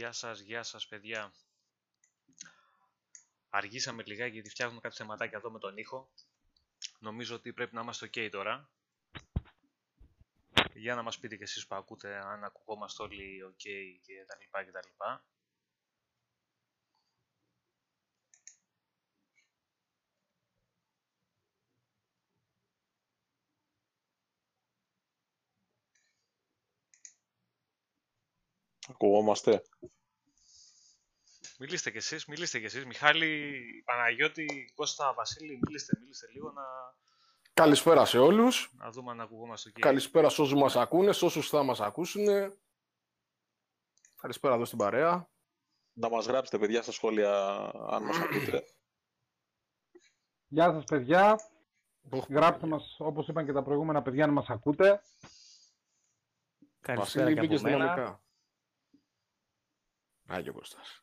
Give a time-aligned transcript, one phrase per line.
[0.00, 1.32] Γεια σας, γεια σας παιδιά.
[3.48, 6.10] Αργήσαμε λιγάκι γιατί φτιάχνουμε κάποια θεματάκια εδώ με τον ήχο.
[6.98, 8.70] Νομίζω ότι πρέπει να είμαστε ok τώρα.
[10.74, 13.64] Για να μας πείτε και εσείς που ακούτε αν ακουγόμαστε όλοι ok
[14.02, 15.24] και τα λοιπά και τα λοιπά.
[28.90, 29.62] Ακουγόμαστε.
[31.58, 32.86] Μιλήστε κι εσείς, μιλήστε κι εσείς.
[32.86, 33.52] Μιχάλη,
[33.84, 36.62] Παναγιώτη, Κώστα, Βασίλη, μιλήστε, μιλήστε λίγο να,
[37.54, 38.70] Καλησπέρα σε όλους.
[38.72, 39.78] να δούμε αν ακουγόμαστε ok.
[39.80, 42.26] Καλησπέρα σε όσους μας ακούνε, σε όσους θα μας ακούσουν.
[44.16, 45.30] Καλησπέρα εδώ στην παρέα.
[45.92, 47.56] Να μας γράψετε, παιδιά, στα σχόλια,
[47.88, 48.64] αν μας ακούτε.
[50.46, 51.40] Γεια σας παιδιά.
[52.28, 55.02] Γράψτε μας, όπως είπαν και τα προηγούμενα παιδιά, να μας ακούτε.
[56.80, 58.22] Καλησπέρα Βασίλη και μπήκε από στην μένα.
[60.30, 60.34] Δυναμικά.
[60.34, 61.02] Άγιο Κώστας.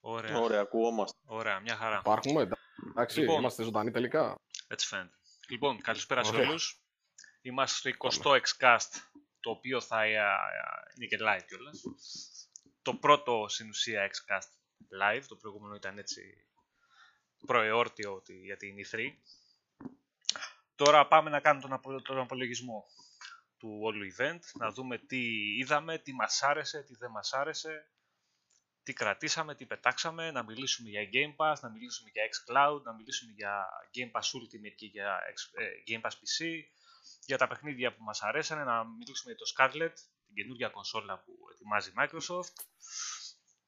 [0.00, 1.18] Ωραία, Ωραία, ακουγόμαστε.
[1.24, 1.98] ωραία, μια χαρά.
[1.98, 2.48] Υπάρχουμε,
[2.90, 3.38] εντάξει, Λοιπόν.
[3.38, 4.34] είμαστε ζωντανοί τελικά.
[4.68, 5.14] Έτσι φαίνεται.
[5.48, 6.48] Λοιπόν, καλησπέρα σε Ωραία.
[6.48, 6.82] όλους.
[7.40, 8.90] Είμαστε στο 20ο Xcast,
[9.40, 10.20] το οποίο θα ε, ε,
[10.96, 11.82] είναι και live κιόλας.
[12.82, 14.48] Το πρώτο στην ουσία Xcast
[15.02, 16.22] live, το προηγούμενο ήταν έτσι
[17.46, 18.98] προεόρτιο ότι- για την E3.
[20.74, 22.84] Τώρα πάμε να κάνουμε τον, απο- τον απολογισμό
[23.58, 25.20] του όλου event, να δούμε τι
[25.58, 27.90] είδαμε, τι μας άρεσε, τι δεν μας άρεσε,
[28.82, 33.32] τι κρατήσαμε, τι πετάξαμε, να μιλήσουμε για Game Pass, να μιλήσουμε για xCloud, να μιλήσουμε
[33.32, 36.62] για Game Pass Ultimate και για X- ε, Game Pass PC,
[37.26, 39.94] για τα παιχνίδια που μας αρέσανε, να μιλήσουμε για το Scarlet,
[40.26, 42.52] την καινούργια κονσόλα που ετοιμάζει η Microsoft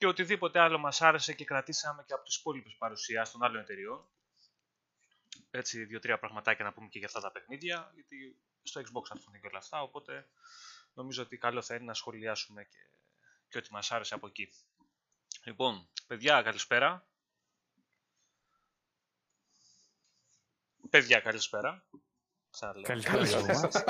[0.00, 4.08] και οτιδήποτε άλλο μας άρεσε και κρατήσαμε και από τις υπόλοιπες παρουσιάσεις των άλλων εταιριών.
[5.50, 9.40] Έτσι, δύο-τρία πραγματάκια να πούμε και για αυτά τα παιχνίδια, γιατί στο Xbox θα έρθουν
[9.40, 10.28] και όλα αυτά, οπότε
[10.92, 12.78] νομίζω ότι καλό θα είναι να σχολιάσουμε και,
[13.48, 14.52] και ό,τι μας άρεσε από εκεί.
[15.44, 17.06] Λοιπόν, παιδιά, καλησπέρα.
[20.90, 21.84] Παιδιά, καλησπέρα.
[22.50, 22.82] Ξαναλέω.
[22.82, 23.82] Καλησπέρα και από εμάς.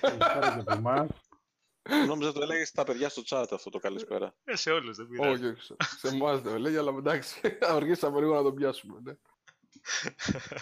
[0.00, 1.08] Καλησπέρα και από εμάς.
[2.06, 4.34] Νόμιζα το έλεγες στα παιδιά στο chat αυτό το καλησπέρα.
[4.44, 5.44] Ε, σε όλους, δεν πειράζει.
[5.44, 9.00] Όχι, όχι, σε- σε εμάς δεν λέει, αλλά εντάξει, αργήσαμε λίγο να τον πιάσουμε.
[9.02, 9.16] Ναι.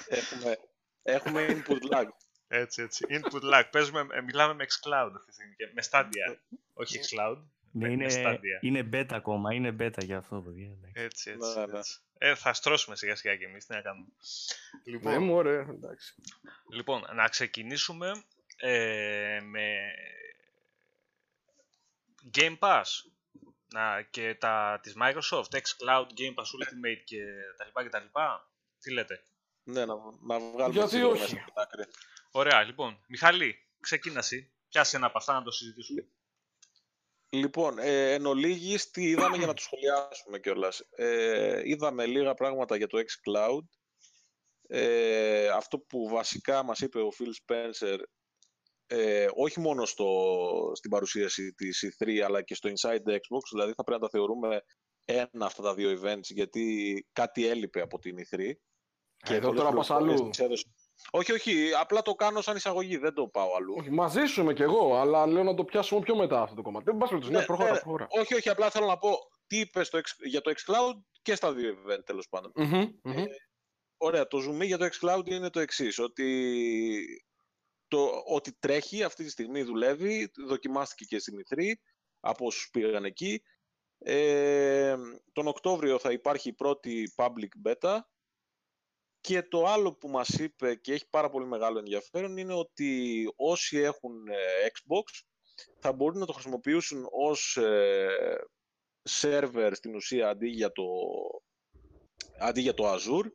[0.08, 0.58] έχουμε,
[1.02, 2.06] έχουμε input lag.
[2.52, 3.06] Έτσι, έτσι.
[3.08, 3.62] Input lag.
[3.70, 5.54] Παίζουμε, ε, μιλάμε με xCloud αυτή τη στιγμή.
[5.54, 6.36] και Με Stadia.
[6.74, 7.36] Όχι xCloud.
[7.72, 8.60] Ναι, με είναι, Stadia.
[8.60, 10.66] είναι beta ακόμα, είναι beta για αυτό, παιδιά.
[10.66, 10.92] εντάξει.
[10.94, 11.58] Έτσι, έτσι.
[11.58, 11.78] Ναι, ναι.
[11.78, 11.98] έτσι.
[12.18, 13.66] Ε, θα στρώσουμε σιγά σιγά κι εμείς.
[13.66, 14.06] Τι να κάνουμε.
[14.84, 16.14] Λοιπόν, Ναι, μωρέ, εντάξει.
[16.72, 18.24] Λοιπόν, να ξεκινήσουμε
[18.56, 19.92] ε, με
[22.38, 22.84] Game Pass
[23.72, 27.22] να, και τα της Microsoft, xCloud, Game Pass Ultimate και
[27.56, 28.50] τα λοιπά και τα λοιπά.
[28.80, 29.22] Τι λέτε;
[29.62, 29.94] ναι, να,
[30.26, 31.84] να βγάλουμε Γιατί τσίγουρο όχι; μέσα από την άκρη.
[32.30, 33.00] Ωραία, λοιπόν.
[33.08, 34.52] Μιχάλη, ξεκίναση.
[34.68, 36.06] Πιάσε ένα από αυτά να το συζητήσουμε.
[37.32, 40.82] Λοιπόν, ε, εν ολίγης, τι είδαμε για να το σχολιάσουμε κιόλας.
[40.90, 43.64] Ε, είδαμε λίγα πράγματα για το xCloud.
[44.66, 47.98] Ε, αυτό που βασικά μας είπε ο Phil Spencer,
[48.86, 53.72] ε, όχι μόνο στο, στην παρουσίαση της E3, αλλά και στο Inside the Xbox, δηλαδή
[53.76, 54.62] θα πρέπει να τα θεωρούμε
[55.04, 58.52] ένα αυτά τα δύο events, γιατί κάτι έλειπε από την E3.
[59.16, 60.30] Και εδώ πολλές τώρα πας πληροφορίες αλλού.
[60.30, 60.74] τις έδωσε.
[61.10, 63.74] Όχι, όχι, απλά το κάνω σαν εισαγωγή, δεν το πάω αλλού.
[63.78, 66.62] Όχι, μαζί σου είμαι κι εγώ, αλλά λέω να το πιάσουμε πιο μετά αυτό το
[66.62, 66.84] κομμάτι.
[66.84, 67.78] Δεν πας περιπτώσει, ναι, Ναι, προχώρα, ναι.
[67.78, 68.06] προχώρα.
[68.10, 71.52] Όχι, όχι, απλά θέλω να πω τι είπες στο, X- για το xCloud και στα
[71.52, 72.52] δύο event τέλος πάντων.
[72.54, 73.24] Μμμ, μμμ.
[73.96, 77.24] Ωραία, το zoom για το xCloud είναι το εξής ότι,
[77.88, 81.62] το, ότι τρέχει αυτή τη στιγμή δουλεύει, δοκιμάστηκε και στην E3
[82.20, 83.42] από όσους πήγαν εκεί.
[83.98, 84.96] Ε,
[85.32, 87.98] τον Οκτώβριο θα υπάρχει η πρώτη public beta
[89.20, 93.78] και το άλλο που μας είπε και έχει πάρα πολύ μεγάλο ενδιαφέρον είναι ότι όσοι
[93.78, 95.02] έχουν ε, Xbox
[95.78, 98.08] θα μπορούν να το χρησιμοποιήσουν ως ε,
[99.20, 100.84] server στην ουσία αντί για το,
[102.38, 103.30] αντί για το Azure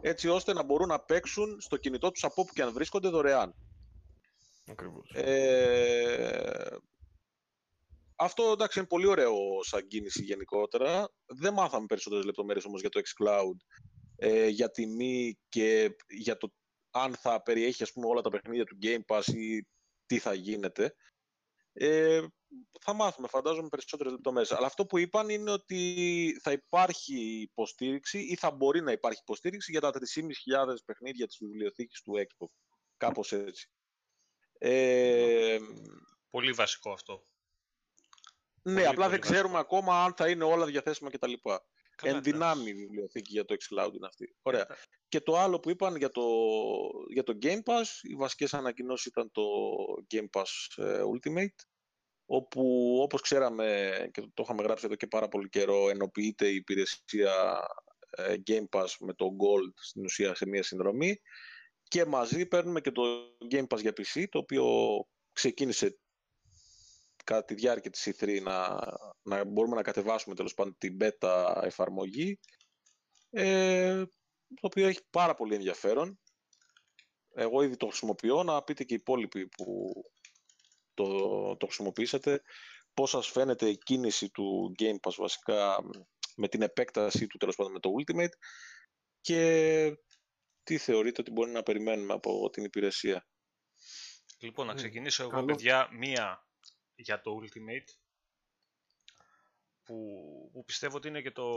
[0.00, 3.54] έτσι ώστε να μπορούν να παίξουν στο κινητό τους από όπου και αν βρίσκονται δωρεάν.
[4.70, 5.10] Ακριβώς.
[5.14, 6.76] Ε,
[8.16, 11.08] αυτό εντάξει είναι πολύ ωραίο σαν κίνηση γενικότερα.
[11.26, 13.56] Δεν μάθαμε περισσότερες λεπτομέρειες όμως για το xCloud,
[14.24, 16.54] ε, για τιμή και για το
[16.90, 19.66] αν θα περιέχει ας πούμε όλα τα παιχνίδια του Game Pass ή
[20.06, 20.94] τι θα γίνεται.
[21.72, 22.26] Ε,
[22.80, 24.52] θα μάθουμε φαντάζομαι περισσότερες λεπτομέρειες.
[24.52, 29.70] Αλλά αυτό που είπαν είναι ότι θα υπάρχει υποστήριξη ή θα μπορεί να υπάρχει υποστήριξη
[29.70, 32.48] για τα 3.500 παιχνίδια της βιβλιοθήκης του Xbox.
[32.96, 33.70] Κάπως έτσι.
[34.58, 35.58] Ε,
[36.30, 37.26] Πολύ βασικό αυτό.
[38.62, 41.32] ναι, Πολύ, απλά πολύ δεν ξέρουμε ακόμα αν θα είναι όλα διαθέσιμα κτλ.
[42.02, 44.34] Καλά, Εν δυνάμει η βιβλιοθήκη για το xCloud είναι αυτή.
[44.42, 44.66] Ωραία.
[45.08, 46.24] Και το άλλο που είπαν για το,
[47.08, 49.42] για το Game Pass, οι βασικές ανακοινώσεις ήταν το
[50.14, 51.64] Game Pass ε, Ultimate,
[52.26, 57.66] όπου όπως ξέραμε και το είχαμε γράψει εδώ και πάρα πολύ καιρό, ενοποιείται η υπηρεσία
[58.10, 61.20] ε, Game Pass με το Gold στην ουσία σε μια συνδρομή
[61.82, 63.02] και μαζί παίρνουμε και το
[63.50, 64.66] Game Pass για PC, το οποίο
[65.32, 65.98] ξεκίνησε
[67.24, 68.78] κατά τη διάρκεια της E3 να,
[69.22, 72.38] να μπορούμε να κατεβάσουμε τέλος πάντων την beta εφαρμογή,
[73.30, 74.04] ε,
[74.54, 76.20] το οποίο έχει πάρα πολύ ενδιαφέρον.
[77.34, 79.92] Εγώ ήδη το χρησιμοποιώ, να πείτε και οι υπόλοιποι που
[80.94, 81.06] το,
[81.56, 82.42] το χρησιμοποιήσατε,
[82.94, 85.78] πώς σας φαίνεται η κίνηση του Game Pass βασικά
[86.36, 88.32] με την επέκταση του τέλος πάντων με το Ultimate
[89.20, 89.96] και
[90.62, 93.26] τι θεωρείτε ότι μπορεί να περιμένουμε από την υπηρεσία;
[94.38, 96.46] Λοιπόν, να ξεκινήσω εγώ, παιδιά, μία
[96.94, 97.88] για το Ultimate,
[99.84, 101.48] που, που πιστεύω ότι είναι και το,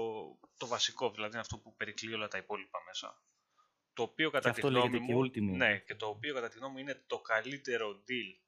[0.58, 3.22] το βασικό, δηλαδή είναι αυτό που περικλεί όλα τα υπόλοιπα μέσα.
[3.94, 5.56] Το οποίο κατά τη γνώμη μου, Ultimate.
[5.56, 8.40] ναι, και το οποίο κατά τη γνώμη μου είναι το καλύτερο deal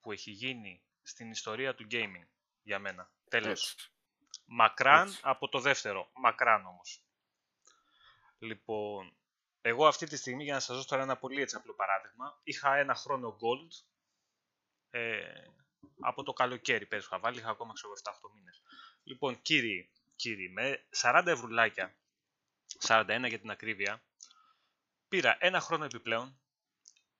[0.00, 2.28] που έχει γίνει στην ιστορία του gaming
[2.62, 3.12] για μένα.
[3.28, 3.76] Τέλος.
[4.44, 5.20] Μακράν Έτσι.
[5.22, 6.10] από το δεύτερο.
[6.14, 7.04] Μακράν όμως.
[8.38, 9.16] Λοιπόν,
[9.60, 12.76] εγώ αυτή τη στιγμή, για να σας δώσω τώρα ένα πολύ έτσι απλό παράδειγμα, είχα
[12.76, 13.84] ένα χρόνο gold
[14.90, 15.44] ε,
[16.00, 18.62] από το καλοκαίρι πέρυσι είχα βάλεις, είχα ακόμα ξέρω 7-8 μήνες.
[19.02, 21.96] Λοιπόν, κύριοι, κύριοι, με 40 ευρουλάκια,
[22.86, 24.04] 41 για την ακρίβεια,
[25.08, 26.40] πήρα ένα χρόνο επιπλέον,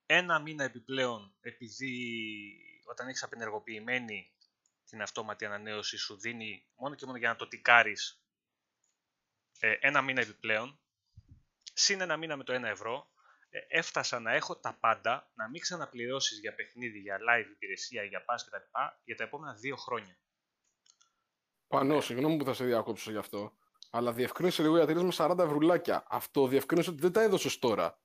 [0.07, 1.95] ένα μήνα επιπλέον επειδή
[2.85, 4.33] όταν έχεις απενεργοποιημένη
[4.85, 8.23] την αυτόματη ανανέωση σου δίνει μόνο και μόνο για να το τικάρεις
[9.59, 10.81] ε, ένα μήνα επιπλέον,
[11.73, 13.12] συν ένα μήνα με το 1 ευρώ, ε,
[13.69, 18.39] έφτασα να έχω τα πάντα, να μην ξαναπληρώσεις για παιχνίδι, για live υπηρεσία, για pass
[18.47, 18.79] κτλ.
[19.05, 20.17] για τα επόμενα δύο χρόνια.
[21.67, 23.57] Πανώ, συγγνώμη που θα σε διακόψω γι' αυτό.
[23.91, 26.05] Αλλά διευκρίνησε λίγο γιατί λες με 40 ευρουλάκια.
[26.09, 28.01] Αυτό διευκρίνησε ότι δεν τα έδωσες τώρα.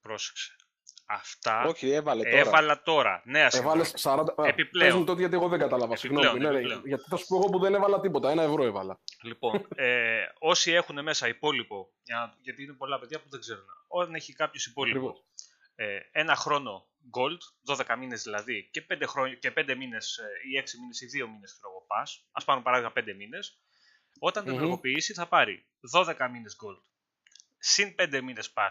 [0.00, 0.56] Πρόσεξε.
[1.10, 2.36] Αυτά Όχι, έβαλε τώρα.
[2.36, 3.22] έβαλα τώρα.
[3.24, 4.28] Νέα Έβαλε συνδρομή.
[4.36, 4.44] 40.
[4.44, 4.90] Α, Επιπλέον.
[4.90, 5.92] Πες μου τότε γιατί εγώ δεν κατάλαβα.
[5.92, 6.44] Επιπλέον, Συγγνώμη.
[6.44, 6.82] Ναι, ρε, επιπλέον.
[6.86, 8.30] γιατί θα σου πω εγώ που δεν έβαλα τίποτα.
[8.30, 9.00] Ένα ευρώ έβαλα.
[9.22, 13.64] Λοιπόν, ε, όσοι έχουν μέσα υπόλοιπο, για να- γιατί είναι πολλά παιδιά που δεν ξέρουν,
[13.88, 15.24] όταν έχει κάποιος υπόλοιπο Ακριβώς.
[15.74, 16.86] ε, ένα χρόνο
[17.18, 17.38] gold,
[17.76, 21.26] 12 μήνες δηλαδή, και 5, χρόνια, και 5 μήνες ε, ή 6 μήνες ή 2
[21.26, 23.60] μήνες ξέρω εγώ pass, ας πάρουμε παράδειγμα 5 μήνες,
[24.18, 24.58] όταν το Μμμ.
[24.58, 26.82] ενεργοποιήσει θα πάρει 12 μήνες gold,
[27.58, 28.68] συν 5 μήνες pass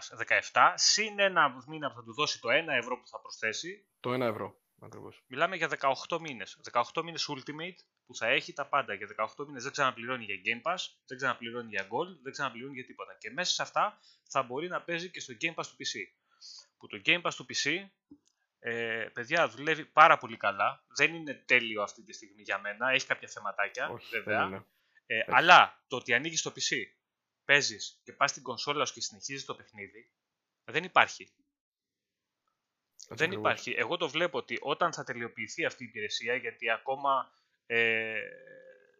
[0.52, 4.12] 17, συν ένα μήνα που θα του δώσει το 1 ευρώ που θα προσθέσει, Το
[4.12, 4.56] ένα ευρώ.
[4.80, 5.22] Ακριβώς.
[5.26, 5.68] Μιλάμε για
[6.08, 6.58] 18 μήνες.
[6.92, 8.94] 18 μήνες Ultimate που θα έχει τα πάντα.
[8.94, 12.84] Για 18 μήνες δεν ξαναπληρώνει για Game Pass, δεν ξαναπληρώνει για Gold, δεν ξαναπληρώνει για
[12.84, 13.16] τίποτα.
[13.18, 15.94] Και μέσα σε αυτά θα μπορεί να παίζει και στο Game Pass του PC.
[16.78, 17.70] Που το Game Pass του PC,
[18.58, 20.84] ε, παιδιά, δουλεύει πάρα πολύ καλά.
[20.96, 22.90] Δεν είναι τέλειο αυτή τη στιγμή για μένα.
[22.90, 24.38] Έχει κάποια θεματάκια, Όχι, βέβαια.
[24.38, 24.66] δεν είναι.
[25.06, 26.76] Ε, αλλά το ότι ανοίγεις το PC,
[27.48, 30.10] παίζεις και πας στην κονσόλα σου και συνεχίζεις το παιχνίδι,
[30.64, 31.22] δεν υπάρχει.
[31.22, 33.38] Έτσι Δεν ακριβώς.
[33.38, 33.74] υπάρχει.
[33.78, 37.32] Εγώ το βλέπω ότι όταν θα τελειοποιηθεί αυτή η υπηρεσία, γιατί ακόμα
[37.66, 38.20] ε,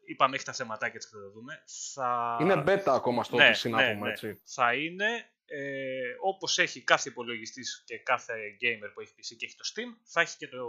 [0.04, 1.62] είπαμε έχει τα θεματάκια της και θα το δούμε,
[1.92, 4.12] θα, Είναι beta ακόμα στο Ναι, PC, να ναι, πούμε ναι.
[4.12, 4.40] έτσι.
[4.44, 9.56] θα είναι ε, όπως έχει κάθε υπολογιστής και κάθε gamer που έχει PC και έχει
[9.56, 10.66] το Steam, θα έχει και το,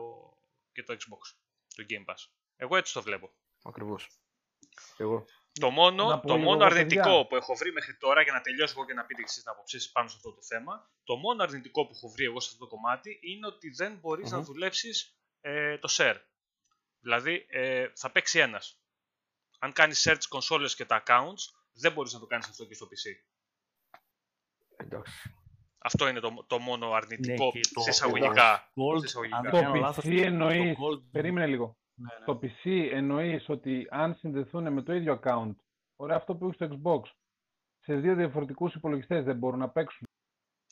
[0.71, 1.36] και το Xbox,
[1.75, 2.27] το Game Pass.
[2.55, 3.33] Εγώ έτσι το βλέπω.
[3.63, 4.09] Ακριβώς.
[4.98, 5.25] Εγώ.
[5.59, 7.27] Το μόνο, Να πω το λίγο μόνο εγώ, αρνητικό παιδιά.
[7.27, 9.79] που έχω βρει μέχρι τώρα, για να τελειώσω εγώ και να πείτε εσείς την άποψή
[9.79, 12.65] σας πάνω σε αυτό το θέμα, το μόνο αρνητικό που έχω βρει εγώ σε αυτό
[12.65, 14.43] το κομμάτι είναι ότι δεν μπορεις να Μμμ.
[14.45, 16.15] δουλέψεις ε, το share.
[16.99, 18.81] Δηλαδή ε, θα παίξει ένας.
[19.59, 22.73] Αν κάνεις share τις κονσόλες και τα accounts, δεν μπορείς να το κάνεις αυτό και
[22.73, 23.23] στο PC.
[24.77, 25.29] Εντάξει.
[25.77, 28.71] Αυτό είναι το, το μόνο αρνητικό και το- σε εισαγωγικά.
[28.75, 29.37] Gold, σε εισαγωγικά.
[29.37, 31.77] αν δεν Το κάνω λάθος, PC εννοείς, το Gold- περίμενε λίγο.
[32.00, 32.25] Ναι, ναι.
[32.25, 35.56] Το PC εννοείς ότι αν συνδεθούν με το ίδιο account,
[35.96, 37.12] ωραία αυτό που έχεις στο Xbox,
[37.79, 40.08] σε δύο διαφορετικούς υπολογιστές δεν μπορούν να παίξουν.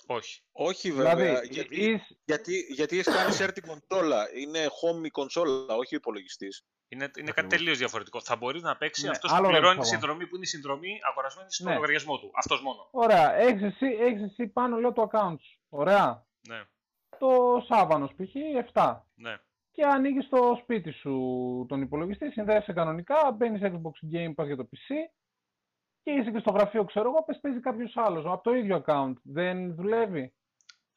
[0.10, 0.42] Όχι.
[0.52, 4.38] Όχι βέβαια, Δηλαδή, γιατί, εις- γιατί, γιατί έχεις κάνει share την κονσόλα.
[4.38, 6.62] Είναι home η κονσόλα, όχι ο υπολογιστής.
[6.90, 7.58] Είναι, είναι κάτι Ακριβώς.
[7.58, 8.22] τελείως διαφορετικό.
[8.22, 10.02] Θα μπορείς να παίξει Ναι, αυτός που άλλο πληρώνει τη ρώτησα εγώ.
[10.02, 11.74] συνδρομή που είναι η συνδρομή αγορασμένη στο Ναι.
[11.74, 12.32] λογαριασμό του.
[12.34, 12.88] Αυτός μόνο.
[12.92, 15.60] Ωραία, έχεις εσύ, έχεις εσύ πάνω λέω το account σου.
[15.70, 16.26] Ωραία.
[16.48, 16.64] Ναι,
[17.18, 17.28] Το
[17.68, 18.36] Σάββανος π.χ.
[18.74, 19.02] 7.
[19.16, 19.38] ναι.
[19.78, 21.16] Και ανοίγεις στο σπίτι σου
[21.70, 24.94] τον υπολογιστή, συνδέεσαι κανονικά, μπαίνεις Xbox Game Pass για το PC
[26.04, 29.14] και είσαι και στο γραφείο, ξέρω εγώ, πες παίζει κάποιος άλλος από το ίδιο account.
[29.24, 30.34] Δεν δουλεύει;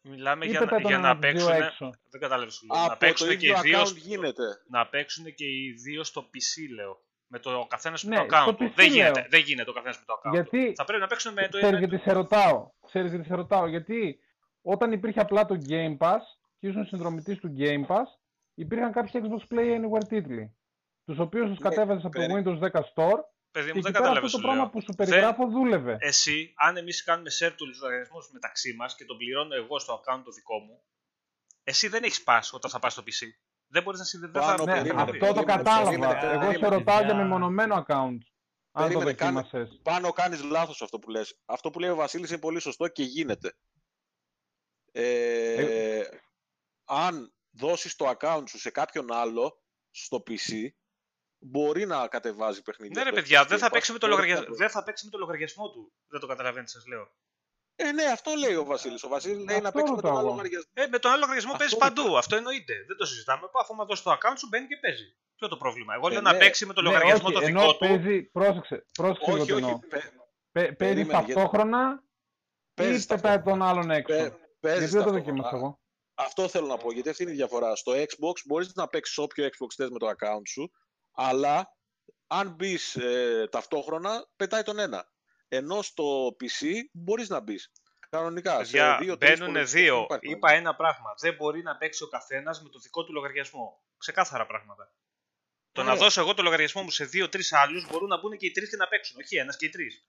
[0.02, 1.66] Μιλάμε Ή για, να- πετάει τον για να ένα από τους δύο παίξουν.
[1.66, 1.90] έξω.
[2.10, 2.64] Δεν κατάλαβες.
[2.68, 4.42] Από Να παίξουν, το και οι ίδιο δύο, account στο- γίνεται.
[4.68, 7.00] να παίξουν και οι δύο στο PC, λέω.
[7.26, 8.64] Με το καθένας με Ναι, το account στο του.
[8.64, 8.94] PC Δεν λέω.
[8.96, 10.34] γίνεται, δεν γίνεται ο καθένας με το account του.
[10.34, 11.78] Γιατί Θα πρέπει να παίξουν με το Ξέρεις ένα.
[11.78, 14.18] γιατί σε ρωτάω; Ξέρεις γιατί σε ρωτάω; Γιατί
[14.62, 16.22] όταν υπήρχε απλά το Game Pass
[16.58, 18.08] και ήσουν συνδρομητής του Game Pass,
[18.60, 20.56] υπήρχαν κάποιοι Xbox Play Anywhere τίτλοι.
[21.04, 23.18] Τους οποίους τους Ναι, κατέβαζες από το περί- Windows 10 Store
[23.50, 24.26] Παιδί και μου, εκεί δεν πέρα κατάλαβε.
[24.26, 25.96] αυτό το πράγμα που σου περιγράφω δούλευε.
[26.00, 30.20] Εσύ, αν εμείς κάνουμε share του λογαριασμού μεταξύ μας και τον πληρώνω εγώ στο account
[30.24, 30.82] το δικό μου,
[31.64, 33.26] εσύ δεν έχεις pass όταν θα πας στο PC.
[33.72, 34.44] Δεν μπορείς να συνδεδεθεί.
[34.46, 35.84] Πάνω, Ναι, περίμενε, αυτό το περίμενε, κατάλαβα.
[35.90, 36.74] περίμενε, Εγώ σε περίμενε.
[36.76, 37.22] ρωτάω για Παιδιά.
[37.22, 38.18] μεμονωμένο account.
[38.72, 39.80] Αν το Περίμενε, κάνε- δοκίμασες.
[39.82, 41.40] Πάνω κάνεις λάθος αυτό που λες.
[41.44, 43.52] Αυτό που λέει ο Βασίλης είναι πολύ σωστό και γίνεται.
[44.92, 46.04] Ε,
[46.84, 50.68] αν δώσεις το account σου σε κάποιον άλλο στο PC,
[51.38, 52.94] μπορεί να κατεβάζει παιχνίδια.
[52.98, 53.94] Ναι, ρε στο παιδιά, Xbox δεν θα, Game παίξει Pass.
[53.94, 55.92] με το Μπορεί λογαριασμό, να το- δεν θα παίξει με το λογαριασμό του.
[56.08, 57.10] Δεν το καταλαβαίνετε, σας λέω.
[57.76, 59.02] Ε, ναι, αυτό λέει ο Βασίλης.
[59.04, 60.36] Ο Βασίλης λέει να Αυτό παίξει με τον ρωτάω άλλο εγώ.
[60.36, 60.70] λογαριασμό.
[60.74, 62.16] Ε, με τον άλλο λογαριασμό Αυτό παίζει είναι παντού.
[62.18, 62.74] Αυτό εννοείται.
[62.86, 63.40] Δεν το συζητάμε.
[63.52, 65.16] Πάω, αφού μα δώσει το account σου, μπαίνει και παίζει.
[65.36, 65.94] Ποιο το πρόβλημα.
[65.94, 66.30] Εγώ Ε, λέω ναι.
[66.30, 67.78] να παίξει με το Ναι, λογαριασμό όχι, το ενώ δικό του.
[67.78, 69.62] Παίζει, πρόσεξε, πρόσεξε εγώ Όχι, τι όχι.
[69.64, 69.78] εννοώ.
[69.78, 70.12] παι- Παι-
[70.52, 72.02] Παίζει περίμενε, γιατί- ταυτόχρονα
[72.74, 74.16] παίζεις ή πετάει τον άλλον έξω.
[74.16, 75.18] παι- παίζεις Γιατί δεν το ταυτόχρονα.
[75.18, 75.79] δοκίμασα εγώ;
[76.24, 77.76] Αυτό θέλω να πω, γιατί αυτή είναι η διαφορά.
[77.76, 80.70] Στο Xbox μπορείς να παίξεις όποιο Xbox θες με το account σου,
[81.12, 81.76] αλλά
[82.26, 82.98] αν μπεις
[83.50, 85.08] ταυτόχρονα, πετάει τον ένα.
[85.48, 87.72] Ενώ στο PC μπορείς να μπεις.
[88.10, 88.56] Κανονικά.
[88.56, 89.94] Παιδιά, σε δύο, τρεις μπαίνουν υπολογιστές δύο.
[89.94, 90.60] δεν υπάρχει Είπα πρόβλημα.
[90.68, 91.10] ένα πράγμα.
[91.20, 93.82] Δεν μπορεί να παίξει ο καθένας με το δικό του λογαριασμό.
[93.98, 94.94] Ξεκάθαρα πράγματα.
[95.72, 96.02] Το να Ωραία.
[96.02, 98.76] δώσω εγώ το λογαριασμό μου σε δύο-τρει άλλους μπορούν να μπουν και οι τρεις και
[98.76, 99.16] να παίξουν.
[99.20, 100.06] Όχι ένας και οι τρεις.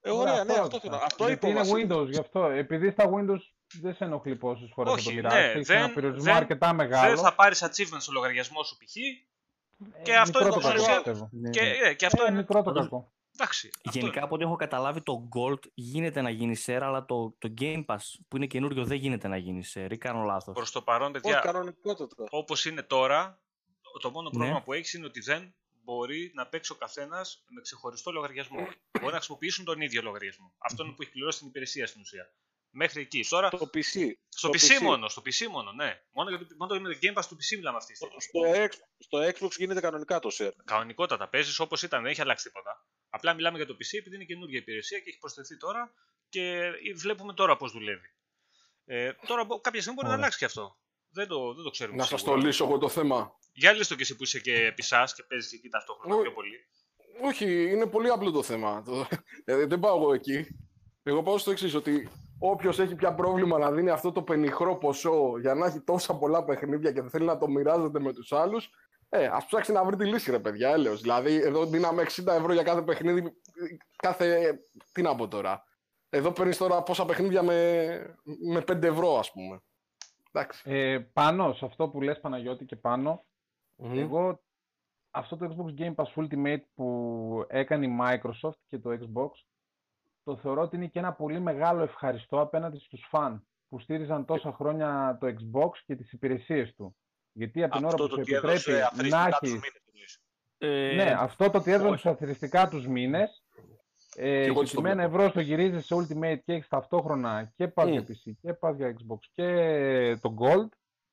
[0.00, 0.80] Ε, ωραία, ναι, αυτό ρωτάω.
[0.80, 0.96] θέλω.
[0.96, 1.86] Αυτό είπε Γιατί ο είναι Βασίλης.
[1.90, 2.44] Windows, γι' αυτό.
[2.44, 3.40] Επειδή στα Windows
[3.80, 5.36] δεν σε ενοχλεί πόσες φορές θα Όχι, το ναι, μοιράσει.
[5.38, 7.14] Έχει δεν- ένα περιορισμό δεν- αρκετά μεγάλο.
[7.14, 8.96] Δεν θα πάρεις achievement στο λογαριασμό σου π.χ.
[8.96, 11.28] Ε, και αυτό μικρό είναι το το κακό, ουσία- πιστεύω.
[11.32, 11.50] Ναι.
[11.50, 12.36] Και, ε, και αυτό Ε, είναι.
[12.36, 13.12] μικρό το Πάντως- κακό.
[13.38, 13.70] Εντάξει.
[13.86, 17.54] αυτό Γενικά από ό,τι έχω καταλάβει το Gold γίνεται να γίνει share, αλλά το, το
[17.60, 17.96] Game Pass
[18.28, 20.54] που είναι καινούριο δεν γίνεται να γίνει share ή κάνω λάθος.
[20.54, 22.24] Προς το παρόν, Όχι, παιδιά, κανονικότατα.
[22.30, 23.40] όπως είναι τώρα,
[24.00, 24.34] το μόνο Ναι.
[24.36, 28.58] πρόβλημα που έχεις είναι ότι δεν μπορεί να παίξει ο καθένας με ξεχωριστό λογαριασμό.
[29.00, 30.52] Μπορεί να χρησιμοποιήσουν τον ίδιο λογαριασμό.
[30.58, 32.30] Αυτό είναι που έχει πληρώσει την υπηρεσία στην ουσία.
[32.78, 33.24] Μέχρι εκεί.
[33.28, 34.10] Τώρα, Το PC.
[34.28, 36.00] στο PC, μόνο, στο PC μόνο, ναι.
[36.12, 38.20] Μόνο για το, μόνο το Game Pass του PC μιλάμε αυτή τη στιγμή.
[38.20, 40.50] Στο, X- στο Xbox γίνεται κανονικά το share.
[40.64, 42.86] Κανονικότατα παίζεις όπως ήταν, δεν έχει αλλάξει τίποτα.
[43.08, 45.92] Απλά μιλάμε για το PC επειδή είναι καινούργια υπηρεσία και έχει προσθεθεί τώρα
[46.28, 48.06] και βλέπουμε τώρα πώς δουλεύει.
[48.84, 50.16] Ε, τώρα μπο- κάποια στιγμή μπορεί να Ωραία.
[50.24, 50.78] αλλάξει και αυτό.
[51.08, 51.96] Δεν το, δεν το ξέρουμε.
[51.96, 52.40] Να σας σίγουρα.
[52.40, 53.30] το λύσω εγώ το θέμα.
[53.52, 56.32] Για λύστο και εσύ που είσαι και επί σας και παίζεις εκεί ταυτόχρονα Ω- πιο
[56.32, 56.68] πολύ.
[57.22, 58.82] Όχι, είναι πολύ απλό το θέμα.
[58.82, 59.08] Το-
[59.44, 60.46] ε, δεν πάω εγώ εκεί.
[61.02, 62.08] Εγώ πάω στο εξής, ότι
[62.38, 66.44] όποιος έχει πια πρόβλημα να δίνει αυτό το πενιχρό ποσό για να έχει τόσα πολλά
[66.44, 68.70] παιχνίδια και δεν θέλει να το μοιράζεται με τους άλλους,
[69.08, 71.00] ε, ας ψάξει να βρει τη λύση, ρε παιδιά, έλεος.
[71.00, 73.32] Δηλαδή, εδώ δίναμε 60 ευρώ για κάθε παιχνίδι,
[73.96, 74.58] κάθε.
[74.92, 75.64] Τι να πω τώρα.
[76.10, 78.16] Εδώ παίρνεις τώρα πόσα παιχνίδια με,
[78.52, 79.62] με 5 ευρώ, ας πούμε.
[80.32, 80.70] Εντάξει.
[80.70, 83.24] Ε, πάνω σε αυτό που λες Παναγιώτη και πάνω,
[83.76, 83.98] Μμμ.
[83.98, 84.40] εγώ
[85.10, 89.30] αυτό το Xbox Game Pass Ultimate που έκανε η Microsoft και το Xbox,
[90.26, 94.52] το θεωρώ ότι είναι και ένα πολύ μεγάλο ευχαριστώ απέναντι στους φαν που στήριζαν τόσα
[94.52, 96.96] χρόνια το Xbox και τις υπηρεσίες του.
[97.32, 99.52] Γιατί από την ώρα Αυτό που το σου τι έδωσε επιτρέπει να αθροιστικά τους έχεις
[99.52, 99.82] μήνες.
[99.86, 100.20] εννοείς.
[100.58, 101.96] Ε, Ναι, αυτό το ότι έδωσε όχι.
[102.02, 103.44] τους αθρηστικά τους μήνες
[104.16, 105.16] ε, εγώ και έτσι το τιμένα βλέπω.
[105.16, 108.04] ευρώ στο γυρίζεις σε Ultimate και έχεις ταυτόχρονα και πας για Μμ.
[108.12, 110.68] PC και πας για Xbox και το Gold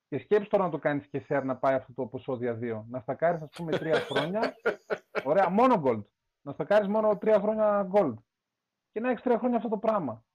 [0.10, 2.86] και σκέψεις τώρα να το κάνεις και share να πάει αυτό το ποσό δια δύο.
[2.90, 4.56] Να στακάρεις ας πούμε τρία χρόνια,
[5.24, 6.04] ωραία, μόνο Gold.
[6.42, 8.14] Να στακάρεις μόνο τρία χρόνια Gold
[8.94, 10.26] και να έχεις τρία χρόνια αυτό το πράγμα.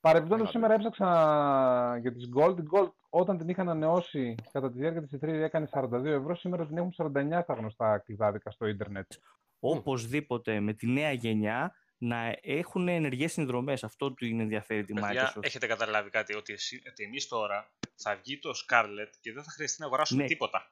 [0.00, 0.58] Παρεμπιπτόντως Άντε.
[0.58, 2.58] σήμερα έψαξα για τις Gold.
[2.58, 6.66] Η Gold όταν την είχαν ανανεώσει κατά τη διάρκεια της E3 έκανε 42 ευρώ, σήμερα
[6.66, 9.12] την έχουν 49 στα γνωστά κλειδάδικα στο ίντερνετ.
[9.58, 13.84] οπωσδήποτε με τη νέα γενιά να έχουν ενεργές συνδρομές.
[13.84, 15.42] Αυτό του είναι ενδιαφέρει τη Παιδιά, Microsoft.
[15.44, 19.50] έχετε καταλάβει κάτι, ότι, εσύ, ότι εμείς τώρα θα βγει το Scarlet και δεν θα
[19.50, 20.28] χρειαστεί να αγοράσουμε Ναι.
[20.28, 20.70] τίποτα.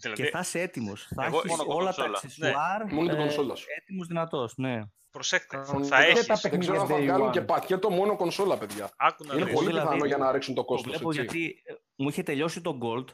[0.00, 1.08] Δηλαδή, Και θα είσαι έτοιμος.
[1.14, 2.18] Θα Εγώ- έχεις μόνο όλα τα κονσόλα.
[2.18, 3.66] αξεσουάρ Μόνο την ε, κονσόλα σου.
[3.80, 4.54] έτοιμος δυνατός.
[4.56, 4.80] Ναι.
[5.10, 5.96] προσέξτε, Κανονικά.
[5.96, 7.32] θα Και έχεις, τα Δεν ξέρω αν θα παιχνίδια day βγάλουν one.
[7.32, 8.90] και πακέτο μόνο κονσόλα, παιδιά.
[8.96, 9.54] άκου να Είναι δεις.
[9.54, 11.20] πολύ δηλαδή, πιθανό για να ρίξουν το Το κόστος, βλέπω έτσι.
[11.20, 13.04] γιατί ε, μου είχε τελειώσει το Gold.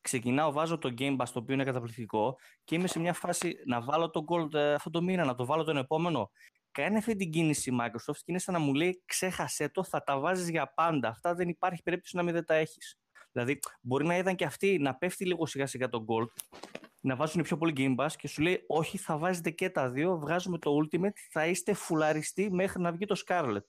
[0.00, 3.82] Ξεκινάω, βάζω το Game Pass το οποίο είναι καταπληκτικό και είμαι σε μια φάση να
[3.82, 6.30] βάλω το Gold ε, αυτό το μήνα, να το βάλω τον επόμενο.
[6.70, 10.02] Κάνει αυτή την κίνηση η Microsoft και είναι σαν να μου λέει ξέχασέ το, θα
[10.02, 11.08] τα βάζεις για πάντα.
[11.08, 12.98] Αυτά δεν υπάρχει περίπτωση να μην δεν τα έχεις.
[13.34, 16.58] Δηλαδή μπορεί να είδαν και αυτοί να πέφτει λίγο σιγά σιγά το Gold,
[17.00, 20.18] να βάζουν πιο πολύ Game Pass και σου λέει όχι θα βάζετε και τα δύο,
[20.18, 23.64] βγάζουμε το Ultimate, θα είστε φουλαριστοί μέχρι να βγει το Scarlet.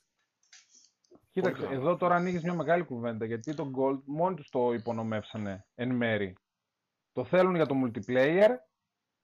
[1.32, 5.66] Κοίταξε, Πολύ εδώ τώρα ανοίγεις μια μεγάλη κουβέντα γιατί το Gold μόνοι τους το υπονομεύσανε
[5.76, 6.36] εν μέρη.
[7.12, 8.50] Το θέλουν για το multiplayer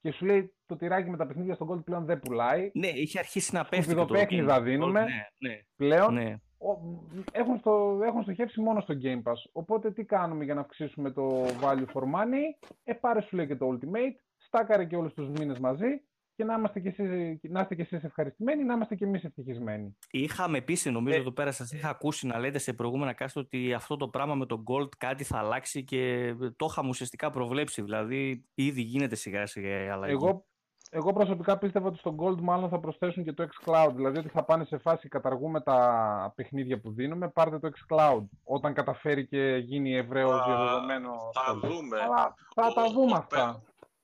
[0.02, 2.72] και σου λέει το τυράκι με τα παιχνίδια στο Gold πλέον δεν πουλάει.
[2.74, 3.88] Ναι, είχε αρχίσει να πέφτει.
[3.88, 4.64] και το Σκουπιδοπαίχνιδα Game Pass.
[4.64, 5.04] δίνουμε.
[5.04, 6.36] Ναι, ναι, Πλέον ναι.
[6.70, 9.50] Ο- έχουν, στο, έχουν στοχεύσει μόνο στο Game Pass.
[9.52, 13.56] Οπότε τι κάνουμε για να αυξήσουμε το value for money; Ε, πάρε σου λέει και
[13.56, 16.02] το Ultimate, στάκαρε και όλους τους μήνες μαζί
[16.36, 19.98] και να, είμαστε και εσείς, να είστε και εσείς ευχαριστημένοι, να είμαστε και εμείς ευτυχισμένοι.
[20.12, 23.74] Είχαμε επίση, νομίζω Ε, εδώ πέρα σας είχα ακούσει να λέτε σε προηγούμενα κάστο ότι
[23.74, 27.82] αυτό το πράγμα με το Gold κάτι θα αλλάξει και το είχαμε ουσιαστικά προβλέψει.
[27.82, 30.12] Δηλαδή, ήδη γίνεται σιγά σιγά η αλλαγή.
[30.14, 30.46] Εγώ
[30.94, 33.92] Εγώ προσωπικά πίστευα ότι στο Gold μάλλον θα προσθέσουν και το xCloud.
[33.96, 38.24] Δηλαδή ότι θα πάνε σε φάση καταργούμε τα παιχνίδια που δίνουμε, πάρτε το xCloud.
[38.44, 41.14] Όταν καταφέρει και γίνει ευρέως Α, διαδεδομένο.
[41.34, 41.70] θα σχόλιο.
[41.70, 42.02] δούμε.
[42.02, 43.64] Αλλά θα τα Ο- δούμε ο αυτά.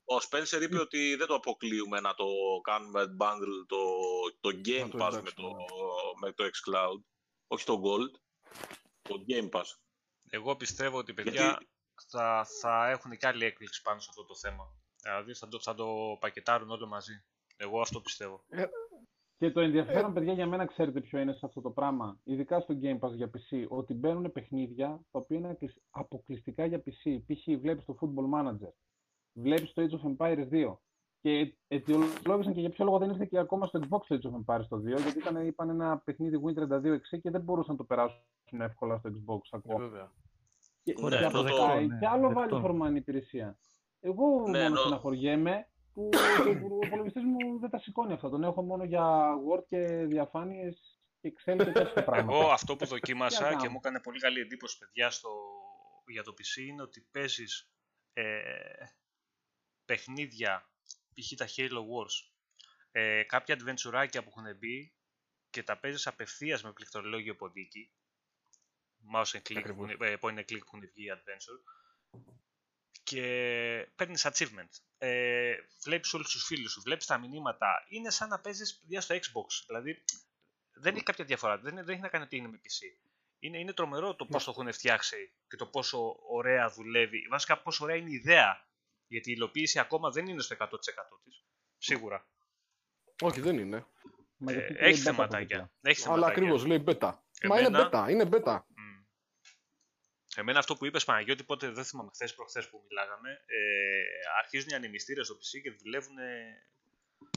[0.09, 2.25] Ο Spencer είπε ότι δεν το αποκλείουμε να το
[2.63, 3.77] κάνουμε bundle το,
[4.41, 5.55] το Game Να το Pass με εντάξουμε, το, ναι.
[6.21, 7.01] με το xCloud.
[7.47, 8.19] Όχι το Gold,
[9.01, 9.65] το Game Pass.
[10.29, 11.69] Εγώ πιστεύω ότι παιδιά Γιατί-
[12.09, 14.73] θα, θα έχουν και άλλη έκπληξη πάνω σε αυτό το θέμα.
[15.11, 15.85] Δηλαδή θα το, θα το
[16.19, 17.23] πακετάρουν όλο μαζί.
[17.57, 18.43] Εγώ αυτό πιστεύω.
[19.37, 22.19] Και το ενδιαφέρον, παιδιά, για μένα ξέρετε ποιο είναι σε αυτό το πράγμα.
[22.23, 23.65] Ειδικά στο Game Pass για PC.
[23.67, 27.19] Ότι μπαίνουν παιχνίδια τα οποία είναι αποκλεισ- αποκλειστικά για PC.
[27.25, 27.59] Π.χ.
[27.59, 28.71] βλέπεις το Football Manager.
[29.33, 30.77] Βλέπεις το Age of Empires 2.
[31.21, 34.35] Και αιτιολόγησαν και για ποιο λόγο δεν ήρθε και ακόμα στο Xbox το Age of
[34.45, 34.81] Empires το 2.
[34.85, 38.21] Γιατί ήταν, είπαν ένα παιχνίδι Win32 και δεν μπορούσαν να το περάσουν
[38.61, 39.77] εύκολα στο Xbox ακόμα.
[39.79, 40.11] Βέβαια.
[40.83, 42.61] Και, Ναι, και αυτό το- αποκτάει ναι, και άλλο δεκτό.
[42.61, 43.57] value for money υπηρεσία.
[44.07, 46.09] Εγώ Ναι, μόνο νο- στεναχωριέμαι που
[46.81, 48.29] ο υπολογιστής μου δεν τα σηκώνει αυτά.
[48.29, 52.37] Τον έχω μόνο για Word και διαφάνειες και Excel και τέτοια πράγματα.
[52.37, 53.69] Εγώ αυτό που Τι δοκίμασα να και κάνω.
[53.71, 55.29] μου έκανε πολύ καλή εντύπωση παιδιά στο,
[56.07, 57.71] για το PC είναι ότι παίζεις
[58.13, 58.41] ε,
[59.85, 60.69] παιχνίδια,
[61.13, 61.33] π.χ.
[61.37, 62.31] τα Halo Wars,
[62.91, 64.93] ε, κάποια adventureάκια που έχουν μπει
[65.49, 67.91] και τα παίζεις απευθείας με πληκτρολόγιο ποντίκι,
[69.15, 69.91] mouse and click, που Ακριβώς.
[69.91, 71.59] είναι, ε, point and click που είναι βγει adventure,
[73.07, 73.21] και
[73.95, 74.69] παίρνεις achievement.
[74.97, 77.67] Ε, βλέπεις όλους τους φίλους σου, βλέπεις τα μηνύματα.
[77.89, 79.63] Είναι σαν να παίζεις παιδιά στο Xbox.
[79.67, 80.03] Δηλαδή
[80.73, 81.57] δεν έχει κάποια διαφορά.
[81.57, 83.07] Δεν, δεν έχει να κάνει ότι είναι με PC.
[83.39, 87.27] Είναι, είναι τρομερό το πώς το έχουν φτιάξει και το πόσο ωραία δουλεύει.
[87.29, 88.65] Βασικά πόσο ωραία είναι η ιδέα.
[89.07, 90.65] Γιατί η υλοποίηση ακόμα δεν είναι στο 100%
[91.23, 91.43] της.
[91.77, 92.27] Σίγουρα.
[93.21, 93.85] Όχι, δεν είναι.
[94.37, 95.57] Μα Ε, γιατί και έχει λέει beta από θεματάκια.
[95.57, 95.61] δίπλα.
[95.61, 96.27] Αλλά Έχει θεματάκια.
[96.31, 97.13] ακριβώς λέει beta.
[97.47, 98.59] Μα είναι Εμένα- beta, είναι beta.
[100.37, 100.39] Μμ.
[100.39, 104.73] Εμένα αυτό που είπες Παναγιώτη, πότε δεν θυμάμαι χθες προχθές που μιλάγαμε, ε, αρχίζουν οι
[104.73, 106.15] ανεμιστήρες στο PC και δουλεύουν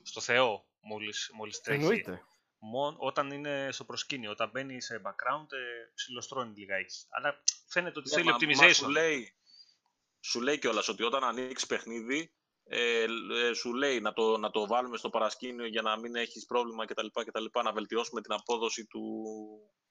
[0.02, 1.80] στο Θεό μόλις, μόλις τρέχει.
[1.80, 2.24] Εννοείται.
[2.58, 6.96] Μον, όταν είναι στο προσκήνιο, όταν μπαίνει σε background, ε, ψιλοστρώνει λιγάκι.
[7.08, 8.74] Αλλά φαίνεται ότι Ναι, θέλει μα- μα optimization.
[8.74, 9.34] Σου λέει,
[10.20, 12.34] σου λέει κιόλας ότι όταν ανοίξεις παιχνίδι,
[12.64, 16.46] ε, ε, σου λέει να το, να το βάλουμε στο παρασκήνιο για να μην έχεις
[16.46, 17.06] πρόβλημα κτλ.
[17.12, 19.24] κτλ να βελτιώσουμε την απόδοση του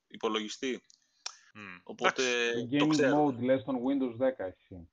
[0.07, 0.83] υπολογιστή.
[1.59, 1.79] Μμ.
[1.83, 3.25] Οπότε Το το Gaming ξέρω.
[3.25, 4.89] Mode λες στον Windows 10 εσύ.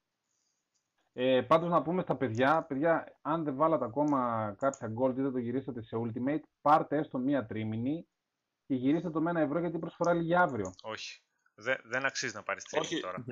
[1.13, 5.33] Ε, πάντως να πούμε στα παιδιά, παιδιά, αν δεν βάλατε ακόμα κάποια gold ή δεν
[5.33, 8.07] το γυρίσατε σε Ultimate, πάρτε έστω μία τρίμηνη
[8.67, 10.73] και γυρίστε το με ένα ευρώ γιατί προσφορά λίγη αύριο.
[10.83, 11.23] Όχι.
[11.55, 13.03] Δε, δεν αξίζει να πάρεις τρίμηνη Όχι.
[13.03, 13.25] τώρα.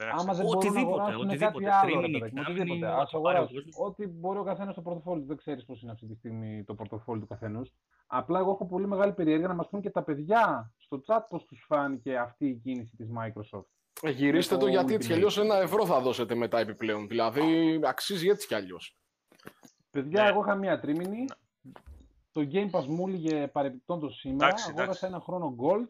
[0.00, 0.36] Δεν Άμα αξίζει.
[0.36, 2.92] δεν μπορούν να Οτιδήποτε, αγοράσουν οτιδήποτε, κάτι άλλο, ρε τρίμηνη, παιδάκι μου, εξάμηνη, οτιδήποτε.
[2.92, 3.74] ό,τι Ας πάρει ο αγοράσουν κόσμος.
[3.88, 5.26] ό,τι μπορεί ο καθένας στο πορτοφόλι του.
[5.26, 7.72] Δεν ξέρεις πώς είναι αυτή τη στιγμή το πορτοφόλι του καθενός.
[8.06, 11.44] Απλά εγώ έχω πολύ μεγάλη περιέργεια να μας πούν και τα παιδιά στο chat πώς
[11.44, 13.64] τους φάνηκε αυτή η κίνηση της Microsoft.
[14.02, 15.26] Ε, γυρίστε το το γιατί έτσι κι Ultimate.
[15.26, 17.08] αλλιώ ένα ευρώ θα δώσετε μετά επιπλέον.
[17.08, 18.96] Δηλαδή αξίζει έτσι κι αλλιώς.
[19.90, 20.28] Παιδιά, Ναι.
[20.28, 21.24] εγώ είχα μία τρίμηνη.
[22.32, 24.46] Το Game Pass μου έλεγε παρεμπιπτόντως σήμερα.
[24.46, 25.06] Εντάξει, Αγόρασα εντάξει.
[25.06, 25.88] ένα χρόνο Gold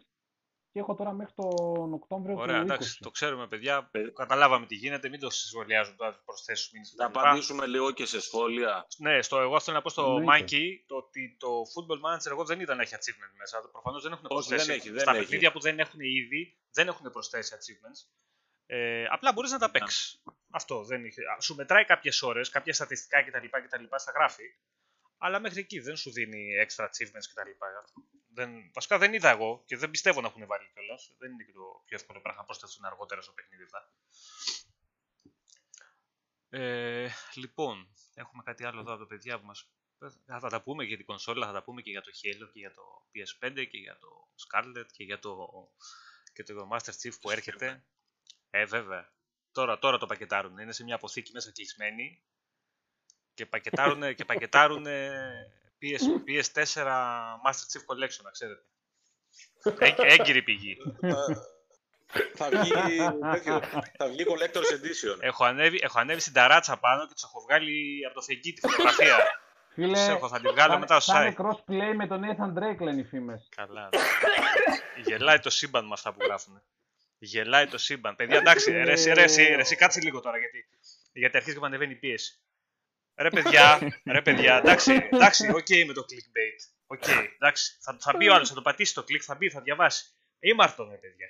[0.73, 2.65] και έχω τώρα μέχρι τον Οκτώβριο Ωραία, του 20.
[2.65, 3.89] εντάξει, το ξέρουμε παιδιά.
[3.93, 8.07] Παι- Καταλάβαμε τι γίνεται, μην το συσβολιάζουν τώρα τι προσθέσει μήνυση Να απαντήσουμε λίγο και
[8.07, 8.87] σε σχόλια.
[8.99, 10.45] Ναι, στο, εγώ θέλω να πω στο Εννοείται.
[10.57, 13.69] Mikey το ότι το Football Manager εγώ δεν είδα να έχει achievement μέσα.
[13.73, 14.67] Προφανώς δεν έχουν Όχι, προσθέσει.
[14.67, 15.21] δεν έχει, δεν Στα έχει.
[15.21, 18.11] παιχνίδια που δεν έχουν ήδη δεν έχουν προσθέσει achievements.
[18.67, 20.23] Ε, απλά μπορείς να τα παίξεις.
[20.51, 21.21] Αυτό δεν είχε.
[21.37, 23.47] α, Σου μετράει κάποιες ώρες, κάποια στατιστικά κτλ.
[23.47, 24.45] κτλ στα γράφει.
[25.19, 27.51] Αλλά μέχρι εκεί δεν σου δίνει extra achievements κτλ.
[28.33, 31.15] Δεν, βασικά δεν είδα εγώ και δεν πιστεύω να έχουν βάλει κιόλας.
[31.19, 33.93] Δεν είναι και το πιο εύκολο πράγμα να προσθέσουν αργότερα στο παιχνίδι αυτά.
[36.51, 39.71] Ε, λοιπόν, έχουμε κάτι άλλο εδώ από τα παιδιά που μας...
[40.27, 42.73] Θα τα πούμε για την κονσόλα, θα τα πούμε και για το Halo και για
[42.73, 42.83] το
[43.15, 45.49] PS5 και για το Scarlet και για το,
[46.33, 47.85] και το Master Chief που έρχεται.
[48.51, 49.13] Ε, βέβαια.
[49.53, 50.59] Τώρα, τώρα το πακετάρουν.
[50.59, 52.23] Είναι σε μια αποθήκη μέσα κλεισμένη
[53.35, 54.87] και πακετάρουν, και πακετάρουν
[55.83, 56.87] PS, PS4
[57.45, 58.63] Master Chief Collection, να ξέρετε.
[59.87, 60.77] Έγκ- έγκυρη πηγή.
[62.35, 62.71] θα, βγει,
[63.33, 63.61] τέτοιο,
[63.99, 65.17] θα βγει Collector's Edition.
[65.21, 68.61] Έχω ανέβει, έχω ανέβει στην ταράτσα πάνω και του έχω βγάλει από το φεγγί τη
[68.61, 69.17] φωτογραφία.
[69.75, 71.43] Φίλε, Τους έχω, θα τη βγάλω θα- μετά στο θα είναι site.
[71.43, 73.49] crossplay με τον Nathan Drake, λένε οι φήμες.
[73.57, 73.89] Καλά.
[73.93, 74.01] ναι.
[75.05, 76.63] Γελάει το σύμπαν με αυτά που γράφουν.
[77.19, 78.17] Γελάει το σύμπαν.
[78.17, 80.69] Παιδιά, εντάξει, ρε, εσύ, ρε, εσύ, ρε, εσύ, κάτσε λίγο τώρα γιατί,
[81.13, 82.39] γιατί αρχίζει και μου ανεβαίνει η πίεση.
[83.21, 86.59] Ρε παιδιά, ρε παιδιά, εντάξει, εντάξει, οκ με το clickbait.
[86.87, 89.61] OK, εντάξει, θα, θα μπει ο άλλος, θα το πατήσει το click, θα μπει, θα
[89.61, 90.05] διαβάσει.
[90.39, 91.27] Ήμαρτον, ρε παιδιά.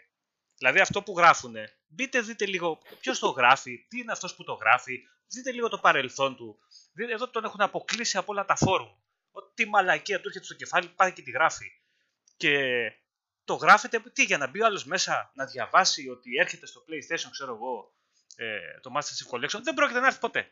[0.57, 4.53] Δηλαδή αυτό που γράφουνε, μπείτε δείτε λίγο ποιος το γράφει, τι είναι αυτός που το
[4.53, 6.59] γράφει, δείτε λίγο το παρελθόν του.
[6.93, 8.93] Δείτε, εδώ τον έχουν αποκλείσει από όλα τα φόρουμ.
[9.31, 11.71] Ό,τι μαλακία του έρχεται στο κεφάλι πάει και τη γράφει.
[12.37, 12.85] Και
[13.45, 17.29] το γράφετε, τι για να μπει ο άλλος μέσα να διαβάσει ότι έρχεται στο PlayStation,
[17.31, 17.95] ξέρω εγώ,
[18.37, 20.51] ε, το Master Chief Collection, δεν πρόκειται να έρθει ποτέ.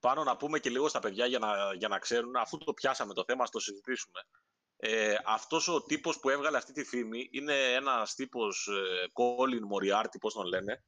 [0.00, 3.14] Πάνω να πούμε και λίγο στα παιδιά για να, για να ξέρουν, αφού το πιάσαμε
[3.14, 4.20] το θέμα, ας το συζητήσουμε.
[4.80, 10.16] Ε, αυτός ο τύπος που έβγαλε αυτή τη φήμη είναι ένας τύπος ε, Colin Moriarty,
[10.20, 10.82] πώς τον λένε,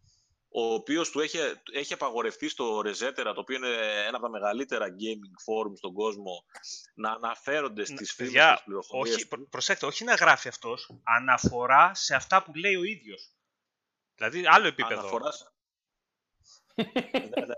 [0.53, 1.39] ο οποίος του έχει,
[1.73, 6.45] έχει απαγορευτεί στο Resetera, το οποίο είναι ένα από τα μεγαλύτερα gaming forum στον κόσμο,
[6.95, 9.29] να αναφέρονται στις φήμες Παιδιά, και πληροφορίες όχι, του.
[9.29, 13.31] προ- προσέξτε, όχι να γράφει αυτός, αναφορά σε αυτά που λέει ο ίδιος.
[14.15, 15.01] Δηλαδή, άλλο επίπεδο.
[15.01, 15.53] Αναφοράς σε-
[17.37, 17.55] Ναι, ναι.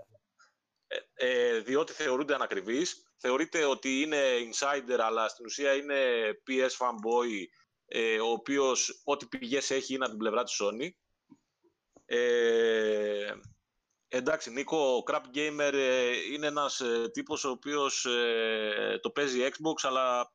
[1.13, 3.03] Ε, ε, διότι θεωρούνται ανακριβείς.
[3.17, 5.95] Θεωρείται ότι είναι insider, αλλά στην ουσία είναι
[6.47, 7.45] PS fanboy,
[7.85, 10.89] ε, ο οποίος ό,τι πηγές έχει είναι από την πλευρά της Sony.
[12.05, 13.33] Ε,
[14.07, 19.39] εντάξει, Νίκο, ο Crap Gamer ε, είναι ένας ε, τύπος ο οποίος ε, το παίζει
[19.41, 20.33] Xbox, αλλά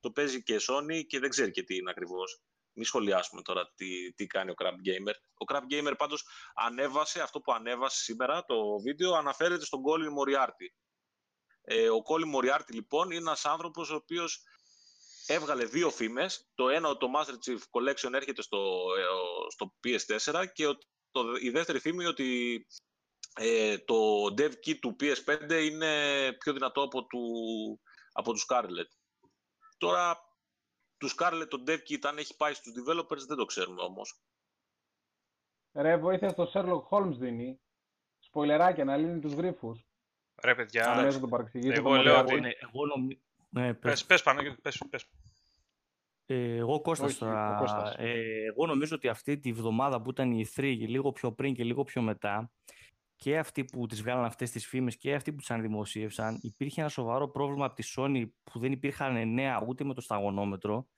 [0.00, 2.42] το παίζει και Sony και δεν ξέρει και τι είναι ακριβώς.
[2.78, 5.14] Μην σχολιάσουμε τώρα τι, τι κάνει ο Crap Gamer.
[5.34, 10.66] Ο Crap Gamer πάντως ανέβασε αυτό που ανέβασε σήμερα το βίντεο, αναφέρεται στον Colin Moriarty.
[11.62, 14.42] Ε, ο Colin Moriarty λοιπόν είναι ένας άνθρωπος ο οποίος
[15.26, 16.50] έβγαλε δύο φήμες.
[16.54, 18.58] Το ένα, το Master Chief Collection έρχεται στο,
[18.98, 20.78] ε, ο- στο PS4 και ο-
[21.10, 22.66] το, η δεύτερη φήμη ότι
[23.34, 27.20] ε, το dev kit του PS5 είναι πιο δυνατό από του,
[28.12, 28.90] από τους Scarlett.
[29.78, 30.27] Τώρα,
[30.98, 34.20] του Scarlett το dev kit αν έχει πάει στους developers δεν το ξέρουμε όμως.
[35.72, 37.60] Ρε, βοήθεια στο Sherlock Holmes δίνει.
[38.18, 39.86] Σποιλεράκια να λύνει τους γρίφους.
[40.42, 41.72] Ρε παιδιά, Αν να τον παρεξηγήσει.
[41.76, 42.22] Εγώ τον λέω Moriarty.
[42.24, 43.20] ότι- Ναι, εγώ νομι...
[43.48, 43.90] ναι, πες.
[43.90, 45.06] πες, πες Παναγιώτη, πες, πες.
[46.26, 47.56] Ε, εγώ Κώστας Όχι, τώρα.
[47.56, 47.94] ο Κώστας.
[47.98, 51.54] Ε, εγώ νομίζω ότι αυτή τη βδομάδα που ήταν η E3 και λίγο πιο πριν
[51.54, 52.50] και λίγο πιο μετά
[53.18, 56.88] και αυτοί που τις βγάλαν αυτές τις φήμες και αυτοί που τις αναδημοσίευσαν υπήρχε ένα
[56.88, 60.88] σοβαρό πρόβλημα από τη Sony που δεν υπήρχαν νέα ούτε με το σταγονόμετρο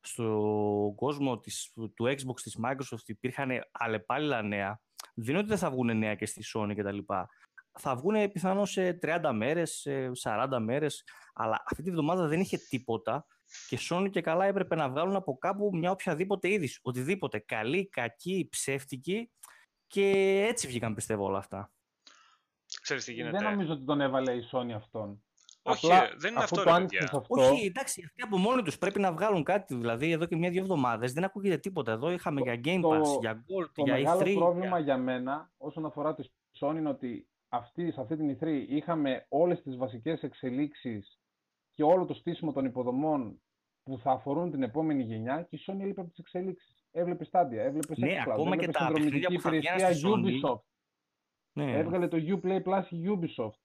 [0.00, 4.80] στον κόσμο της, του Xbox της Microsoft υπήρχαν αλλεπάλληλα νέα
[5.14, 6.98] δεν είναι ότι δεν θα βγουν νέα και στη Sony κτλ.
[7.78, 11.04] Θα βγουν πιθανώς σε 30 μέρες, σε 40 μέρες
[11.34, 13.26] αλλά αυτή τη βδομάδα δεν είχε τίποτα
[13.68, 16.80] και Sony και καλά έπρεπε να βγάλουν από κάπου μια οποιαδήποτε είδηση.
[16.82, 17.38] Οτιδήποτε.
[17.38, 19.30] Καλή, κακή, ψεύτικη.
[19.86, 20.10] Και
[20.48, 21.70] έτσι βγήκαν πιστεύω όλα αυτά.
[22.82, 23.38] Ξέρεις τι γίνεται.
[23.38, 25.20] Δεν νομίζω ότι τον έβαλε η Sony αυτόν.
[25.62, 27.18] Όχι, Απλά, ε, δεν είναι αφού αυτό, το ρε άνοιξες παιδιά.
[27.18, 29.74] αυτό, Όχι, εντάξει, αυτοί από μόνοι τους πρέπει να βγάλουν κάτι.
[29.74, 31.92] Δηλαδή, εδώ και μια-δύο εβδομάδες δεν ακούγεται τίποτα.
[31.92, 34.34] Εδώ είχαμε για Game το- Pass, για Gold, Το για μεγάλο E3.
[34.34, 36.28] πρόβλημα για- για μένα όσον αφορά τη
[36.60, 41.20] Sony είναι ότι αυτή, σε αυτή την E3 είχαμε όλες τις βασικές εξελίξεις
[41.74, 43.40] και όλο το στήσιμο των υποδομών
[43.82, 46.75] που θα αφορούν την επόμενη γενιά και η Sony έλειπε από τις εξελίξεις.
[46.98, 49.94] Έβλεπες στάδια, έβλεπες Ναι, xCloud, ακόμα και έβλεπες τα συνδρομητική παιχνίδια που θα βγαίνουν υπηρεσία
[49.94, 50.50] στη Sony.
[50.50, 50.60] Ubisoft.
[51.52, 51.78] Ναι.
[51.78, 53.58] Έβγαλε το Uplay Plus η Ubisoft.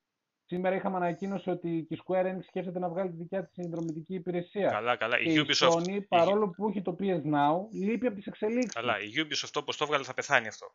[0.46, 4.14] Σήμερα είχαμε ανακοίνωση ότι και η Square Enix σκέφτεται να βγάλει τη δικιά της συνδρομητική
[4.14, 4.70] υπηρεσία.
[4.70, 5.18] Καλά, καλά.
[5.18, 8.74] Και Η η Ubisoft, Sony, παρόλο που έχει το PS Now, λείπει από τις εξελίξεις.
[8.74, 10.74] καλά, η Ubisoft όπως το έβγαλε θα πεθάνει αυτό.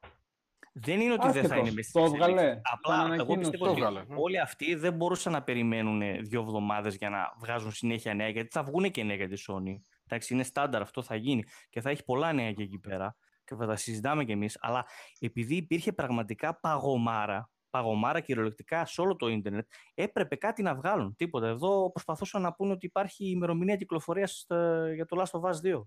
[0.73, 2.63] Δεν είναι ότι δεν θα Άσχετος, είναι μέσα το στις έβγαλε, εξελίξεις.
[2.63, 3.39] τον Απλά εγώ ανακοίνωσε.
[3.41, 4.15] πιστεύω Το ότι έβγαλε, ναι.
[4.19, 8.63] όλοι αυτοί δεν μπορούσαν να περιμένουν δύο εβδομάδες για να βγάζουν συνέχεια νέα, γιατί θα
[8.63, 9.75] βγουν και νέα για τη Sony.
[10.09, 13.55] Εντάξει, είναι στάνταρ, αυτό θα γίνει και θα έχει πολλά νέα και εκεί πέρα και
[13.55, 14.59] θα τα συζητάμε κι εμείς.
[14.61, 14.87] Αλλά
[15.19, 21.17] επειδή υπήρχε πραγματικά παγωμάρα, παγωμάρα κυριολεκτικά σε όλο το ίντερνετ, έπρεπε κάτι να βγάλουν.
[21.17, 21.47] Τίποτα.
[21.47, 24.47] Εδώ προσπαθούσαν να πούνε ότι υπάρχει ημερομηνία κυκλοφορίας
[24.95, 25.83] για το Last of Us 2.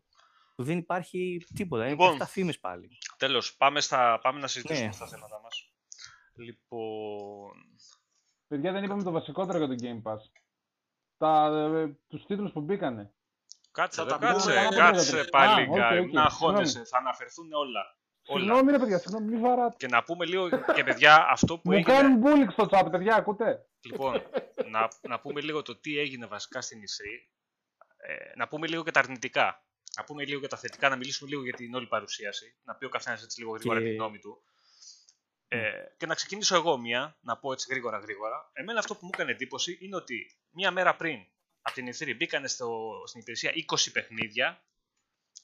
[0.56, 1.82] Που δεν υπάρχει τίποτα.
[1.82, 2.90] Είναι Λοιπόν, και αυτά φήμες πάλι.
[3.18, 4.94] Τέλος, πάμε, στα, πάμε να συζητήσουμε Ναι.
[4.94, 5.74] στα θέματα μας.
[6.36, 7.52] Λοιπόν,
[8.48, 10.18] Παιδιά, δεν είπαμε το βασικότερο για το Game Pass.
[11.18, 13.14] Τα, ε, τους τίτλους που μπήκανε.
[13.80, 16.24] Κάτσε, Θα εδώ, τα πούμε κάτσε, παραπάνω, κάτσε γιατί- πάλι, Α, οκ, Γκάι, οκ, να
[16.24, 16.88] αγχώνεσαι, συγγνώμη.
[16.88, 17.82] θα αναφερθούν όλα.
[18.28, 18.44] όλα.
[18.44, 19.76] Συγγνώμη ρε παιδιά, συγγνώμη, μη βαράτε.
[19.78, 21.94] Και να πούμε λίγο, και παιδιά, αυτό που Μου έγινε...
[21.94, 23.66] κάνουν bullying στο chat, παιδιά, ακούτε.
[23.82, 24.22] Λοιπόν,
[24.70, 27.06] να, να πούμε λίγο το τι έγινε βασικά στην E3.
[27.98, 29.64] Ε, να πούμε λίγο και τα αρνητικά.
[29.98, 32.56] Να πούμε λίγο για τα θετικά, να μιλήσουμε λίγο για την όλη παρουσίαση.
[32.64, 34.44] Να πει ο καθένας έτσι λίγο γρήγορα Και- τη γνώμη του.
[35.48, 38.50] Ε, και να ξεκινήσω εγώ μία, να πω έτσι γρήγορα γρήγορα.
[38.54, 41.20] Εμένα αυτό που μου έκανε εντύπωση είναι ότι μία μέρα πριν
[41.70, 44.64] από την E3 μπήκανε στο, στην υπηρεσία 20 παιχνίδια,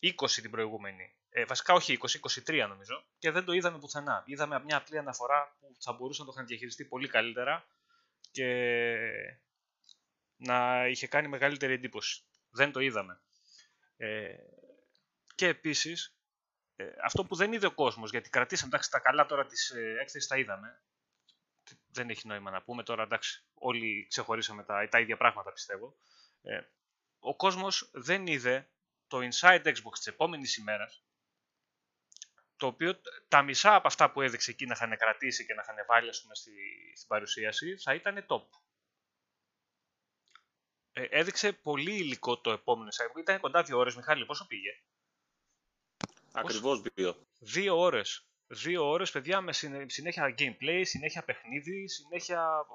[0.02, 1.16] 20 την προηγούμενη.
[1.30, 4.24] Ε, βασικά όχι 20, 23 νομίζω, και δεν το είδαμε πουθενά.
[4.26, 7.66] Είδαμε μια απλή αναφορά που θα μπορούσε να το είχαν διαχειριστεί πολύ καλύτερα
[8.32, 8.48] και
[10.36, 12.24] να είχε κάνει μεγαλύτερη εντύπωση.
[12.50, 13.22] Δεν το είδαμε.
[13.98, 14.36] Ε,
[15.36, 16.18] και επίσης,
[16.76, 19.96] ε, αυτό που δεν είδε ο κόσμος, γιατί κρατήσαμε εντάξει, τα καλά τώρα της ε,
[20.00, 20.82] έκθεσης τα είδαμε,
[21.88, 25.98] δεν έχει νόημα να πούμε τώρα, εντάξει, όλοι ξεχωρίσαμε τα, τα ίδια πράγματα πιστεύω.
[26.46, 26.62] Ε,
[27.20, 28.70] ο κόσμος δεν είδε
[29.08, 31.04] το Inside Xbox της επόμενης ημέρας,
[32.56, 35.76] το οποίο τα μισά από αυτά που έδειξε εκεί να είχαν κρατήσει και να είχαν
[35.88, 36.52] βάλει ας πούμε, στη,
[36.96, 38.48] στην παρουσίαση θα ήταν top.
[40.92, 43.20] Ε, έδειξε πολύ υλικό το επόμενο site.
[43.20, 44.72] Ήταν κοντά δύο ώρες, Μιχάλη, πόσο πήγε;
[46.32, 47.28] Ακριβώς δύο.
[47.40, 48.28] Δύο ώρες.
[48.48, 52.66] Δύο ώρες, παιδιά, με συνε- συνέχεια gameplay, συνέχεια παιχνίδι, συνέχεια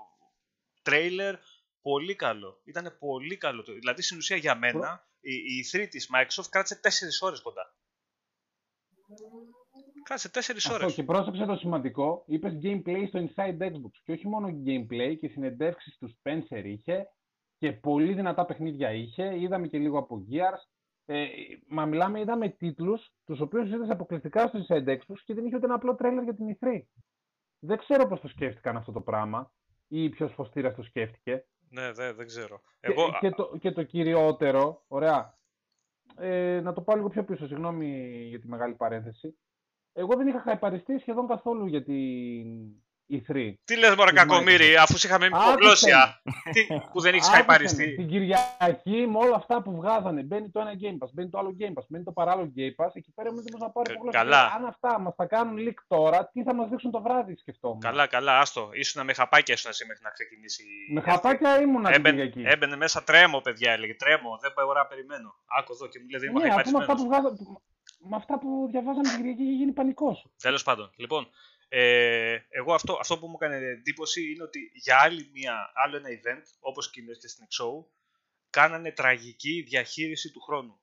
[0.82, 1.38] τρέιλερ
[1.82, 2.60] πολύ καλό.
[2.64, 3.62] Ήταν πολύ καλό.
[3.62, 6.88] Δηλαδή, στην ουσία για μένα, η, η 3 της Microsoft κράτησε 4
[7.20, 7.74] ώρες κοντά.
[10.02, 10.94] Κράτησε 4 Αυτό ώρες.
[10.94, 13.90] και πρόσεξε το σημαντικό, είπες gameplay στο Inside Xbox.
[14.04, 17.08] Και όχι μόνο gameplay και συνεντεύξεις τους Spencer είχε
[17.58, 19.40] και πολύ δυνατά παιχνίδια είχε.
[19.40, 20.70] Είδαμε και λίγο από Gears.
[21.04, 21.26] Ε,
[21.68, 25.64] μα μιλάμε, είδαμε τίτλους τους οποίους είδε αποκλειστικά στο Inside Xbox και δεν είχε ούτε
[25.64, 26.80] ένα απλό τρέλερ για την E3.
[27.58, 29.52] Δεν ξέρω πώς το σκέφτηκαν αυτό το πράγμα
[29.88, 31.44] ή ποιος φωστήρας το σκέφτηκε.
[31.70, 32.60] Ναι, δεν, δεν ξέρω.
[32.80, 35.38] Και, Εγώ, και, το, και το κυριότερο, ωραία,
[36.16, 39.38] ε, να το πάω λίγο πιο πίσω, συγγνώμη για τη μεγάλη παρένθεση.
[39.92, 42.72] Εγώ δεν είχα χαϊπαριστεί σχεδόν καθόλου για την
[43.12, 43.52] E3.
[43.64, 44.82] τι λες μωρέ της κακομύρι, Microsoft.
[44.82, 46.22] αφού σε είχαμε Άκουσε υπογλώσια.
[46.52, 47.94] Τι, που δεν έχεις Άκουσε με, χαϊπαριστεί.
[47.94, 51.56] Την Κυριακή με όλα αυτά που βγάζανε, μπαίνει το ένα Game Pass, μπαίνει το άλλο
[51.60, 54.18] Game Pass, μπαίνει το παράλληλο Game Pass, εκεί πέρα ήμουν έτοιμος να πάρω Κα- υπογλώσσα.
[54.18, 54.52] καλά.
[54.56, 57.80] Αν αυτά μας τα κάνουν leak τώρα, τι θα μας δείξουν το βράδυ, σκεφτόμουν.
[57.80, 58.68] Καλά, καλά, άστο.
[58.72, 60.62] Ήσουν με χαπάκια ήσουν εσύ μέχρι να ξεκινήσει.
[60.62, 61.10] η- Με αυτή.
[61.10, 62.52] χαπάκια ήμουν την Έμπαινε, Κυριακή.
[62.54, 63.94] έμπαινε μέσα τρέμω, παιδιά, έλεγε.
[63.94, 65.34] Τρέμω, δεν μπορώ να περιμένω.
[65.58, 67.38] Άκου εδώ και μου λέει δεν είμαι Ναι, αφού με αυτά χαϊπαρισμένος.
[67.38, 67.58] που, βγάζα...
[68.10, 70.26] με αυτά που διαβάζαμε την Κυριακή είχε γίνει πανικός.
[70.42, 71.28] Τέλος πάντων, λοιπόν,
[71.72, 76.08] ε, εγώ αυτό, αυτό που μου έκανε εντύπωση είναι ότι για άλλη μια, άλλο ένα
[76.08, 77.84] event, όπως και και στην Exo,
[78.50, 80.80] κάνανε τραγική διαχείριση του χρόνου.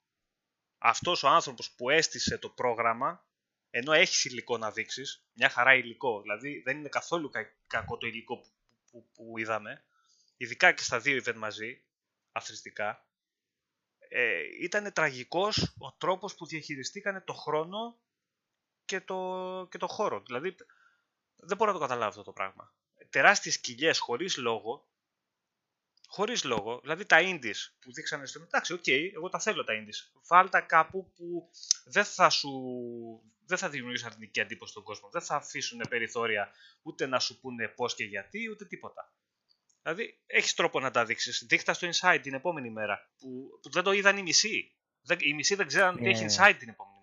[0.77, 3.25] Αυτός ο άνθρωπος που έστησε το πρόγραμμα,
[3.69, 8.07] ενώ έχει υλικό να δείξεις, μια χαρά υλικό, δηλαδή δεν είναι καθόλου κα- κακό το
[8.07, 8.49] υλικό που,
[8.91, 9.83] που, που είδαμε,
[10.37, 11.83] ειδικά και στα δύο event μαζί,
[12.31, 13.07] αθροιστικά,
[14.09, 17.99] ε, ήταν τραγικός ο τρόπος που διαχειριστήκανε το χρόνο
[18.85, 20.23] και το, και το χώρο.
[20.25, 20.55] Δηλαδή,
[21.37, 22.73] δεν μπορώ να το καταλάβω αυτό το πράγμα.
[23.09, 24.87] Τεράστιες κοιλιές χωρίς λόγο,
[26.07, 30.19] χωρίς λόγο, δηλαδή τα indies που δείξανε στο εντάξει, οκ, εγώ τα θέλω τα indies.
[30.27, 31.49] Βάλτα κάπου που
[31.85, 32.51] δεν θα σου
[33.45, 35.09] δεν θα δημιουργήσουν αρνητική εντύπωση στον κόσμο.
[35.09, 39.13] Δεν θα αφήσουν περιθώρια ούτε να σου πούνε πώς και γιατί, ούτε τίποτα.
[39.81, 41.45] Δηλαδή, έχεις τρόπο να τα δείξεις.
[41.49, 44.75] Δείχτα στο Inside την επόμενη μέρα, που, που δεν το είδαν οι μισοί.
[45.01, 46.09] Δεν, οι μισοί δεν ξέραν ότι Ναι.
[46.09, 46.96] έχει Inside την επόμενη μέρα, παιδιά.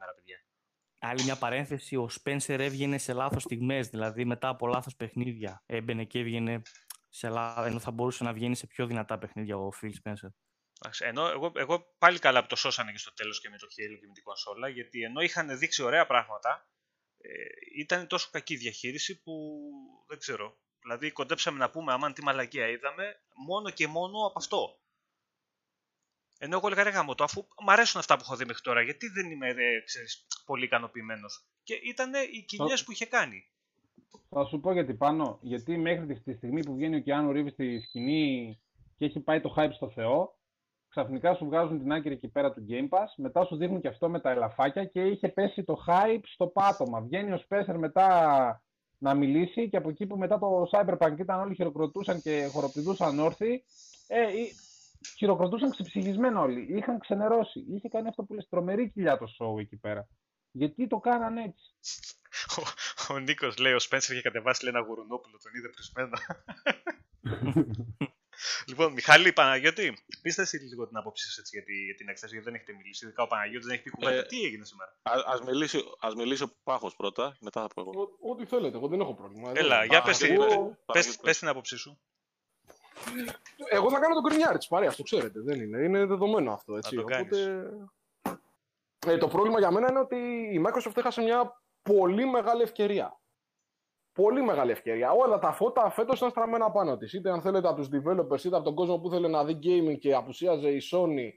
[1.07, 5.62] Άλλη μια παρένθεση, ο Spencer έβγαινε σε λάθος στιγμές, δηλαδή μετά από λάθος παιχνίδια.
[5.67, 6.62] Έμπαινε και έβγαινε
[7.09, 10.29] σε λάθος, ενώ θα μπορούσε να βγαίνει σε πιο δυνατά παιχνίδια ο Phil Spencer.
[10.79, 13.67] Εντάξει, Ενώ εγώ, εγώ πάλι καλά που το σώσανε και στο τέλος και με το
[13.67, 16.69] Halo και με την κονσόλα, γιατί ενώ είχαν δείξει ωραία πράγματα,
[17.19, 17.31] ε,
[17.81, 19.33] ήταν τόσο κακή διαχείριση που
[20.09, 20.59] δεν ξέρω.
[20.83, 24.79] Δηλαδή κοντέψαμε να πούμε αμάν τι μαλακία είδαμε, μόνο και μόνο από αυτό.
[26.38, 28.83] Ενώ εγώ έλεγα ρε γάμο το, αφού μ' αρέσουν αυτά που έχω δει μέχρι τώρα,
[28.83, 31.44] γιατί δεν είμαι ε, ξέρεις, πολύ ικανοποιημένος.
[31.62, 33.49] Και ήταν οι κοιλιές που είχε κάνει.
[34.31, 35.38] Θα σου πω γιατί πάνω.
[35.42, 38.61] Γιατί μέχρι τη- τη στιγμή που βγαίνει ο Κιάνου Ρίβ στη σκηνή
[38.99, 40.38] και έχει πάει το hype στο Θεό,
[40.88, 44.09] ξαφνικά σου βγάζουν την άκρη εκεί πέρα του Game Pass, μετά σου δείχνουν και αυτό
[44.09, 47.00] με τα ελαφάκια και είχε πέσει το hype στο πάτωμα.
[47.00, 48.63] Βγαίνει ο Spencer μετά
[48.98, 53.65] να μιλήσει και από εκεί που μετά το Cyberpunk ήταν όλοι χειροκροτούσαν και χοροπηδούσαν όρθιοι,
[54.09, 54.52] ε, ή-
[55.17, 56.77] χειροκροτούσαν ξεψυχισμένα όλοι.
[56.77, 57.65] Είχαν ξενερώσει.
[57.75, 60.09] Είχε κάνει αυτό που λες τρομερή κοιλιά το show εκεί πέρα.
[60.50, 61.75] Γιατί το κάνανε έτσι;
[63.09, 66.17] Ο, ο Νίκος λέει: Ο Σπένσερ είχε κατεβάσει λέει, ένα γουρουνόπουλο, τον είδε πρισμένο.
[68.67, 72.44] λοιπόν, Μιχάλη Παναγιώτη, πείστε εσύ λίγο την άποψή σας για, τη, για την έκθεση, γιατί
[72.50, 73.05] δεν έχετε μιλήσει.
[73.05, 74.17] Ειδικά ο Παναγιώτης δεν έχει πει κουβέντα.
[74.17, 77.81] Ε, Τι έγινε σήμερα; Α, ας, μιλήσει, ας μιλήσει ο Πάχος πρώτα, μετά θα πω
[77.81, 77.90] εγώ.
[78.00, 79.50] Ό- Ό,τι θέλετε, εγώ δεν έχω πρόβλημα.
[79.50, 79.87] Εδώ Έλα, είμαι.
[79.87, 81.17] για Α, πες, εγώ- την- Παναγιώτη, πες, πες.
[81.17, 82.00] πες την άποψή σου.
[83.71, 85.40] Εγώ θα κάνω τον κρινιάρι τη παρέα, το ξέρετε.
[85.40, 85.83] Δεν είναι.
[85.83, 86.77] Είναι δεδομένο αυτό.
[86.77, 86.96] Έτσι.
[86.96, 87.46] το κάνεις.
[87.46, 87.71] Οπότε...
[89.07, 90.17] Ε, το πρόβλημα για μένα είναι ότι
[90.52, 93.19] η Microsoft έχασε μια πολύ μεγάλη ευκαιρία.
[94.13, 95.13] Πολύ μεγάλη ευκαιρία.
[95.13, 97.13] Όλα τα φώτα φέτος ήταν στραμμένα πάνω της.
[97.13, 99.98] Είτε αν θέλετε από τους developers, είτε από τον κόσμο που θέλει να δει gaming
[99.98, 101.29] και απουσίαζε η Sony,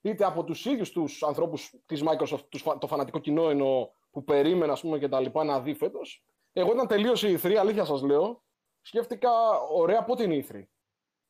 [0.00, 4.24] είτε από τους ίδιους τους ανθρώπους της Microsoft, τους, φα- το φανατικό κοινό εννοώ, που
[4.24, 6.24] περίμενα ας πούμε, και τα λοιπά να δει φέτος.
[6.52, 8.43] Εγώ όταν τελείωσε η 3, αλήθεια σας λέω,
[8.86, 9.30] σκέφτηκα
[9.60, 10.62] ωραία πότε είναι η 3.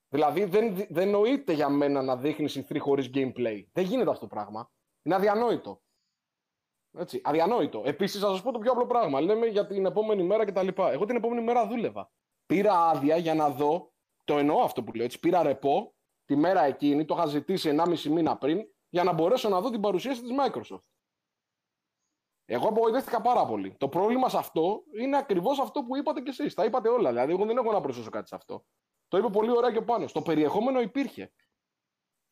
[0.08, 3.64] Δηλαδή δεν, δεν νοείται για μένα να δείχνεις η 3 χωρίς gameplay.
[3.72, 4.70] Δεν γίνεται αυτό το πράγμα.
[5.02, 5.82] Είναι αδιανόητο.
[6.96, 7.82] Έτσι, αδιανόητο.
[7.84, 9.20] Επίσης, θα σας πω το πιο απλό πράγμα.
[9.20, 10.68] Λέμε για την επόμενη μέρα κτλ.
[10.76, 12.10] Εγώ την επόμενη μέρα δούλευα.
[12.46, 13.92] Πήρα άδεια για να δω.
[14.24, 15.04] Το εννοώ αυτό που λέω.
[15.04, 15.20] Έτσι.
[15.20, 15.94] Πήρα ρεπό
[16.24, 19.80] τη μέρα εκείνη, το είχα ζητήσει 1,5 μήνα πριν, για να μπορέσω να δω την
[19.80, 20.82] παρουσίαση της Microsoft.
[22.46, 23.74] Εγώ απογοητεύτηκα πάρα πολύ.
[23.78, 26.54] Το πρόβλημα σε αυτό είναι ακριβώς αυτό που είπατε κι εσείς.
[26.54, 27.10] Τα είπατε όλα.
[27.10, 28.64] Δηλαδή, εγώ δεν έχω να προσθέσω κάτι σε αυτό.
[29.08, 30.06] Το είπε πολύ ωραία και ο πάνω.
[30.12, 31.32] Το περιεχόμενο υπήρχε.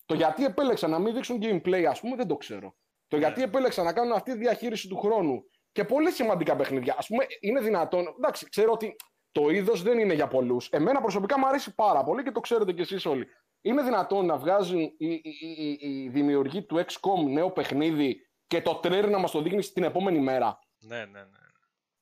[0.05, 2.77] Το γιατί επέλεξαν να μην δείξουν gameplay, ας πούμε, δεν το ξέρω.
[3.09, 5.43] Το γιατί επέλεξαν να κάνουν αυτή τη διαχείριση του χρόνου
[5.73, 6.93] και πολύ σημαντικά παιχνίδια.
[6.93, 8.15] Α πούμε, είναι δυνατόν.
[8.17, 8.97] Εντάξει, ξέρω ότι
[9.33, 10.69] το είδος δεν είναι για πολλούς.
[10.69, 13.27] Εμένα προσωπικά μου αρέσει πάρα πολύ και το ξέρετε κι εσείς όλοι.
[13.61, 18.21] Είναι δυνατόν να βγάζουν οι, οι, οι, οι δημιουργοί του XCOM νέο παιχνίδι
[18.53, 20.59] και το τρέρ να μας το δείχνεις την επόμενη μέρα.
[20.79, 21.39] Ναι, ναι, ναι.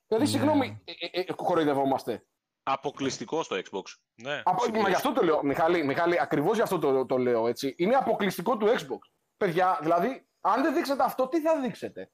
[0.07, 0.31] Δηλαδή, Ναι.
[0.31, 2.27] συγγνώμη, ε, ε, ε, κοροϊδευόμαστε.
[2.63, 3.83] Αποκλειστικό στο Xbox.
[4.23, 4.43] Ναι.
[4.45, 7.75] Από, μα γι' αυτό το λέω, Μιχάλη, Μιχάλη ακριβώς γι' αυτό το, το λέω έτσι.
[7.79, 8.99] Είναι αποκλειστικό του Xbox.
[9.37, 12.11] Παιδιά, δηλαδή, αν δεν δείξετε αυτό, τι θα δείξετε;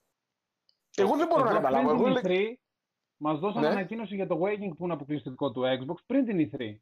[0.97, 1.91] Εγώ δεν μπορώ να Εδώ καταλάβω.
[1.91, 2.55] Εγώ, Πριν λέ- την E3,
[3.17, 3.73] μας δώσανε Ναι.
[3.75, 6.81] ανακοίνωση για το Waking που είναι αποκλειστικό του Xbox πριν την E3.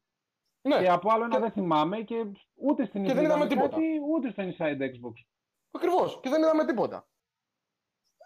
[0.68, 2.24] ναι, Και από άλλο ένα Και- δεν θυμάμαι και
[2.54, 3.68] ούτε στην Και E3 δεν είδαμε είδαμε τίποτα.
[3.76, 5.12] κάτι, ούτε στο Inside Xbox.
[5.70, 6.20] ακριβώς.
[6.22, 7.08] Και δεν είδαμε τίποτα.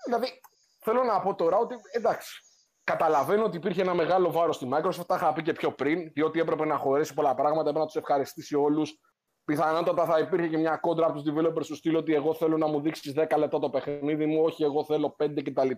[0.05, 0.41] Δηλαδή,
[0.79, 2.41] θέλω να πω τώρα ότι, εντάξει,
[2.85, 6.41] καταλαβαίνω ότι υπήρχε ένα μεγάλο βάρος στη Microsoft, τα είχα πει και πιο πριν, διότι
[6.41, 9.01] έπρεπε να χωρέσει πολλά πράγματα, έπρεπε να τους ευχαριστήσει όλους.
[9.45, 12.67] Πιθανότατα θα υπήρχε και μια κόντρα από τους developers του στυλ ότι εγώ θέλω να
[12.67, 15.71] μου δείξεις 10 λεπτά το παιχνίδι μου, όχι εγώ θέλω 5 κτλ.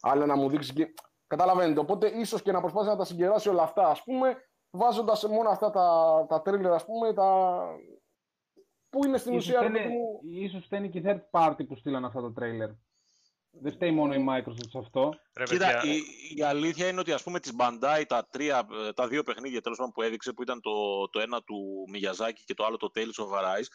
[0.00, 0.94] Αλλά να μου δείξεις και...
[1.26, 4.36] Καταλαβαίνετε, οπότε ίσως και να προσπάθει να τα συγκεράσει όλα αυτά, ας πούμε,
[4.70, 7.58] βάζοντας μόνο αυτά τα, τα trailer, ας πούμε, τα...
[8.90, 9.60] που είναι στην Ίσως ουσία...
[9.60, 12.74] ρε φταίνε, παιδί μου, ίσως φταίνει και η third party που στείλαν αυτά τα trailer.
[13.60, 15.18] Δεν φταίει μόνο η Microsoft σε αυτό.
[15.36, 16.00] Ρε, Κοίτα, παιδιά, η,
[16.36, 19.78] η αλήθεια είναι ότι ας πούμε της Bandai τα, τρία, ε, τα δύο παιχνίδια τέλος
[19.78, 23.24] πάντων που έδειξε που ήταν το, το ένα του Miyazaki και το άλλο το Tales
[23.24, 23.66] of Arise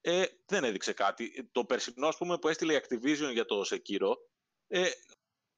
[0.00, 1.48] ε, δεν έδειξε κάτι.
[1.52, 4.12] Το περσινό ας πούμε που έστειλε η Activision για το Sekiro
[4.66, 4.88] ε,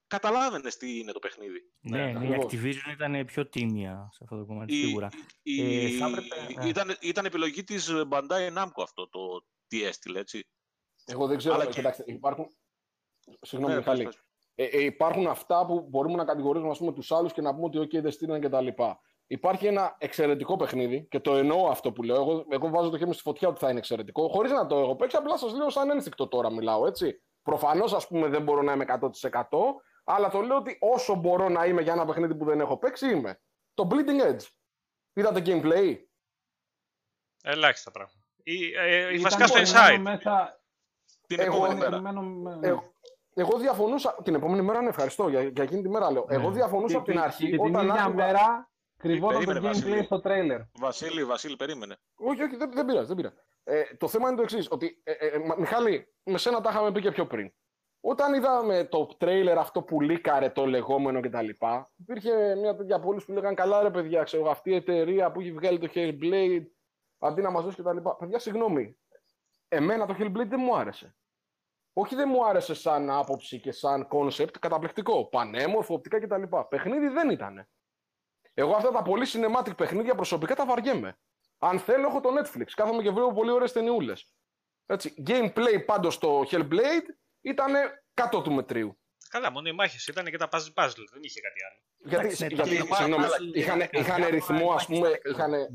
[0.07, 1.61] καταλάβαινες τι είναι το παιχνίδι.
[1.81, 2.53] Ναι, ναι, η ακριβώς.
[2.53, 5.09] Activision ήταν πιο τίμια σε αυτό το κομμάτι, Η, σίγουρα.
[5.43, 10.47] η, Ε, θα έπρεπε- ήταν, ήταν επιλογή της Bandai Namco αυτό το τι έστειλε έτσι.
[11.05, 12.47] Εγώ δεν ξέρω, Αλλά και- κοιτάξτε, υπάρχουν...
[13.41, 14.05] Συγγνώμη, Ναι, Μιχάλη.
[14.05, 14.25] πες, πες.
[14.55, 17.65] Ε, ε, υπάρχουν αυτά που μπορούμε να κατηγορήσουμε ας πούμε, τους άλλους και να πούμε
[17.65, 18.67] ότι OK, δεν στείλαν κτλ.
[19.27, 22.17] Υπάρχει ένα εξαιρετικό παιχνίδι και το εννοώ αυτό που λέω.
[22.17, 24.79] Εγώ, εγώ βάζω το χέρι μου στη φωτιά ότι θα είναι εξαιρετικό, χωρίς να το
[24.79, 25.17] έχω παίξει.
[25.17, 27.23] Απλά σας λέω σαν ένστικτο τώρα μιλάω, έτσι.
[27.43, 31.65] Προφανώς, ας πούμε, δεν μπορώ να είμαι 100%, αλλά το λέω ότι όσο μπορώ να
[31.65, 33.41] είμαι για ένα παιχνίδι που δεν έχω παίξει, είμαι.
[33.75, 34.47] Το Bleeding Edge.
[35.13, 35.97] Είδατε gameplay;
[37.43, 38.19] ελάχιστα πράγματα.
[38.43, 40.01] Ή, ε, Ήταν βασικά στο κολλημένο Inside.
[40.15, 40.61] Μέσα,
[41.27, 41.91] Την Εγώ επόμενη είμαι μέρα.
[41.91, 42.93] κολλημένο με- Εγώ,
[43.35, 44.17] εγώ διαφωνούσα.
[44.25, 46.27] Την επόμενη μέρα, ναι, ευχαριστώ για, για εκείνη τη μέρα λέω.
[46.29, 46.55] Εγώ Ναι.
[46.55, 47.45] διαφωνούσα Και από την τη- αρχή.
[47.51, 50.03] Και την όταν ίδια άκουγα- μέρα κρυβόταν το Περίμενε, gameplay Βασίλη.
[50.05, 50.61] στο trailer.
[50.79, 51.97] Βασίλη, Βασίλη, περίμενε.
[52.15, 53.07] Όχι, όχι, δεν, δεν πειράζει.
[53.07, 53.35] Δεν πειράζει.
[53.65, 54.69] Ε, το θέμα είναι το εξής.
[54.71, 57.53] Ότι, ε, ε, ε, Μα- Μιχάλη, με σένα τα είχαμε πει και πιο πριν.
[58.05, 61.49] Όταν είδαμε το τρέιλερ αυτό που λίκαρε το λεγόμενο κτλ.,
[61.97, 65.53] υπήρχε μια τέτοια πόλη που λέγανε Καλά, ρε παιδιά, ξέρω αυτή η εταιρεία που έχει
[65.53, 66.63] βγάλει το Hellblade,
[67.19, 67.97] αντί να μας δώσει κτλ.
[68.19, 68.97] Παιδιά, συγγνώμη.
[69.69, 71.15] Εμένα το Hellblade δεν μου άρεσε.
[71.93, 75.27] Όχι, δεν μου άρεσε σαν άποψη και σαν concept, καταπληκτικό.
[75.29, 76.43] Πανέμορφο, οπτικά κτλ.
[76.69, 77.69] Παιχνίδι δεν ήταν.
[78.55, 81.19] Εγώ αυτά τα πολύ cinematic παιχνίδια προσωπικά τα βαριέμαι.
[81.59, 82.65] Αν θέλω, έχω το Netflix.
[82.77, 84.33] Κάθομαι και βλέπω πολύ ωραίες ταινιούλες.
[84.87, 85.15] Έτσι.
[85.27, 87.07] Gameplay πάντως στο Hellblade
[87.41, 87.73] ήταν
[88.15, 88.99] κάτω του μετρίου.
[89.29, 91.81] Καλά, μόνο οι μάχε ήταν και τα puzzle puzzle, δεν είχε κάτι άλλο.
[92.05, 95.67] Γιατί, Εντάξει, ναι, γιατί το- συγγνώμη, αλλά- είχαν, αλλά- είχαν ρυθμό, ας πούμε, είχαν, Ναι.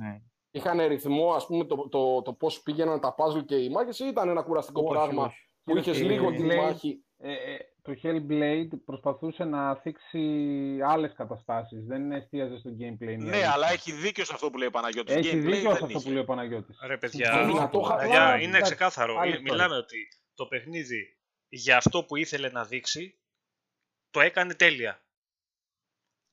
[0.51, 4.05] είχαν ρυθμό, ας πούμε, το, το, το πώς πήγαιναν τα puzzle και οι μάχες ή
[4.07, 5.46] ήταν ένα κουραστικό Όχι, πράγμα όχι.
[5.68, 7.01] Που είχες Ε, λίγο τη λέει- μάχη.
[7.20, 10.20] Ε, ε, το Hellblade προσπαθούσε να θίξει
[10.88, 11.86] άλλες καταστάσεις.
[11.86, 13.11] Δεν εστίαζε στο gameplay.
[13.11, 13.51] η Ναι, αλήθεια.
[13.51, 15.15] αλλά έχει δίκιο σε αυτό που λέει ο Παναγιώτης.
[15.15, 15.99] Έχει Gameplay δίκιο δεν σε αυτό είχε.
[16.07, 16.78] που λέει ο Παναγιώτης.
[16.86, 17.53] Ρε παιδιά, Συμφωνώ.
[17.53, 19.18] Δυνατό χα- παιδιά, αλλά, είναι εντάξει, ξεκάθαρο.
[19.18, 19.53] άλλη Ε, ιστορία.
[19.53, 21.18] Μιλάμε ότι το παιχνίδι
[21.49, 23.20] για αυτό που ήθελε να δείξει,
[24.11, 25.01] το έκανε τέλεια.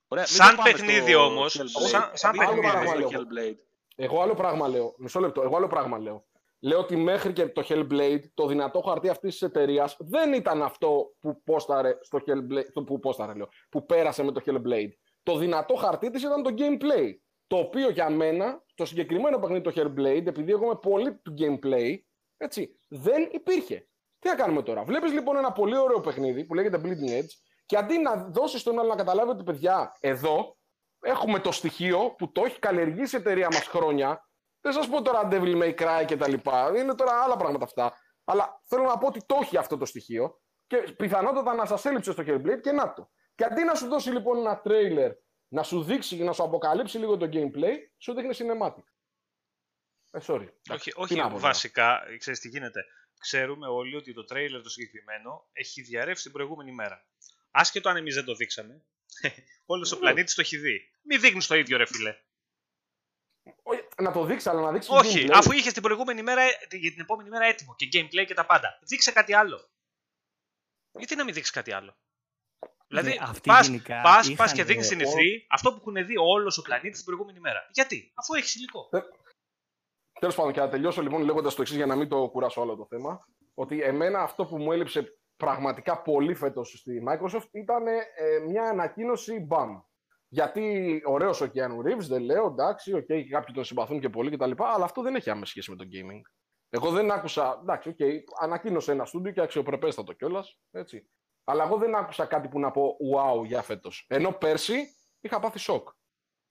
[0.08, 1.88] Ωραία, μην Σαν το πάμε παιχνίδι στο όμως, Hellblade.
[1.88, 2.72] σαν- σαν Μην το παιχνίδι.
[2.74, 3.56] πάμε στο Άλλο Hellblade.
[3.96, 4.94] Εγώ άλλο πράγμα λέω.
[4.98, 5.42] Μισό λεπτό.
[5.42, 6.24] Εγώ άλλο πράγμα λέω.
[6.64, 11.14] Λέω ότι μέχρι και το Hellblade, το δυνατό χαρτί αυτής της εταιρείας δεν ήταν αυτό
[11.20, 12.64] που πόσταρε στο Hellblade.
[12.72, 14.90] το Που, πόσταρε, λέω, που πέρασε με το Hellblade.
[15.22, 17.10] Το δυνατό χαρτί της ήταν το gameplay.
[17.46, 21.96] Το οποίο για μένα, το συγκεκριμένο παιχνίδι το Hellblade, επειδή εγώ είμαι πολύ του gameplay,
[22.36, 23.88] έτσι, δεν υπήρχε.
[24.18, 27.32] Τι να κάνουμε τώρα; Βλέπεις λοιπόν ένα πολύ ωραίο παιχνίδι που λέγεται Bleeding Edge
[27.66, 30.56] και αντί να δώσεις τον άλλο να καταλάβει ότι παιδιά, εδώ
[31.00, 34.28] έχουμε το στοιχείο που το έχει καλλιεργήσει η εταιρεία μας χρόνια.
[34.64, 36.72] Δεν σας πω τώρα Devil May Cry και τα λοιπά.
[36.78, 37.98] Είναι τώρα άλλα πράγματα αυτά.
[38.24, 42.12] Αλλά θέλω να πω ότι το έχει αυτό το στοιχείο και πιθανότατα να σας έλειψε
[42.12, 43.10] στο Hellblade και να το.
[43.34, 45.12] Και αντί να σου δώσει λοιπόν ένα τρέιλερ
[45.48, 48.82] να σου δείξει και να σου αποκαλύψει λίγο το gameplay, σου δείχνει cinematic.
[50.10, 50.48] Ε, sorry.
[50.70, 51.40] Όχι, Τι όχι να πω τώρα.
[51.40, 52.84] βασικά, ξέρεις τι γίνεται.
[53.18, 57.06] Ξέρουμε όλοι ότι το τρέιλερ το συγκεκριμένο έχει διαρρεύσει την προηγούμενη μέρα.
[57.50, 58.84] Άσχετο αν εμείς δεν το δείξαμε.
[59.66, 60.00] Όλος ο Ναι.
[60.00, 60.80] πλανήτης το έχει δει.
[61.02, 62.14] Μην δείχνεις το ίδιο, ρε φιλέ.
[63.98, 65.32] Όχι, να το δείξεις, αλλά να δείξεις Όχι, gameplay.
[65.34, 68.46] αφού είχες την προηγούμενη μέρα, ε, για την επόμενη μέρα έτοιμο και gameplay και τα
[68.46, 68.78] πάντα.
[68.82, 69.68] Δείξε κάτι άλλο.
[70.98, 71.96] Γιατί να μην δείξεις κάτι άλλο;
[72.86, 75.70] Δηλαδή, Ναι, αυτοί πας, γενικά πας, είχαν, πας και δείχνει ε, στην ο- E3 αυτό
[75.72, 77.68] που έχουν δει όλος ο πλανήτης την προηγούμενη μέρα.
[77.72, 78.88] Γιατί, αφού έχεις υλικό.
[80.20, 82.76] Τέλος πάντων, και να τελειώσω λοιπόν λέγοντας το εξής για να μην το κουράσω όλο
[82.76, 83.28] το θέμα.
[83.54, 88.02] Ότι εμένα αυτό που μου έλειψε πραγματικά πολύ φέτος στη Microsoft ήταν ε,
[88.46, 89.82] μια ανακοίνωση BAM.
[90.34, 94.30] Γιατί ωραίος ο Keanu Reeves, δεν λέω, εντάξει, OK, okay, κάποιοι τον συμπαθούν και πολύ
[94.36, 94.50] κτλ.
[94.56, 96.20] Αλλά αυτό δεν έχει άμεση σχέση με το gaming.
[96.68, 100.58] Εγώ δεν άκουσα, εντάξει, OK, okay, ανακοίνωσε ένα στούντιο και αξιοπρεπέστατο κιόλας.
[100.70, 101.10] Έτσι.
[101.44, 104.06] Αλλά εγώ δεν άκουσα κάτι που να πω wow για φέτος.
[104.08, 104.86] Ενώ πέρσι
[105.20, 105.88] είχα πάθει σοκ.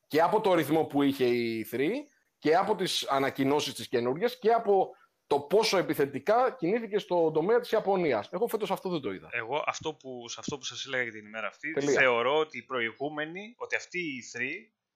[0.08, 1.89] Και από το ρυθμό που είχε η E3
[2.38, 4.96] και από τις ανακοινώσεις της καινούργιες και από
[5.28, 8.30] το πόσο επιθετικά κινήθηκε στον τομέα της Ιαπωνίας.
[8.32, 9.30] Εγώ φέτος αυτό δεν το είδα.
[9.32, 11.99] Εγώ αυτό που, σε αυτό που σας έλεγα για την ημέρα αυτή, Τελεία.
[11.99, 14.41] θεωρώ ότι η προηγούμενη, ότι αυτή η E3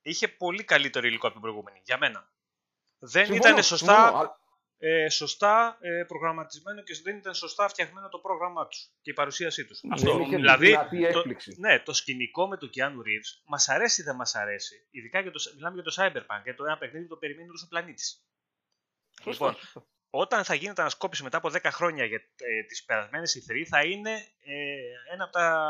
[0.02, 1.82] είχε πολύ καλύτερο υλικό από την προηγούμενη.
[1.86, 2.32] Για μένα.
[3.00, 4.40] Δεν Συμφωνώ, ήταν σωστά, συμφωνώ, α-
[4.80, 9.66] ε, σωστά ε, προγραμματισμένο και δεν ήταν σωστά φτιαγμένο το πρόγραμμά τους και η παρουσίασή
[9.66, 9.80] τους.
[9.98, 11.56] Δεν είχε δηλαδή, δυνατή το, έκπληξη.
[11.60, 14.88] ναι, το σκηνικό με τον Keanu Reeves μας αρέσει ή δεν μας αρέσει.
[14.92, 17.64] Ειδικά για το, μιλάμε για το Cyberpunk, για το ένα παιχνίδι που το περιμένει όλος
[17.64, 18.26] ο πλανήτης.
[19.24, 19.56] Λοιπόν,
[20.10, 24.12] όταν θα γίνεται ανασκόπηση μετά από 10 χρόνια για ε, τις περασμένες E3 θα είναι
[24.46, 25.68] ε, ένα από τα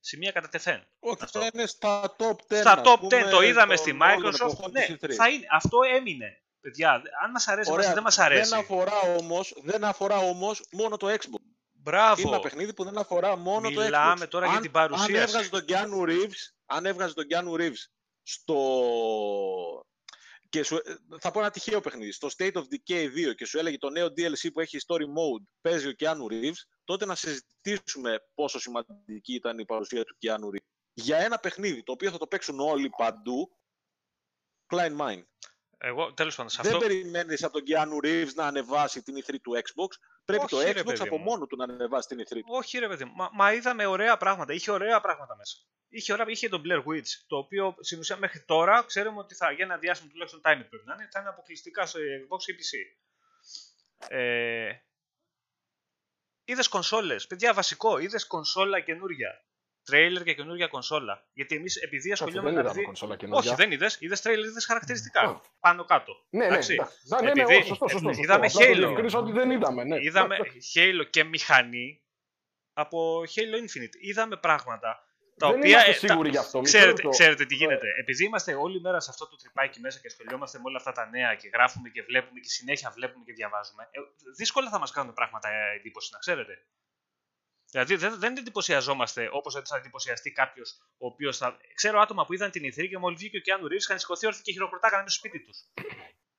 [0.00, 0.86] σημεία κατά τεθέν.
[0.98, 1.40] Όχι, Αυτό.
[1.40, 2.56] θα είναι στα top 10.
[2.60, 4.48] Στα ας top 10 πούμε, το είδαμε των στη όλων των Microsoft.
[4.52, 5.12] εποχών Ναι, της E3.
[5.12, 5.46] θα είναι.
[5.50, 6.38] Αυτό έμεινε.
[6.60, 8.50] Παιδιά, αν μας αρέσει, μας, Ωραία, δεν μας αρέσει.
[8.50, 11.40] Δεν αφορά όμως, δεν αφορά όμως μόνο το Xbox.
[11.72, 12.20] Μπράβο.
[12.20, 13.84] Είναι ένα παιχνίδι που δεν αφορά μόνο το Xbox.
[13.84, 15.12] Μιλάμε τώρα για αν, την παρουσίαση.
[15.12, 17.82] Αν έβγαζε τον Keanu Reeves, αν έβγαζε τον Keanu Reeves
[18.22, 18.58] στο...
[20.48, 20.80] Και σου...
[21.18, 22.12] Θα πω ένα τυχαίο παιχνίδι.
[22.12, 25.44] Στο State of Decay 2 και σου έλεγε το νέο DLC που έχει story mode
[25.60, 30.72] παίζει ο Keanu Reeves, τότε να συζητήσουμε πόσο σημαντική ήταν η παρουσία του Keanu Reeves.
[30.92, 33.56] Για ένα παιχνίδι το οποίο θα το παίξουν όλοι παντού,
[34.66, 35.22] Klein Mine.
[35.78, 36.86] Εγώ, τέλος πάντων, σε Δεν αυτό...
[36.86, 39.88] περιμένεις από τον Keanu Reeves να ανεβάσει την E3 του Xbox.
[40.24, 41.24] Πρέπει Όχι, το ρε Xbox παιδί από μου.
[41.24, 42.44] μόνο του να ανεβάσει την E3 του.
[42.46, 44.52] Όχι ρε παιδί μου, μα, μα είδαμε ωραία πράγματα.
[44.52, 45.56] Είχε ωραία πράγματα μέσα.
[45.88, 49.50] Είχε, ωραία, είχε τον Blair Witch, το οποίο στην ουσία μέχρι τώρα ξέρουμε ότι θα,
[49.52, 52.96] για ένα διάστημα τουλάχιστον time πρέπει να είναι, θα είναι αποκλειστικά στο Xbox και PC.
[54.08, 54.70] Ε,
[56.44, 57.26] είδες κονσόλες.
[57.26, 59.44] Παιδιά, βασικό, είδες κονσόλα καινούρια.
[59.84, 61.26] Τρέιλερ και καινούρια κονσόλα.
[61.32, 62.54] Γιατί εμείς επειδή Κάτσε, ασχολιόμαστε.
[62.56, 63.54] δεν με είδαμε τα κονσόλα Όχι, καινούργια.
[63.54, 63.96] δεν είδες.
[64.00, 65.20] Είδες τρέιλερ, είδες χαρακτηριστικά.
[65.20, 65.40] Α.
[65.60, 66.12] Πάνω κάτω.
[66.30, 66.72] Ναι, ναι, Εντάξει.
[66.72, 66.96] εντάξει.
[67.08, 68.22] Ναι, ναι, ναι, Επειδή όχι, σωστό, σωστό, σωστό.
[68.22, 68.76] είδαμε Απλά το Halo.
[68.76, 69.96] διευκρίνησα ότι δεν είδαμε, ναι.
[70.00, 70.36] Είδαμε
[70.74, 72.02] Halo και μηχανή
[72.72, 73.96] από Halo Infinite.
[74.00, 74.98] Είδαμε πράγματα
[75.38, 75.70] τα Δεν οποία.
[75.70, 76.58] είμαστε ε, τα- σίγουροι γι' αυτό.
[76.60, 77.08] μισό Ξέρετε, λεπτό.
[77.08, 77.88] ξέρετε τι γίνεται.
[78.00, 81.08] Επειδή είμαστε όλη μέρα σε αυτό το τρυπάκι μέσα και ασχολιόμαστε με όλα αυτά τα
[81.08, 83.98] νέα και γράφουμε και βλέπουμε και συνέχεια βλέπουμε και διαβάζουμε, ε,
[84.36, 86.54] δύσκολα θα μας κάνουν πράγματα ε, εντύπωση, να ξέρετε.
[87.74, 91.56] Δηλαδή δεν, δεν εντυπωσιαζόμαστε όπως θα εντυπωσιαστεί κάποιος ο οποίος θα.
[91.74, 94.42] Ξέρω άτομα που είδαν την ηθρή και μόλις βγήκε ο Κιάνου Ρίβ, είχαν σηκωθεί όρθιοι
[94.42, 95.58] και χειροκροτάγανε μέσα στο σπίτι τους.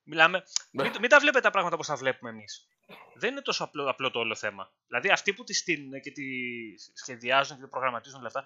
[0.03, 0.43] Μιλάμε.
[0.71, 0.83] Ναι.
[0.83, 2.67] Μην, μην τα βλέπετε τα πράγματα όπως τα βλέπουμε εμείς.
[3.13, 4.73] Δεν είναι τόσο απλό, απλό το όλο θέμα.
[4.87, 6.23] Δηλαδή αυτοί που τη στείλουν και τη
[6.93, 8.45] σχεδιάζουν και τη προγραμματίζουν όλα αυτά,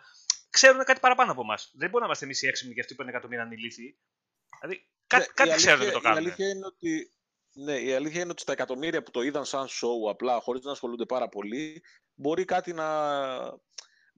[0.50, 1.62] ξέρουν κάτι παραπάνω από εμάς.
[1.74, 4.00] Δεν μπορούμε να είμαστε εμείς οι έξυπνοι και αυτοί που είναι εκατομμύρια ανηλήθιοι.
[4.62, 6.24] Δηλαδή κάτι, Ναι, κάτι η ξέρουν και αλήθεια- το κάνουν.
[6.24, 7.14] Η αλήθεια, είναι ότι,
[7.64, 10.72] ναι, η αλήθεια είναι ότι στα εκατομμύρια που το είδαν σαν show απλά, χωρίς να
[10.72, 11.84] ασχολούνται πάρα πολύ,
[12.14, 13.20] μπορεί κάτι να,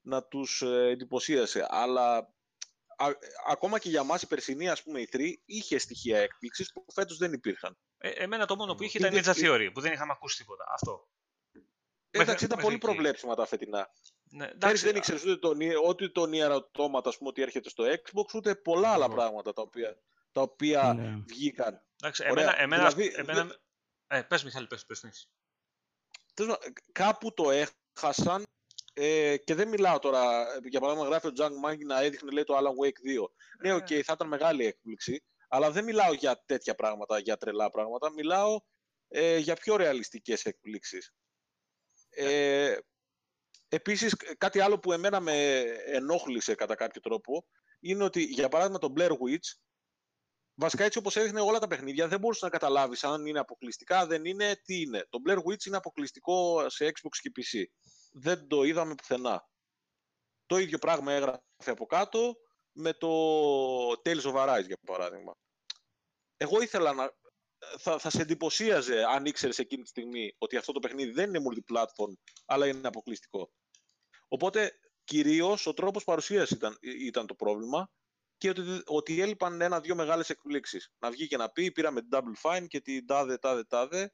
[0.02, 1.66] να τους ε, εντυπωσίασε.
[1.70, 2.16] Αλλά
[2.98, 3.08] α,
[3.48, 7.18] ακόμα και για μας η περσινή, ας πούμε, η 3 είχε στοιχεία έκπληξης που φέτος
[7.18, 7.78] δεν υπήρχαν.
[7.98, 10.38] Ε, εμένα το μόνο που είχε Είναι ήταν Ninja και- Theory, που δεν είχαμε ακούσει
[10.38, 10.64] τίποτα.
[10.74, 11.08] Αυτό.
[11.52, 11.60] Ε,
[12.18, 12.86] Εντάξει, μέχρι ήταν πολύ εκεί.
[12.86, 13.90] προβλέψιμα τα φετινά.
[14.24, 17.70] Ναι, Πέρυσι εντάξει, δεν ήξερες ούτε τον, ότι το Nier Automata, ας πούμε, ότι έρχεται
[17.70, 19.16] στο Xbox, ούτε πολλά άλλα Ακριβώς.
[19.24, 19.98] πράγματα τα οποία,
[20.32, 21.24] τα οποία Ναι.
[21.28, 21.86] βγήκαν.
[22.02, 22.44] εντάξει, Ωραία.
[22.44, 23.58] εμένα, εμένα, Δηλαδή, εμένα,
[24.08, 25.30] ε, πες Μιχάλη, πες, πες, πες.
[26.34, 28.44] Τέλος πάντων, κάπου το έχασαν
[28.94, 32.58] ε, και δεν μιλάω τώρα, για παράδειγμα γράφει ο Τζανκ Μάγκη να έδειχνε λέει το
[32.58, 33.26] Alan Wake 2.
[33.62, 33.74] Ναι, Ε.
[33.74, 38.60] οκ, θα ήταν μεγάλη έκπληξη, αλλά δεν μιλάω για τέτοια πράγματα, για τρελά πράγματα, μιλάω
[39.08, 41.14] ε, για πιο ρεαλιστικές εκπλήξεις.
[42.10, 42.78] Ε,
[43.68, 47.46] επίσης, κάτι άλλο που εμένα με ενόχλησε κατά κάποιο τρόπο,
[47.80, 49.58] είναι ότι, για παράδειγμα, το Blair Witch,
[50.54, 54.26] βασικά έτσι όπως έδειχνε όλα τα παιχνίδια, δεν μπορούσες να καταλάβεις αν είναι αποκλειστικά, δεν
[54.26, 55.08] είναι, τι είναι.
[55.10, 57.64] Το Blair Witch είναι αποκλειστικό σε Xbox και PC.
[58.12, 59.50] Δεν το είδαμε πουθενά.
[60.46, 62.36] Το ίδιο πράγμα έγραφε από κάτω
[62.72, 63.08] με το
[63.92, 65.38] Tales of Arise, για παράδειγμα.
[66.38, 67.20] Εγώ ήθελα να...
[67.78, 71.46] Θα, θα σε εντυπωσίαζε αν ήξερες εκείνη τη στιγμή ότι αυτό το παιχνίδι δεν είναι
[71.50, 72.14] multiplatform,
[72.46, 73.52] αλλά είναι αποκλειστικό.
[74.28, 77.92] Οπότε, κυρίως, ο τρόπος παρουσίασης ήταν, ήταν το πρόβλημα
[78.42, 80.92] και ότι, ότι έλειπαν ένα-δύο μεγάλες εκπλήξεις.
[81.00, 84.14] Να βγει και να πει, πήραμε την Double Fine και την τάδε, τάδε, τάδε,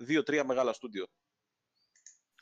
[0.00, 1.06] δύο-τρία μεγάλα στούντιο.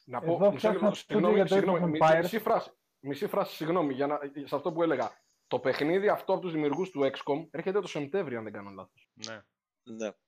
[0.04, 2.22] Να Εδώ πω, μισό φτιάχνω λεπτό, στούντιο συγγνώμη, για το Age of συγγνώμη, μισή- Empires.
[2.22, 5.24] μισή φράση, μισή φράση, συγγνώμη, για να, σε αυτό που έλεγα.
[5.46, 9.08] Το παιχνίδι αυτό από τους δημιουργούς του XCOM έρχεται το Σεπτέμβριο, αν δεν κάνω λάθος.
[9.12, 9.34] Ναι.
[9.82, 10.06] Ναι.
[10.06, 10.20] Εντάξει.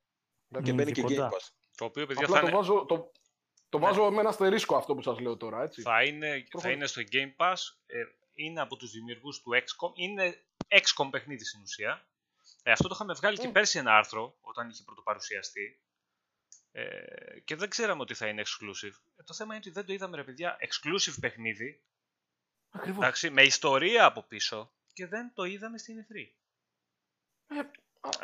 [0.63, 1.29] Και Μ, μπαίνει και και κοντά.
[1.31, 1.49] Game Pass.
[1.77, 3.13] Το οποίο, παιδιά, Απλά θα το είναι, βάζω, το,
[3.69, 3.85] το Ναι.
[3.87, 5.83] βάζω με ένα αστερίσκο αυτό που σας λέω τώρα, έτσι.
[5.83, 6.73] θα είναι, θα Προχωρώ.
[6.73, 7.99] είναι στο Game Pass, ε,
[8.35, 12.07] είναι από τους δημιουργούς του XCOM, είναι XCOM παιχνίδι στην ουσία.
[12.63, 13.53] Ε, αυτό το είχαμε βγάλει και Mm.
[13.53, 15.83] πέρσι ένα άρθρο, όταν είχε πρωτοπαρουσιαστεί.
[16.73, 18.95] Ε, και δεν ξέραμε ότι θα είναι exclusive.
[19.17, 21.83] Ε, το θέμα είναι ότι δεν το είδαμε, ρε παιδιά, exclusive παιχνίδι,
[22.71, 22.99] Ακριβώς.
[22.99, 26.33] εντάξει, με ιστορία από πίσω και δεν το είδαμε στην E3.
[27.47, 27.63] Ε,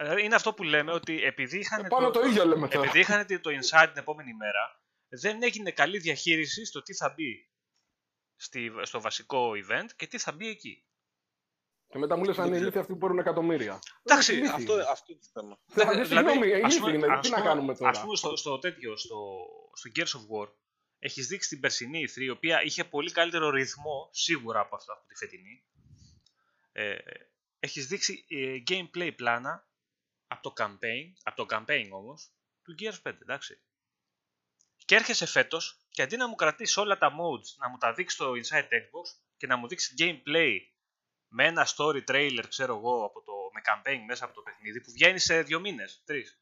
[0.03, 2.85] Δηλαδή είναι αυτό που λέμε ότι επειδή είχαν, Ε, πάνω το ίδιο λέμε τώρα.
[2.85, 7.49] επειδή είχαν το Inside την επόμενη μέρα, δεν έγινε καλή διαχείριση στο τι θα μπει
[8.37, 10.85] στη, στο βασικό event και τι θα μπει εκεί.
[11.95, 13.79] Και μετά μου λες αν είναι ηλίθιοι αυτοί που παίρνουν εκατομμύρια.
[14.03, 14.65] Εντάξει, Είναι ηλίθιοι.
[14.65, 15.59] Αυτό, αυτό είναι το θέμα.
[15.67, 17.07] Δηλαδή, συγγνώμη, ας ηλίθιοι πούμε- είναι.
[17.15, 19.17] ας Τι να πούμε- κάνουμε τώρα; Ας πούμε στο, στο τέτοιο, στο,
[19.73, 20.49] στο Gears of War,
[20.99, 25.07] έχεις δείξει την περσινή E3, η οποία είχε πολύ καλύτερο ρυθμό, σίγουρα από αυτό από
[25.07, 25.65] τη φετινή.
[26.73, 26.97] Ε,
[27.61, 29.69] έχεις δείξει ε, gameplay πλάνα
[30.27, 32.31] από το campaign, από το campaign όμως,
[32.63, 33.61] του Gears 5, εντάξει.
[34.85, 38.19] Και έρχεσαι φέτος και αντί να μου κρατήσεις όλα τα modes, να μου τα δείξεις
[38.19, 40.59] στο Inside Xbox και να μου δείξεις gameplay
[41.37, 44.91] με ένα story trailer, ξέρω εγώ, από το, με campaign μέσα από το παιχνίδι που
[44.93, 46.39] βγαίνει σε δύο μήνες, τρεις.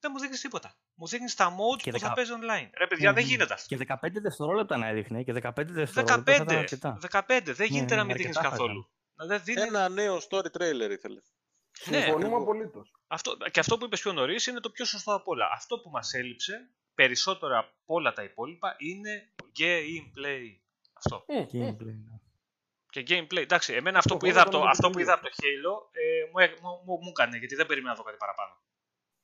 [0.00, 0.74] Δεν μου δείχνεις τίποτα.
[0.94, 2.70] Μου δείχνεις τα modes Και που θα δεκα- παίζει online.
[2.78, 3.30] Ρε παιδιά, δεν Μμμ.
[3.30, 3.76] γίνεται αυτό.
[3.76, 6.98] Και 15 δευτερόλεπτα να έδειχνε και 15 δευτερόλεπτα θα ήταν 15, αρκετά.
[7.10, 8.90] 15, δεν γίνεται ναι, να μην δείχνεις αρκετά θα καθόλου.
[9.14, 9.60] Δεν δίνει...
[9.60, 11.32] Ένα νέο story trailer ήθελες.
[11.72, 12.42] Συμφωνούμε ακριβώς.
[12.42, 12.92] απολύτως.
[13.06, 15.48] Αυτό, και αυτό που είπες πιο νωρίς είναι το πιο σωστό από όλα.
[15.52, 20.44] Αυτό που μας έλειψε περισσότερο από όλα τα υπόλοιπα είναι gameplay.
[20.92, 21.24] Αυτό.
[21.52, 22.19] Gameplay, ναι.
[22.90, 23.36] Και gameplay.
[23.36, 25.30] Εντάξει, εμένα αυτό που Εγώ είδα από το, έκανα αυτό το που είδα από το
[25.36, 28.52] Halo ε, μου, έ- μου, μου, μου έκανε γιατί δεν περίμενα να δω κάτι παραπάνω.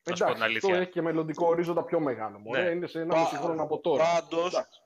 [0.03, 0.77] Να σου πω την Εντάξει, αυτό αλήθεια.
[0.83, 2.39] έχει και μελλοντικό ορίζοντα πιο μεγάλο.
[2.39, 2.63] Μωρέ.
[2.63, 2.71] Ναι.
[2.71, 4.05] Είναι σε ένα Πα- μισή χρόνο από τώρα.
[4.05, 4.81] Πάντως, Εντάξει.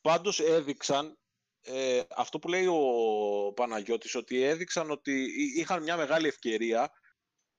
[0.00, 1.18] πάντως έδειξαν
[1.62, 6.90] ε, αυτό που λέει ο Παναγιώτης, ότι έδειξαν ότι εί- είχαν μια μεγάλη ευκαιρία,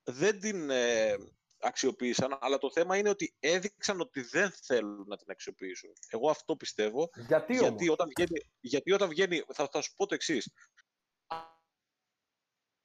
[0.04, 1.16] δεν την ε,
[1.60, 5.94] αξιοποίησαν, αλλά το θέμα είναι ότι έδειξαν ότι δεν θέλουν να την αξιοποιήσουν.
[6.10, 10.06] Εγώ αυτό πιστεύω, Γιατί όμως; γιατί όταν βγαίνει, γιατί όταν βγαίνει θα, θα σου πω
[10.06, 10.52] το εξής.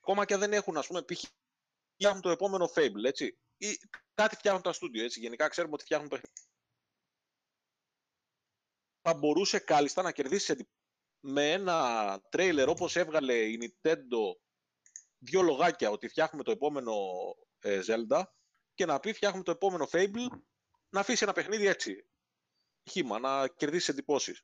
[0.01, 1.23] Ακόμα και αν δεν έχουν, ας πούμε, π.χ.
[1.93, 3.79] φτιάχνουν το επόμενο Fable, έτσι, ή
[4.15, 6.43] κάτι φτιάχνουν τα στούντιο, έτσι, γενικά ξέρουμε ότι φτιάχνουν παιχνίδια.
[9.03, 10.71] Θα μπορούσε κάλλιστα να κερδίσεις εντυπ-
[11.25, 14.37] με ένα τρέιλερ όπως έβγαλε η Nintendo
[15.19, 16.95] δύο λογάκια ότι φτιάχνουμε το επόμενο
[17.59, 18.23] ε, Zelda
[18.75, 20.39] και να πει φτιάχνουμε το επόμενο Fable
[20.91, 22.07] να αφήσει ένα παιχνίδι έτσι.
[22.91, 24.43] Χήμα, να κερδίσει εντυπώσεις.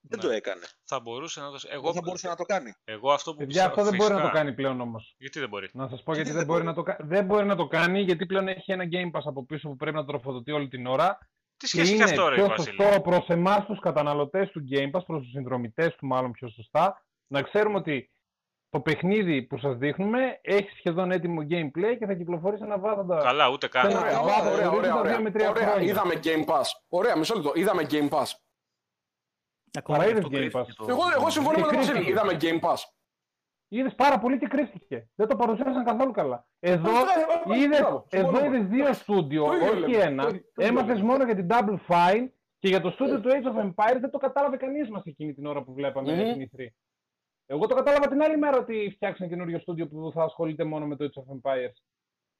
[0.00, 0.24] Δεν Ναι.
[0.24, 0.66] το έκανε.
[0.84, 1.58] Θα μπορούσε να το.
[1.68, 2.72] Εγώ, Εγώ θα μπορούσε να το κάνει.
[2.84, 4.38] εγώ αυτό που Παιδιά, πιστεύω- αυτό δεν μπορεί να το φυσικά.
[4.42, 5.14] κάνει πλέον όμως.
[5.18, 7.08] Γιατί δεν μπορεί; Να σας πω γιατί δεν δεν μπορεί μπορεί; να το κάνει.
[7.08, 9.96] Δεν μπορεί να το κάνει γιατί πλέον έχει ένα Game Pass από πίσω που πρέπει
[9.96, 11.18] να τροφοδοτεί όλη την ώρα.
[11.56, 14.64] Τι Και σχέση έχει είναι αυτό, ρε πιο Βασίλη; σωστό προς εμάς τους καταναλωτές του
[14.70, 18.10] Game Pass, προς τους συνδρομητές του, μάλλον πιο σωστά, να ξέρουμε ότι
[18.70, 23.16] το παιχνίδι που σας δείχνουμε έχει σχεδόν έτοιμο gameplay και θα κυκλοφορήσει ένα βάζοντα.
[23.22, 23.90] Καλά, ούτε καν.
[23.90, 25.12] Ένα Ωραία, βάζοντα ωραία, ωραία, ορίζοντα ωραία.
[25.14, 25.88] δύο με τρία Ωραία, χρόνια.
[25.90, 26.64] είδαμε Game Pass.
[26.88, 27.52] Ωραία, μισό λεπτό.
[27.54, 28.26] Είδαμε Game Pass.
[29.78, 30.74] Ακόμα Παρά και είδες αυτό Game κρύφτηκε Pass.
[30.76, 31.92] το- Εγώ, εγώ συμφωνώ Και με τον κρύφτηκε.
[31.98, 32.10] Βασίλη.
[32.12, 32.76] Είδαμε Game Pass.
[33.70, 35.08] Είδες πάρα πολύ και κρίστηκε.
[35.14, 36.46] Δεν το παρουσίασαν καθόλου καλά.
[36.60, 38.56] Εδώ Ε, ε, είδες, μπράβο, εδώ συμφωνούμε.
[38.56, 40.02] είδες δύο στούντιο, Το ίδιο όχι λέμε.
[40.02, 40.22] ένα.
[40.22, 41.06] Το ίδιο- το ίδιο Έμαθες λέμε.
[41.10, 44.18] μόνο για την Double Fine και για το στούντιο του Age of Empires δεν το
[44.18, 46.32] κατάλαβε κανείς μας εκείνη την ώρα που βλέπαμε Μμμ.
[46.32, 46.74] την E3.
[47.50, 50.96] Εγώ το κατάλαβα την άλλη μέρα ότι φτιάξαν καινούριο στούντιο που θα ασχολείται μόνο με
[50.96, 51.72] το Age of Empires.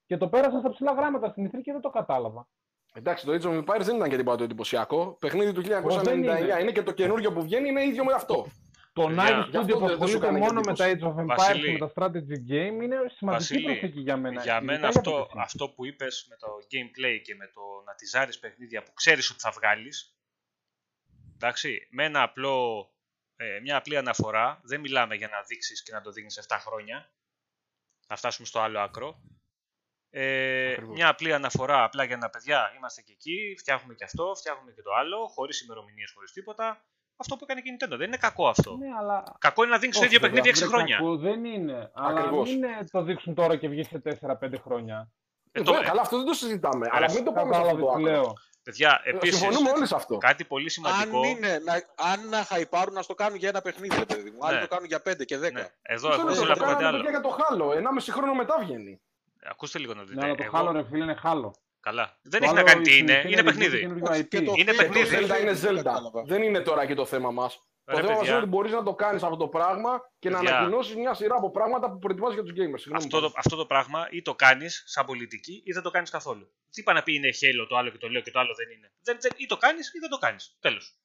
[0.07, 2.49] Και το πέρασαν στα ψηλά γράμματα στην E3 και δεν το κατάλαβα.
[2.95, 5.17] Εντάξει, το Age of Empires δεν ήταν και τίποτα το εντυπωσιακό.
[5.21, 6.57] Παιχνίδι του δεν 1999 είναι.
[6.61, 6.73] είναι.
[6.73, 8.47] και το καινούριο που βγαίνει είναι ίδιο με αυτό.
[8.93, 10.85] Το Παιδιά, Night γι' αυτό Studio που δεν- δεν σου ασχολείται κάνει μόνο με τα
[10.85, 11.15] εντύπωση.
[11.19, 14.43] Age of Empires Βασίλη, και με τα strategy game είναι σημαντική Βασίλη, προσθήκη για μένα.
[14.43, 15.39] Για ειδικά μένα το αυτό, PC.
[15.41, 19.41] αυτό που είπες με το gameplay και με το να τυζάρεις παιχνίδια που ξέρεις ότι
[19.41, 20.17] θα βγάλεις,
[21.35, 22.89] εντάξει, με ένα απλό,
[23.41, 27.11] ε, μια απλή αναφορά, δεν μιλάμε για να δείξεις και να το δείχνεις 7 χρόνια,
[28.09, 29.23] να φτάσουμε στο άλλο άκρο.
[30.11, 30.95] Ε, Ακριβώς.
[30.95, 34.83] μια απλή αναφορά, απλά για να παιδιά, είμαστε και εκεί, φτιάχνουμε και αυτό, φτιάχνουμε και
[34.83, 36.85] το άλλο, χωρίς ημερομηνίες, χωρίς τίποτα.
[37.17, 37.97] Αυτό που έκανε και η Nintendo.
[37.97, 38.77] Δεν είναι κακό αυτό.
[38.77, 40.97] Ναι, αλλά Κακό είναι να δείξεις το Όχι, ίδιο βέβαια, παιχνίδι 6 Βρε, χρόνια.
[40.97, 41.91] κακό δεν είναι.
[41.95, 42.51] Αλλά Ακριβώς.
[42.51, 45.11] μην ε, το δείξουν τώρα και βγει σε 4-5 χρόνια.
[45.61, 46.89] Ε, το- Βέβαια, καλά, αυτό δεν το συζητάμε.
[46.93, 48.23] Αλλά μην το πάμε σε αυτό Κατάλαβε το τι άκρο.
[48.23, 48.33] λέω.
[48.63, 50.17] Παιδιά, Ε, επίσης, Συμφωνούμε όλοι σε αυτό.
[50.17, 51.19] κάτι πολύ σημαντικό.
[51.21, 51.73] Αν, είναι, να,
[52.13, 54.39] αν να χαϊπάρουν να στο κάνουν για ένα παιχνίδι, ρε παιδί μου.
[54.47, 54.61] Άλλοι Ναι.
[54.63, 55.53] το κάνουν για 5 και 10.
[55.53, 55.67] Ναι.
[55.83, 56.97] Εδώ Μισό εγώ λεπτό, θέλω να το πω κάτι κάνανε άλλο.
[56.97, 57.73] παιδιά για το χάλο.
[57.73, 59.01] Ενάμιση χρόνο μετά βγαίνει.
[59.51, 60.15] Ακούστε λίγο να δείτε.
[60.15, 61.55] Ναι, αλλά το Εγώ- χάλο ρε φίλε είναι χάλο.
[61.81, 62.17] Καλά.
[62.23, 63.31] Δεν Το έχει να άλλο κάνει τι είναι- είναι.
[63.31, 63.79] Είναι review παιχνίδι.
[63.81, 64.29] καινούργιο Όχι, IP.
[64.29, 65.17] και το- Είναι και το παιχνίδι.
[65.27, 65.77] Το Zelda Zelda είναι δεν Zelda.
[65.83, 66.23] κατάλαβα.
[66.27, 67.63] Δεν είναι τώρα εκεί το θέμα μας.
[67.91, 70.31] Το Ρε, θέμα μα είναι παιδιά, ότι μπορείς να το κάνεις αυτό το πράγμα και
[70.31, 70.57] να Παιδιά.
[70.57, 72.81] ανακοινώσεις μια σειρά από πράγματα που προετοιμάζεις για τους gamers.
[72.81, 73.41] Συγγνώμη αυτό, το, πάρα.
[73.45, 76.45] αυτό το πράγμα ή το κάνεις σαν πολιτική ή δεν το κάνεις καθόλου.
[76.71, 78.71] Τι είπα να πει είναι Halo το άλλο και το λέω και το άλλο δεν
[78.77, 78.93] είναι.
[79.03, 80.57] Δεν, δεν, ή το κάνεις ή δεν το κάνεις.
[80.61, 80.97] Τέλος.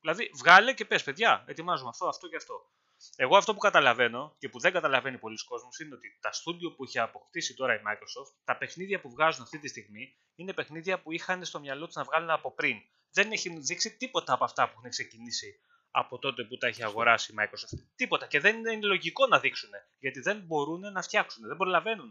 [0.00, 2.70] Δηλαδή βγάλε και πες, παιδιά, ετοιμάζουμε αυτό, αυτό και αυτό.
[3.16, 6.84] Εγώ αυτό που καταλαβαίνω και που δεν καταλαβαίνει πολλοί κόσμος είναι ότι τα στούντιο που
[6.84, 11.12] έχει αποκτήσει τώρα η Microsoft, τα παιχνίδια που βγάζουν αυτή τη στιγμή είναι παιχνίδια που
[11.12, 12.76] είχαν στο μυαλό τους να βγάλουν από πριν.
[13.12, 15.60] Δεν έχει δείξει τίποτα από αυτά που έχουν ξεκινήσει
[15.94, 17.78] από τότε που τα έχει αγοράσει η Microsoft.
[17.94, 18.26] Τίποτα.
[18.26, 19.70] Και δεν είναι λογικό να δείξουν.
[19.98, 21.46] Γιατί δεν μπορούν να φτιάξουν.
[21.46, 22.10] Δεν προλαβαίνουν.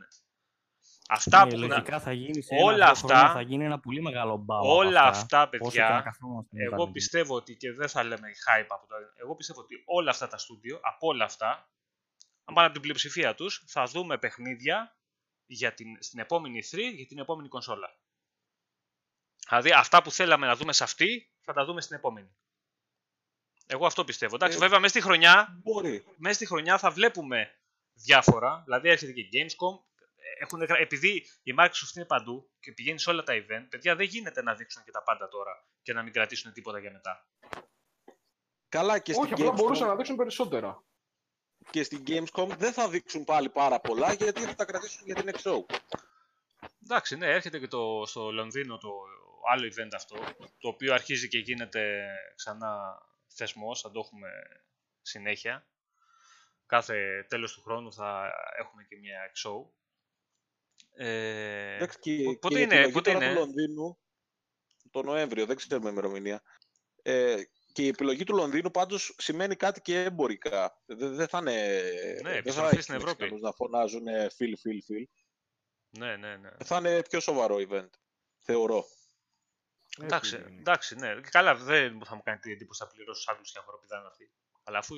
[1.10, 1.58] Αυτά Ναι, που.
[1.58, 4.60] λογικά θα γίνει σε όλα ένα, δύο αυτά- χρόνια θα γίνει ένα πολύ μεγάλο μπάου.
[4.60, 6.92] από όλα αυτά, όσο και να παιδιά, καθόμαστε μετά, εγώ δηλαδή.
[6.92, 8.96] πιστεύω ότι και δεν θα λέμε hype από το.
[9.16, 11.70] Εγώ πιστεύω ότι όλα αυτά τα στούντιο, από όλα αυτά,
[12.46, 14.96] αν πάνε από την πλειοψηφία τους, θα δούμε παιχνίδια
[15.46, 17.96] για την, στην επόμενη 3 για την επόμενη κονσόλα.
[19.50, 22.36] Δηλαδή αυτά που θέλαμε να δούμε σε αυτή, θα τα δούμε στην επόμενη.
[23.74, 24.36] Εγώ αυτό πιστεύω.
[24.36, 26.06] Εντάξει, Ε, βέβαια, μέσα στη χρονιά, Μπορεί.
[26.18, 27.52] μέσα στη χρονιά θα βλέπουμε
[27.94, 28.62] διάφορα.
[28.66, 29.86] Δηλαδή έρχεται και η Gamescom.
[30.40, 34.06] Έχουν, γρα- επειδή η Microsoft είναι παντού και πηγαίνει σε όλα τα event, παιδιά δεν
[34.06, 37.28] γίνεται να δείξουν και τα πάντα τώρα και να μην κρατήσουν τίποτα για μετά.
[38.70, 40.84] Καλά και στην, Όχι, απλά μπορούσαν Gamescom, να δείξουν περισσότερα.
[41.70, 45.32] και στην Gamescom δεν θα δείξουν πάλι πάρα πολλά γιατί θα τα κρατήσουν για την
[45.36, 45.66] XO.
[46.84, 48.90] Εντάξει, ναι, έρχεται και το, στο Λονδίνο το
[49.52, 50.16] άλλο event αυτό,
[50.60, 52.06] το οποίο αρχίζει και γίνεται
[52.36, 53.02] ξανά
[53.36, 54.30] θεσμός, θα το έχουμε
[55.02, 55.68] συνέχεια.
[56.66, 59.70] Κάθε τέλος του χρόνου θα έχουμε και μια show.
[60.94, 64.00] Ε, Εντάξει, και, πο- πότε και η είναι, επιλογή πότε τώρα είναι; του Λονδίνου,
[64.92, 66.44] το Νοέμβριο, δεν ξέρουμε ημερομηνία.
[67.02, 67.42] Ε,
[67.74, 70.82] και η επιλογή του Λονδίνου πάντως σημαίνει κάτι και εμπορικά.
[70.86, 71.82] Δεν, δεν θα είναι...
[72.22, 73.22] δεν θα επιστροφή έχει στην τους Ευρώπη.
[73.22, 75.08] Μεξικανούς να φωνάζουν ε, φιλ, φιλ, φιλ.
[75.90, 76.50] ναι, ναι, ναι.
[76.64, 77.90] Θα είναι πιο σοβαρό event,
[78.40, 78.86] θεωρώ.
[80.00, 80.56] Εντάξει, Έτσι.
[80.60, 81.14] εντάξει, ναι.
[81.30, 84.32] Καλά, δεν θα μου κάνει την εντύπωση να πληρώσω άλλους για χοροπηδάνε αυτή.
[84.64, 84.96] Αλλά αφού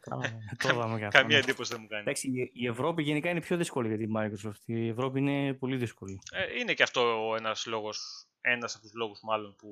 [0.00, 0.22] Καλά,
[0.62, 1.42] το είδαμε και αυτό, καμία ναι.
[1.42, 2.02] εντύπωση δεν μου κάνει.
[2.02, 4.62] Εντάξει, η- η Ευρώπη γενικά είναι πιο δύσκολη για τη Microsoft.
[4.64, 6.20] Η Ευρώπη είναι πολύ δύσκολη.
[6.32, 9.68] Ε, είναι και αυτό ένας λόγος, ένας από τους λόγους μάλλον που,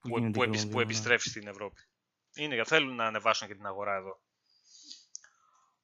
[0.00, 0.82] Που που, γίνεται που, και επι- Λονδίνο, που ναι.
[0.82, 1.80] επιστρέφει στην Ευρώπη.
[2.34, 4.20] Είναι για θέλουν να ανεβάσουν και την αγορά εδώ.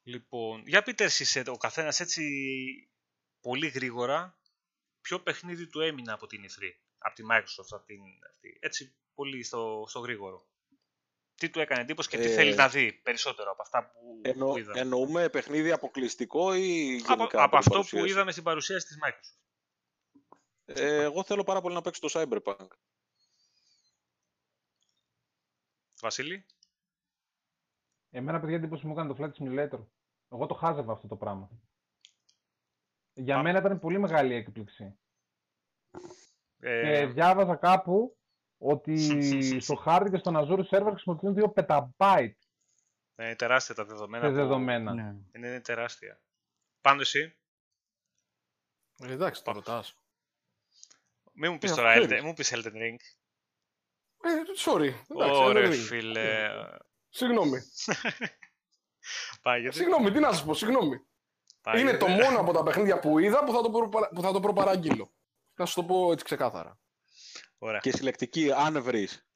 [0.02, 2.22] Λοιπόν, για πείτε εσείς ε, ο καθένας έτσι
[3.40, 4.38] πολύ γρήγορα
[5.00, 6.62] ποιο παιχνίδι του έμεινε από την E3,
[7.02, 8.00] από τη Microsoft, από την,
[8.30, 10.46] αυτή, έτσι πολύ στο, στο γρήγορο.
[11.34, 14.46] Τι του έκανε εντύπωση και τι Ε, θέλει να δει περισσότερο από αυτά που, Εννο,
[14.46, 18.42] που είδαμε; εννοούμε παιχνίδι αποκλειστικό ή γενικά από, από την αυτό που παρουσίαση; είδαμε στην
[18.42, 19.40] παρουσίαση της Microsoft.
[20.64, 22.68] Ε, εγώ θέλω πάρα πολύ να παίξω το Cyberpunk.
[26.00, 26.46] Βασίλη;
[28.10, 29.86] Εμένα, παιδιά, εντύπωση μου έκανε το Flight Simulator.
[30.28, 31.50] Εγώ το χάζευα αυτό το πράγμα.
[33.14, 33.42] Για Α.
[33.42, 34.98] μένα ήταν πολύ μεγάλη έκπληξη.
[36.64, 38.16] Ε, Και διάβαζα κάπου
[38.58, 38.96] ότι
[39.64, 42.32] στο hard και στο Azure server χρησιμοποιούν 2 petabyte
[43.16, 44.24] είναι τεράστια τα δεδομένα.
[44.24, 44.94] σε που- δεδομένα.
[44.94, 45.02] Ναι.
[45.02, 46.20] Είναι, είναι τεράστια.
[46.80, 47.36] Πάνω εσύ;
[49.02, 49.96] Ε, εντάξει, το ρωτάς.
[51.32, 52.22] Μην μου πεις Ε, τώρα, αυτό Elden, ξέρεις.
[52.22, 52.96] μην μου πεις Elden Ring.
[54.24, 54.92] Ε, sorry.
[55.10, 55.76] Εντάξει, Ωραία, Elden Ring.
[55.86, 56.48] φίλε.
[57.08, 57.58] Συγγνώμη.
[59.42, 59.76] Πάει, γιατί...
[59.76, 61.06] Συγγνώμη, τι να σας πω, συγγνώμη.
[61.62, 64.08] πάει, Είναι γιατί- το μόνο από τα παιχνίδια που είδα που θα το, προπαρα...
[64.08, 65.12] που θα το προπαραγγείλω.
[65.54, 66.78] Να σου το πω έτσι ξεκάθαρα.
[67.58, 67.80] Ωραία.
[67.80, 69.26] Και συλλεκτική, αν βρεις.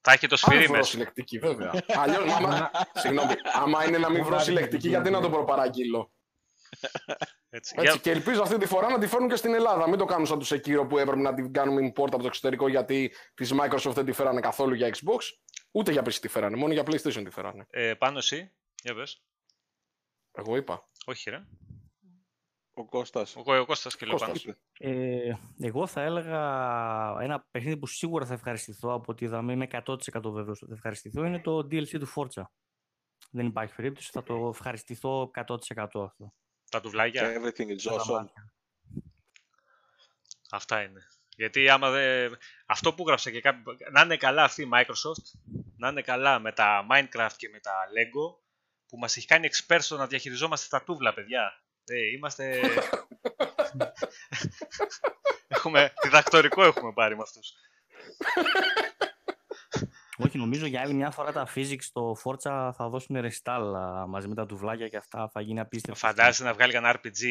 [0.00, 0.90] Θα έχει το Αν σφυρί βρω μέσα.
[0.90, 1.72] συλλεκτική, βέβαια.
[1.86, 2.70] Αλλιώς, άμα...
[2.94, 6.12] Συγγνώμη, άμα είναι να μην βρω συλλεκτική, γιατί να το προπαραγγείλω.
[7.48, 7.74] Έτσι.
[7.78, 7.96] Έτσι, Για...
[7.96, 9.88] και ελπίζω αυτή τη φορά να τη φέρουν και στην Ελλάδα.
[9.88, 12.68] Μην το κάνουν σαν τους Sekiro που έπρεπε να την κάνουμε import από το εξωτερικό
[12.68, 15.20] γιατί της Microsoft δεν τη φέρανε καθόλου για Xbox.
[15.70, 17.66] Ούτε για PC τη φέρανε, μόνο για PlayStation τη φέρανε.
[17.70, 18.54] Ε, πάνω εσύ.
[18.82, 19.22] Για πες.
[20.32, 20.88] Εγώ είπα.
[21.04, 21.44] Όχι ρε.
[22.78, 23.36] Ο Κώστας.
[23.36, 24.42] Ο, Κω- ο Κώστας και λέω Κώστας.
[24.44, 24.56] πάνω.
[24.78, 26.40] Ε, εγώ θα έλεγα
[27.20, 31.24] ένα παιχνίδι που σίγουρα θα ευχαριστηθώ από ό,τι είδαμε, είμαι 100% βέβαιος ότι θα ευχαριστηθώ,
[31.24, 32.42] είναι το DLC του Forza.
[33.30, 36.34] Δεν υπάρχει περίπτωση, θα το ευχαριστηθώ 100% αυτό.
[36.70, 37.32] Τα τουβλάκια.
[37.40, 38.10] Everything is Τα awesome.
[38.10, 38.52] μάτια.
[40.50, 41.00] Αυτά είναι.
[41.36, 42.36] Γιατί άμα δεν...
[42.66, 43.76] Αυτό που γράψα και κάποιο...
[43.92, 45.38] Να είναι καλά αυτή η Microsoft,
[45.76, 48.38] να είναι καλά με τα Minecraft και με τα Lego,
[48.86, 51.64] που μας έχει κάνει experts στο να διαχειριζόμαστε τα τούβλα, παιδιά.
[51.88, 52.60] Ε, είμαστε...
[55.48, 55.92] έχουμε...
[56.02, 57.54] Διδακτορικό έχουμε πάρει με αυτούς.
[60.18, 64.28] Όχι, νομίζω για άλλη μια φορά τα physics στο Forza θα δώσουν restyle α, μαζί
[64.28, 66.06] με τα τουβλάκια και αυτά θα γίνει απίστευτο.
[66.06, 67.22] Φαντάζεσαι να βγάλει κανένα RPG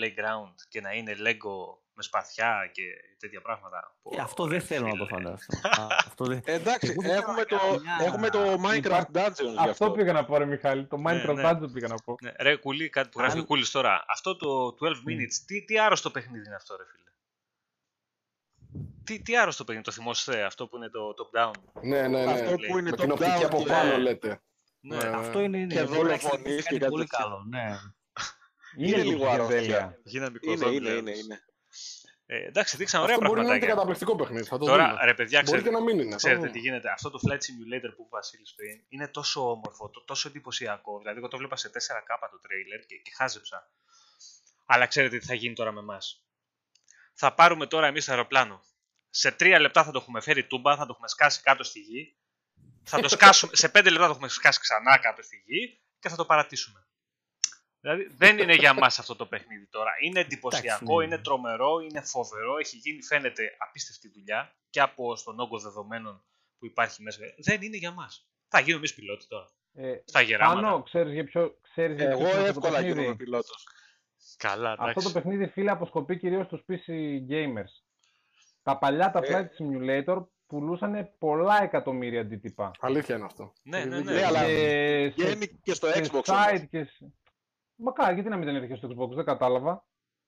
[0.00, 2.82] playground και να είναι Lego με σπαθιά και
[3.18, 3.96] τέτοια πράγματα.
[4.10, 5.18] Ε, αυτό δεν θέλω να το φίλε.
[5.22, 5.56] φανταστώ.
[5.68, 6.40] Α, αυτό δεν...
[6.44, 9.56] Ε, Εντάξει, Εγώ δεν θέλω έχουμε να το, κάνω μια- έχουμε το Minecraft Dungeons γι'
[9.58, 9.90] Αυτό αυτό.
[9.90, 10.86] πήγα να πω, ρε Μιχάλη.
[10.86, 11.50] Το Ναι, Minecraft ναι.
[11.50, 12.16] Dungeon πήγα να πω.
[12.20, 14.04] Ναι, ρε κουλή, κάτι που γράφει Αν- ο Κούλης τώρα.
[14.08, 17.10] Αυτό το 12 minutes, τι, τι άρρωστο παιχνίδι είναι αυτό ρε φίλε;
[19.04, 22.32] Τι, τι άρρωστο παιχνίδι, το θυμόσαστε αυτό που είναι το top down; Ναι, ναι, ναι.
[22.32, 24.40] Αυτό που είναι Με top την οπτική down από και- πάνω λέτε.
[24.80, 24.96] Ναι.
[24.96, 25.08] Ναι.
[25.08, 25.58] Αυτό είναι.
[25.58, 27.18] ναι, Και το δολοφονείς έχει και κάνει κάτι πολύ τέτοια.
[27.24, 27.44] καλό.
[27.48, 27.78] Ναι.
[28.76, 29.56] Είναι λίγο αρρώστια.
[29.56, 29.98] ψυχεδέλεια.
[30.04, 31.18] Γίναμε Είναι, είναι, οικοδόμοι, είναι, λέει.
[31.20, 31.40] είναι.
[32.26, 33.94] Ε, εντάξει, δείξαν ωραία Αυτό μπορεί να είναι και πραγματάκια.
[33.94, 34.48] καταπληκτικό παιχνίδι.
[34.48, 35.04] Θα το Τώρα, δούμε.
[35.04, 36.10] ρε παιδιά, Μπορεί και ξέρετε, να μην είναι.
[36.10, 36.52] θα ξέρετε δούμε.
[36.52, 36.90] τι γίνεται.
[36.90, 40.98] Αυτό το Flight Simulator που είπε ο Βασίλης πριν είναι τόσο όμορφο, το- τόσο εντυπωσιακό.
[40.98, 43.70] Δηλαδή, εγώ το βλέπα σε 4K το τρέιλερ και, και χάζεψα.
[44.66, 46.24] Αλλά ξέρετε τι θα γίνει τώρα με εμάς.
[47.14, 48.62] Θα πάρουμε τώρα εμείς το αεροπλάνο.
[49.10, 52.16] Σε τρία λεπτά θα το έχουμε φέρει τούμπα, θα το έχουμε σκάσει κάτω στη γη.
[52.84, 56.08] Θα το σκάσουμε, σε πέντε λεπτά θα το έχουμε σκάσει ξανά κάτω στη γη και
[56.08, 56.86] θα το παρατήσουμε.
[57.82, 59.90] Δηλαδή δεν είναι για μας αυτό το παιχνίδι τώρα.
[60.02, 61.04] Είναι εντυπωσιακό, Εντάξει, ναι.
[61.04, 62.58] είναι τρομερό, είναι φοβερό.
[62.58, 66.24] Έχει γίνει φαίνεται απίστευτη δουλειά και από στον όγκο δεδομένων
[66.58, 67.18] που υπάρχει μέσα.
[67.44, 68.28] Δεν είναι για μας.
[68.48, 69.48] Θα γίνουμε εμείς πιλότοι τώρα.
[69.74, 70.60] Ε, Στα γεράματα.
[70.60, 73.66] Πάνω, ξέρεις για ποιο, ξέρεις για ποιο Εγώ είναι αυτό το εύκολα παιχνίδι; γίνομαι πιλότος.
[74.36, 75.06] Καλά, Αυτό εντάξει.
[75.06, 76.86] το παιχνίδι, φίλε, αποσκοπεί κυρίως στους PC
[77.30, 77.72] gamers.
[78.62, 79.28] Τα παλιά, τα Ε.
[79.28, 82.70] Flight Simulator, πουλούσαν πολλά εκατομμύρια αντίτυπα.
[82.80, 83.52] Αλήθεια είναι αυτό.
[83.62, 84.12] Ναι, ναι, ναι.
[84.12, 86.68] Ναι, αλλά Και σε- Βγαίνει και στο σε Xbox site όμως.
[86.70, 87.12] και σε-
[87.82, 89.86] Μακάρι, γιατί να μην ήταν έρχεται στο Xbox, δεν κατάλαβα.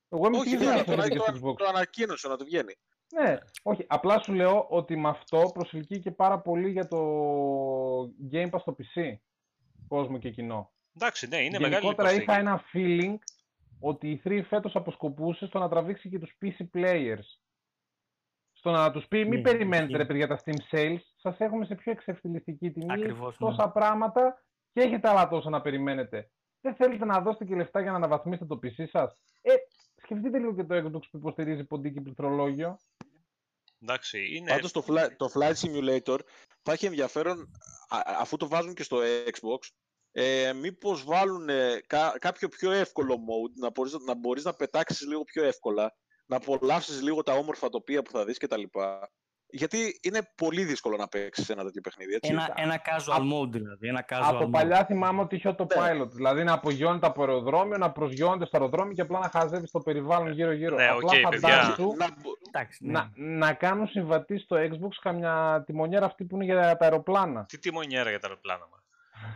[0.09, 1.57] Εγώ είμαι Όχι, συγκεκριμένος τώρα, να τώρα έρχεται το, και στο Xbox.
[1.57, 2.75] το ανακοίνωσε να του βγαίνει.
[3.13, 3.85] Ναι, όχι.
[3.89, 6.99] Απλά σου λέω ότι με αυτό προσελκύει και πάρα πολύ για το
[8.33, 9.13] Game Pass στο PC.
[9.89, 10.73] Κόσμο και κοινό.
[10.97, 12.41] Εντάξει, ναι, είναι μεγάλη Γενικότερα υποστήριξη.
[12.41, 13.19] είχα ένα feeling
[13.81, 17.25] ότι η 3 φέτος αποσκοπούσε στο να τραβήξει και τους PC players.
[18.53, 19.97] Στο να τους πει, μην Ναι, περιμένετε ισχύει.
[19.97, 23.49] ρε παιδιά τα Steam Sales, σας έχουμε σε πιο εξευθυλιστική τιμή, Ακριβώς, ναι.
[23.49, 26.31] τόσα πράγματα και έχετε άλλα τόσα να περιμένετε.
[26.65, 29.55] Δεν θέλετε να δώσετε και λεφτά για να αναβαθμίσετε το PC σας; Ε,
[29.97, 32.79] σκεφτείτε λίγο και το Xbox που υποστηρίζει ποντίκι πληκτρολόγιο.
[33.83, 34.51] Εντάξει, είναι...
[34.51, 36.19] Πάντως το, fly, το Flight Simulator
[36.63, 37.51] θα έχει ενδιαφέρον,
[37.89, 39.69] α- α- αφού το βάζουν και στο Xbox,
[40.13, 45.07] ε, μήπως βάλουν ε, κα- κάποιο πιο εύκολο mode, να μπορείς, να μπορείς να πετάξεις
[45.07, 45.95] λίγο πιο εύκολα,
[46.27, 48.63] να απολαύσεις λίγο τα όμορφα τοπία που θα δεις κτλ.
[49.57, 52.31] Γιατί είναι πολύ δύσκολο να παίξεις ένα τέτοιο παιχνίδι, έτσι.
[52.33, 53.89] Ένα, ένα casual mode δηλαδή.
[53.89, 54.51] Ένα casual Από mode.
[54.51, 56.03] παλιά θυμάμαι ότι είχε το Ναι.
[56.03, 56.11] pilot.
[56.11, 60.33] Δηλαδή να απογειώνεται από αεροδρόμιο, να προσγειώνεται στο αεροδρόμιο και απλά να χαζεύει το περιβάλλον
[60.33, 60.77] γύρω-γύρω.
[60.77, 61.49] Ναι, απλά οκ, παιδιά.
[61.63, 62.93] φαντάσου Να, μπο- Εντάξει, ναι.
[62.93, 67.45] να, να κάνουν συμβατή στο Xbox καμιά τιμονιέρα αυτή που είναι για τα αεροπλάνα.
[67.45, 68.81] Τι τιμονιέρα για τα αεροπλάνα μας.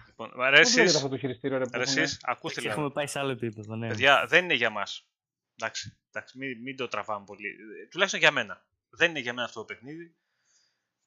[0.07, 2.73] Λοιπόν, ρε Πώς λέγεται εσείς, αυτό το χειριστήριο, ρε, που ρε έχουνε; εσείς, ακούστε λίγο.
[2.73, 3.77] Έχουμε πάει σε άλλο επίπεδο.
[3.77, 3.89] Ναι.
[3.89, 5.07] Παιδιά, δεν είναι για μας.
[5.61, 7.49] Εντάξει, εντάξει μην, μην το τραβάμε πολύ.
[7.49, 8.65] Ε, Τουλάχιστον για μένα.
[8.91, 10.17] Δεν είναι για μένα αυτό το παιχνίδι.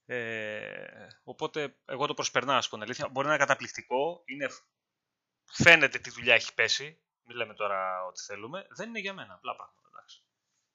[0.05, 3.07] Ε, οπότε εγώ το προσπερνάω, να σου πω την αλήθεια.
[3.11, 4.21] Μπορεί να είναι καταπληκτικό.
[4.25, 4.47] Είναι...
[5.51, 7.01] Φαίνεται τι δουλειά έχει πέσει.
[7.23, 8.65] Μην λέμε τώρα ό,τι θέλουμε.
[8.69, 9.33] Δεν είναι για μένα.
[9.33, 9.87] Απλά πράγματα.
[9.93, 10.23] Εντάξει.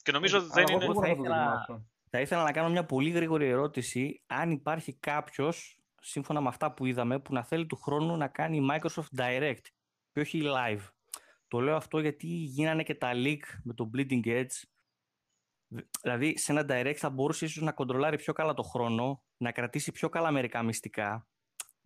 [0.02, 0.86] Και νομίζω ότι δεν Αλλά εγώ είναι.
[0.86, 1.86] δεν μπορώ να Θα το ήθελα- δοκιμάσω.
[2.10, 4.22] Θα ήθελα να κάνω μια πολύ γρήγορη ερώτηση.
[4.26, 8.66] Αν υπάρχει κάποιος, σύμφωνα με αυτά που είδαμε, που να θέλει του χρόνου να κάνει
[8.70, 9.60] Microsoft Direct
[10.12, 10.80] και όχι live.
[11.48, 14.62] Το λέω αυτό γιατί γίνανε και τα leak με το Bleeding Edge.
[16.02, 19.92] Δηλαδή, σε ένα Direct θα μπορούσε ίσως να κοντρολάρει πιο καλά το χρόνο, να κρατήσει
[19.92, 21.26] πιο καλά μερικά μυστικά.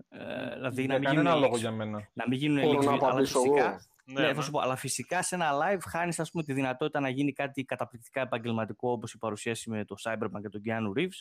[0.09, 2.09] Ε, δηλαδή, να Για μην, κανένα γίνουν λόγο leaks, για μένα.
[2.13, 3.79] να μην γίνουν Μπορώ leaks, να αλλά απαντήσω φυσικά, εγώ.
[4.05, 4.35] Ναι, ναι, ναι.
[4.35, 8.21] θα σου πω, αλλά φυσικά σε ένα live χάνεις τη δυνατότητα να γίνει κάτι καταπληκτικά
[8.21, 11.21] επαγγελματικό όπως η παρουσίαση με το Cyberpunk και τον Keanu Reeves.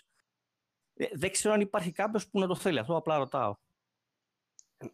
[0.94, 2.80] Ε, δεν ξέρω αν υπάρχει κάποιος που να το θέλει.
[2.80, 3.56] Αυτό απλά ρωτάω.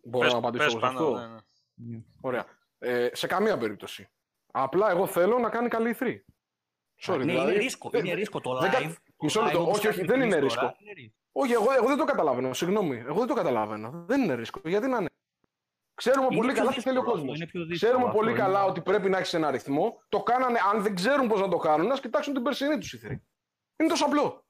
[0.04, 1.28] Μπορώ Πες- να απαντήσω πες εγώ σε πάνω, αυτό;
[1.76, 2.04] ναι, ναι.
[2.22, 2.46] Ωραία.
[2.80, 4.10] Ε, σε καμία περίπτωση.
[4.52, 6.20] Απλά εγώ θέλω να κάνει καλή 3.
[7.14, 7.90] Sorry, ναι, δηλαδή, είναι ρίσκο.
[7.90, 8.96] δεν- Είναι ρίσκο το δεν κα- live.
[9.20, 9.60] Μισό το λεπτό.
[9.60, 10.84] live, όπως Όχι, όχι, κάνουμε δεν εμείς είναι τώρα, ρίσκο.
[10.84, 11.16] είναι ρίσκο.
[11.32, 12.54] Όχι, εγώ, εγώ δεν το καταλαβαίνω.
[12.54, 12.98] Συγγνώμη.
[13.08, 14.04] Εγώ δεν το καταλαβαίνω.
[14.08, 14.60] Δεν είναι ρίσκο.
[14.64, 15.10] Γιατί να είναι.
[15.94, 17.32] Ξέρουμε Είναι πολύ πιο καλά τι θέλει ο δύσκολο κόσμος.
[17.32, 18.40] αυτό, είναι πιο δύσκολο Ξέρουμε αυτό, πολύ είναι.
[18.40, 20.02] καλά ότι πρέπει να έχεις ένα αριθμό.
[20.10, 23.24] Το κάνανε, αν δεν ξέρουν πώς να το κάνουν, να κοιτάξουν την περσινή τους ηθρή.
[23.78, 24.46] Είναι τόσο απλό.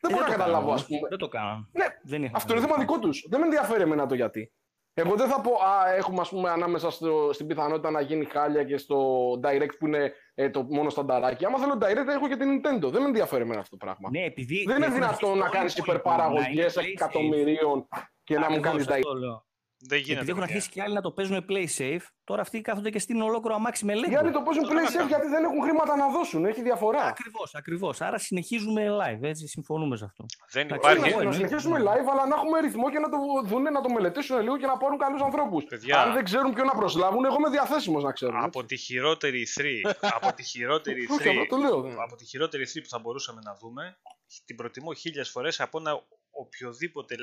[0.00, 1.08] Δεν Ε, μπορώ να το καταλάβω, κάνανε, ας πούμε.
[1.08, 1.66] Δεν το κάνανε.
[1.72, 2.84] Ναι, Δεν είχαν Αυτό είναι θέμα κάνει.
[2.86, 3.26] δικό τους.
[3.30, 4.52] Δεν με ενδιαφέρει εμένα το γιατί.
[5.00, 8.64] Εγώ δεν θα πω, Α, έχουμε ας πούμε, ανάμεσα στο, στην πιθανότητα να γίνει χάλια
[8.64, 11.44] και στο Direct που είναι ε, το μόνο στανταράκι.
[11.44, 12.90] Άμα θέλω Direct, έχω και την Nintendo.
[12.90, 14.08] Δεν με ενδιαφέρει εμένα αυτό το πράγμα.
[14.10, 16.90] Ναι, επειδή δεν είναι έχουν δυνατόν αρχίσει να όλοι κάνεις οι υπόλοιποι υπερπαραγωγές να είναι
[16.90, 17.06] play safe.
[17.06, 17.88] εκατομμυρίων
[18.24, 19.47] και να μου Ακριβώς κάνει Direct.
[19.82, 19.98] Αυτό λέω.
[19.98, 20.12] Δεν γίνεται.
[20.20, 20.54] Επειδή έχουν παιδιά.
[20.54, 23.84] αρχίσει και άλλοι να το παίζουν play safe, τώρα αυτοί κάθονται και στείλουν ολόκληρο αμάξι
[23.84, 24.08] με Lego.
[24.08, 25.08] Γιατί το παίζουν Αυτό να play safe, κάνω.
[25.08, 26.44] γιατί δεν έχουν χρήματα να δώσουν.
[26.44, 27.02] Έχει διαφορά.
[27.04, 28.00] Ακριβώς, ακριβώς.
[28.00, 30.24] Άρα συνεχίζουμε live, έτσι συμφωνούμε σε αυτό.
[30.52, 31.12] Δεν Εντάξει, Όχι, υπάρχει.
[31.12, 31.46] εγώ να, να εννοείται.
[31.46, 34.66] συνεχίσουμε live, αλλά να έχουμε ρυθμό και να το δουν, να το μελετήσουν λίγο και
[34.66, 35.64] να πάρουν καλούς ανθρώπους.
[35.64, 36.02] Παιδιά.
[36.02, 38.36] Αν δεν ξέρουν ποιον να προσλάβουν, εγώ είμαι διαθέσιμος να ξέρουν.
[38.42, 41.76] Από τη χειρότερη 3, από τη χειρότερη Όχι, απλά 3, το λέω.
[42.06, 43.98] από τη χειρότερη 3 που θα μπορούσαμε να δούμε,
[44.44, 45.92] την προτιμώ χίλιες φορές από ένα
[46.38, 47.16] οποιοδήποτε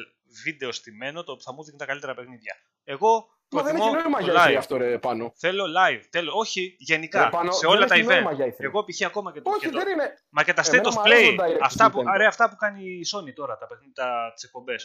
[0.44, 2.56] βίντεο στημένο το που θα μου δίνει τα καλύτερα παιχνίδια.
[2.84, 4.58] Εγώ Μα δεν προτιμώ έχει νόημα το για ηθρή live.
[4.58, 5.34] αυτό, ρε πάνω.
[5.38, 6.02] Θέλω live.
[6.12, 7.24] Θέλω, όχι, γενικά.
[7.24, 8.36] Ρε, πάνω, σε δεν όλα τα έχει νόημα event.
[8.36, 8.66] για ηθρή.
[8.66, 9.02] Εγώ π.χ.
[9.06, 9.50] ακόμα και το.
[9.50, 10.14] Όχι, και το- δεν είναι.
[10.30, 11.38] Μα και τα Εμένα state μου of αρέσει play.
[11.38, 12.18] το direct Αυτά που, Nintendo.
[12.18, 14.76] ρε, αυτά που κάνει η Sony τώρα, τα παιχνίδια, τι εκπομπέ.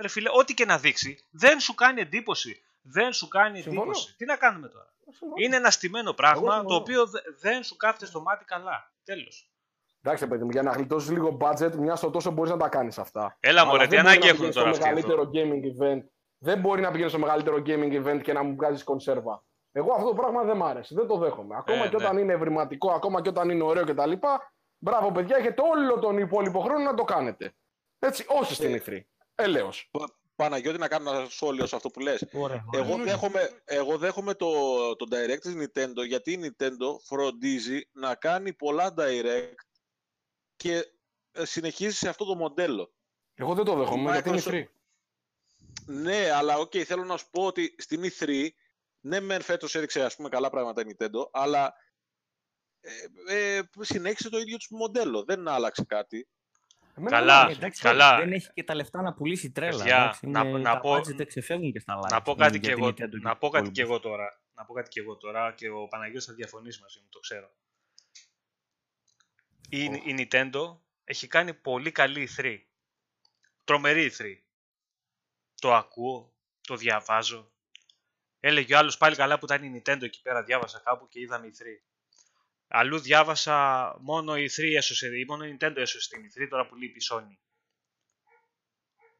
[0.00, 2.62] Ρε φίλε, ό,τι και να δείξει, δεν σου κάνει εντύπωση.
[2.82, 3.80] Δεν σου κάνει Συμφωνώ.
[3.82, 4.16] εντύπωση.
[4.16, 4.94] Τι να κάνουμε τώρα;
[5.42, 6.68] Είναι ένα στημένο πράγμα συμφωνώ.
[6.68, 8.92] το οποίο δε- δεν σου κάθεται στο μάτι καλά.
[9.04, 9.49] Τέλος.
[10.02, 12.98] Εντάξει, παιδί μου, για να γλιτώσεις λίγο budget, μια στο τόσο μπορείς να τα κάνεις
[12.98, 13.36] αυτά.
[13.40, 15.08] Έλα Αλλά μωρέ, δεν τι μπορεί ανάγκη να έχουν πηγαίνεις τώρα στο αυτοί εδώ.
[15.08, 16.08] μεγαλύτερο gaming event.
[16.38, 19.44] Δεν μπορεί να πηγαίνεις στο μεγαλύτερο gaming event και να μου βγάζεις κονσέρβα.
[19.72, 20.94] Εγώ αυτό το πράγμα δεν μ' άρεσε.
[20.94, 21.56] Δεν το δέχομαι.
[21.56, 22.04] Ακόμα Ε, και ναι.
[22.04, 24.12] όταν είναι ευρηματικό, ακόμα και όταν είναι ωραίο κτλ.
[24.78, 27.52] Μπράβο, παιδιά, έχετε όλο τον υπόλοιπο χρόνο να το κάνετε.
[27.98, 29.08] Έτσι, όχι στην ηθρή.
[29.34, 29.90] Ελέος.
[30.36, 32.26] Παναγιώτη, να κάνω ένα σχόλιο σε αυτό που λες.
[32.32, 32.64] Ωραία.
[32.72, 34.46] Εγώ δέχομαι, εγώ δέχομαι το,
[34.96, 39.54] το direct της Nintendo γιατί η Nintendo φροντίζει να κάνει πολλά direct
[40.60, 40.84] και
[41.32, 42.92] ε, συνεχίζεις σε αυτό το μοντέλο.
[43.34, 44.70] Εγώ δεν το δέχομαι, γιατί είναι Microsoft- ηθρή.
[45.86, 48.48] Ναι, αλλά οκ, θέλω να σου πω ότι στην E3,
[49.00, 51.74] ναι μεν φέτος έδειξε ας πούμε καλά πράγματα η Nintendo, αλλά
[53.26, 56.28] ε, ε, συνέχισε το ίδιο τους μοντέλο, δεν άλλαξε κάτι.
[56.94, 57.26] Εμένα Καλά.
[57.26, 57.58] δεν μου άρεσε.
[57.58, 58.18] Εντάξει, καλά.
[58.18, 59.78] δεν έχει και τα λεφτά να πουλήσει τρέλα.
[59.78, 62.10] Παιδιά, εντάξει, να- είναι- να τα πω- budget ξεφεύγουν και στα live.
[62.10, 63.80] Να πω για κάτι και την εγώ, Nintendo να τους πω κάτι και υπόλοιπους.
[63.80, 64.40] εγώ τώρα.
[64.54, 67.50] Να πω κάτι και εγώ τώρα και ο Παναγιώτης θα διαφωνήσει μαζί μου, το ξέρω.
[69.72, 72.58] Η, η Nintendo έχει κάνει πολύ καλή E3.
[73.64, 74.36] Τρομερή E3.
[75.60, 77.52] Το ακούω, το διαβάζω.
[78.40, 81.46] Έλεγε ο άλλος πάλι καλά που ήταν η Nintendo εκεί πέρα, διάβασα κάπου και είδαμε
[81.46, 81.64] η 3.
[82.68, 86.74] Αλλού διάβασα μόνο η 3 έσωσε, ή μόνο η Nintendo έσωσε την E3 τώρα που
[86.76, 87.36] λείπει η Sony.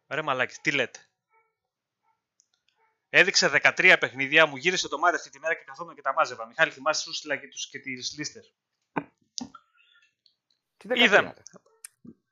[0.09, 1.09] Ρε μαλάκι, τι λέτε.
[3.09, 6.47] Έδειξε 13 παιχνίδια, μου γύρισε το μάτι αυτή τη μέρα και καθόμουν και τα μάζευα.
[6.47, 8.55] Μιχάλη, θυμάσαι σου στείλα και, τους, και τις λίστες.
[10.81, 11.33] Τι δεκαετία, Είδαμε.
[11.37, 11.43] ρε.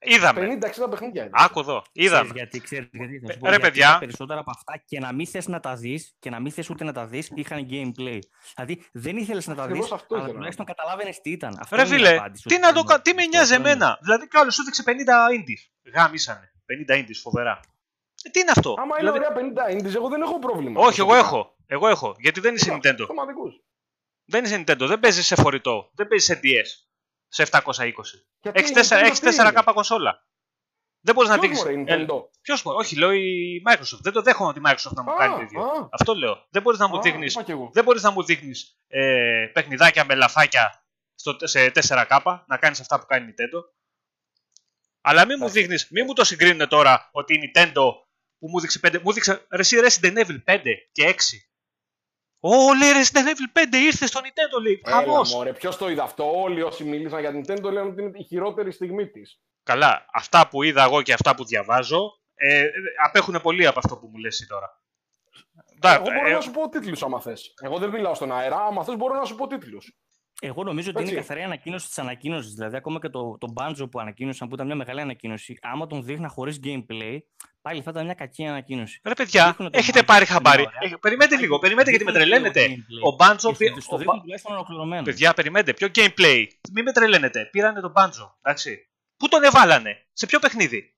[0.01, 0.59] Είδαμε.
[0.87, 1.31] 50-60 παιχνίδια είναι.
[1.35, 1.83] Άκου εδώ.
[1.93, 2.31] Ξέρεις Είδαμε.
[2.35, 3.19] γιατί, ξέρεις γιατί.
[3.19, 3.89] Θα σου Ε, πω, ρε, γιατί παιδιά.
[3.89, 6.71] είναι Περισσότερα από αυτά και να μην θες να τα δεις και να μην θες
[6.71, 8.19] ούτε να τα δεις είχαν gameplay.
[8.55, 10.35] Δηλαδή δεν ήθελες να τα Ακριβώς δεις, αυτό αλλά ήθελα.
[10.37, 11.57] τουλάχιστον καταλάβαινες τι ήταν.
[11.61, 13.31] Αυτό Ρε είναι η φίλε, απάντηση, τι ότι να το δεν κα- τι με αυτό
[13.37, 13.71] νοιάζει είναι.
[13.71, 15.93] εμένα; Δηλαδή κιόλας σου έδειξε 50 indies.
[15.95, 16.53] Γάμισανε.
[16.67, 17.61] 50 indies, φοβερά.
[18.23, 20.81] Ε, τι είναι αυτό; Άμα είναι Δηλαδή- ωραία 50 indies, εγώ δεν έχω πρόβλημα.
[20.81, 21.37] Όχι, εγώ προσωπικά.
[21.37, 21.57] έχω.
[21.67, 22.15] Εγώ έχω.
[22.19, 23.01] Γιατί δεν είσαι Nintendo.
[23.01, 23.55] Αυτοματικούς.
[24.25, 24.85] Δεν είσαι Nintendo.
[24.87, 25.91] Δεν παίζεις σε φορητό.
[25.95, 26.88] Δεν παίζεις σε DS.
[27.29, 27.63] Σε 720.
[28.41, 30.27] Γιατί Έχει η Nintendo 4K τι κονσόλα.
[31.01, 31.65] Δεν μπορείς να Ποιος, δείξεις.
[31.65, 33.99] μωρέ, Nintendo; Ποιος Όχι, λέω η Microsoft.
[34.01, 35.63] Δεν το δέχομαι ότι η Microsoft να μου κάνει το ίδιο.
[35.63, 36.47] Α, Αυτό λέω.
[36.51, 37.27] Δεν μπορείς να μου α, δείχνει.
[37.27, 37.71] είπα κι εγώ.
[37.73, 43.01] Δεν μπορείς να μου δείχνεις ε, παιχνιδάκια με λαφάκια στο, σε 4K να κάνεις αυτά
[43.01, 43.63] που κάνει η Nintendo.
[45.01, 47.83] Αλλά μην μου δείχνει, μην μου το συγκρίνουν τώρα ότι η Nintendo
[48.39, 49.01] που μου δείξε 5.
[49.03, 50.61] Μου δείξε ρε, εσύ Resident Evil 5
[50.93, 51.15] και 6.
[52.41, 54.83] Ω, λέει Resident Evil 5 ήρθε στο Nintendo, λέει.
[54.85, 55.35] Έλα, Χαμός.
[55.35, 58.23] μωρέ, ποιος το είδε αυτό; Όλοι όσοι μίλησαν για την Nintendo λένε ότι είναι η
[58.25, 59.41] χειρότερη στιγμή της.
[59.63, 62.01] Καλά, αυτά που είδα εγώ και αυτά που διαβάζω
[62.35, 62.71] ε, ε,
[63.05, 64.81] απέχουν πολύ από αυτό που μου λες εσύ τώρα.
[65.81, 67.55] Τα- Εγώ μπορώ ε, να σου πω τίτλους άμα θες.
[67.63, 69.97] Εγώ δεν μιλάω στον αέρα, άμα θες μπορώ να σου πω τίτλους.
[70.41, 71.21] Εγώ νομίζω ότι είναι Έτσι.
[71.21, 72.55] καθαρή ανακοίνωση της ανακοίνωσης.
[72.55, 76.05] Δηλαδή, ακόμα και το, το Banjo που ανακοίνωσαν, που ήταν μια μεγάλη ανακοίνωση, άμα τον
[76.05, 77.19] δείχνα χωρίς gameplay,
[77.61, 79.01] πάλι θα ήταν μια κακή ανακοίνωση.
[79.05, 80.67] Ρε παιδιά, Δείχνουν το έχετε Banjo, πάρει είναι χαμπάρι.
[80.67, 80.93] ωραία.
[80.93, 82.65] Ε, περιμένετε λίγο, περιμένετε γιατί με τρελαίνετε.
[83.05, 83.57] Ο Banjo.
[83.57, 85.03] Και πη- στο ο δείχνουν Ba- τουλάχιστον ολοκληρωμένο.
[85.03, 85.75] Παιδιά, περιμένετε.
[85.75, 86.47] Ποιο gameplay.
[86.73, 87.45] Μην με τρελαίνετε.
[87.45, 88.31] Πήρανε τον Banjo.
[88.43, 88.89] Εντάξει.
[89.17, 90.95] Πού τον εβάλανε, σε ποιο παιχνίδι;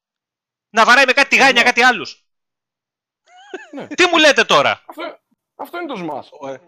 [0.71, 1.65] Να βαράει με κάτι τηγάνια, Εδώ.
[1.71, 2.25] κάτι άλλους.
[3.75, 3.87] Ναι.
[3.87, 5.03] Τι μου λέτε τώρα; Αυτό,
[5.55, 6.59] αυτό είναι το Smash.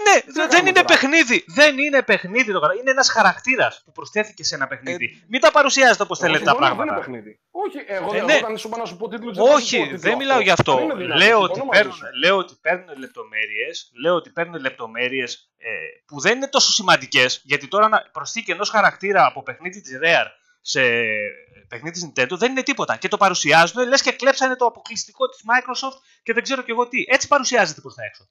[0.00, 0.14] Ωραία.
[0.14, 0.86] Ε, ναι, Τι δε- να δεν κάνουμε είναι τώρα.
[1.00, 1.44] παιχνίδι.
[1.46, 2.74] Δεν είναι παιχνίδι το καλά.
[2.74, 5.24] Είναι ένας χαρακτήρας που προσθέθηκε σε ένα παιχνίδι.
[5.28, 7.00] Μην τα παρουσιάζετε όπως Εγώ θέλετε τα συμφωνώ, πράγματα.
[7.00, 7.40] Δεν είναι παιχνίδι.
[7.50, 8.32] Όχι, εγώ, Ε, δεν ναι.
[8.32, 10.16] εγώ όταν σου είπα να σου πω τίτλους, δεν θα σου πω Όχι, τίτλο δεν
[10.16, 10.74] μιλάω γι' αυτό.
[10.74, 12.04] Δεν είναι δυνατόν, Λέω συμφωνώ ότι, μαζί παίρνουν, σου.
[12.24, 15.70] λέω ότι παίρνουν λεπτομέρειες, λέω ότι παίρνουν λεπτομέρειες ε,
[16.06, 20.26] που δεν είναι τόσο σημαντικές, γιατί τώρα να προσθήκη ενός χαρακτήρα από παιχνίδι της Rare
[20.64, 20.80] σε
[21.68, 22.96] παιχνίδι της Nintendo δεν είναι τίποτα.
[22.96, 26.88] Και το παρουσιάζουν, λες και κλέψανε το αποκλειστικό της Microsoft και δεν ξέρω κι εγώ
[26.88, 27.04] τι.
[27.08, 28.28] Έτσι παρουσιάζεται προς τα έξω.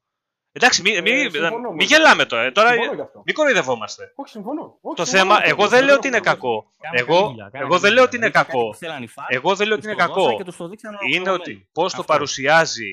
[0.54, 2.44] Εντάξει, μην μη, Ε, μη, συμφωνώ μη με γελάμε τώρα.
[2.44, 3.22] ε, τώρα Συμφωνώ γι' αυτό.
[3.26, 4.12] μην κοροϊδευόμαστε.
[4.16, 4.78] Όχι, συμφωνώ.
[4.82, 5.76] Όχι, Το συμφωνώ θέμα, με εγώ αυτό.
[5.76, 6.56] δεν λέω ότι έχω είναι πρόβλημα.
[6.56, 6.72] κακό.
[6.82, 8.04] Κάνανε καλή Εγώ, δουλειά, κάνανε εγώ καλή δεν λέω δουλειά.
[8.04, 8.70] ότι είναι Δηλαδή, κάτι κακό.
[8.70, 10.38] που θέλανε οι fans, Εγώ δεν λέω ότι τους είναι το δώσαν κακό.
[10.38, 11.34] και τους το δείξαν Είναι ολοκληρωμένο.
[11.42, 12.14] ότι πώς το Αυτό.
[12.14, 12.92] παρουσιάζει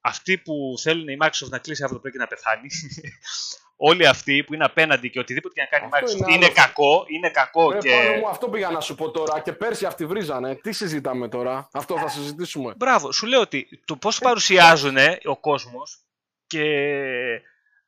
[0.00, 2.68] αυτοί που θέλουν η Microsoft να κλείσει αύριο το πρωί και να πεθάνει.
[3.90, 6.44] Όλοι αυτοί που είναι απέναντι και οτιδήποτε και να κάνει η Αυτό Microsoft είναι είναι
[6.44, 6.54] άλλο.
[6.54, 7.90] κακό, είναι κακό Ε, και.
[7.90, 10.54] πάνω μου, αυτό πήγα να σου πω τώρα και πέρσι αυτοί βρίζανε.
[10.54, 12.74] Τι συζητάμε τώρα, αυτό θα συζητήσουμε.
[12.76, 16.02] Μπράβο, σου λέω ότι το πώς παρουσιάζουν ο κόσμος
[16.48, 16.64] και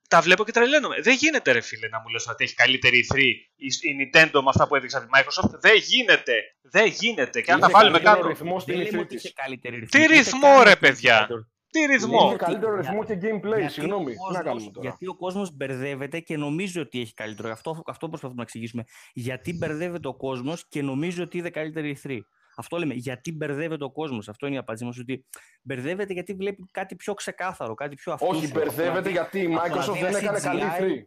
[0.09, 1.01] τα βλέπω και τρελαίνομαι.
[1.01, 3.19] Δεν γίνεται, ρε φίλε, να μου λες ότι έχει καλύτερη E3
[3.57, 5.59] η, η Nintendo με αυτά που έδειξε από τη Microsoft.
[5.61, 6.33] Δεν γίνεται.
[6.63, 7.41] Δεν γίνεται.
[7.41, 8.29] Και αν τα Είχε βάλουμε καλύτερο κάτω.
[8.29, 9.37] ρυθμό στην Δεν λέμε E3 ότι είχε της.
[9.45, 9.89] καλύτερη ρυθμό.
[9.91, 11.15] Τι Είχε ρυθμό, κάνει ρε, και παιδιά.
[11.17, 11.49] καλύτερο.
[11.71, 12.37] Τι Είχε ρυθμό.
[12.37, 14.05] καλύτερο Για- ρυθμό και gameplay, Γιατί συγγνώμη.
[14.05, 14.89] ο Τι να κόσμος- κάνουμε τώρα.
[14.89, 17.51] Γιατί ο κόσμος μπερδεύεται και νομίζει ότι έχει καλύτερο.
[17.51, 18.85] Αυτό, αυτό προσπαθούμε να εξηγήσουμε.
[19.13, 22.19] Γιατί μπερδεύεται ο κόσμος και νομίζει ότι είδε καλύτερη E3.
[22.57, 22.95] Αυτό λέμε.
[22.95, 24.29] Γιατί μπερδεύεται ο κόσμος.
[24.29, 24.99] Αυτό είναι η απάντησή μας.
[24.99, 25.25] Ότι
[25.63, 28.39] μπερδεύεται γιατί βλέπει κάτι πιο ξεκάθαρο, κάτι πιο αυτούσιο.
[28.39, 30.83] Όχι, μπερδεύεται γιατί η από να Microsoft δει δεν ένα έκανε καλή CGI.
[30.83, 31.07] 3.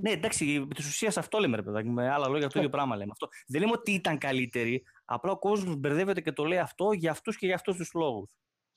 [0.00, 1.88] Ναι, εντάξει, επί της ουσίας αυτό λέμε, ρε παιδάκι.
[1.88, 3.10] Με άλλα λόγια, το ίδιο πράγμα λέμε.
[3.12, 3.28] Αυτό.
[3.46, 4.82] Δεν λέμε ότι ήταν καλύτερη.
[5.04, 8.28] Απλά ο κόσμος μπερδεύεται και το λέει αυτό για αυτούς και για αυτούς τους λόγους.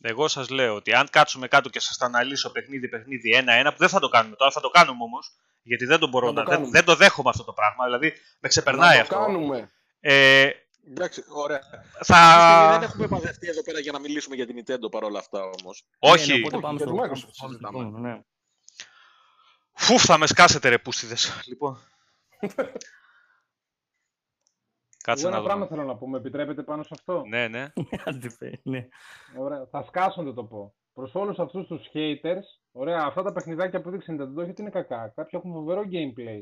[0.04, 3.89] Εγώ σας λέω ότι αν κάτσουμε κάτω και σας τα αναλύσω παιχνίδι-παιχνίδι ένα-ένα, που δεν
[3.89, 5.36] θα το κάνουμε τώρα, θα το κάνουμε όμως.
[5.64, 6.43] Γιατί δεν το μπορώ Να το να.
[6.45, 6.72] δεν, κάνουμε.
[6.72, 7.86] δεν το δέχομαι αυτό το πράγμα.
[7.86, 9.26] Δηλαδή με ξεπερνάει Να το αυτό.
[9.26, 9.70] κάνουμε.
[9.99, 10.49] Ε,
[10.89, 11.57] Εντάξει, ωραία.
[11.57, 12.86] Αυτή τη στιγμή δεν θα.
[12.86, 15.86] έχουμε παδευτεί εδώ πέρα για να μιλήσουμε για την Nintendo παρόλα αυτά όμως.
[15.99, 16.32] Όχι.
[16.32, 17.79] Ναι, ναι, οπότε Όχι, πάμε για στο τη πάμε Microsoft στο συζητάμε.
[17.79, 18.21] επόμενο, ναι.
[19.73, 21.41] Φουφ, θα με σκάσετε ρε πούστιδες.
[21.47, 21.77] Λοιπόν.
[25.03, 25.75] Κάτσε Εγώ να ένα πράγμα δούμε.
[25.75, 27.71] θέλω να πω, με επιτρέπετε πάνω σε αυτό; Ναι, ναι.
[28.05, 28.88] Άντε, παι, ναι.
[29.38, 29.67] Ωραία.
[29.71, 30.75] Θα σκάσουν το πω.
[30.93, 34.69] Προς όλους αυτούς τους haters, ωραία, αυτά τα παιχνιδάκια που δείξαν την Nintendo γιατί είναι
[34.71, 35.11] κακά.
[35.15, 36.41] Κάποια έχουν φοβερό gameplay.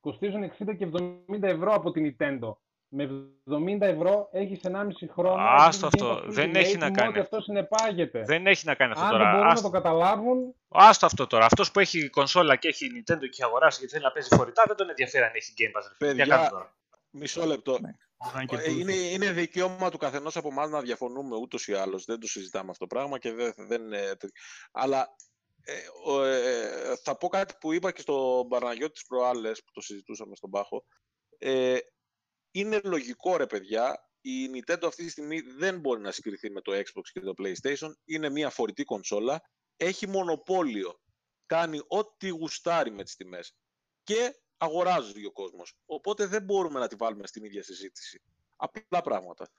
[0.00, 2.56] Κοστίζουν 60 και 70 ευρώ από την Nintendo.
[2.88, 3.08] Με
[3.50, 4.72] 70 ευρώ έχεις 1,5
[5.12, 5.34] χρόνο.
[5.42, 6.16] Άστο έχεις αυτό.
[6.16, 8.22] Game Pass Δεν Ultimate έχει να με κάνει Ό,τι αυτό συνεπάγεται.
[8.26, 9.30] Δεν έχει να κάνει αυτό Αν δεν τώρα.
[9.30, 11.44] μπορούν να Άστο, το καταλάβουν, άστο αυτό τώρα.
[11.44, 14.62] Αυτός που έχει κονσόλα και έχει Nintendo και έχει αγοράσει γιατί θέλει να παίζει φορητά
[14.66, 15.84] δεν τον ενδιαφέρει αν έχει Game Pass.
[15.88, 16.10] ρε φίλε.
[16.10, 16.74] Τι Παιδιά, να κάνουμε τώρα.
[17.10, 17.72] Μισό λεπτό.
[17.72, 18.80] Μπορεί να είναι και Ε, τούτο.
[18.80, 22.04] Είναι, είναι δικαίωμα του καθενός από εμάς να διαφωνούμε ούτως ή άλλως.
[22.04, 24.28] Δεν το συζητάμε αυτό το πράγμα και δεν, δεν είναι τέτοιο.
[24.72, 25.08] Αλλά
[25.64, 25.72] ε,
[26.06, 30.34] ο, ε, θα πω κάτι που είπα και στον Παραναγιώτη τις προάλλες που το συζητούσαμε
[30.36, 30.84] στον Πάχο.
[31.38, 31.76] Ε,
[32.60, 36.72] είναι λογικό ρε παιδιά, η Nintendo αυτή τη στιγμή δεν μπορεί να συγκριθεί με το
[36.72, 37.92] Xbox και το PlayStation.
[38.04, 39.42] Είναι μια φορητή κονσόλα
[39.76, 41.00] έχει μονοπόλιο.
[41.46, 43.56] Κάνει ό,τι γουστάρει με τις τιμές.
[44.02, 45.74] Και αγοράζει ο κόσμος.
[45.86, 48.22] Οπότε δεν μπορούμε να τη βάλουμε στην ίδια συζήτηση.
[48.56, 49.50] Απλά πράγματα.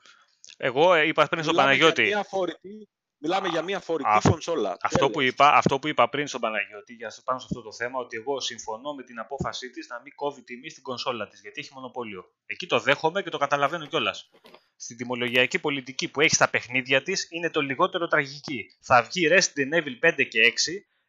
[0.58, 2.14] Εγώ ε, είπα πριν στον Μιλάμε για Παναγιώτη.
[2.16, 4.78] μια φορητή, μιλάμε για μια φορητή Α, κονσόλα.
[4.82, 5.34] Αυτό που, Τέλος.
[5.34, 8.40] είπα, αυτό που είπα πριν στον Παναγιώτη για πάνω σε αυτό το θέμα, ότι εγώ
[8.40, 12.26] συμφωνώ με την απόφασή της να μην κόβει τιμή στην κονσόλα της, γιατί έχει μονοπόλιο.
[12.46, 14.30] Εκεί το δέχομαι και το καταλαβαίνω κιόλας.
[14.76, 18.66] Στην τιμολογιακή πολιτική που έχει στα παιχνίδια της είναι το λιγότερο τραγική.
[18.82, 20.54] Θα βγει Resident Evil 5 και 6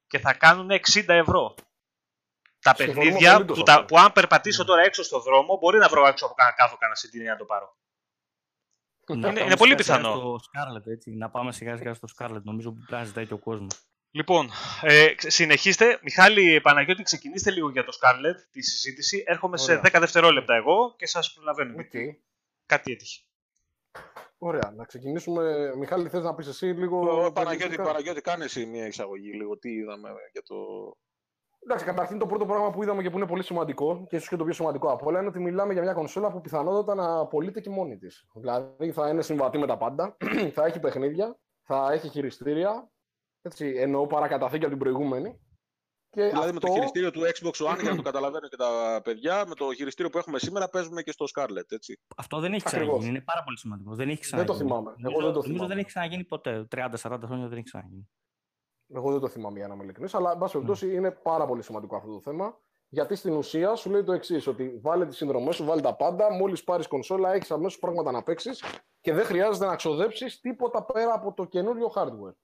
[0.06, 1.54] και θα κάνουν 60 ευρώ.
[2.61, 3.80] Τα Συμφωνώ παιχνίδια απολύτως που, αυτό.
[3.80, 6.76] τα, που αν περπατήσω τώρα έξω στο δρόμο μπορεί να βρω έξω από κανένα κάδο
[6.76, 7.76] κανένα CD να το πάρω.
[9.14, 10.14] Να Είναι- πάμε είναι πολύ σιγά σιγά πιθανό.
[10.16, 11.11] Στο Scarlet, έτσι.
[11.11, 12.42] Να πάμε σιγά σιγά στο Scarlet.
[12.42, 13.80] Νομίζω που πρέπει να ζητάει και ο κόσμος.
[14.11, 14.50] Λοιπόν,
[14.82, 15.98] ε, ξε- συνεχίστε.
[16.02, 19.22] Μιχάλη Παναγιώτη, ξεκινήστε λίγο για το Scarlet, τη συζήτηση.
[19.26, 19.82] Έρχομαι σε Ωραία.
[19.84, 21.74] 10 δευτερόλεπτα εγώ και σας προλαβαίνω.
[21.78, 22.16] Οκ.
[22.66, 23.22] Κάτι έτυχε.
[24.38, 25.72] Ωραία, να ξεκινήσουμε.
[25.76, 26.98] Μιχάλη, θες να πεις εσύ λίγο...
[26.98, 29.59] Ο Παναγιώτη, περιεκτικά; Παναγιώτη, κάνε εσύ μια εισαγωγή λίγο.
[29.59, 30.56] Τι είδαμε για το...
[31.71, 34.37] Εντάξει, καταρχήν το πρώτο πράγμα που είδαμε και που είναι πολύ σημαντικό και ίσως και
[34.37, 37.61] το πιο σημαντικό από όλα είναι ότι μιλάμε για μια κονσόλα που πιθανότατα να πωλείται
[37.61, 38.27] και μόνη της.
[38.35, 40.16] Δηλαδή θα είναι συμβατή με τα πάντα,
[40.57, 42.91] θα έχει παιχνίδια, θα έχει χειριστήρια.
[43.43, 45.41] Έτσι, εννοώ παρακαταθήκη από την προηγούμενη.
[46.11, 49.01] Και Δηλαδή με το αυτό- χειριστήριο του Xbox One, για να το καταλαβαίνουν και τα
[49.05, 52.01] παιδιά, με το χειριστήριο που έχουμε σήμερα παίζουμε και στο Scarlet, έτσι.
[52.16, 52.87] Αυτό δεν έχει Ακριβώς.
[52.87, 53.11] ξαναγίνει.
[53.16, 53.95] Είναι πάρα πολύ σημαντικό.
[53.95, 54.57] Δεν έχει Δεν ξαναγίνει.
[54.59, 54.91] το θυμάμαι.
[54.91, 55.69] Εγώ Νομίζω, δεν το νομίζω θυμάμαι.
[55.69, 56.66] δεν έχει ξαναγίνει ποτέ.
[56.77, 58.09] 30-40 χρόνια δεν έχει ξαναγίνει.
[58.95, 60.93] Εγώ δεν το θυμάμαι για να είμαι ειλικρινής, αλλά εν πάση περιπτώσει Ναι.
[60.93, 62.59] είναι πάρα πολύ σημαντικό αυτό το θέμα.
[62.89, 66.32] Γιατί στην ουσία σου λέει το εξής: Ότι βάλε τις συνδρομές σου, βάλε τα πάντα.
[66.32, 68.64] Μόλις πάρεις κονσόλα, έχεις αμέσως πράγματα να παίξεις
[69.01, 72.34] και δεν χρειάζεται να ξοδέψεις τίποτα πέρα από το καινούριο hardware.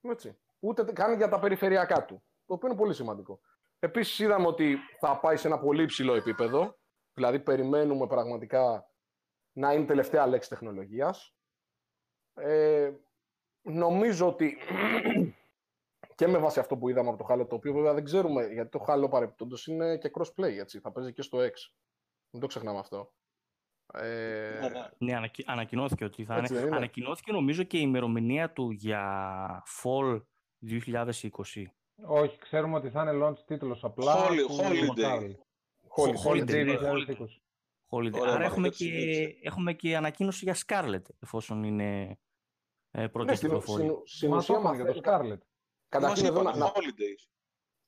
[0.00, 0.38] Έτσι.
[0.58, 2.22] Ούτε καν για τα περιφερειακά του.
[2.46, 3.40] Το οποίο είναι πολύ σημαντικό.
[3.78, 6.78] Επίσης, είδαμε ότι θα πάει σε ένα πολύ υψηλό επίπεδο.
[7.14, 8.90] Δηλαδή, περιμένουμε πραγματικά
[9.52, 11.34] να είναι τελευταία λέξη τεχνολογίας.
[12.34, 12.90] Ε,
[13.62, 14.56] νομίζω ότι
[16.20, 18.70] και με βάση αυτό που είδαμε από το Halo, το οποίο βέβαια δεν ξέρουμε, γιατί
[18.70, 21.52] το Halo παρεπτόντω είναι και crossplay, έτσι, θα παίζει και στο X.
[22.30, 23.12] Μην το ξεχνάμε αυτό.
[23.94, 24.88] Ε, Ναι, ναι.
[24.98, 25.44] Ναι, ανακοι...
[25.46, 26.58] ανακοινώθηκε ότι θα Έτσι είναι.
[26.60, 29.02] δεν είναι; Ανακοινώθηκε νομίζω και η ημερομηνία του για
[29.82, 30.22] Fall
[30.68, 31.10] 2020.
[32.06, 34.14] Όχι, ξέρουμε ότι θα είναι launch τίτλος απλά.
[34.28, 35.04] Holi- του holiday.
[35.04, 35.34] Charlie.
[35.96, 36.30] Holiday.
[36.30, 37.42] Holiday, ναι, 2020.
[37.90, 38.20] Holiday.
[38.20, 39.38] Ωραία, Άρα έχουμε Παναγιώτη, και, συνέχισε.
[39.42, 42.18] έχουμε και ανακοίνωση για Scarlet, εφόσον είναι
[42.90, 43.86] ε, πρώτη ναι, στην, κυκλοφορία.
[43.86, 45.48] στην, στην Μα το ουσία είπαν για το μαθαίνει- Scarlet.
[45.90, 47.28] Καταρχήν Μας εδώ, να, είπαν να, holidays.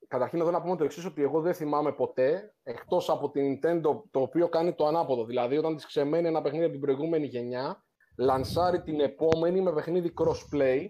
[0.09, 4.03] καταρχήν εδώ να πούμε το εξής ότι εγώ δεν θυμάμαι ποτέ, εκτός από την Nintendo,
[4.11, 5.24] το οποίο κάνει το ανάποδο.
[5.24, 7.85] Δηλαδή, όταν της ξεμένει ένα παιχνίδι από την προηγούμενη γενιά,
[8.16, 10.89] λανσάρει την επόμενη με παιχνίδι crossplay.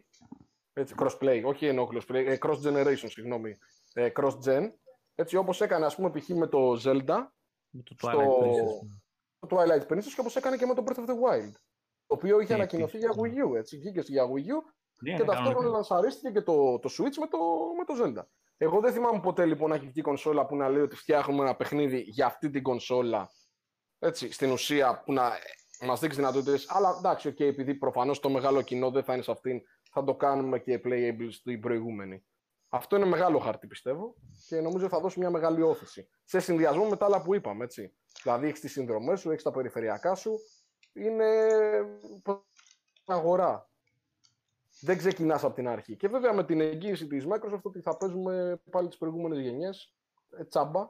[0.72, 3.58] Έτσι, crossplay, όχι εννοώ crossplay, ε, cross generation, συγγνώμη.
[3.92, 4.70] Ε, cross gen.
[5.14, 6.28] Έτσι, όπως έκανε, ας πούμε, π.χ.
[6.28, 7.16] με το Zelda,
[7.70, 8.98] Με το στο- Twilight Princess.
[9.38, 11.52] το Twilight Princess και όπως έκανε και με το Breath of the Wild.
[12.06, 13.76] Το οποίο είχε Ναι, ανακοινωθεί για επίσης, Wii U, έτσι.
[13.78, 14.72] Βγήκε για Wii U
[15.02, 15.70] Ναι, και ναι, ταυτόχρονα κανονικά.
[15.70, 17.38] λανσαρίστηκε και το, το Switch με το,
[17.78, 18.24] με το Zelda.
[18.56, 21.56] Εγώ δεν θυμάμαι ποτέ λοιπόν να έχει βγει κονσόλα που να λέει ότι φτιάχνουμε ένα
[21.56, 23.30] παιχνίδι για αυτή την κονσόλα.
[23.98, 25.32] Έτσι, στην ουσία που να
[25.86, 26.66] μας δείξει δυνατότητες.
[26.68, 29.60] Αλλά εντάξει, okay, επειδή προφανώς το μεγάλο κοινό δεν θα είναι σε αυτήν,
[29.90, 32.24] θα το κάνουμε και playable στην προηγούμενη.
[32.68, 34.14] Αυτό είναι μεγάλο χάρτη πιστεύω
[34.48, 36.08] και νομίζω θα δώσει μια μεγάλη όθηση.
[36.24, 37.64] Σε συνδυασμό με τα άλλα που είπαμε.
[37.64, 37.96] Έτσι.
[38.22, 40.38] Δηλαδή έχεις τις συνδρομές σου, έχεις τα περιφερειακά σου.
[40.92, 41.26] Είναι
[43.06, 43.70] αγορά.
[44.84, 45.96] Δεν ξεκινάς από την αρχή.
[45.96, 49.94] Και βέβαια με την εγγύηση της Microsoft ότι θα παίζουμε πάλι τις προηγούμενες γενιές
[50.38, 50.88] ε, τσάμπα.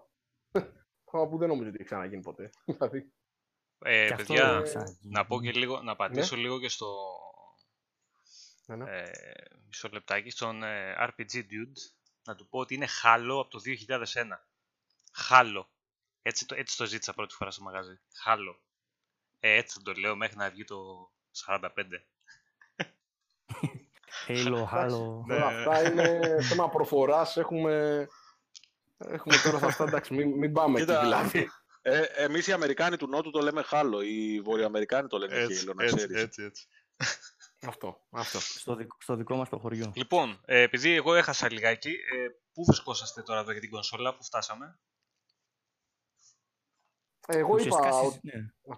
[1.10, 2.50] Πράγμα που δεν νομίζω ότι έχει ξαναγίνει ποτέ.
[2.64, 3.12] Δηλαδή,
[3.78, 5.12] Ε, Και αυτό παιδιά, δεν ξαναγίνει.
[5.12, 6.86] να πω και λίγο, να απαντήσω λίγο και στο
[8.66, 8.90] ναι, ναι.
[8.90, 9.10] ε,
[9.66, 11.78] μισό λεπτάκι στον ε, RPG Dude
[12.24, 14.06] να του πω ότι είναι χάλο από το 2001.
[15.12, 15.70] Χάλο.
[16.22, 18.00] Έτσι το, έτσι το ζήτησα πρώτη φορά στο μαγαζί.
[18.14, 18.62] Χάλο.
[19.40, 21.10] Ε, έτσι θα το λέω μέχρι να βγει το
[21.46, 21.68] 45.
[24.26, 25.22] Halo, Halo.
[25.26, 25.34] Ναι.
[25.34, 27.36] Τώρα αυτά είναι θέμα προφοράς.
[27.36, 28.06] Έχουμε,
[28.98, 29.84] έχουμε τώρα θα αυτά.
[29.84, 31.50] Εντάξει, μην, μην πάμε εκεί Κοίτα, δηλαδή.
[31.82, 35.84] Ε, εμείς οι Αμερικάνοι του Νότου το λέμε χάλο, οι Βορειοαμερικάνοι το λένε χέιλο, να
[35.84, 36.22] ξέρεις.
[36.22, 36.66] έτσι, έτσι.
[37.62, 38.40] αυτό, αυτό.
[38.40, 39.92] Στο, δικ- στο δικό μας το χωριό.
[39.94, 44.24] Λοιπόν, ε, επειδή εγώ έχασα λιγάκι, ε, πού βρισκόσαστε τώρα εδώ για την κονσόλα, πού
[44.24, 44.78] φτάσαμε;
[47.26, 48.00] Εγώ Ουσιαστικά είπα.
[48.02, 48.76] συζ- ότι- ναι.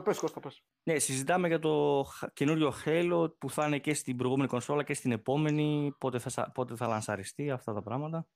[0.00, 0.62] Πες, Κώστα, πες.
[0.82, 4.94] Ναι, συζητάμε για το χ- καινούριο Halo που θα είναι και στην προηγούμενη κονσόλα και
[4.94, 8.26] στην επόμενη, πότε θα, σα- πότε θα λανσαριστεί αυτά τα πράγματα.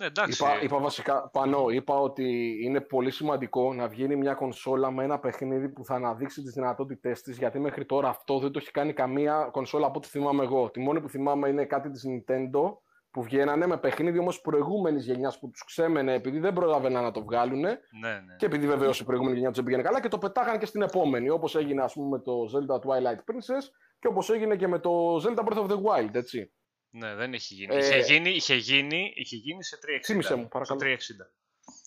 [0.00, 0.42] Ναι, εντάξει.
[0.44, 5.18] Είπα, είπα βασικά, πάνω, είπα ότι είναι πολύ σημαντικό να βγαίνει μια κονσόλα με ένα
[5.18, 8.92] παιχνίδι που θα αναδείξει τις δυνατότητές της, γιατί μέχρι τώρα αυτό δεν το έχει κάνει
[8.92, 10.70] καμία κονσόλα από ό,τι θυμάμαι εγώ.
[10.70, 12.76] Τη μόνη που θυμάμαι είναι κάτι της Nintendo,
[13.16, 17.22] που βγαίνανε με παιχνίδι όμως προηγούμενης γενιάς που τους ξέμενε επειδή δεν προλάβαιναν να το
[17.22, 17.68] βγάλουν Ναι,
[18.00, 18.36] ναι.
[18.36, 20.82] και επειδή βεβαίως η προηγούμενη γενιά τους δεν πήγαινε καλά και το πετάγανε και στην
[20.82, 23.64] επόμενη, όπως έγινε ας πούμε με το Zelda Twilight Princess
[23.98, 26.52] και όπως έγινε και με το Zelda Breath of the Wild, έτσι.
[26.90, 27.74] Ναι, δεν έχει γίνει.
[27.74, 29.88] Ε, Είχε γίνει, είχε γίνει, είχε γίνει σε 360.
[30.04, 30.80] Θύμισε μου, στο παρακαλώ.
[30.80, 30.96] 360.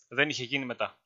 [0.08, 1.00] Δεν είχε γίνει μετά.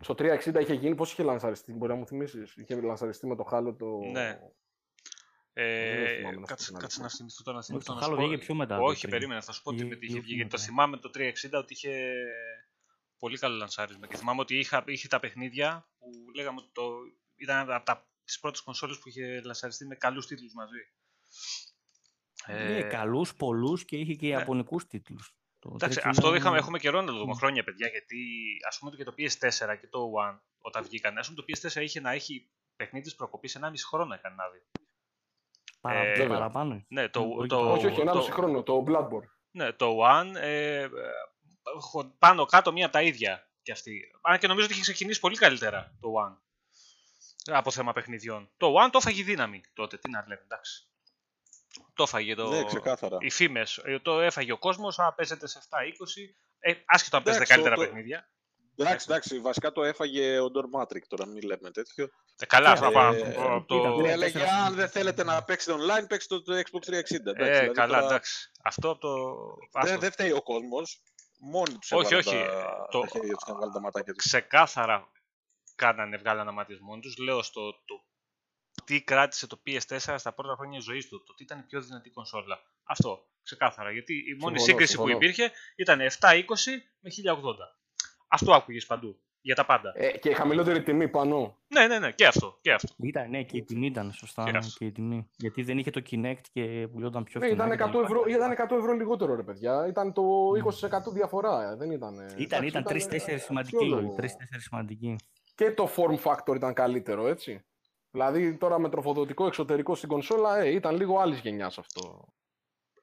[0.00, 2.56] Στο 360 είχε γίνει, πώς είχε λανσαριστεί, μπορεί να μου θυμίσεις.
[2.56, 3.86] Είχε λανσαριστεί με το χάλο το...
[4.12, 4.38] Ναι.
[5.60, 7.02] Δεν Ε, θυμάμαι να σου κάτσε, πω την κάτσε αλήθεια.
[7.02, 7.92] να θυμηθώ τώρα να Όχι, θυμηθώ.
[7.92, 8.26] το να σου Halo πω.
[8.26, 9.10] βγήκε πιο μετά το Όχι, τρία.
[9.12, 10.34] περίμενα, θα σου πω τι Βγήκε με τι είχε λίγο βγει.
[10.34, 10.70] πιο Γιατί το μετά.
[10.70, 12.12] θυμάμαι το 360 ότι είχε
[13.18, 14.06] πολύ καλό λανσάρισμα.
[14.06, 16.90] Και θυμάμαι ότι είχα, είχε τα παιχνίδια που λέγαμε ότι το,
[17.36, 20.82] ήταν από τα, τις πρώτες κονσόλες που είχε λανσαριστεί με καλούς τίτλους μαζί.
[22.46, 24.32] Ναι, καλούς, πολλούς και είχε και ναι.
[24.32, 25.34] ιαπωνικούς τίτλους.
[25.58, 27.38] Το Εντάξει, 360 αυτό είναι- είχαμε, έχουμε καιρό να το δούμε Ναι.
[27.38, 28.16] χρόνια, παιδιά, γιατί
[28.68, 32.00] ας πούμε και το PS4 και το One όταν βγήκαν, ας πούμε το PS4 είχε
[32.00, 34.62] να έχει παιχνίδι προκοπής 1,5 χρόνο έκανε να δει.
[35.80, 36.36] Παρα- ε, βέβαια.
[36.36, 36.84] παραπάνω.
[36.88, 39.28] Ναι, το, Όχι, το, όχι, όχι, 1,5 το- χρόνο, το Bloodborne.
[39.50, 40.88] Ναι, το One ε, ε,
[41.76, 44.00] έχω πάνω κάτω μία από τα ίδια κι αυτή.
[44.22, 46.36] Αν και νομίζω ότι είχε ξεκινήσει πολύ καλύτερα το One.
[47.52, 48.50] Από θέμα παιχνιδιών.
[48.56, 50.82] Το One το έφαγε η δύναμη τότε, τι να λέμε, εντάξει.
[51.94, 52.48] Το έφαγε το...
[52.48, 53.16] Ναι, ξεκάθαρα.
[53.20, 53.80] Οι φήμες.
[54.02, 54.98] Το έφαγε ο κόσμος.
[54.98, 55.76] Α, παίζεται σε 7-20.
[56.58, 58.30] Ε, άσχετο αν παίζετε Εντάξει, καλύτερα το- παιχνίδια.
[58.80, 62.08] Εντάξει, εντάξει, βασικά το έφαγε ο Ντορμάτρικ τώρα, μην λέμε τέτοιο.
[62.38, 63.16] Ε, καλά, αυτό Ε, πάνω.
[63.16, 63.76] ε, από το...
[63.76, 66.90] κοίτα, Ναι, ναι, έλεγε τέσσερα- αν δεν θέλετε να παίξετε online, παίξτε το, το Xbox
[66.90, 66.90] 360.
[66.90, 68.50] Εντάξει, Ε, δηλαδή καλά, τώρα εντάξει.
[68.62, 69.08] Αυτό από το.
[69.72, 69.90] άστο.
[69.90, 71.02] Δεν, δεν φταίει ο κόσμος.
[71.40, 74.12] Μόνοι τους Όχι, έβαλαν όχι, τα, το- τα χέρια τους και να βάλουν τα ματάκια
[74.14, 74.24] τους.
[74.24, 75.08] Ξεκάθαρα
[75.74, 77.16] κάνανε, βγάλανε μάτιες μόνοι τους.
[77.16, 78.04] Λέω στο το
[78.84, 81.22] τι κράτησε το PS4 στα πρώτα χρόνια ζωής του.
[81.26, 82.58] Το τι ήταν η πιο δυνατή κονσόλα.
[82.84, 83.90] Αυτό, ξεκάθαρα.
[83.92, 85.10] Γιατί η μόνη Συμφωνώ, σύγκριση συμφωνώ.
[85.12, 87.77] που υπήρχε ήταν 720 με 1080.
[88.28, 89.18] Αυτό άκουγες παντού.
[89.40, 89.92] Για τα πάντα.
[89.94, 91.56] Ε, και χαμηλότερη τιμή πάνω.
[91.68, 92.58] Ναι, ναι, ναι, και αυτό.
[92.60, 92.94] Και αυτό.
[92.98, 94.44] Ήταν, ναι, και η τιμή ήταν σωστά.
[94.44, 94.70] Και ναι, αυτό.
[94.78, 95.28] και η τιμή.
[95.36, 97.64] Γιατί δεν είχε το Kinect και πουλιόταν πιο Ναι, φθηνά.
[97.64, 98.04] ήταν και τα 100 λοιπά.
[98.04, 99.86] ευρώ, ήταν 100 ευρώ λιγότερο, ρε παιδιά.
[99.86, 100.22] Ήταν το
[101.08, 101.70] 20% διαφορά.
[101.72, 102.14] ε, Δεν ήταν.
[102.36, 103.76] Ήταν, ήταν τρει-τέσσερι σημαντικοί.
[103.76, 104.14] αξιόλογο.
[104.14, 105.16] Τρει-τέσσερι σημαντικοί.
[105.54, 107.64] Και το form factor ήταν καλύτερο, έτσι.
[108.10, 112.28] Δηλαδή τώρα με τροφοδοτικό εξωτερικό στην κονσόλα, ε, ήταν λίγο άλλης γενιάς αυτό.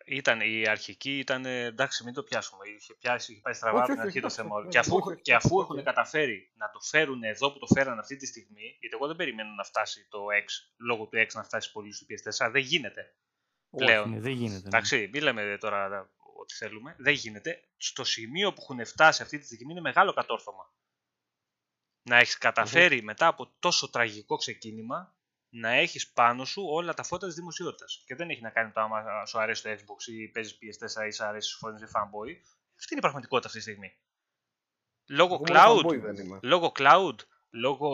[0.07, 3.91] Ήταν, η αρχική ήταν, ε, εντάξει μην το πιάσουμε, είχε, πιάσει, είχε πάει στραβά Όχι,
[3.91, 4.55] από την όχι, αρχή το όχι, θέμα.
[4.55, 5.71] όχι, και αφού, όχι, όχι, και αφού όχι.
[5.71, 9.15] έχουν καταφέρει να το φέρουν εδώ που το φέραν αυτή τη στιγμή, γιατί εγώ δεν
[9.15, 13.15] περιμένω να φτάσει το X, λόγω του X να φτάσει πολύ στο PS4, δεν γίνεται.
[13.69, 14.03] Πλέον.
[14.03, 14.61] Όχι, ναι, δεν γίνεται.
[14.61, 14.67] ναι.
[14.67, 16.09] Εντάξει, μην λέμε τώρα
[16.39, 16.95] ό,τι θέλουμε.
[16.97, 17.63] Δεν γίνεται.
[17.77, 20.73] Στο σημείο που έχουν φτάσει αυτή τη στιγμή είναι μεγάλο κατόρθωμα.
[22.01, 25.14] Να έχεις καταφέρει μετά από τόσο τραγικό ξεκίνημα
[25.59, 28.03] να έχεις πάνω σου όλα τα φώτα της δημοσιότητας.
[28.05, 31.11] Και δεν έχει να κάνει το άμα σου αρέσει το Xbox ή παίζεις PS4 ή
[31.11, 32.31] σου αρέσει σου φωνίζει fanboy.
[32.77, 33.97] Αυτή είναι η πραγματικότητα αυτή τη στιγμή.
[35.09, 36.39] Λόγω Εγώ μόνο cloud, fanboy δεν είμαι.
[36.41, 37.15] λόγω cloud,
[37.49, 37.89] λόγω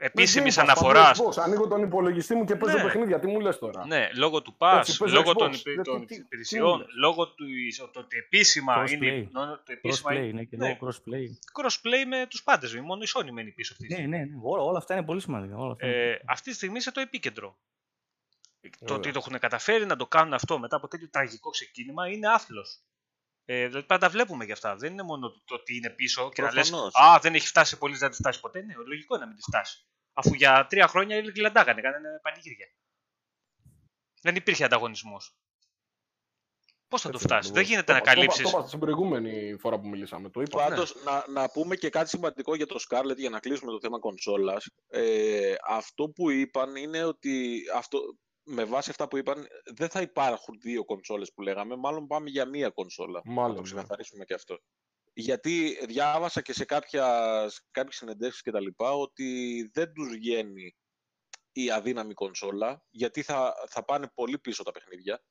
[0.00, 1.18] επίσημης Δεν Game Pass, αναφοράς.
[1.18, 2.82] παίζω Xbox, Ανοίγω τον υπολογιστή μου και παίζω Ναι.
[2.82, 3.18] παιχνίδια.
[3.20, 5.34] Τι μου λες τώρα; Ναι, λόγω του Pass, Έτσι, παίζω λόγω Xbox.
[5.36, 7.44] των, Δεν- υπη- των τι- τι- υπηρεσιών, τι λες; λόγω του
[7.92, 8.90] το ότι επίσημα Crossplay.
[8.90, 11.26] είναι, νο- το επίσημα Crossplay, είναι ναι, και ναι, λόγω crossplay.
[11.62, 14.16] crossplay με τους πάντες, μόνο η Sony μένει πίσω αυτής τη Ναι, στιγμή.
[14.18, 14.40] ναι, ναι.
[14.42, 15.56] Όλα, όλα αυτά είναι πολύ σημαντικά.
[15.56, 17.58] Όλα αυτά είναι Ε, πολύ αυτή τη στιγμή είσαι το επίκεντρο.
[18.62, 18.96] Το Βέβαια.
[18.96, 22.80] ότι το έχουν καταφέρει να το κάνουν αυτό μετά από τέτοιο τραγικό ξεκίνημα είναι άθλος.
[23.44, 24.76] Ε, δηλαδή πάντα βλέπουμε γι' αυτά.
[24.76, 26.94] Δεν είναι μόνο το ότι είναι πίσω και να λες Προφανώς.
[26.94, 28.62] Α, δεν έχει φτάσει πολύ, δεν θα τη φτάσει ποτέ.
[28.62, 29.84] Ναι, λογικό είναι να μην τη φτάσει.
[30.12, 32.66] Αφού για τρία χρόνια γλαντάγανε, κάνανε πανηγύρια.
[34.22, 35.34] Δεν υπήρχε ανταγωνισμός.
[36.88, 37.56] Πώς θα το Έτσι φτάσει, ακριβώς.
[37.60, 38.52] δεν γίνεται Το να είπα- το είπα- καλύψει.
[38.52, 40.30] Το είπα στην προηγούμενη φορά που μιλήσαμε.
[40.30, 40.56] Το είπα.
[40.68, 43.98] Πάντως, να, να πούμε και κάτι σημαντικό για το Scarlett για να κλείσουμε το θέμα
[43.98, 44.66] κονσόλας.
[44.88, 48.00] Ε, αυτό που είπαν είναι ότι αυτό,
[48.42, 52.44] με βάση αυτά που είπαν δεν θα υπάρχουν δύο κονσόλες που λέγαμε, μάλλον πάμε για
[52.44, 53.20] μία κονσόλα.
[53.24, 53.66] Μάλλον, να το ναι.
[53.66, 54.58] ξεκαθαρίσουμε και αυτό.
[55.12, 57.04] Γιατί διάβασα και σε κάποια,
[57.48, 60.76] σε κάποιες συνεντεύξεις και τα λοιπά ότι δεν τους βγαίνει
[61.52, 65.22] η αδύναμη κονσόλα, γιατί θα, θα πάνε πολύ πίσω τα παιχνίδια.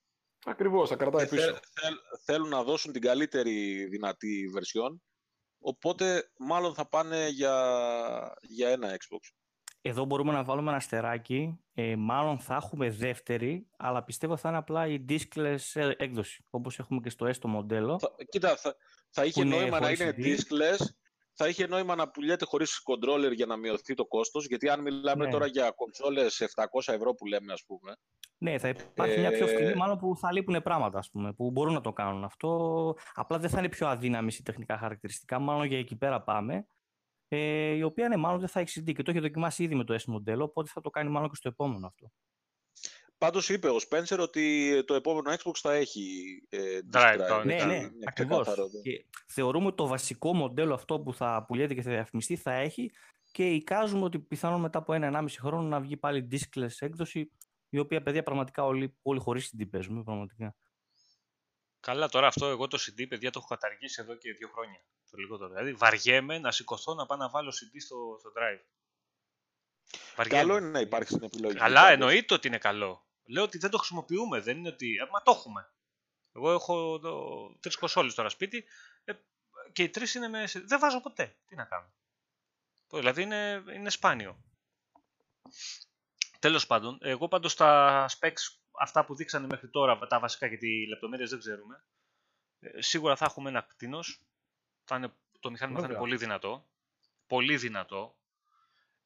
[0.45, 1.53] Ακριβώς, θα κρατάει Και πίσω.
[1.53, 4.95] θε- θέλ- θέλουν να δώσουν την καλύτερη δυνατή version,
[5.60, 9.34] οπότε μάλλον θα πάνε για, για ένα Xbox.
[9.81, 11.60] Εδώ μπορούμε να βάλουμε ένα αστεράκι.
[11.73, 16.80] Ε, μάλλον θα έχουμε δεύτερη, αλλά πιστεύω θα είναι απλά η diskless ε, έκδοση, όπως
[16.80, 17.99] έχουμε και στο S το μοντέλο.
[17.99, 18.76] Θα, κοίτα, θα,
[19.10, 20.22] θα είχε Που είναι νόημα να χωρίς είναι CD.
[20.22, 20.86] diskless,
[21.34, 25.26] θα είχε νόημα να πουλιέται χωρίς controller για να μειωθεί το κόστος, γιατί αν μιλάμε
[25.26, 25.31] Ναι.
[25.31, 27.95] τώρα για κονσόλες 700 ευρώ που λέμε ας πούμε,
[28.38, 31.52] Ναι, θα υπάρχει μια πιο Ε, φθηνή, μάλλον που θα λείπουν πράγματα, ας πούμε, που
[31.52, 32.95] μπορούν να το κάνουν αυτό.
[33.14, 36.68] Απλά δεν θα είναι πιο αδύναμη σε τεχνικά χαρακτηριστικά, μάλλον για εκεί πέρα πάμε.
[37.27, 39.84] Ε, η οποία ναι, μάλλον δεν θα έχει CD και το έχει δοκιμάσει ήδη με
[39.84, 42.11] το S μοντέλο, οπότε θα το κάνει μάλλον και στο επόμενο αυτό.
[43.19, 47.27] Πάντως είπε ο Spencer ότι το επόμενο Xbox θα έχει ε, disk Drive, drive.
[47.27, 48.41] το- Ναι, είναι ναι, Είναι ακριβώς.
[48.41, 48.81] ξεκάθαρο, ναι.
[48.81, 52.91] Και θεωρούμε ότι το βασικό μοντέλο αυτό που θα πουλιέται και θα διαφημιστεί θα έχει
[53.31, 57.31] και εικάζουμε ότι πιθανόν μετά από ένα-ενάμιση χρόνο να βγει πάλι diskless έκδοση,
[57.69, 60.55] η οποία παιδιά πραγματικά όλοι, όλοι χωρίς CD παίζουμε, πραγματικά.
[61.79, 64.79] Καλά, τώρα αυτό εγώ το CD, παιδιά, το έχω καταργήσει εδώ και δύο χρόνια.
[65.11, 65.49] Το λιγότερο.
[65.49, 68.65] Δηλαδή, βαριέμαι να σηκωθώ να πάω να βάλω CD στο, στο drive.
[70.15, 70.41] Βαριέμαι.
[70.43, 71.57] Καλό είναι να υπάρχει στην επιλογή.
[71.57, 71.93] Καλά, πάντως.
[71.93, 73.03] εννοείται ότι είναι καλό.
[73.30, 74.95] Λέω ότι δεν το χρησιμοποιούμε, δεν είναι ότι.
[74.95, 75.72] ε, Μα το έχουμε.
[76.31, 76.99] Εγώ έχω
[77.60, 78.65] τρεις κονσόλες τώρα σπίτι
[79.03, 79.14] ε,
[79.72, 80.45] και οι τρεις είναι με.
[80.65, 81.38] Δεν βάζω ποτέ.
[81.45, 81.93] Τι να κάνω.
[82.89, 84.43] Δηλαδή είναι, είναι σπάνιο.
[86.39, 90.88] Τέλος πάντων, εγώ πάντως τα specs αυτά που δείξανε μέχρι τώρα, τα βασικά γιατί οι
[90.88, 91.85] λεπτομέρειες δεν ξέρουμε,
[92.60, 94.22] ε, σίγουρα θα έχουμε ένα κτίνος,
[94.84, 95.99] θα είναι, το μηχάνημα θα είναι Βέβαια.
[96.07, 96.69] πολύ δυνατό,
[97.27, 98.18] πολύ δυνατό,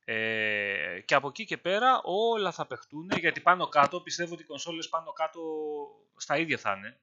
[0.05, 4.45] ε, και από εκεί και πέρα όλα θα παιχτούν, γιατί πάνω κάτω πιστεύω ότι οι
[4.45, 5.41] κονσόλες πάνω κάτω
[6.17, 6.99] στα ίδια θα είναι.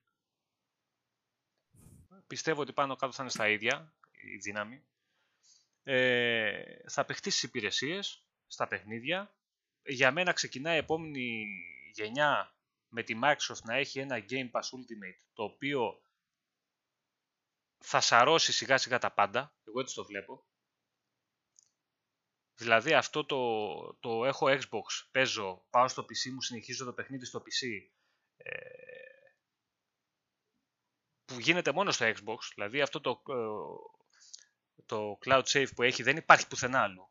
[2.26, 4.84] Πιστεύω ότι πάνω κάτω θα είναι στα ίδια η δύναμη.
[5.82, 9.34] Ε, θα παιχτεί στις υπηρεσίες, στα παιχνίδια.
[9.84, 11.46] Για μένα ξεκινάει η επόμενη
[11.92, 12.54] γενιά
[12.88, 16.00] με τη Microsoft να έχει ένα Game Pass Ultimate το οποίο
[17.78, 19.54] θα σαρώσει σιγά σιγά τα πάντα.
[19.64, 20.49] Εγώ έτσι το βλέπω.
[22.60, 27.38] Δηλαδή αυτό το, το έχω Xbox, παίζω, πάω στο PC μου, συνεχίζω το παιχνίδι στο
[27.38, 27.68] PC
[28.36, 28.58] ε,
[31.24, 36.16] που γίνεται μόνο στο Xbox, δηλαδή αυτό το, ε, το cloud save που έχει δεν
[36.16, 37.10] υπάρχει πουθενά άλλο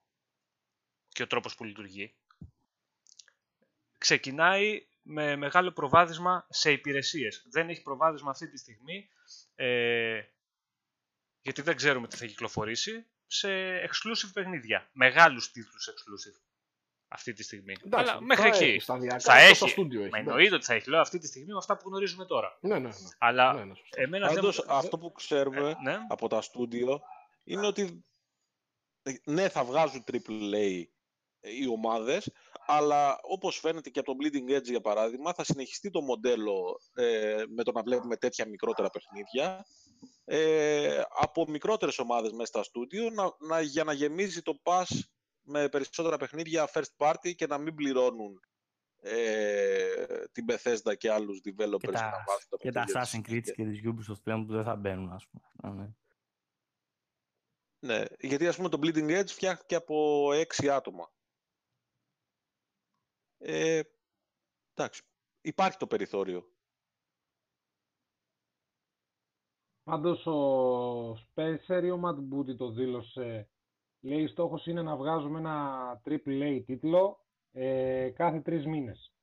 [1.09, 2.15] και ο τρόπος που λειτουργεί.
[3.97, 7.45] Ξεκινάει με μεγάλο προβάδισμα σε υπηρεσίες.
[7.51, 9.09] Δεν έχει προβάδισμα αυτή τη στιγμή
[9.55, 10.21] ε,
[11.41, 13.49] γιατί δεν ξέρουμε τι θα κυκλοφορήσει σε
[13.79, 14.89] exclusive παιχνίδια.
[14.91, 16.41] Μεγάλους τίτλους exclusive
[17.07, 17.75] αυτή τη στιγμή.
[17.85, 18.63] Εντάξει, Αλλά μέχρι θα εκεί.
[18.63, 19.55] έχει σταδιακά, θα αυτό έχει.
[19.55, 20.23] στο στούντιο έχει, Μα ναι.
[20.29, 20.89] εννοείται ότι θα έχει.
[20.89, 22.57] Λέω αυτή τη στιγμή με αυτά που γνωρίζουμε τώρα.
[22.61, 22.93] Ναι, ναι, ναι.
[23.17, 24.01] Αλλά ναι, ναι, σωστά.
[24.01, 25.97] εμένα δεν Πάντως, μου- αυτό που ξέρουμε Ε, ναι.
[26.09, 27.01] από τα στούντιο
[27.43, 28.03] είναι ότι
[29.23, 30.83] ναι, θα βγάζουν AAA
[31.41, 32.31] οι ομάδες,
[32.71, 37.43] αλλά όπως φαίνεται και από το Bleeding Edge για παράδειγμα, θα συνεχιστεί το μοντέλο ε,
[37.55, 39.65] με το να βλέπουμε τέτοια μικρότερα παιχνίδια
[40.25, 44.99] ε, από μικρότερες ομάδες μέσα στα στούντιο να, να, για να γεμίζει το pass
[45.41, 48.39] με περισσότερα παιχνίδια first party και να μην πληρώνουν
[49.01, 49.93] ε,
[50.31, 53.11] την Bethesda και άλλους developers Και για τα, να βάζουν τα και τα παιχνίδια της
[53.11, 55.43] Assassin's Creed και τις Ubisoft πλέον που δεν θα μπαίνουν, ας πούμε.
[55.63, 55.89] Α, ναι.
[57.81, 61.11] Ναι, γιατί ας πούμε το Bleeding Edge φτιάχτηκε από έξι άτομα.
[63.41, 63.81] Ε,
[64.73, 65.01] εντάξει,
[65.41, 66.53] υπάρχει το περιθώριο.
[69.83, 73.49] Πάντως ο Spencer ή ο Matt Booty το δήλωσε.
[74.01, 79.13] Λέει στόχος είναι να βγάζουμε ένα AAA τίτλο ε, κάθε τρεις μήνες.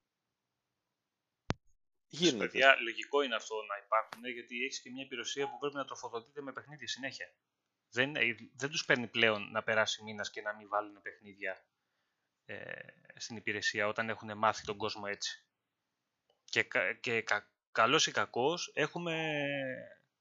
[2.09, 2.45] Γίνεται.
[2.45, 6.41] Παιδιά, λογικό είναι αυτό να υπάρχουν γιατί έχεις και μια υπηρεσία που πρέπει να τροφοδοτείται
[6.41, 7.35] με παιχνίδια συνέχεια.
[7.91, 8.13] Δεν,
[8.57, 11.76] δεν τους παίρνει πλέον να περάσει μήνας και να μην βάλουν παιχνίδια ε,
[13.17, 15.45] στην υπηρεσία όταν έχουν μάθει τον κόσμο έτσι.
[16.45, 19.33] Και, κα- και κα, καλός ή κακός έχουμε,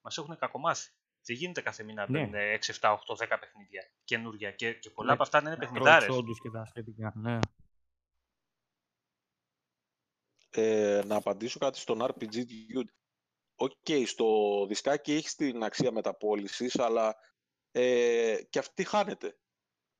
[0.02, 0.91] μας έχουν κακομάθει.
[1.26, 2.27] Δεν γίνεται κάθε μήνα να Ναι.
[2.27, 5.14] παίρνουν 6, 7, 8, 10 παιχνίδια καινούργια και, και πολλά Ναι.
[5.14, 6.10] από αυτά να είναι Τρώει παιχνιδάρες.
[6.18, 7.14] όντως και τα σχετικά.
[7.15, 7.39] Ναι.
[10.49, 12.89] Ε, να απαντήσω κάτι στον RPG Dude.
[13.56, 13.74] OK,
[14.06, 14.26] στο
[14.68, 17.15] δισκάκι έχεις την αξία μεταπώλησης, αλλά
[17.72, 19.38] ε, και αυτή χάνεται.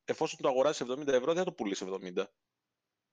[0.06, 2.24] Εφόσον το αγοράσει 70 ευρώ, δεν θα το πουλήσει 70.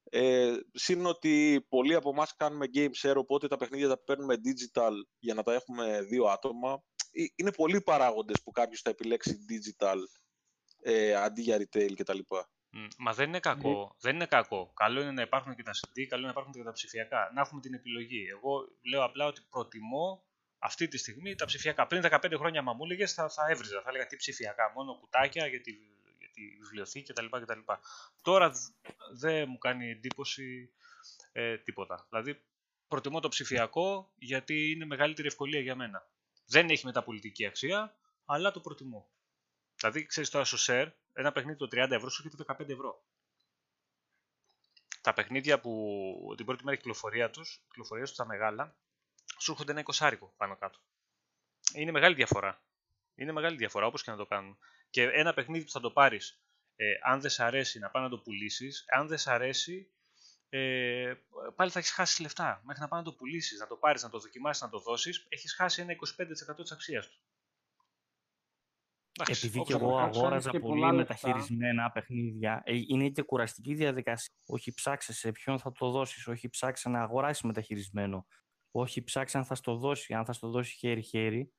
[0.04, 4.92] Ε, Συν ότι πολλοί από εμάς κάνουμε game share, οπότε τα παιχνίδια τα παίρνουμε digital
[5.18, 6.82] για να τα έχουμε δύο άτομα.
[7.10, 9.96] Ε, Είναι πολλοί παράγοντες που κάποιος θα επιλέξει digital
[10.82, 12.18] ε, αντί για retail κτλ.
[12.70, 13.96] Μμ, Μα δεν είναι κακό.
[14.00, 14.72] Δεν είναι κακό.
[14.74, 17.30] Καλό είναι να υπάρχουν και τα CD, καλό είναι να υπάρχουν και τα ψηφιακά.
[17.34, 18.26] Να έχουμε την επιλογή.
[18.30, 20.24] Εγώ λέω απλά ότι προτιμώ
[20.58, 21.86] αυτή τη στιγμή τα ψηφιακά.
[21.86, 23.82] Πριν 15 χρόνια, μα μου έλεγε, θα, θα έβριζα.
[23.82, 24.72] Θα έλεγα τι ψηφιακά.
[24.74, 26.01] Μόνο κουτάκια για τη, για
[26.32, 27.26] τη βιβλιοθήκη κτλ.
[27.26, 27.60] κτλ.
[28.22, 28.58] Τώρα δ-
[29.18, 30.72] δεν μου κάνει εντύπωση
[31.32, 32.06] ε, τίποτα.
[32.08, 32.44] Δηλαδή
[32.88, 36.10] προτιμώ το ψηφιακό γιατί είναι μεγαλύτερη ευκολία για μένα.
[36.46, 39.10] Δεν έχει μεταπολιτική αξία, αλλά το προτιμώ.
[39.76, 43.04] Δηλαδή, ξέρεις τώρα στο share, ένα παιχνίδι το 30 ευρώ σου έρχεται 15 ευρώ.
[45.00, 48.76] Τα παιχνίδια που την πρώτη μέρα κυκλοφορία τους, κυκλοφορία τους τα μεγάλα,
[49.38, 50.78] σου έρχονται ένα εικοσάρικο πάνω κάτω.
[51.74, 52.62] Είναι μεγάλη διαφορά.
[53.22, 54.58] Είναι μεγάλη διαφορά όπως και να το κάνουν.
[54.90, 56.42] Και ένα παιχνίδι που θα το πάρεις,
[56.76, 59.92] ε, αν δεν σ' αρέσει να πάει να το πουλήσεις, αν δεν σ' αρέσει,
[60.48, 61.14] ε,
[61.56, 62.62] πάλι θα έχεις χάσει λεφτά.
[62.64, 65.26] Μέχρι να πάει να το πουλήσεις, να το πάρεις, να το δοκιμάσεις, να το δώσεις,
[65.28, 67.20] έχεις χάσει ένα 25% της αξίας του.
[69.18, 70.16] Εντάξει, Επειδή όπως και να το εγώ κάνεις.
[70.16, 70.96] κάνεις αγόραζα και πολύ πολλά λεφτά.
[70.96, 74.34] μεταχειρισμένα παιχνίδια, ε, είναι και κουραστική διαδικασία.
[74.46, 78.26] Όχι ψάξε σε ποιον θα το δώσεις, όχι ψάξε να αγοράσεις μεταχειρισμένο.
[78.70, 81.52] Όχι ψάξε αν θα στο δώσει, αν θα στο δώσει χέρι-χέρι.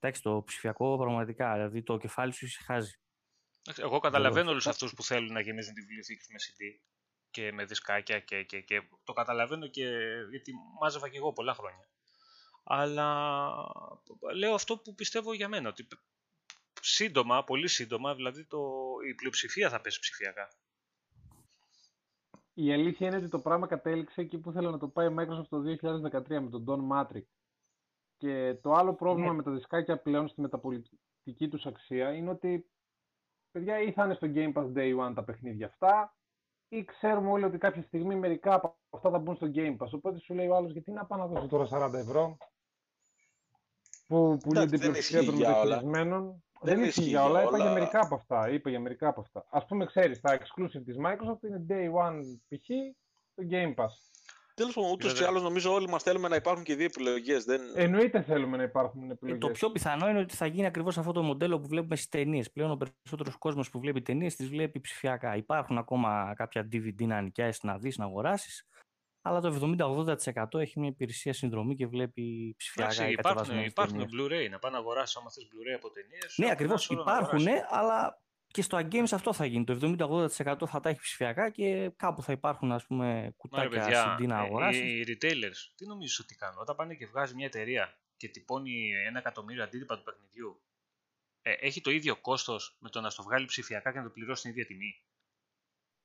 [0.00, 2.92] Εντάξει, το ψηφιακό πραγματικά, δηλαδή το κεφάλι σου ησυχάζει.
[3.62, 6.80] Εντάξει, Εγώ καταλαβαίνω όλους αυτούς που θέλουν να γεμίζουν τη βιβλιοθήκη τους με CD
[7.30, 9.88] και με δισκάκια και, και, και το καταλαβαίνω και
[10.30, 11.88] γιατί μάζευα και εγώ πολλά χρόνια.
[12.64, 13.50] Αλλά
[14.34, 15.88] λέω αυτό που πιστεύω για μένα, ότι
[16.80, 18.58] σύντομα, πολύ σύντομα, δηλαδή το,
[19.08, 20.48] η πλειοψηφία θα πέσει ψηφιακά.
[22.54, 25.48] η αλήθεια είναι ότι το πράγμα κατέληξε εκεί που ήθελε να το πάει η Microsoft
[25.48, 25.62] το
[26.12, 27.24] 2013 με τον Don Matrix.
[28.18, 29.36] Και το άλλο πρόβλημα Ναι.
[29.36, 32.70] με τα δισκάκια πλέον στη μεταπολιτική τους αξία είναι ότι
[33.50, 36.16] παιδιά ή θα είναι στο Game Pass Day One τα παιχνίδια αυτά
[36.68, 39.90] ή ξέρουμε όλοι ότι κάποια στιγμή μερικά από αυτά θα μπουν στο Game Pass.
[39.90, 42.36] Οπότε σου λέει ο άλλος γιατί να πάω να δώσω τώρα 40 ευρώ
[44.06, 45.64] που πουλούνται η δεν πλειοψηφία ισχύει των για όλα.
[45.64, 46.42] μεταχειρισμένων.
[46.60, 47.62] Δεν Δεν ισχύει ισχύει για για όλα, είπα όλα.
[47.64, 48.50] για μερικά από αυτά.
[48.50, 49.46] Είπα για μερικά από αυτά.
[49.50, 52.66] Ας πούμε, ξέρεις, τα exclusive της Microsoft είναι Day One π.χ.
[53.34, 53.92] το Game Pass.
[54.58, 55.28] Τέλος πάντων, ούτως ή Βέβαια.
[55.28, 57.44] άλλως νομίζω όλοι μας θέλουμε να υπάρχουν και δύο επιλογές.
[57.44, 57.60] Δεν...
[57.74, 59.40] Εννοείται θέλουμε να υπάρχουν Ε, επιλογές.
[59.40, 62.50] Το πιο πιθανό είναι ότι θα γίνει ακριβώς αυτό το μοντέλο που βλέπουμε στις ταινίες.
[62.52, 65.36] Πλέον ο περισσότερος κόσμος που βλέπει ταινίες τις βλέπει ψηφιακά.
[65.36, 68.66] Υπάρχουν ακόμα κάποια DVD να νοικιάσεις, να δεις, να αγοράσεις.
[69.22, 72.90] Αλλά το 70-80% έχει μια υπηρεσία συνδρομή και βλέπει ψηφιακά.
[72.92, 74.12] Εντάξει, ή υπάρχουν, κατεβασμένες υπάρχουν ταινίες.
[74.46, 74.50] Blu-ray.
[74.50, 76.34] Να πάνε να αγοράσεις άμα θες Blu-ray από ταινίες.
[76.36, 76.86] Ναι, να ακριβώς.
[76.86, 77.66] περάσει όλο να Υπάρχουν, αγοράσεις.
[77.78, 79.64] αλλά και στο games αυτό θα γίνει.
[79.64, 83.68] Το 70-80% θα τα έχει ψηφιακά και κάπου θα υπάρχουν ας πούμε, Μα ρε κουτάκια
[83.68, 84.78] παιδιά, CD να ε, αγοράσει.
[84.86, 88.90] οι, οι retailers, τι νομίζεις ότι κάνουν; Όταν πάνε και βγάζει μια εταιρεία και τυπώνει
[89.06, 90.62] ένα εκατομμύριο αντίτυπα του παιχνιδιού,
[91.42, 94.42] ε, έχει το ίδιο κόστος με το να στο βγάλει ψηφιακά και να το πληρώσει
[94.42, 95.02] την ίδια τιμή;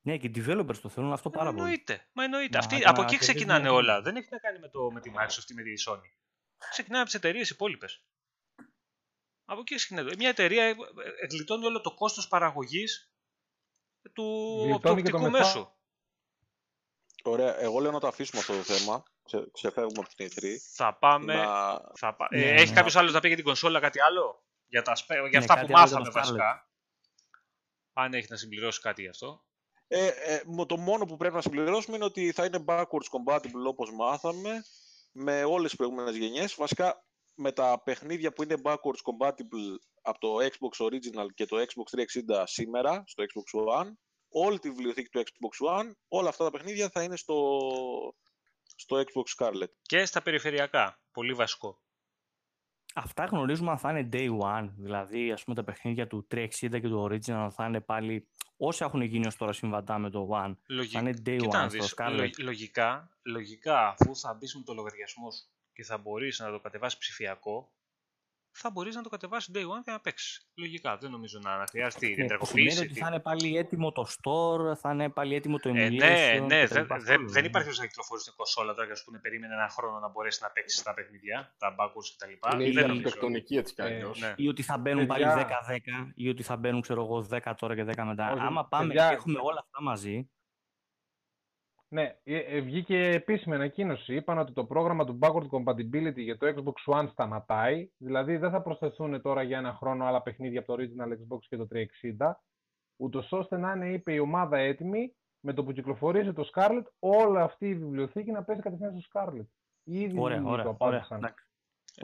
[0.06, 1.62] Ναι, και οι developers το θέλουν αυτό πάρα Μα πολύ.
[1.64, 2.08] εννοείται.
[2.14, 2.54] Μα εννοείται.
[2.58, 3.94] Να- Αυτοί, να από εκεί κερδίζουν ξεκινάνε ένα όλα.
[3.94, 4.02] χρήμα.
[4.02, 6.10] Δεν έχει να κάνει με, το, με τη Microsoft ή με τη Sony.
[6.70, 8.04] Ξεκινάνε από τις εταιρείες υπόλοιπες.
[9.46, 10.06] Από εκεί ξεκινάει.
[10.18, 10.76] Μια εταιρεία ε, ε,
[11.32, 13.12] γλιτώνει όλο το κόστος παραγωγής
[14.14, 15.68] του Γλιτώνει και το οπτικού μετά- μέσου.
[17.24, 19.04] Ωραία, εγώ λέω να το αφήσουμε αυτό το θέμα.
[19.24, 20.56] Ξε, ξεφεύγουμε από την E3.
[20.76, 21.36] Θα πάμε.
[21.36, 21.80] Να...
[21.96, 22.28] Θα πα...
[22.32, 22.62] Ναι, ε, ναι.
[22.62, 25.38] έχει κάποιος άλλος να πει για την κονσόλα κάτι άλλο; Για, τα, σπε- για Ναι,
[25.38, 26.24] αυτά κάτι που άλλο για μάθαμε το Scarlett.
[26.24, 26.70] βασικά.
[27.94, 29.46] Αν έχει να συμπληρώσει κάτι γι' αυτό.
[29.88, 33.66] Ε, ε, μο- το μόνο που πρέπει να συμπληρώσουμε είναι ότι θα είναι backwards compatible
[33.68, 34.64] όπως μάθαμε
[35.12, 36.56] με όλες τις προηγούμενες γενιές.
[36.56, 37.06] Βασικά
[37.36, 42.00] με τα παιχνίδια που είναι backwards compatible από το Xbox Original και το Xbox
[42.36, 43.92] 360 σήμερα στο Xbox One,
[44.30, 47.60] όλη τη βιβλιοθήκη του Xbox One, όλα αυτά τα παιχνίδια θα είναι στο,
[48.76, 49.70] στο Xbox Scarlet.
[49.82, 51.02] Και στα περιφερειακά.
[51.12, 51.82] Πολύ βασικό.
[52.96, 56.80] Αυτά γνωρίζουμε αν θα είναι day one, δηλαδή ας πούμε τα παιχνίδια του 360 και
[56.82, 58.28] του original θα είναι πάλι
[58.58, 60.90] όσα έχουν γίνει ως τώρα συμβατά με το one, Λογι...
[60.90, 62.16] θα είναι day Κοίτα να one στο δεις, Scarlet.
[62.16, 66.60] λο- λογικά, λογικά, αφού θα μπει με το λογαριασμό σου και θα μπορείς να το
[66.60, 67.72] κατεβάσεις ψηφιακό,
[68.56, 70.48] θα μπορείς να το κατεβάσεις day one και να παίξεις.
[70.56, 72.70] Λογικά, δεν νομίζω να, να χρειάζεται Ναι, ενεργοποίηση.
[72.70, 75.90] σημαίνει ότι θα είναι πάλι έτοιμο το store, θα είναι πάλι έτοιμο το Ε, emulation.
[75.98, 76.74] ναι, ναι, κτλ.
[76.74, 77.48] δεν, Αυτό δεν, λέω, δεν ναι.
[77.48, 80.42] υπάρχει όσο να κυκλοφορήσει την κονσόλα τώρα και σου πούνε περίμενε ένα χρόνο να μπορέσεις
[80.42, 82.30] να παίξεις τα παιχνίδια, τα backwards κτλ.
[82.32, 83.00] Είναι η Δεν ίδια νομίζω.
[83.00, 84.20] αρχιτεκτονική έτσι κι Ε, αλλιώς.
[84.20, 84.34] Ναι.
[84.38, 85.48] Ή ότι θα μπαίνουν Παιδιά.
[85.66, 88.32] πάλι 10-10 ή ότι θα μπαίνουν ξέρω εγώ 10 τώρα και 10 μετά.
[88.32, 89.08] Όχι, Άμα πάμε παιδιά.
[89.08, 90.30] και έχουμε όλα αυτά μαζί,
[91.94, 94.16] Ναι, ε, ε, βγήκε επίσημη ανακοίνωση.
[94.16, 97.90] Είπαν ότι το πρόγραμμα του backward compatibility για το Xbox One σταματάει.
[97.98, 101.58] Δηλαδή δεν θα προσθεθούν τώρα για ένα χρόνο άλλα παιχνίδια από το original Xbox και
[101.58, 102.32] το 360.
[102.96, 107.40] Ούτως ώστε να είναι, είπε η ομάδα, έτοιμη με το που κυκλοφορήσει το Scarlet, όλη
[107.40, 109.48] αυτή η βιβλιοθήκη να παίζει κατευθείαν στο Scarlet.
[109.84, 110.72] Ήδη ωραία, το ωραία, ωραία.
[110.72, 111.18] απάντησαν.
[111.18, 111.48] εντάξει.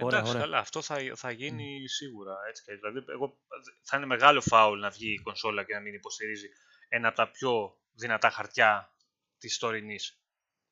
[0.01, 0.43] Ωραία, Εντάξει, ωραία.
[0.45, 2.35] καλά, αυτό θα, θα γίνει σίγουρα.
[2.49, 2.63] Έτσι.
[2.63, 3.37] και Δηλαδή, εγώ,
[3.83, 6.47] θα είναι μεγάλο φάουλ να βγει η κονσόλα και να μην υποστηρίζει
[6.87, 8.93] ένα από τα πιο δυνατά χαρτιά
[9.39, 10.21] της τωρινής.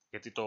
[0.10, 0.44] Γιατί το,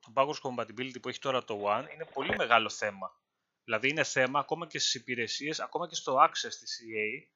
[0.00, 3.20] το backwards compatibility που έχει τώρα το One είναι πολύ μεγάλο θέμα.
[3.64, 7.28] Δηλαδή είναι θέμα ακόμα και στις υπηρεσίες, ακόμα και στο access της EA.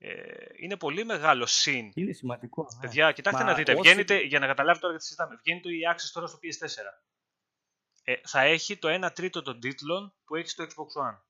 [0.00, 1.92] Ε, είναι πολύ μεγάλο συν.
[1.94, 2.68] Είναι σημαντικό.
[2.74, 2.80] ναι.
[2.80, 3.72] Παιδιά, κοιτάξτε Μα να δείτε.
[3.72, 5.36] όσοι- Βγαίνετε, για να καταλάβετε τώρα γιατί συζητάμε.
[5.44, 7.02] Βγαίνει το EA Access τώρα στο PS4.
[8.02, 11.20] Ε, θα έχει το 1 τρίτο των τίτλων που έχει στο Xbox One.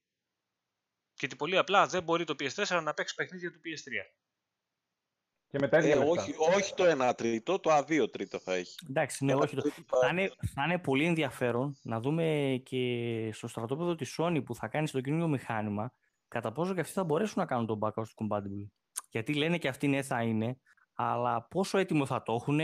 [1.15, 4.15] Και ότι πολύ απλά δεν μπορεί το PS4 να παίξει παιχνίδια του PS3.
[5.51, 6.11] Και μετά Ε, ίδια λεφτά.
[6.11, 8.75] όχι, όχι το 1 τρίτο, το Α2 τρίτο θα έχει.
[8.89, 9.55] Εντάξει, ναι, Ένα όχι.
[9.57, 14.17] το- τρίτο Θα θα- είναι, θα είναι πολύ ενδιαφέρον να δούμε και στο στρατόπεδο της
[14.19, 15.93] Sony που θα κάνει στο καινούργιο μηχάνημα
[16.29, 18.69] κατά πόσο και αυτοί θα μπορέσουν να κάνουν το backwards compatible.
[19.11, 20.59] Γιατί λένε και αυτοί ναι θα είναι,
[20.95, 22.61] αλλά πόσο έτοιμο θα το έχουν,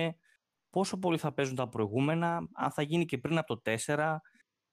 [0.70, 4.20] πόσο πολύ θα παίζουν τα προηγούμενα, αν θα γίνει και πριν από το 4,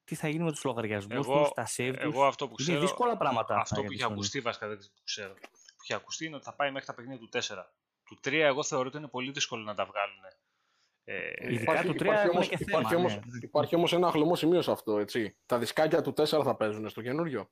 [0.03, 2.03] τι θα γίνει με τους λογαριασμούς Εγώ- τους, τα save τους.
[2.03, 2.79] Εγώ αυτό που Είναι ξέρω.
[2.81, 4.11] δύσκολα πράγματα αυτά Αυτό για που τη είχε Sony.
[4.11, 5.33] ακουστεί βασικά δεν ξέρω που ξέρω.
[5.75, 7.73] Που είχε ακουστεί είναι ότι θα πάει μέχρι τα παιχνίδια του 4.
[8.11, 10.17] Του 3 εγώ θεωρώ ότι είναι πολύ δύσκολο να τα βγάλουν.
[11.03, 13.21] Ε, Ειδικά το τρία υπάρχει, έχουν όμως, και υπάρχει, θέμα, όμως, ναι.
[13.41, 15.37] υπάρχει όμως ένα χλωμό σημείο σε αυτό, έτσι.
[15.45, 17.49] Τα δισκάκια του 4 θα παίζουν στο καινούριο.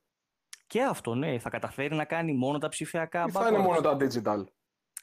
[0.66, 3.62] Και αυτό, ναι, θα καταφέρει να κάνει μόνο τα ψηφιακά Ή θα είναι backwards.
[3.62, 4.44] μόνο τα digital.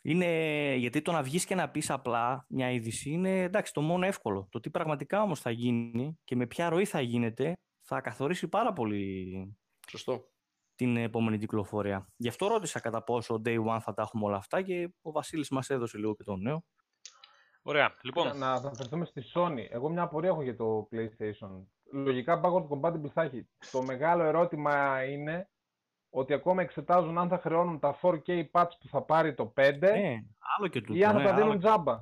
[0.01, 4.05] Είναι γιατί το να βγεις και να πεις απλά μια είδηση είναι εντάξει το μόνο
[4.05, 4.47] εύκολο.
[4.51, 8.73] Το τι πραγματικά όμως θα γίνει και με ποια ροή θα γίνεται θα καθορίσει πάρα
[8.73, 9.57] πολύ
[9.89, 10.31] Σωστό.
[10.77, 12.07] Την επόμενη κυκλοφορία.
[12.15, 15.49] Γι' αυτό ρώτησα κατά πόσο day one θα τα έχουμε όλα αυτά και ο Βασίλης
[15.49, 16.65] μας έδωσε λίγο και το νέο.
[17.61, 17.93] Ωραία.
[18.01, 19.65] Λοιπόν, Να αναφερθούμε στη Sony.
[19.69, 21.65] Εγώ μια απορία έχω για το PlayStation.
[21.91, 23.49] Λογικά backward compatible θα έχει.
[23.71, 25.49] Το μεγάλο ερώτημα είναι
[26.09, 30.23] ότι ακόμα εξετάζουν αν θα χρεώνουν τα 4K patch που θα πάρει το 5 Ναι,
[30.57, 30.93] άλλο και τούτο.
[30.99, 32.01] ή αν θα ναι, τα άλλο δίνουν τζάμπα.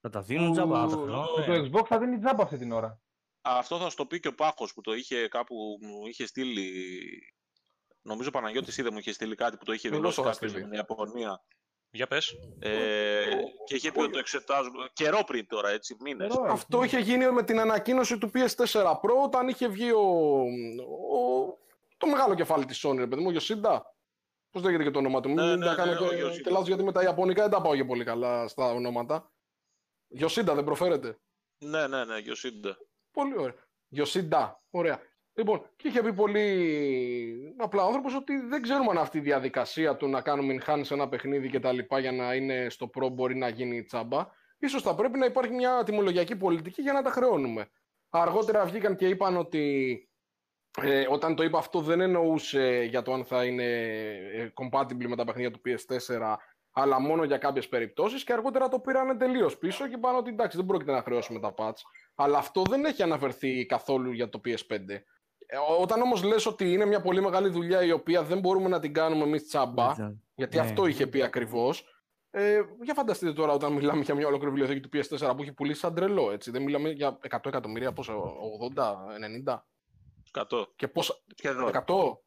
[0.00, 1.70] Θα τα δίνουν τζάμπα, θα τα Ου, χρεώνουν.
[1.72, 3.00] Το Xbox θα δίνει τζάμπα αυτή την ώρα.
[3.42, 6.70] Αυτό θα σου το πει και ο Πάχος που το είχε κάπου, μου είχε στείλει,
[8.02, 10.30] νομίζω ο Παναγιώτης είδε μου είχε στείλει κάτι που το είχε Εγώ δηλώσει το είχα
[10.32, 10.64] κάποιος στείλει.
[10.66, 11.42] στην Ιαπωνία.
[11.92, 12.34] Για πες.
[12.58, 13.24] Ε,
[13.66, 14.88] και είχε πει ότι το εξετάζουμε.
[14.92, 16.32] Καιρό πριν τώρα, έτσι, μήνες.
[16.32, 16.50] Καιρό, ε.
[16.50, 20.00] Αυτό είχε γίνει με την ανακοίνωση του PS4 Pro όταν είχε βγει ο,
[21.18, 21.58] ο-
[21.96, 23.80] το μεγάλο κεφάλι της Sony, ρε παιδί μου, ο Yoshida.
[24.50, 26.40] Πώς λέγεται και το όνομα του, Ναι, μην ναι, τα κάνω ναι, ο και, Yoshida.
[26.42, 29.32] και λάθος, γιατί με τα Ιαπωνικά δεν τα πάω και πολύ καλά στα ονόματα.
[30.20, 31.18] Yoshida δεν προφέρεται.
[31.58, 32.76] Ναι, ναι, ναι, Γιωσίντα.
[33.12, 33.54] Πολύ ωραία.
[33.96, 34.52] Yoshida.
[34.70, 35.00] Ωραία.
[35.40, 39.96] Λοιπόν, και είχε πει πολύ απλά ο άνθρωπος ότι δεν ξέρουμε αν αυτή η διαδικασία
[39.96, 43.36] του να κάνουμε enhance ένα παιχνίδι και τα λοιπά για να είναι στο Pro μπορεί
[43.36, 44.26] να γίνει τσάμπα.
[44.58, 47.68] Ίσως θα πρέπει να υπάρχει μια τιμολογιακή πολιτική για να τα χρεώνουμε.
[48.10, 49.94] Αργότερα βγήκαν και είπαν ότι
[50.82, 53.64] ε, όταν το είπα αυτό δεν εννοούσε για το αν θα είναι
[54.34, 56.36] ε, compatible με τα παιχνίδια του PS4
[56.72, 60.56] αλλά μόνο για κάποιες περιπτώσεις και αργότερα το πήραν τελείως πίσω και είπαν ότι εντάξει
[60.56, 61.80] δεν πρόκειται να χρεώσουμε τα patch
[62.14, 64.78] αλλά αυτό δεν έχει αναφερθεί καθόλου για το PS5.
[65.52, 68.80] Ε, Όταν όμως λες ότι είναι μια πολύ μεγάλη δουλειά η οποία δεν μπορούμε να
[68.80, 69.94] την κάνουμε εμείς τσάμπα,
[70.34, 70.62] γιατί Ναι.
[70.62, 71.84] αυτό είχε πει ακριβώς,
[72.30, 75.80] ε, για φανταστείτε τώρα όταν μιλάμε για μια ολόκληρη βιβλιοθήκη του PS4 που έχει πουλήσει
[75.80, 76.50] σαν τρελό, έτσι.
[76.50, 79.66] Δεν μιλάμε για 100 εκατομμύρια, πόσα, 80, 90
[80.32, 80.66] 100.
[80.76, 81.68] και πόσα, Σχεδόν.
[81.68, 82.22] 100.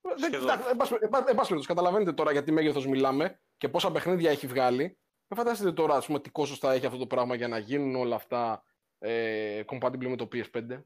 [0.00, 0.48] Δεν, Σχεδόν.
[0.48, 3.68] εντάξει, εν πάση- εν πάση- εν πάση περιπτώσει, καταλαβαίνετε τώρα για τι μέγεθος μιλάμε και
[3.68, 4.98] πόσα παιχνίδια έχει βγάλει.
[5.28, 7.94] Δεν φανταστείτε τώρα ας πούμε, τι κόστος θα έχει αυτό το πράγμα για να γίνουν
[7.96, 8.62] όλα αυτά
[8.98, 10.82] ε, compatible με το PS5.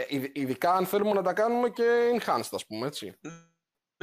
[0.00, 3.18] Ε, ειδ- ειδικά αν θέλουμε να τα κάνουμε και enhanced, ας πούμε, έτσι.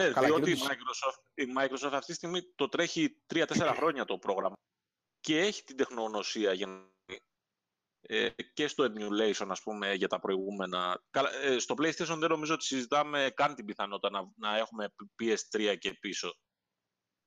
[0.02, 3.22] Ναι, Καλά, διότι και η δεν τους- Microsoft, η Microsoft αυτή τη στιγμή το τρέχει
[3.34, 4.56] 3-4 χρόνια το πρόγραμμα
[5.20, 6.94] και έχει την τεχνογνωσία για να
[8.08, 11.04] ε, και στο emulation, ας πούμε, για τα προηγούμενα.
[11.10, 14.94] Καλά, ε, στο PlayStation δεν νομίζω ότι συζητάμε καν την πιθανότητα να, να έχουμε
[15.24, 16.34] PS3 και πίσω.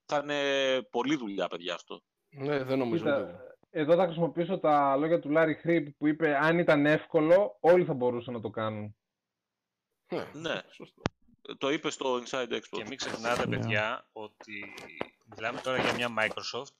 [0.04, 2.00] Θα είναι πολλή δουλειά, παιδιά, αυτό.
[2.28, 3.04] Ναι, δεν νομίζω.
[3.04, 3.47] Κοίτα, ούτε.
[3.70, 7.94] Εδώ θα χρησιμοποιήσω τα λόγια του Larry Χρήπ που είπε αν ήταν εύκολο όλοι θα
[7.94, 8.96] μπορούσαν να το κάνουν.
[10.12, 10.60] Ναι, Ναι.
[10.70, 11.02] σωστό.
[11.58, 12.60] Το είπε στο Inside Expo.
[12.70, 13.56] Και μην ξεχνάτε, Ναι.
[13.56, 14.74] παιδιά, ότι
[15.36, 16.74] μιλάμε τώρα για μια Microsoft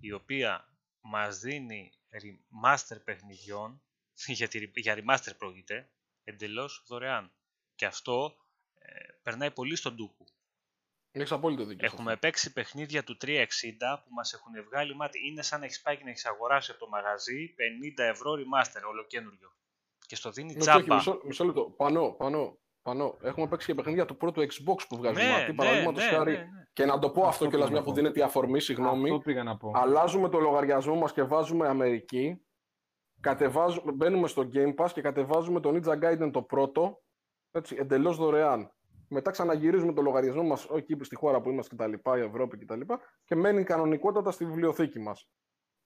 [0.00, 3.82] η οποία μας δίνει remaster παιχνιδιών,
[4.38, 5.90] γιατί για remaster πρόκειται,
[6.24, 7.32] εντελώς δωρεάν.
[7.74, 8.36] Και αυτό
[8.78, 8.88] ε,
[9.22, 10.24] περνάει πολύ στον τούκου.
[11.12, 11.88] Έχεις απόλυτο δίκιο.
[11.88, 12.26] σε Έχουμε αυτό.
[12.26, 13.26] παίξει παιχνίδια του 360
[14.04, 15.18] που μας έχουν βγάλει μάτι.
[15.28, 17.54] Είναι σαν να έχεις πάει και να έχεις αγοράσει από το μαγαζί
[17.98, 19.52] 50 ευρώ remaster, ολοκένουργιο.
[20.06, 20.94] Και στο δίνει Ναι, όχι, τζάμπα.
[20.94, 21.64] μισό, μισό λεπτό.
[21.76, 23.18] Πανώ, πανώ, πανώ.
[23.22, 26.32] Έχουμε παίξει και παιχνίδια του πρώτου Xbox που βγάζει Ναι, μάτι, ναι, παραδείγματος ναι, χάρη.
[26.32, 26.66] ναι, ναι.
[26.72, 27.96] Και να το πω Αυτό αυτό κιόλας πήγα μια να που πω.
[27.96, 29.08] δίνεται η αφορμή, συγγνώμη.
[29.10, 29.70] Αυτό πήγα να πω.
[29.74, 32.40] Αλλάζουμε το λογαριασμό μας και βάζουμε Αμερική.
[33.20, 37.02] Κατεβάζουμε, μπαίνουμε στο Game Pass και κατεβάζουμε το Ninja Gaiden το πρώτο,
[37.50, 38.72] έτσι, εντελώς δωρεάν.
[39.12, 42.80] Μετά ξαναγυρίζουμε το λογαριασμό μας εκεί στη χώρα που είμαστε κτλ, η Ευρώπη κτλ.
[43.24, 45.28] Και μένει κανονικότατα στη βιβλιοθήκη μας.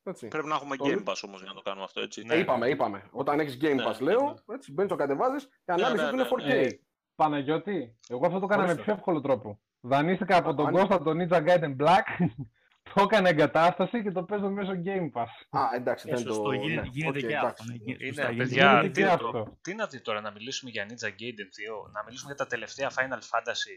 [0.02, 0.28] Έτσι.
[0.28, 2.22] Πρέπει να έχουμε Το- Game Pass όμως για να το κάνουμε αυτό, έτσι.
[2.24, 2.34] Ναι.
[2.34, 3.02] Ε, είπαμε, είπαμε.
[3.10, 4.54] Όταν έχεις Game Ναι, Pass, ναι, λέω, ναι.
[4.54, 6.72] έτσι, μπαίνεις, το κατεβάζεις και ανάλυση ναι, του είναι ναι, 4K.
[6.72, 6.78] Ε,
[7.14, 8.82] Παναγιώτη, εγώ αυτό το έκανα με Ορίστε.
[8.84, 9.60] πιο εύκολο τρόπο.
[9.80, 12.26] Δανείστηκα από τον αν- Κώστα τον Ninja Gaiden Black,
[12.94, 15.58] το έκανα εγκατάσταση και το παίζω μέσω Game Pass.
[15.60, 16.52] Α, εντάξει, Ε, δεν σωστό, το...
[16.52, 17.46] γίνεται, ναι, γίνεται οκ, και εντάξει.
[17.46, 17.64] αυτό.
[17.64, 19.30] ναι, γι- Είναι, σωστά, γίνεται παιδιά, και τι τι, είναι να αυτό.
[19.30, 21.48] το- τι να δει τώρα να μιλήσουμε για Ninja Gaiden
[21.86, 23.76] 2, να μιλήσουμε για τα τελευταία Final Fantasy.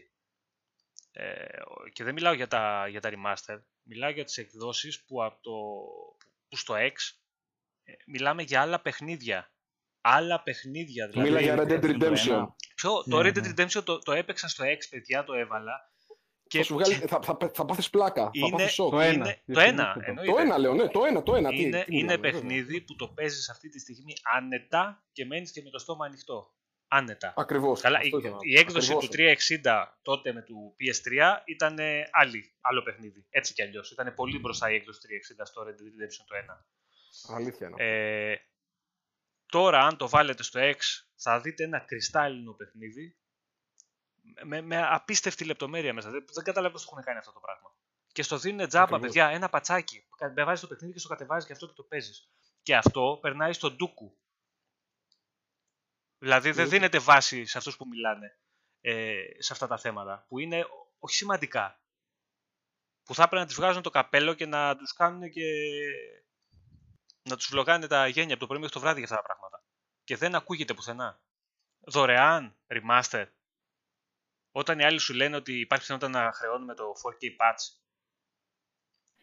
[1.12, 1.46] Ε,
[1.92, 5.50] και δεν μιλάω για τα, για τα remaster, μιλάω για τις εκδόσεις που, από το,
[6.48, 6.94] που στο X
[7.84, 9.52] ε, μιλάμε για άλλα παιχνίδια.
[10.00, 11.28] Άλλα παιχνίδια δηλαδή.
[11.28, 11.98] Μίλα για Red Dead το ένα.
[11.98, 12.46] Redemption.
[12.74, 13.64] Ποιο, το Ναι, Red Dead ναι.
[13.64, 15.90] Redemption το, το έπαιξα στο X, παιδιά, το έβαλα.
[16.50, 18.90] Θα, σου βγάλει, θα, θα, θα πάθεις πλάκα, θα Είναι- πάθεις σοκ.
[18.90, 19.12] Το ένα.
[19.12, 20.00] είναι, το Διαφημίστε ένα, το.
[20.04, 20.32] εννοείται.
[20.32, 21.48] Το ένα λέω, ναι, το ένα, το ένα.
[21.48, 22.40] Τι, είναι, τι είναι μιλάμε, βέβαια.
[22.40, 26.52] παιχνίδι που το παίζεις αυτή τη στιγμή άνετα και μένεις και με το στόμα ανοιχτό.
[26.90, 27.32] Άνετα.
[27.36, 27.80] Ακριβώς.
[27.80, 28.60] Καλά, η, αυτό ήθελα να η πω.
[28.60, 29.16] έκδοση Ακριβώς.
[29.16, 33.26] του 360 τότε με του PS3 ήταν ε, άλλη, άλλο παιχνίδι.
[33.30, 33.90] Έτσι κι αλλιώς.
[33.90, 35.00] Ήταν πολύ μπροστά η έκδοση
[35.40, 36.54] 360 στο Red Dead Redemption το
[37.30, 37.34] 1.
[37.36, 37.76] Αλήθεια είναι.
[38.30, 38.36] Ε,
[39.46, 40.76] τώρα, αν το βάλετε στο X,
[41.16, 43.16] θα δείτε ένα κρυστάλλινο παιχνίδι
[44.44, 46.10] με, με απίστευτη λεπτομέρεια μέσα.
[46.10, 47.74] Δεν, δεν καταλαβαίνω πώς το έχουν κάνει αυτό το πράγμα.
[48.12, 49.06] Και στο δίνουν τζάμπα, Ακριβώς.
[49.06, 50.06] παιδιά, ένα πατσάκι.
[50.34, 52.28] Με βάζεις το παιχνίδι και στο κατεβάζεις και αυτό και το παίζεις.
[52.62, 54.18] Και αυτό περνάει στον ντούκου.
[56.18, 56.70] Δηλαδή δεν Ναι.
[56.70, 58.38] δίνεται βάση σε αυτούς που μιλάνε
[58.80, 60.64] ε, σε αυτά τα θέματα, που είναι
[60.98, 61.80] όχι σημαντικά.
[63.04, 65.42] Που θα έπρεπε να τις βγάζουν το καπέλο και να τους κάνουν και
[67.22, 69.64] να τους βλογάνε τα γένια από το πρωί μέχρι το βράδυ για αυτά τα πράγματα.
[70.04, 71.20] Και δεν ακούγεται πουθενά.
[71.80, 73.26] Δωρεάν, remaster.
[74.52, 77.76] Όταν οι άλλοι σου λένε ότι υπάρχει πιθανότητα να χρεώνουμε το 4K patch.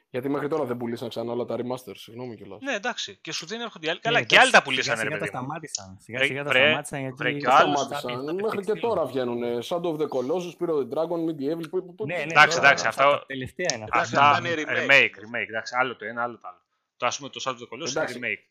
[0.10, 2.62] Γιατί μέχρι τώρα δεν πουλήσαν ξανά όλα τα remaster, συγγνώμη κιόλας.
[2.62, 3.18] Ναι, εντάξει.
[3.22, 4.00] Και σου δίνει έρχονται οι άλλοι.
[4.04, 5.46] Ναι, Καλά, και εντάξει, άλλοι τα σιγά πουλήσανε, ρε σιγά παιδί τα μου.
[5.46, 5.98] σταμάτησαν.
[6.02, 7.16] Σιγά Βρε- σιγά τα βρε- σταμάτησαν γιατί...
[7.16, 8.26] βρε και τα άλλους σταμάτησαν, Σταμάτησαν.
[8.38, 8.82] τα Μέχρι και παιχνίδια.
[8.90, 9.42] τώρα βγαίνουν.
[9.70, 11.70] Shadow of the Colossus, Spirit of the Dragon, Medieval.
[11.70, 14.30] που- που- Ναι, ναι, Εντάξει, τώρα, εντάξει, αυτά αυτά- τα τελευταία είναι Εντάξει, αυτά.
[14.30, 15.16] Αυτά, αυτά είναι remake, remake.
[15.24, 16.62] remake, εντάξει, άλλο το ένα, άλλο το άλλο.
[16.98, 18.20] Το ας πούμε το Shadow of the Colossus είναι Εντάξει.
[18.22, 18.44] remake.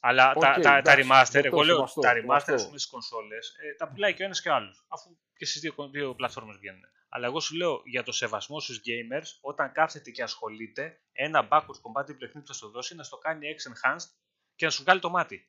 [0.00, 2.54] Αλλά Οκ, τα, τα, τα εντάξει, remaster, δεκτό, εγώ λέω σεβαστό, τα remaster σεβαστό.
[2.54, 4.84] ας πούμε στις κονσόλες, ε, τα πουλάει και ο ένας και ο άλλος.
[4.88, 6.82] Αφού και στις δύο, δύο πλατφόρμες βγαίνουν.
[7.08, 11.80] Αλλά εγώ σου λέω για το σεβασμό στους gamers, όταν κάθεται και ασχολείται, ένα backwards
[11.82, 14.08] compatible παιχνίδι που θα σου δώσει να στο κάνει X enhanced
[14.54, 15.48] και να σου βγάλει το μάτι.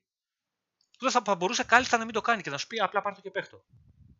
[0.91, 3.01] Που δεν θα, θα μπορούσε κάλλιστα να μην το κάνει και να σου πει απλά
[3.01, 3.65] πάρ' το και παίξ' το.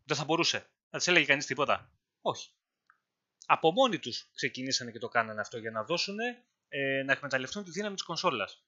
[0.04, 0.66] Δεν θα μπορούσε.
[0.90, 1.92] Να της έλεγε κανείς τίποτα.
[2.20, 2.50] Όχι.
[3.46, 6.18] Από μόνοι τους ξεκινήσανε και το κάνανε αυτό για να δώσουν
[6.68, 8.64] ε, να εκμεταλλευτούν τη δύναμη της κονσόλας.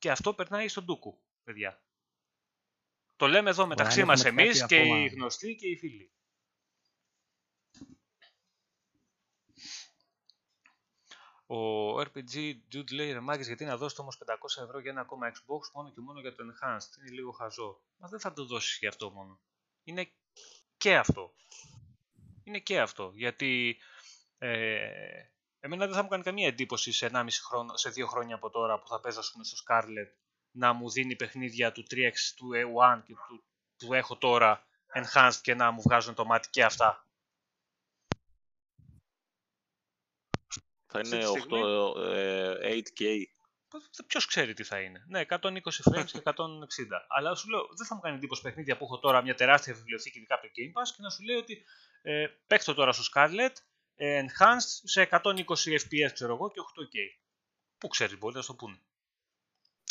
[0.00, 1.82] Και αυτό περνάει στον Ντούκου, παιδιά.
[3.16, 4.98] Το λέμε εδώ μεταξύ αν μας έχουμε εμείς κάτι και ακόμα.
[4.98, 6.12] οι γνωστοί και οι φίλοι.
[11.46, 15.32] Ο RPG Dude λέει ρε μάγκες, γιατί να δώσετε όμως 500 ευρώ για ένα ακόμα
[15.32, 17.82] Xbox μόνο και μόνο για το Enhanced; Είναι λίγο χαζό.
[17.96, 19.40] Μα δεν θα το δώσεις για αυτό μόνο.
[19.82, 20.12] Είναι
[20.76, 21.34] και αυτό.
[22.44, 23.12] Είναι και αυτό.
[23.14, 23.78] Γιατί
[24.38, 28.50] ε, εμένα δεν θα μου κάνει καμία εντύπωση σε 1,5 χρόνο, σε 2 χρόνια από
[28.50, 30.12] τώρα που θα παίζω ας πούμε, στο Scarlet
[30.50, 33.44] να μου δίνει παιχνίδια του 3X, του A1 και του,
[33.76, 37.04] του έχω τώρα Enhanced και να μου βγάζουν το μάτι και αυτά.
[40.92, 43.24] Θα Αυτή είναι τη στιγμή- 8, ε, 8K.
[44.06, 45.04] Ποιος ξέρει τι θα είναι.
[45.08, 47.06] Ναι, 120 frames και 160.
[47.08, 50.18] Αλλά σου λέω, δεν θα μου κάνει εντύπωση παιχνίδια που έχω τώρα μια τεράστια βιβλιοθήκη
[50.18, 51.64] ειδικά από το Game Pass και να σου λέει ότι
[52.02, 53.69] ε, παίξτε το τώρα στο Scarlet ε,
[54.00, 56.96] enhanced σε 120 FPS ξέρω εγώ και 8K.
[57.78, 58.74] Πού ξέρεις, μπορεί να σου το πούνε.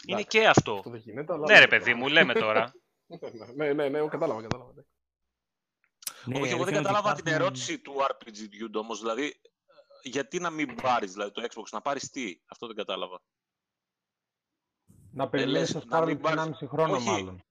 [0.05, 0.73] Είναι Εντάξει, και αυτό.
[0.77, 1.45] Αυτό δεν γίνεται, αλλά...
[1.51, 2.73] Ναι, ρε παιδί μου, λέμε τώρα.
[3.55, 4.73] ναι, ναι, ναι, κατάλαβα, κατάλαβα.
[6.25, 8.99] Ναι, Όχι, εγώ δεν αλήθεια είναι ότι κατάλαβα την υπάρχουν- ερώτηση του RPG Dude όμως.
[8.99, 13.21] Δηλαδή, ε, γιατί να μην πάρεις δηλαδή, το Xbox, να πάρεις τι; Αυτό δεν κατάλαβα.
[15.11, 17.09] Να περιμένεις λες, το να μην Scarlet πάρεις- 1,5 χρόνο Όχι.
[17.09, 17.43] μάλλον.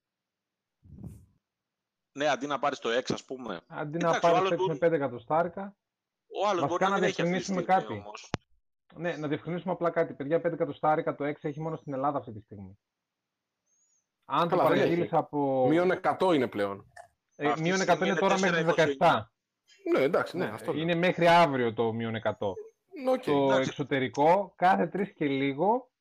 [2.11, 3.61] Ναι, αντί να πάρεις το X, ας πούμε.
[3.67, 5.77] Αντί Εντάξει, να ο πάρεις άλλος το X με μπορεί- 5 εκατοστάρικα.
[6.41, 7.93] Ο άλλος μπορεί Βασικά να να μην έχει αυτή τη διευκρινίσουμε στιγμή κάτι.
[8.05, 8.29] όμως.
[8.95, 10.13] Ναι, να διευκρινίσουμε απλά κάτι.
[10.13, 12.79] Παιδιά, 5 εκατοστάρικα το X έχει μόνο στην Ελλάδα αυτή τη στιγμή.
[14.25, 15.15] Αν το Καλά, δεν παραγγείλεις έχει.
[15.15, 15.67] από.
[15.67, 16.85] Μείον 100 είναι πλέον.
[17.35, 18.95] ε, Αυτή τη μείον 100 στιγμή είναι είναι τώρα μέχρι 4,29.
[18.99, 19.21] 17.
[19.93, 22.53] Ναι, εντάξει, ναι, αυτό είναι μέχρι αύριο το μείον 100.
[23.03, 23.13] λέω.
[23.13, 23.69] Οκ, το εντάξει.
[23.69, 25.91] εξωτερικό κάθε τρεις και λίγο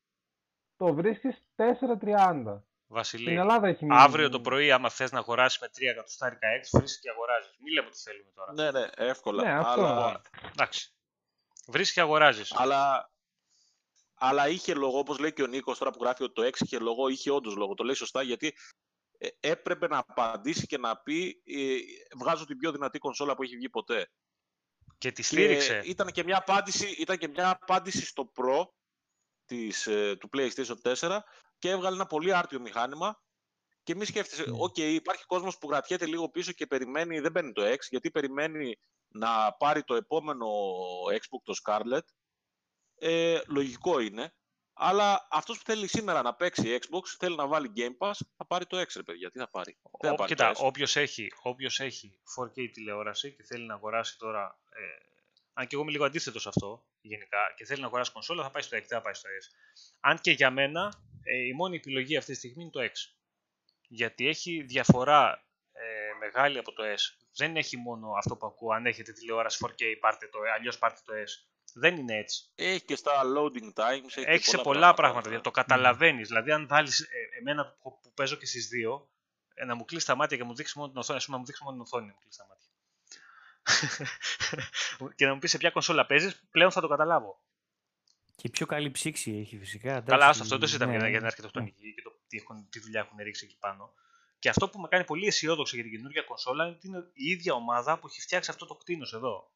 [0.77, 2.63] το βρίσκεις 4,30.
[2.91, 4.01] Βασιλή, Στην Ελλάδα έχει μείνει.
[4.01, 7.57] αύριο το πρωί, άμα θες να αγοράσεις με 3 εκατοστάρικα X, βρίσκει και αγοράζεις.
[7.59, 8.53] Μην λέμε τι θέλουμε τώρα.
[8.53, 9.43] Ναι, ναι, εύκολα.
[9.43, 9.71] Ναι, αυτό.
[9.85, 10.93] αλλά, Λοιπόν, εντάξει.
[11.67, 12.53] Βρίσκει και αγοράζεις.
[12.55, 13.11] αλλά,
[14.15, 16.79] αλλά είχε λόγο, όπως λέει και ο Νίκος τώρα που γράφει ότι το 6 είχε
[16.79, 17.75] λόγο, είχε όντως λόγο.
[17.75, 18.55] Το λέει σωστά γιατί
[19.19, 21.77] ε, έπρεπε να απαντήσει και να πει ε,
[22.19, 24.11] βγάζω την πιο δυνατή κονσόλα που έχει βγει ποτέ.
[24.99, 25.81] Και τη Και στήριξε.
[25.85, 28.69] ήταν και μια απάντηση, ήταν και μια απάντηση στο Pro
[29.49, 31.25] της, ε, του PlayStation 4
[31.59, 33.23] και έβγαλε ένα πολύ άρτιο μηχάνημα
[33.83, 37.63] και μη σκέφτεσαι, οκ, υπάρχει κόσμος που κρατιέται λίγο πίσω και περιμένει, δεν παίρνει το
[37.65, 40.47] X, γιατί περιμένει να πάρει το επόμενο
[41.11, 42.05] Xbox, το Scarlet.
[42.99, 44.35] Ε, λογικό είναι.
[44.73, 48.67] Αλλά αυτός που θέλει σήμερα να παίξει Xbox, θέλει να βάλει Game Pass, θα πάρει
[48.67, 49.31] το X, ρε παιδιά.
[49.31, 50.67] Τι θα πάρει; Δεν θα Ό, πάρει κοίτα, το S.
[50.67, 54.83] όποιος έχει, όποιος έχει 4K τηλεόραση και θέλει να αγοράσει τώρα, ε,
[55.53, 58.51] αν και εγώ είμαι λίγο αντίθετος σε αυτό γενικά, και θέλει να αγοράσει κονσόλα, θα
[58.51, 59.45] πάει στο X, δεν θα πάει στο S.
[60.01, 60.93] Αν και για μένα
[61.23, 62.93] ε, η μόνη επιλογή αυτή τη στιγμή είναι το X.
[63.89, 67.27] Γιατί έχει διαφορά ε, μεγάλη από το S.
[67.37, 71.13] Δεν έχει μόνο αυτό που ακούω, αν έχετε τηλεόραση 4K, πάρτε το, αλλιώς πάρτε το
[71.13, 71.49] S.
[71.75, 72.53] Δεν είναι έτσι.
[72.55, 74.05] Έχει και στα loading times.
[74.05, 75.23] Έχει, και Έχεις σε πολλά πράγματα.
[75.23, 76.29] δηλαδή, Το καταλαβαίνεις.
[76.29, 77.09] Δηλαδή, αν βάλεις
[77.39, 79.11] εμένα που, που παίζω και στις δύο,
[79.55, 81.41] ε, να μου κλείσει τα μάτια και μου δείξει μόνο την οθόνη, ας πούμε, να
[81.43, 82.68] μου δείξει μόνο την οθόνη, να μου κλείσει τα μάτια.
[85.17, 87.43] και να μου πεις σε ποια κονσόλα παίζεις, πλέον θα το καταλάβω.
[88.37, 89.89] Και πιο καλή ψήξη έχει φυσικά.
[89.89, 91.19] Καλά, εντάξει, άστο, αυτό δεν το συζητάμε ναι, για, για ναι.
[91.19, 93.93] την αρχιτεκτονική και το τι, έχουν, τι δουλειά έχουν ρίξει εκεί πάνω.
[94.39, 97.31] Και αυτό που με κάνει πολύ αισιόδοξο για την καινούργια κονσόλα είναι ότι είναι η
[97.31, 99.53] ίδια ομάδα που έχει φτιάξει αυτό το κτίνος εδώ.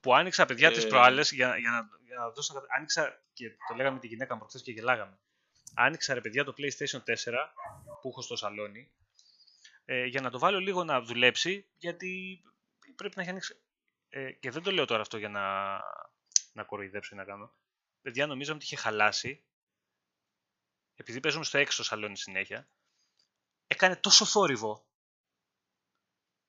[0.00, 0.88] Που άνοιξα παιδιά τις Ε.
[0.88, 4.06] προάλλες για, για, να, για να δώσω ένα κατα- Άνοιξα και το λέγαμε με τη
[4.06, 5.18] γυναίκα μου προχθές και γελάγαμε.
[5.74, 7.02] Άνοιξα ρε παιδιά το PlayStation 4
[8.00, 8.90] που έχω στο σαλόνι
[9.88, 12.42] ε, για να το βάλω λίγο να δουλέψει γιατί
[12.96, 13.60] πρέπει να έχει ανοίξει.
[14.08, 15.76] Ε, και δεν το λέω τώρα αυτό για να,
[16.52, 17.52] να κοροϊδέψω ή να κάνω.
[18.02, 19.44] Παιδιά νομίζαμε ότι είχε χαλάσει
[20.94, 22.68] επειδή παίζουμε στο έξω σαλόνι συνέχεια
[23.66, 24.86] έκανε τόσο θόρυβο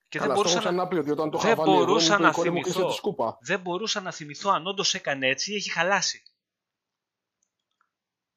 [0.08, 1.86] και δεν Καλά, αυτό μπορούσα έχω να, ξαναπεί ότι όταν το δεν είχα βάλει εγώ,
[1.86, 2.80] μπορούσα μου είπε να η κόρη μου, θυμηθώ.
[2.80, 3.38] «Κλείσε τη σκούπα.
[3.42, 6.24] δεν μπορούσα να θυμηθώ αν όντως έκανε έτσι ή έχει χαλάσει.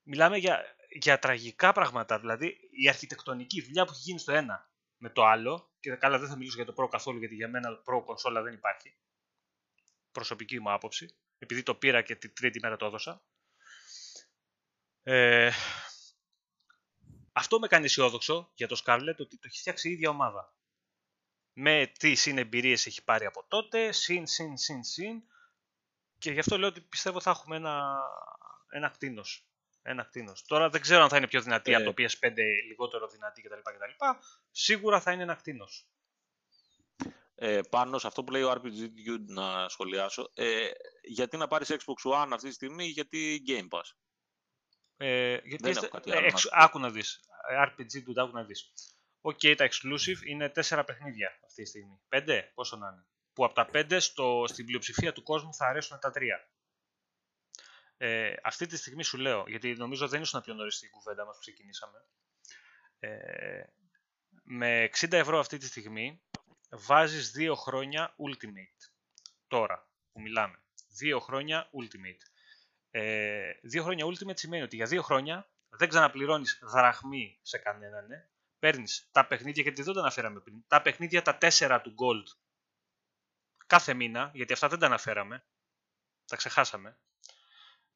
[0.03, 0.65] Μιλάμε για,
[1.01, 2.19] για τραγικά πράγματα.
[2.19, 4.70] Δηλαδή η αρχιτεκτονική δουλειά που έχει γίνει στο ένα
[5.01, 5.71] με το άλλο.
[5.81, 8.55] Και καλά, δεν θα μιλήσω για το Pro καθόλου γιατί για μένα Pro κονσόλα δεν
[8.55, 8.97] υπάρχει.
[10.13, 11.17] Προσωπική μου άποψη.
[11.39, 13.23] Επειδή το πήρα και την τρίτη μέρα το έδωσα.
[15.03, 15.51] Ε,
[17.33, 20.55] αυτό με κάνει αισιόδοξο για το Scarlett ότι το έχει φτιάξει η ίδια ομάδα.
[21.53, 25.23] Με τι συνεμπειρίες έχει πάρει από τότε, συν, συν, συν, συν.
[26.19, 27.99] Και γι' αυτό λέω ότι πιστεύω θα έχουμε ένα,
[28.69, 29.50] ένα κτίνος.
[29.83, 30.45] Ένα κτίνος.
[30.47, 31.75] Τώρα δεν ξέρω αν θα είναι πιο δυνατή Ε.
[31.75, 32.35] από το PS5,
[32.69, 33.55] λιγότερο δυνατή κτλ.
[33.63, 34.05] κτλ.
[34.51, 35.87] Σίγουρα θα είναι ένα κτίνος.
[37.35, 40.31] Ε, πάνω σε αυτό που λέει ο RPG Dude να σχολιάσω.
[40.35, 40.69] Ε,
[41.03, 43.83] γιατί να πάρεις Xbox One αυτή τη στιγμή, γιατί Game Pass;
[44.97, 46.57] Ε, γιατί Δεν είστε- έχω κάτι ε, άλλο να εξ- σου πω.
[46.59, 47.21] άκου να δεις.
[47.51, 48.73] Ε, RPG του, άκου να δεις.
[49.21, 52.01] Οκ, τα exclusive είναι τέσσερα παιχνίδια αυτή τη στιγμή.
[52.09, 53.07] Πέντε, πόσο να είναι.
[53.33, 56.49] Που από τα πέντε στο, στην πλειοψηφία του κόσμου θα αρέσουν τα τρία.
[58.03, 61.35] Ε, αυτή τη στιγμή σου λέω, γιατί νομίζω δεν ήσουν πιο νωρίς στην κουβέντα μας
[61.35, 62.05] που ξεκινήσαμε.
[62.99, 63.63] Ε,
[64.43, 66.23] με 60 ευρώ αυτή τη στιγμή
[66.71, 68.91] βάζεις δύο χρόνια Ultimate.
[69.49, 70.63] Τώρα που μιλάμε.
[70.89, 72.23] Δύο χρόνια Ultimate.
[72.91, 78.07] Ε, δύο χρόνια Ultimate σημαίνει ότι για δύο χρόνια δεν ξαναπληρώνεις δραχμή σε κανέναν.
[78.07, 78.29] Ναι.
[78.59, 82.37] Παίρνεις τα παιχνίδια, γιατί δεν τα αναφέραμε πριν, τα παιχνίδια τα τέσσερα του Gold
[83.67, 85.45] κάθε μήνα, γιατί αυτά δεν τα αναφέραμε,
[86.27, 86.99] τα ξεχάσαμε.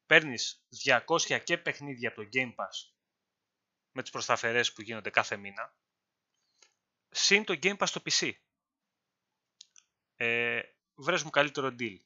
[0.05, 2.93] Παίρνεις 200 και παιχνίδια από το Game Pass
[3.91, 5.75] με τις προσταφερές που γίνονται κάθε μήνα,
[7.09, 8.31] συν το Game Pass στο PC.
[10.15, 10.61] Ε,
[10.95, 11.99] βρες μου καλύτερο deal.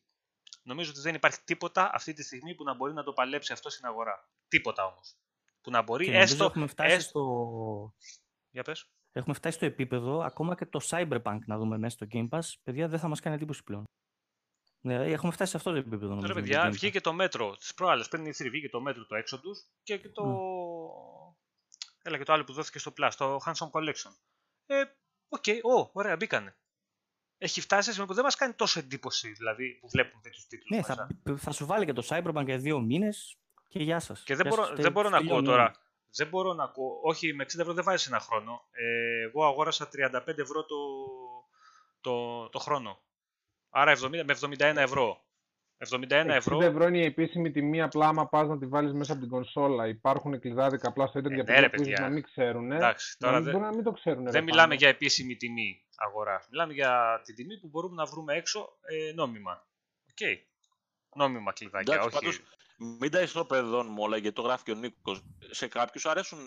[0.64, 3.70] Νομίζω ότι δεν υπάρχει τίποτα αυτή τη στιγμή που να μπορεί να το παλέψει αυτό
[3.70, 4.30] στην αγορά.
[4.48, 5.16] Τίποτα όμως.
[5.62, 6.46] Που να μπορεί Και νομίζω έστω...
[6.46, 7.96] έχουμε φτάσει, έστω- στο...
[8.50, 8.90] Για πες.
[9.12, 12.54] έχουμε φτάσει στο επίπεδο ακόμα και το Cyberpunk να δούμε μέσα στο Game Pass.
[12.64, 13.84] Παιδιά, δεν θα μας κάνει εντύπωση πλέον.
[14.82, 16.02] Ναι, έχουμε φτάσει σε αυτό το επίπεδο.
[16.08, 16.72] Τώρα, νομίζω, με το παιδιά, Game Pass.
[16.72, 18.08] βγήκε το μέτρο της προάλλες.
[18.08, 20.24] Πριν E3 βγήκε το μέτρο το Exodus και, και το.
[22.04, 24.12] Έλα και το άλλο που δόθηκε στο Plus, το Handsome Collection.
[24.66, 24.84] Ε,
[25.30, 25.44] οκ,
[25.78, 26.56] ω, ωραία, μπήκανε.
[27.38, 30.70] Έχει φτάσει σε σημείο που δεν μας κάνει τόσο εντύπωση δηλαδή που βλέπουμε τέτοιους τίτλους.
[30.70, 31.08] Ναι, θα,
[31.38, 33.38] θα σου βάλει και το Cyberpunk για δύο μήνες
[33.68, 34.24] και γεια σας.
[34.24, 35.48] Και δεν Γεια μπορώ, σας, δεν τε- μπορώ να ακούω τελειώνει.
[35.48, 35.76] τώρα.
[36.16, 37.00] Δεν μπορώ να ακούω.
[37.04, 38.62] Όχι, με 60 ευρώ δεν βάζεις ένα χρόνο.
[38.72, 40.76] Ε, εγώ αγόρασα 35 ευρώ το,
[42.02, 43.00] το, το χρόνο.
[43.70, 45.24] Άρα 70, με 71 ευρώ.
[45.90, 46.58] 71 ευρώ.
[46.58, 49.30] 60 ευρώ είναι η επίσημη τιμή, απλά άμα πας να τη βάλεις μέσα από την
[49.30, 49.88] κονσόλα.
[49.88, 52.08] Υπάρχουν κλειδάδικα απλά στο ίντερνετ Ε, για ναι, παιδιά ρε, που ίσως παιδιά.
[52.08, 52.72] να μην ξέρουν.
[52.72, 54.24] Εντάξει, να τώρα μην, δεν- μπορεί να μην το ξέρουν.
[54.24, 54.74] ρε, Δεν μιλάμε πάνω.
[54.80, 56.44] για επίσημη τιμή αγορά.
[56.52, 59.68] Μιλάμε για την τιμή που μπορούμε να βρούμε έξω ε, νόμιμα.
[60.10, 60.28] Οκ.
[61.16, 61.94] Νόμιμα κλειδάκια.
[61.94, 62.20] Εντάξει, όχι.
[62.26, 62.42] πάντως,
[63.00, 65.22] μην τα ισοπεδώνουμε όλα, γιατί το γράφει και ο Νίκος.
[65.50, 66.46] Σε κάποιους αρέσουν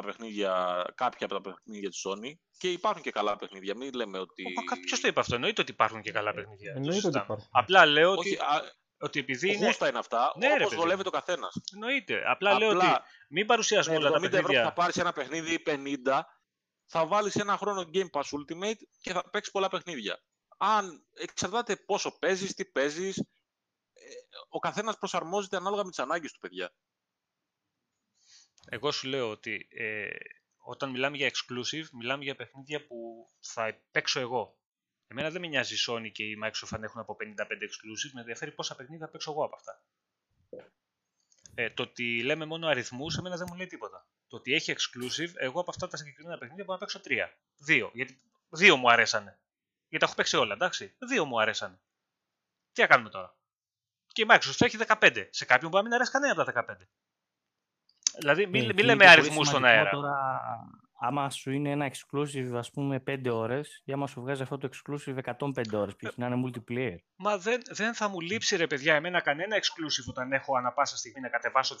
[0.00, 3.76] τα παιχνίδια, κάποια από τα παιχνίδια της Sony και υπάρχουν και καλά παιχνίδια.
[3.76, 4.42] Μην λέμε ότι...
[4.86, 6.72] Ποιος το είπε αυτό, εννοείται ότι υπάρχουν και καλά παιχνίδια.
[6.72, 7.24] το Εννοείται ότι συζητάμε.
[7.24, 7.48] υπάρχουν.
[7.52, 8.62] Απλά λέω ότι, Όχι, α,
[8.98, 9.66] ότι επειδή είναι.
[9.66, 11.02] γούστα είναι αυτά, Ναι, ρε, όπως παιδί βολεύει μου.
[11.04, 11.54] το καθένας.
[11.72, 12.22] Εννοείται.
[12.26, 12.86] Απλά, λέω ότι
[13.28, 14.64] μην παρουσιάσουμε με όλα τα 70 ευρώ που παιχνίδια.
[14.64, 16.20] θα πάρεις ένα παιχνίδι ή 50,
[16.86, 20.22] θα βάλεις ένα χρόνο Game Pass Ultimate και θα παίξεις πολλά παιχνίδια.
[20.58, 23.22] Αν εξαρτάται πόσο παίζεις, τι παίζεις, ε,
[24.48, 26.72] ο καθένας προσαρμόζεται ανάλογα με τις ανάγκες του, παιδιά.
[28.68, 30.10] Εγώ σου λέω ότι ε,
[30.56, 34.56] όταν μιλάμε για exclusive, μιλάμε για παιχνίδια που θα παίξω εγώ.
[35.06, 38.20] Εμένα δεν με νοιάζει η Sony και η Microsoft αν έχουν από 55 exclusive, με
[38.20, 39.82] ενδιαφέρει πόσα παιχνίδια θα παίξω εγώ από αυτά.
[41.54, 44.06] Ε, το ότι λέμε μόνο αριθμούς, εμένα δεν μου λέει τίποτα.
[44.28, 47.36] Το ότι έχει exclusive, εγώ από αυτά τα συγκεκριμένα παιχνίδια μπορώ να παίξω τρία.
[47.56, 47.90] Δύο.
[47.94, 49.38] Γιατί δύο μου αρέσανε.
[49.88, 50.94] Γιατί τα έχω παίξει όλα, εντάξει.
[50.98, 51.80] Δύο μου αρέσανε.
[52.72, 53.36] Τι να κάνουμε τώρα.
[54.12, 55.28] Και η Microsoft έχει 15.
[55.30, 56.86] Σε κάποιον μπορεί να μην αρέσει κανένα από τα 15.
[58.18, 59.90] Δηλαδή, μην, Ναι, μην και λέμε είναι και πολύ αριθμούς στον σημαντικό αέρα.
[59.90, 60.16] Τώρα,
[61.04, 64.68] άμα σου είναι ένα exclusive, ας πούμε, 5 ώρες, ή άμα σου βγάζει αυτό το
[64.72, 66.16] exclusive 105 ώρες, π.χ.
[66.16, 66.96] να είναι multiplayer.
[67.16, 70.96] Μα δεν, δεν θα μου λείψει ρε παιδιά εμένα κανένα exclusive όταν έχω ανα πάσα
[70.96, 71.76] στιγμή να κατεβάσω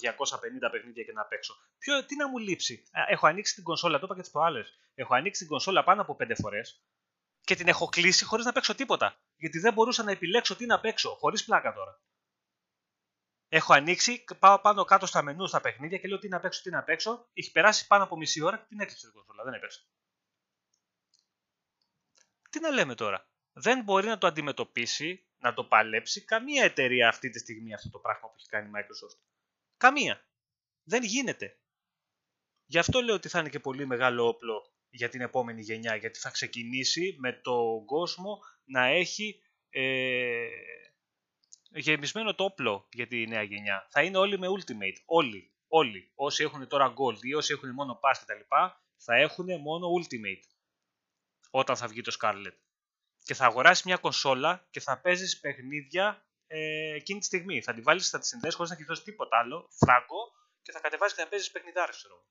[0.70, 1.54] παιχνίδια και να παίξω.
[1.78, 4.78] Ποιο, τι να μου λείψει; Α, Έχω ανοίξει την κονσόλα, το είπα και τις προάλλες.
[4.94, 6.82] Έχω ανοίξει την κονσόλα πάνω από 5 φορές
[7.44, 9.16] και την έχω κλείσει χωρίς να παίξω τίποτα.
[9.36, 12.00] Γιατί δεν μπορούσα να επιλέξω τι να παίξω, χωρίς πλάκα τώρα.
[13.54, 16.70] Έχω ανοίξει, πάω πάνω κάτω στα μενού στα παιχνίδια και λέω τι να παίξω, τι
[16.70, 17.28] να παίξω.
[17.32, 19.44] Έχει περάσει πάνω από μισή ώρα και την έκλειψε την κονσόλα.
[19.44, 19.80] Δεν έπαιξε.
[22.50, 23.28] Τι να λέμε τώρα.
[23.52, 27.98] Δεν μπορεί να το αντιμετωπίσει, να το παλέψει καμία εταιρεία αυτή τη στιγμή αυτό το
[27.98, 29.18] πράγμα που έχει κάνει η Microsoft.
[29.76, 30.26] Καμία.
[30.82, 31.58] Δεν γίνεται.
[32.66, 36.18] Γι' αυτό λέω ότι θα είναι και πολύ μεγάλο όπλο για την επόμενη γενιά, γιατί
[36.18, 40.46] θα ξεκινήσει με τον κόσμο να έχει ε,
[41.74, 43.86] γεμισμένο το όπλο για τη νέα γενιά.
[43.90, 45.02] Θα είναι όλοι με Ultimate.
[45.04, 45.52] Όλοι.
[45.68, 46.12] Όλοι.
[46.14, 48.40] Όσοι έχουν τώρα Gold ή όσοι έχουν μόνο Pass κτλ.
[48.96, 50.52] θα έχουν μόνο Ultimate
[51.50, 52.56] όταν θα βγει το Scarlet.
[53.24, 57.62] Και θα αγοράσεις μια κονσόλα και θα παίζεις παιχνίδια ε, εκείνη τη στιγμή.
[57.62, 60.32] Θα τη βάλεις, θα τη συνδέσει χωρίς να έχεις δώσει τίποτα άλλο, φράγκο,
[60.62, 62.14] και θα κατεβάζει και θα παίζεις παιχνιδάρε, ξέρω.
[62.14, 62.26] εγώ.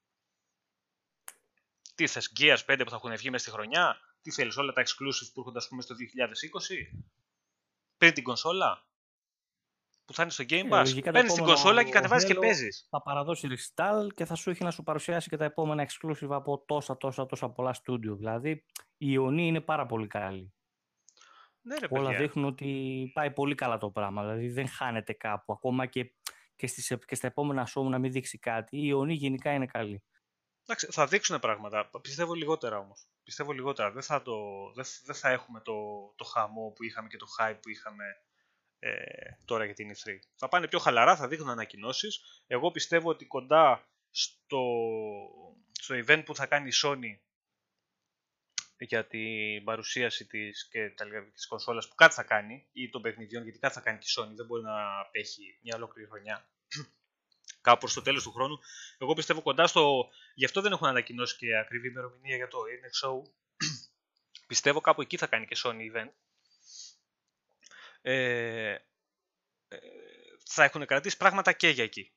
[1.96, 4.82] Τι θες, Gears 5 που θα έχουν βγει μέσα στη χρονιά, τι θέλεις, όλα τα
[4.82, 7.04] exclusive που έρχονται ας πούμε στο 2020,
[7.98, 8.88] πριν την κονσόλα,
[10.12, 10.84] που θα είναι στο Game Ε, Pass.
[10.86, 12.88] λογικά το Παίρνεις την επόμενο κονσόλα και κατεβάζεις και Halo παίζεις.
[12.90, 16.64] Θα παραδώσει restyle και θα σου έχει να σου παρουσιάσει και τα επόμενα exclusive από
[16.68, 18.16] τόσα, τόσα, τόσα πολλά studio.
[18.18, 18.52] Δηλαδή,
[18.98, 20.54] η Ιωνή είναι πάρα πολύ καλή.
[21.62, 22.20] Ναι, ρε Όλα παιδιά.
[22.20, 24.22] δείχνουν ότι πάει πολύ καλά το πράγμα.
[24.22, 25.54] Δηλαδή, δεν χάνεται κάπου.
[25.54, 26.14] Ακόμα και,
[26.56, 28.78] και, στις, και στα επόμενα show να μην δείξει κάτι.
[28.78, 30.04] Η Ιωνή γενικά είναι καλή.
[30.64, 31.90] Εντάξει, θα δείξουν πράγματα.
[32.02, 33.08] Πιστεύω λιγότερα όμως.
[33.24, 33.92] Πιστεύω λιγότερα.
[33.92, 34.34] Δεν θα, το,
[34.76, 35.74] δεν, δεν θα έχουμε το,
[36.16, 38.04] το χαμό που είχαμε και το hype που είχαμε
[38.84, 38.94] ε,
[39.46, 40.20] τώρα για την E3.
[40.36, 42.44] Θα πάνε πιο χαλαρά, θα δείχνουν ανακοινώσεις.
[42.48, 44.64] Εγώ πιστεύω ότι κοντά στο,
[45.72, 47.20] στο event που θα κάνει η Sony
[48.78, 53.44] για την παρουσίαση της και τα της κονσόλας που κάτι θα κάνει ή των παιχνιδιών
[53.44, 56.50] γιατί κάτι θα κάνει και η Sony δεν μπορεί να απέχει μια ολόκληρη χρονιά
[57.62, 58.60] κάπου προς το τέλος του χρόνου
[58.98, 63.08] εγώ πιστεύω κοντά στο γι' αυτό δεν έχουν ανακοινώσει και ακριβή ημερομηνία για το Internet
[63.08, 63.22] Show
[64.48, 66.12] πιστεύω κάπου εκεί θα κάνει και Sony event
[68.02, 69.78] ε, ε,
[70.46, 72.14] θα έχουν κρατήσει πράγματα και για εκεί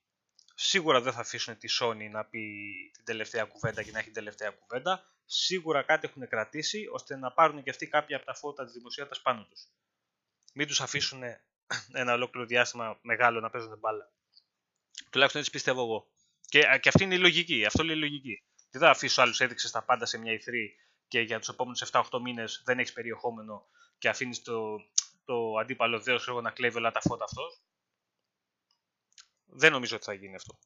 [0.55, 2.41] Σίγουρα δεν θα αφήσουν τη Sony να πει
[2.93, 5.05] την τελευταία κουβέντα και να έχει την τελευταία κουβέντα.
[5.25, 9.23] Σίγουρα κάτι έχουν κρατήσει ώστε να πάρουν και αυτοί κάποια από τα φώτα της δημοσιότητας
[9.23, 9.63] πάνω τους.
[10.55, 11.23] Μην τους αφήσουν
[12.03, 14.13] ένα ολόκληρο διάστημα μεγάλο να παίζουν μπάλα.
[15.11, 16.11] Τουλάχιστον έτσι πιστεύω εγώ.
[16.49, 17.65] Και, και αυτή είναι η λογική.
[17.65, 18.43] Αυτό λέει η λογική.
[18.71, 20.77] Τι θα αφήσω άλλους έδειξες τα πάντα σε μια ηθρή
[21.09, 23.67] και για τους επόμενους 7-8 μήνες δεν έχεις περιεχόμενο
[23.99, 24.77] και αφήνεις το,
[25.25, 27.61] το αντίπαλο δέος να κλέβει όλα τα φώτα αυτός.
[29.45, 30.59] Δεν νομίζω ότι θα γίνει αυτό.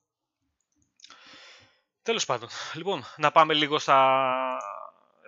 [2.03, 4.59] Τέλος πάντων, λοιπόν, να πάμε λίγο στα,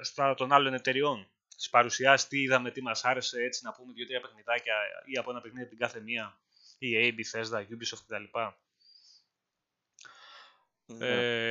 [0.02, 1.30] στα των άλλων εταιριών.
[1.48, 4.74] Στι παρουσιάσεις, τι είδαμε, τι μας άρεσε, έτσι να πούμε δύο-τρία παιχνιδάκια
[5.04, 6.38] ή από ένα παιχνίδι από την κάθε μία.
[6.80, 8.38] EA, Bethesda, Ubisoft κτλ.
[10.84, 11.08] Ναι.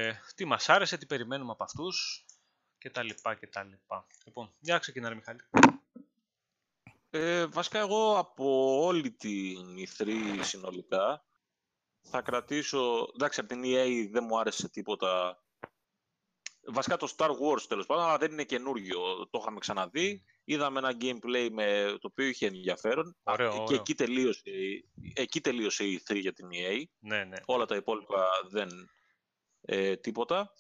[0.08, 2.26] Ε, τι μας άρεσε, τι περιμένουμε από αυτούς
[2.78, 4.08] και τα λοιπά και τα λοιπά.
[4.26, 5.40] Λοιπόν, για ξεκινάμε Μιχάλη.
[7.10, 11.24] Ε, βασικά εγώ από όλη την E3 συνολικά
[12.02, 13.12] θα κρατήσω...
[13.14, 15.44] Εντάξει, από την EA δεν μου άρεσε τίποτα.
[16.72, 19.28] Βασικά το Star Wars τέλος πάντων, αλλά δεν είναι καινούργιο.
[19.30, 20.24] Το είχαμε ξαναδεί.
[20.44, 23.18] Είδαμε ένα gameplay με το οποίο είχε ενδιαφέρον.
[23.24, 24.42] Ωραίο, και εκεί τελείωσε,
[25.14, 26.84] εκεί τελείωσε η 3 για την EA.
[27.00, 27.38] Ναι, ναι.
[27.46, 28.70] Όλα τα υπόλοιπα δεν
[29.62, 30.54] ε, τίποτα.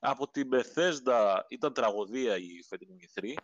[0.00, 3.34] Από την Bethesda ήταν τραγωδία η φετινή 3.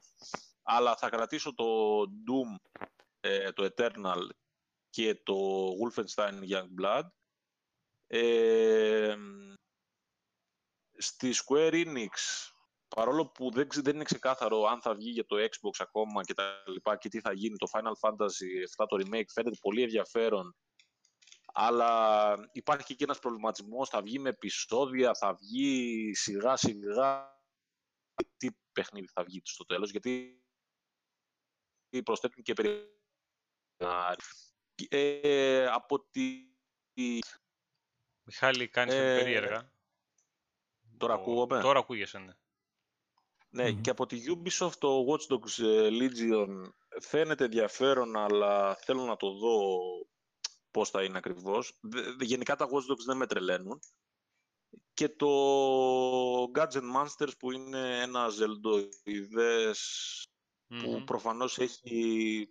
[0.73, 2.81] Αλλά θα κρατήσω το Doom,
[3.21, 4.29] ε, το Eternal
[4.91, 7.09] και το Wolfenstein Youngblood.
[8.07, 9.17] Ε,
[10.97, 12.09] στη Square Enix,
[12.89, 16.63] παρόλο που δεν, δεν είναι ξεκάθαρο αν θα βγει για το Xbox ακόμα και τα
[16.67, 20.57] λοιπά και τι θα γίνει, το Final Fantasy 7 το remake φαίνεται πολύ ενδιαφέρον.
[21.53, 27.39] Αλλά υπάρχει και ένας προβληματισμός, θα βγει με επεισόδια, θα βγει σιγά σιγά
[28.37, 30.45] τι παιχνίδι θα βγει στο τέλος, γιατί
[32.03, 32.99] προσθέτουν και περί...
[34.89, 36.51] Ε, από τη
[38.23, 39.73] Μιχάλη, κάνεις ε, περίεργα.
[40.97, 42.33] Τώρα ακούγομαι; Τώρα ακούγεσαι, ναι.
[43.53, 49.17] Ναι, και από τη Ubisoft το Watch Dogs ε, Legion φαίνεται ενδιαφέρον, αλλά θέλω να
[49.17, 49.69] το δω
[50.71, 51.79] πώς θα είναι ακριβώς.
[52.21, 53.81] Γενικά τα Watch Dogs δεν με τρελαίνουν.
[54.95, 55.27] Και το
[56.55, 59.79] Gadget Monsters που είναι ένα ζελντοειδές
[60.79, 62.49] που προφανώς έχει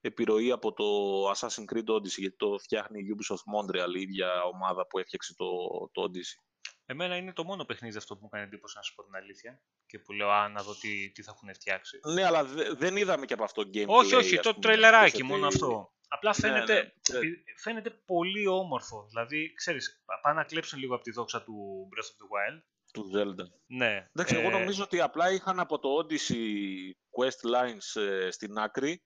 [0.00, 0.84] επιρροή από το
[1.30, 5.46] Assassin's Creed Odyssey, γιατί το φτιάχνει η Ubisoft Montreal, η ίδια ομάδα που έφτιαξε το,
[5.92, 6.44] το Odyssey.
[6.86, 9.62] Εμένα είναι το μόνο παιχνίδι αυτό που μου κάνει εντύπωση, να σου πω την αλήθεια.
[9.86, 12.00] Και που λέω, α, να δω τι, τι θα έχουν φτιάξει.
[12.12, 12.44] Ναι, αλλά
[12.76, 13.86] δεν είδαμε και από αυτό το gameplay.
[13.86, 15.92] Όχι, όχι, το τρελεράκι, μόνο αυτό.
[16.08, 17.26] Απλά φαίνεται, ναι, ναι.
[17.56, 19.06] φαίνεται πολύ όμορφο.
[19.08, 22.62] Δηλαδή, ξέρεις, πάνε να κλέψουν λίγο από τη δόξα του Breath of the Wild.
[22.92, 23.44] Του Zelda.
[23.66, 24.08] Ναι.
[24.14, 24.40] Εντάξει, ε...
[24.40, 26.44] εγώ νομίζω ότι απλά είχαν από το Odyssey
[26.90, 29.02] quest lines ε, στην άκρη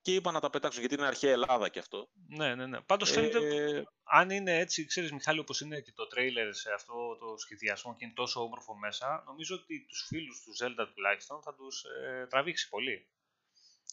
[0.00, 2.10] και είπα να τα πετάξω γιατί είναι αρχαία Ελλάδα και αυτό.
[2.28, 2.80] Ναι, ναι, ναι.
[2.80, 3.38] Πάντως φαίνεται.
[3.38, 3.82] Ε...
[4.04, 8.04] Αν είναι έτσι, ξέρεις Μιχάλη, όπως είναι και το τρέιλερ σε αυτό το σχεδιασμό και
[8.04, 12.68] είναι τόσο όμορφο μέσα, νομίζω ότι τους φίλους του Zelda τουλάχιστον θα τους ε, τραβήξει
[12.68, 13.08] πολύ.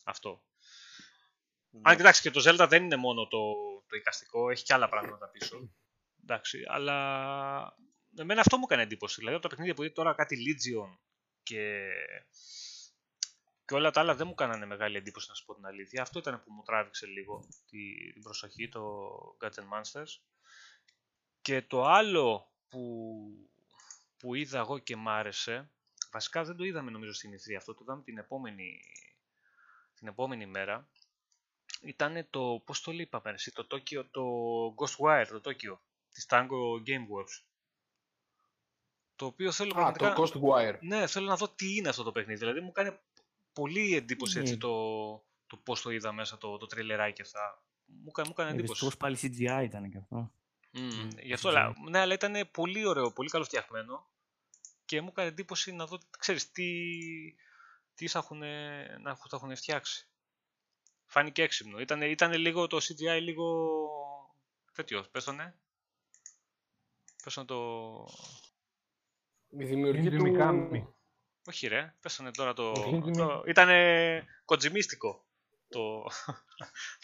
[0.03, 0.43] Αυτό.
[1.69, 1.81] Ναι.
[1.83, 3.53] Αν κοιτάξει και το Zelda δεν είναι μόνο το,
[3.87, 5.69] το εικαστικό, έχει και άλλα πράγματα πίσω.
[6.23, 7.77] Εντάξει, αλλά
[8.17, 9.19] εμένα αυτό μου έκανε εντύπωση.
[9.19, 10.97] Δηλαδή, το παιχνίδι που είδε τώρα κάτι Legion
[11.43, 11.89] και
[13.65, 16.01] και όλα τα άλλα δεν μου κάνανε μεγάλη εντύπωση να σου πω την αλήθεια.
[16.01, 17.47] Αυτό ήταν που μου τράβηξε λίγο
[18.13, 19.09] την προσοχή, το
[19.41, 20.19] Gadget Monsters.
[21.41, 22.81] Και το άλλο που,
[24.17, 25.71] που είδα εγώ και μ' άρεσε,
[26.11, 28.79] βασικά δεν το είδαμε νομίζω στην ηθρία αυτό, το είδαμε την επόμενη,
[29.95, 30.89] την επόμενη μέρα,
[31.81, 34.23] ήταν το, πώς το είπαμε εσύ, το Tokyo, το
[34.75, 35.77] Ghostwire, το Tokyo,
[36.11, 37.43] της Tango Gameworks.
[39.15, 40.13] Το οποίο θέλω Α, πραγματικά...
[40.13, 40.77] το Ghostwire.
[40.79, 42.39] Ναι, θέλω να δω τι είναι αυτό το παιχνίδι.
[42.39, 42.97] Δηλαδή μου κάνει
[43.53, 44.59] πολύ εντύπωση έτσι, ναι.
[44.59, 45.13] το,
[45.47, 47.63] το πώς το είδα μέσα το, το τριλεράκι αυτά.
[47.85, 48.85] Μου, μου έκανε εντύπωση.
[48.85, 50.31] Πώς πάλι CGI ήταν και αυτό.
[50.73, 51.73] Mm, γι' αυτό λέω.
[51.89, 54.07] Ναι, αλλά ήταν πολύ ωραίο, πολύ καλοφτιαγμένο
[54.85, 56.71] και μου έκανε εντύπωση να δω, ξέρεις, τι,
[57.95, 58.37] τι θα έχουν,
[59.01, 60.07] να, θα έχουν φτιάξει.
[61.05, 61.79] Φάνηκε έξυπνο.
[61.79, 63.69] Ήταν, ήταν λίγο το CGI λίγο
[64.73, 65.53] τέτοιο, πες το ναι.
[67.23, 68.07] Πες το...
[69.49, 69.57] το...
[69.59, 70.35] Η δημιουργή Shinji του...
[70.37, 70.87] Mikami.
[71.47, 72.63] Όχι ρε, πες το ναι τώρα το...
[72.69, 73.43] Ο Shinji το...
[73.47, 75.19] Ήτανε κοτζιμίστικο
[75.69, 76.03] το,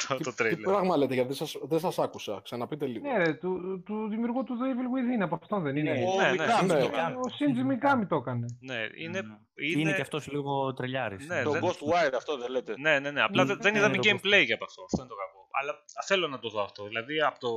[0.07, 0.61] το, το Τι τρέιλερ.
[0.61, 2.41] πράγμα λέτε, γιατί δεν σας, δεν σας άκουσα.
[2.43, 3.07] Ξαναπείτε λίγο.
[3.07, 5.91] Ναι, ρε, του, του δημιουργού του The Evil Within, από αυτόν δεν είναι.
[5.91, 6.31] Ο ναι, ναι.
[6.31, 6.79] Μικάμι Ναι.
[6.79, 7.15] το κάνει.
[7.15, 8.45] Ο Shinji Mikami το έκανε.
[8.59, 9.19] Ναι, είναι...
[9.19, 9.61] Mm.
[9.63, 9.79] είναι...
[9.81, 11.27] Είναι και αυτός λίγο τρελιάρης.
[11.27, 12.73] Ναι, Το δεν- Ghostwire αυτό δεν λέτε.
[12.77, 13.21] Ναι, ναι, ναι.
[13.21, 14.83] Απλά Είναι- δεν, δεν ναι, είδαμε το gameplay για από αυτό.
[14.83, 15.47] Αυτό είναι το κακό.
[15.59, 15.73] Αλλά
[16.05, 16.87] θέλω να το δω αυτό.
[16.87, 17.49] Δηλαδή από το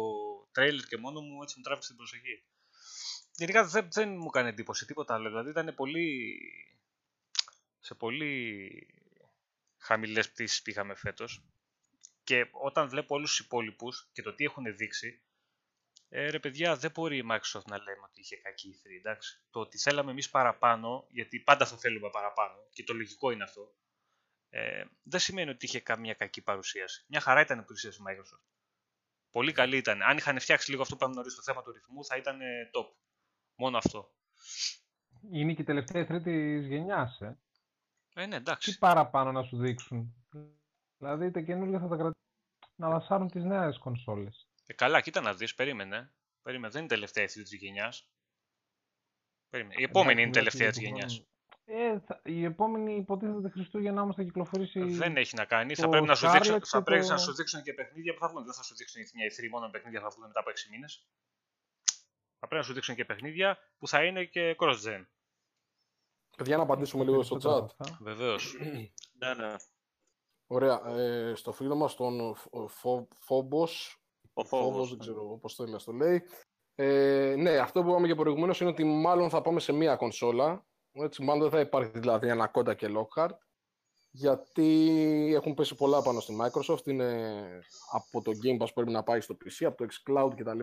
[0.59, 2.35] trailer και μόνο μου έτσι μου τράβηξε την προσοχή.
[3.37, 5.29] Γενικά δεν, δεν μου έκανε εντύπωση τίποτα άλλο.
[5.29, 6.39] Δηλαδή ήταν πολύ.
[7.81, 8.71] σε πολύ
[9.79, 11.45] χαμηλές πτήσεις πήγαμε φέτος.
[12.25, 15.23] Και όταν βλέπω όλους τους υπόλοιπους και το τι έχουν δείξει,
[16.09, 19.41] ε, ρε παιδιά, δεν μπορεί η Microsoft να λέμε ότι είχε κακή E3, εντάξει.
[19.51, 23.75] Το ότι θέλαμε εμείς παραπάνω, γιατί πάντα θα θέλουμε παραπάνω και το λογικό είναι αυτό,
[24.51, 27.05] ε, δεν σημαίνει ότι είχε καμία κακή παρουσίαση.
[27.09, 28.45] Μια χαρά ήταν η παρουσίαση της Microsoft.
[29.31, 30.03] Πολύ καλή ήταν.
[30.03, 32.71] Αν είχαν φτιάξει λίγο αυτό που είπαμε νωρίς, το θέμα του ρυθμού, θα ήταν ε,
[32.73, 33.04] top.
[33.57, 34.11] Μόνο αυτό.
[35.33, 37.21] Είναι και η τελευταία τρίτη γενιάς.
[37.21, 37.39] Ε.
[38.15, 38.79] Ε, ναι, Τι εντάξει.
[38.79, 40.15] παραπάνω να σου δείξουν.
[40.99, 42.23] Δηλαδή τα καινούργια θα τα κρατήσουν
[42.75, 44.49] να λασάρουν τις νέες κονσόλες.
[44.67, 46.13] Ε, καλά, κοίτα να δεις, περίμενε.
[46.43, 48.09] Περίμενε, δεν είναι η τελευταία ευθύ της γενιάς.
[49.49, 49.81] Περίμενε.
[49.81, 51.17] Η επόμενη είναι η Εντάξει, τελευταία της μιλάς για γενιάς.
[51.17, 51.33] το χρόνο.
[51.67, 54.81] Ε, θα, η επόμενη υποτίθεται Χριστούγεννα όμως θα κυκλοφορήσει...
[54.85, 55.75] Δεν έχει να κάνει.
[55.75, 57.73] Θα το πρέπει, να σου, Scarlet δείξουν, και θα πρέπει το- να σου δείξουν και
[57.75, 58.45] παιχνίδια που θα βγουν.
[58.45, 61.07] Δεν θα σου δείξουν μια E3 μόνο παιχνίδια που θα βγουν μετά από 6 μήνες.
[62.47, 65.05] Θα πρέπει να σου δείξουν και παιχνίδια που θα είναι και cross-gen.
[66.37, 67.71] Παιδιά, να απαντήσουμε λίγο στο Περισσότερα chat.
[67.71, 67.99] από αυτά.
[68.05, 68.55] Βεβαίως.
[69.19, 69.55] Ναι, ναι.
[70.47, 70.83] Ωραία.
[70.99, 74.03] Ε, στο φίλο μας τον Φ- Φο- Φόμπος,
[74.33, 74.89] Ο Φόβος, φόβος.
[74.91, 76.23] δεν ξέρω πώς θέλει να το λέει.
[76.75, 80.67] Ε, ναι, αυτό που είπαμε και προηγουμένως είναι ότι μάλλον θα πάμε σε μία κονσόλα.
[80.93, 83.37] Έτσι, μάλλον δεν θα υπάρχει δηλαδή Anaconda και Lockhart.
[84.11, 86.87] Γιατί έχουν πέσει πολλά πάνω στη Microsoft.
[86.87, 87.61] Είναι
[87.93, 90.61] από το Game Pass που πρέπει να πάει στο PC, από το xCloud κτλ.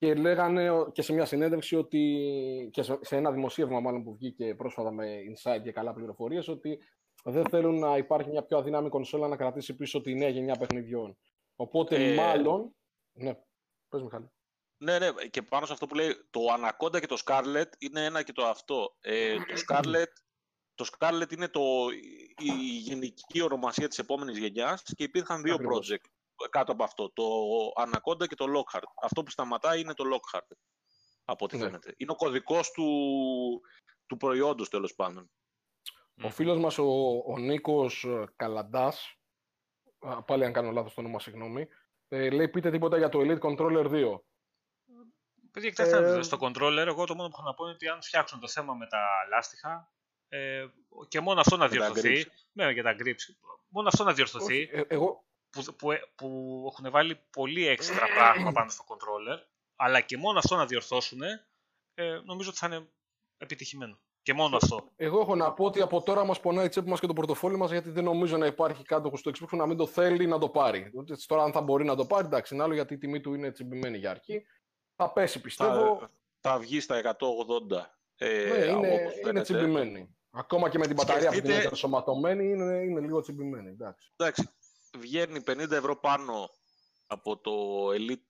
[0.00, 4.14] Και λέγανε ο- και σε μια συνέντευξη ότι, και σε, σε ένα δημοσίευμα μάλλον που
[4.14, 6.78] βγήκε πρόσφατα με insight και καλά πληροφορίες, ότι
[7.24, 11.18] δεν θέλουν να υπάρχει μια πιο αδύναμη κονσόλα να κρατήσει πίσω τη νέα γενιά παιχνιδιών.
[11.56, 12.74] Οπότε Ε, μάλλον...
[13.12, 13.34] Ναι,
[13.88, 14.30] πες Μιχάλη.
[14.82, 18.22] Ναι, ναι, και πάνω σε αυτό που λέει το Anaconda και το Scarlet είναι ένα
[18.22, 18.96] και το αυτό.
[19.00, 20.12] Ε, το Scarlet
[20.74, 21.62] το Scarlet είναι το,
[22.42, 25.90] η γενική ονομασία της επόμενης γενιάς και υπήρχαν δύο Ακριβώς.
[25.92, 26.10] project
[26.50, 27.10] κάτω από αυτό.
[27.12, 27.24] Το
[27.76, 28.82] Anaconda και το Lockhart.
[29.02, 30.56] Αυτό που σταματάει είναι το Lockhart,
[31.24, 31.64] από ό,τι Ναι.
[31.64, 31.94] φαίνεται.
[31.96, 32.86] Είναι ο κωδικός του,
[34.06, 35.30] του προϊόντος, τέλος πάντων.
[36.22, 36.84] Ο φίλος μας ο,
[37.26, 39.14] ο Νίκος ε, Καλαντάς,
[39.98, 41.68] α, πάλι αν κάνω λάθος το όνομα, συγγνώμη,
[42.08, 44.20] ε, λέει πείτε τίποτα για το Elite Controller 2.
[45.52, 47.72] Παιδιά, κοιτάξτε, να Ε, δείτε, στο controller, εγώ το μόνο που έχω να πω είναι
[47.74, 49.92] ότι αν φτιάξουν το θέμα με τα λάστιχα
[50.28, 50.66] ε,
[51.08, 52.26] και μόνο αυτό να Με τα διορθωθεί.
[52.52, 53.34] Ναι, για τα grips.
[53.68, 54.54] Μόνο αυτό να διορθωθεί.
[54.62, 56.26] Όχι, ε, εγώ, που, που, που
[56.72, 59.38] έχουν βάλει πολύ έξτρα πράγμα πάνω στο controller,
[59.76, 61.22] αλλά και μόνο αυτό να διορθώσουν,
[61.94, 62.88] ε, νομίζω ότι θα είναι
[63.36, 63.98] επιτυχημένο.
[64.22, 64.88] Και μόνο αυτό.
[64.96, 67.56] εγώ έχω να πω ότι από τώρα μας πονάει η τσέπη μας και το πορτοφόλι
[67.56, 70.38] μας γιατί δεν νομίζω να υπάρχει κάτω στο Xbox που να μην το θέλει να
[70.38, 70.90] το πάρει.
[70.94, 73.34] Ούτε τώρα αν θα μπορεί να το πάρει, εντάξει, είναι άλλο γιατί η τιμή του
[73.34, 74.42] είναι τσιμπημένη για αρχή.
[74.96, 75.98] Θα πέσει πιστεύω.
[75.98, 76.10] Θα,
[76.40, 77.96] θα βγει στα 180.
[78.16, 79.40] Ε, ναι, είναι, όπως είναι φαίνεται.
[79.40, 80.16] τσιμπημένη.
[80.30, 83.68] Ακόμα και με την μπαταρία που την Σκεφτείτε- έχει ενσωματωμένη είναι, είναι λίγο τσιμπημένη.
[83.68, 84.12] Εντάξει.
[84.16, 84.48] Εντάξει,
[84.98, 86.50] βγαίνει 50 ευρώ πάνω
[87.06, 88.26] από το Elite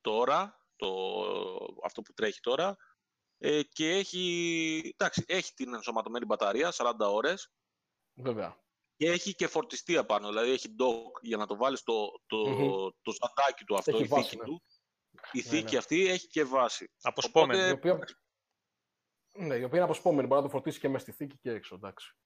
[0.00, 0.88] τώρα, το,
[1.84, 2.76] αυτό που τρέχει τώρα,
[3.38, 7.52] ε, και έχει, εντάξει, έχει την ενσωματωμένη μπαταρία, 40 ώρες,
[8.14, 8.64] Βέβαια.
[8.96, 12.88] και έχει και φορτιστή απάνω, δηλαδή έχει dock για να το βάλεις το, το, Μμμ.
[13.02, 14.44] το σαντάκι του αυτό, Έχει η βάση, θήκη ναι.
[14.44, 14.62] του.
[15.32, 15.78] Η Ναι, θήκη ναι.
[15.78, 16.92] αυτή έχει και βάση.
[17.02, 17.66] Αποσπόμενο.
[17.66, 17.98] Η οποία,
[19.32, 20.26] ναι, η οποία είναι αποσπόμενη.
[20.26, 21.74] Μπορεί να το φορτίσει και μες στη θήκη και έξω.
[21.74, 22.16] Εντάξει.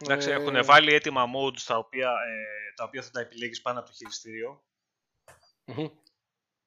[0.00, 3.78] Εντάξει, Ε, έχουν βάλει έτοιμα modes τα οποία, ε, τα οποία θα τα επιλέγεις πάνω
[3.78, 4.64] από το χειριστήριο.
[5.64, 5.86] μμμ.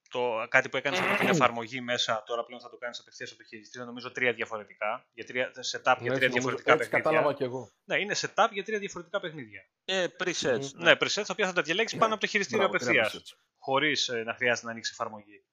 [0.09, 3.39] Το, κάτι που έκανες από την εφαρμογή μέσα, τώρα πλέον θα το κάνεις απευθείας από
[3.41, 5.07] το χειριστήριο, νομίζω τρία διαφορετικά.
[5.13, 6.99] Για τρία, setup για Ναι, τρία έτσι, νομίζω- διαφορετικά έτσι παιχνίδια.
[7.11, 7.71] κατάλαβα και εγώ.
[7.83, 9.61] Ναι, είναι setup για τρία διαφορετικά παιχνίδια.
[9.85, 10.71] Ε, presets.
[10.73, 10.83] Μμμ.
[10.83, 13.33] Ναι, presets τα οποία θα τα διαλέγεις πάνω από το χειριστήριο Μπράβο, τρία απευθείας.
[13.33, 13.39] presets.
[13.57, 15.45] χωρίς να χρειάζεται να ανοίξεις εφαρμογή.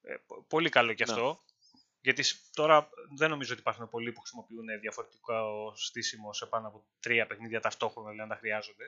[0.00, 1.12] Ε, πο- πολύ καλό και Ναι.
[1.12, 1.44] αυτό.
[2.04, 6.84] Γιατί σ- τώρα δεν νομίζω ότι υπάρχουν πολλοί που χρησιμοποιούν διαφορετικό στήσιμο σε πάνω από
[7.00, 8.84] τρία παιχνίδια ταυτόχρονα, δηλαδή αν τα χρειάζονται.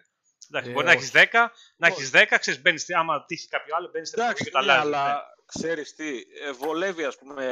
[0.51, 1.03] Εντάξει, Ε, μπορεί να όχι.
[1.03, 2.01] έχει 10, να Όχι.
[2.03, 2.95] έχει 10, ξέρεις, μπαίνεις.
[2.95, 5.11] Άμα τύχει κάποιο άλλο, μπαίνεις στην εφαρμογή Εντάξει, και τα ναι, αλλάζεις.
[5.11, 7.45] αλλά ξέρεις τι, ε, βολεύει ας πούμε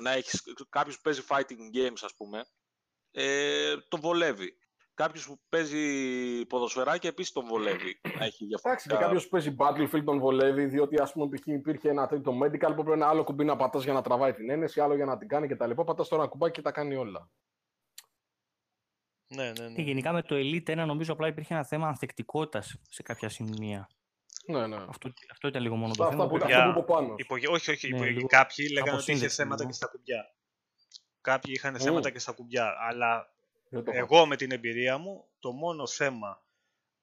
[0.00, 2.46] να έχεις κάποιος που παίζει fighting games ας πούμε,
[3.10, 4.58] ε, τον βολεύει.
[4.98, 8.96] Κάποιος που παίζει ποδοσφαιράκι επίσης τον βολεύει να έχει Εντάξει, και διαφορετικά.
[8.96, 11.46] κάποιος που παίζει Battlefield τον βολεύει, διότι ας πούμε π.χ.
[11.46, 14.50] υπήρχε ένα τρίτο medical που πρέπει ένα άλλο κουμπί να πατάς για να τραβάει την
[14.50, 15.70] ένεση, άλλο για να την κάνει κτλ.
[15.70, 17.30] Πατάς τώρα ένα κουμπάκι και τα κάνει όλα.
[19.34, 19.82] Ναι, ναι, Και ναι.
[19.82, 23.88] γενικά με το Elite 1 νομίζω απλά υπήρχε ένα θέμα ανθεκτικότητας σε κάποια σημεία.
[24.46, 24.76] Ναι, ναι.
[24.88, 26.24] Αυτό, αυτό ήταν λίγο μόνο το Αυτά, θέμα.
[26.24, 27.14] αυτά που, παιδιά, αυτά που είπε πάνω.
[27.16, 27.48] Υπογε...
[27.48, 27.88] Όχι, όχι.
[27.90, 29.68] Ναι, υπο- λίγο Κάποιοι λέγανε ότι είχε αποσύνδεση θέματα λίγο.
[29.70, 30.34] και στα κουμπιά.
[31.20, 31.78] Κάποιοι είχαν Ου.
[31.78, 32.74] θέματα και στα κουμπιά.
[32.88, 33.37] Αλλά Δεν το
[33.84, 36.42] εγώ με την εμπειρία μου, το μόνο θέμα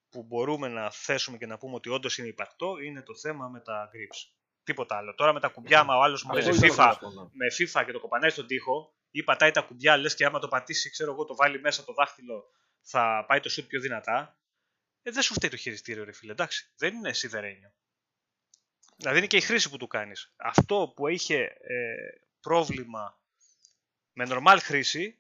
[0.10, 3.60] που μπορούμε να θέσουμε και να πούμε ότι όντως είναι υπαρκτό είναι το θέμα με
[3.60, 4.32] τα grips.
[4.64, 5.16] Τίποτα άλλο.
[5.16, 7.30] Τώρα με τα κουμπιά, άμα ο άλλος μου Αυτό παίζει ήταν FIFA, γνωστό, ναι.
[7.32, 10.48] με FIFA και το κοπανάει στον τοίχο ή πατάει τα κουμπιά, λες και άμα το
[10.48, 12.44] πατήσει, ξέρω εγώ, το βάλει μέσα το δάχτυλο,
[12.82, 14.40] θα πάει το σουτ πιο δυνατά.
[15.02, 16.32] Ε, δεν σου φταίει το χειριστήριο, ρε φίλε.
[16.32, 17.74] Εντάξει, δεν είναι σιδερένιο.
[18.98, 20.34] Δηλαδή είναι και η χρήση που του κάνεις.
[20.36, 21.96] Αυτό που είχε ε,
[22.40, 23.20] πρόβλημα
[24.14, 25.20] με normal χρήση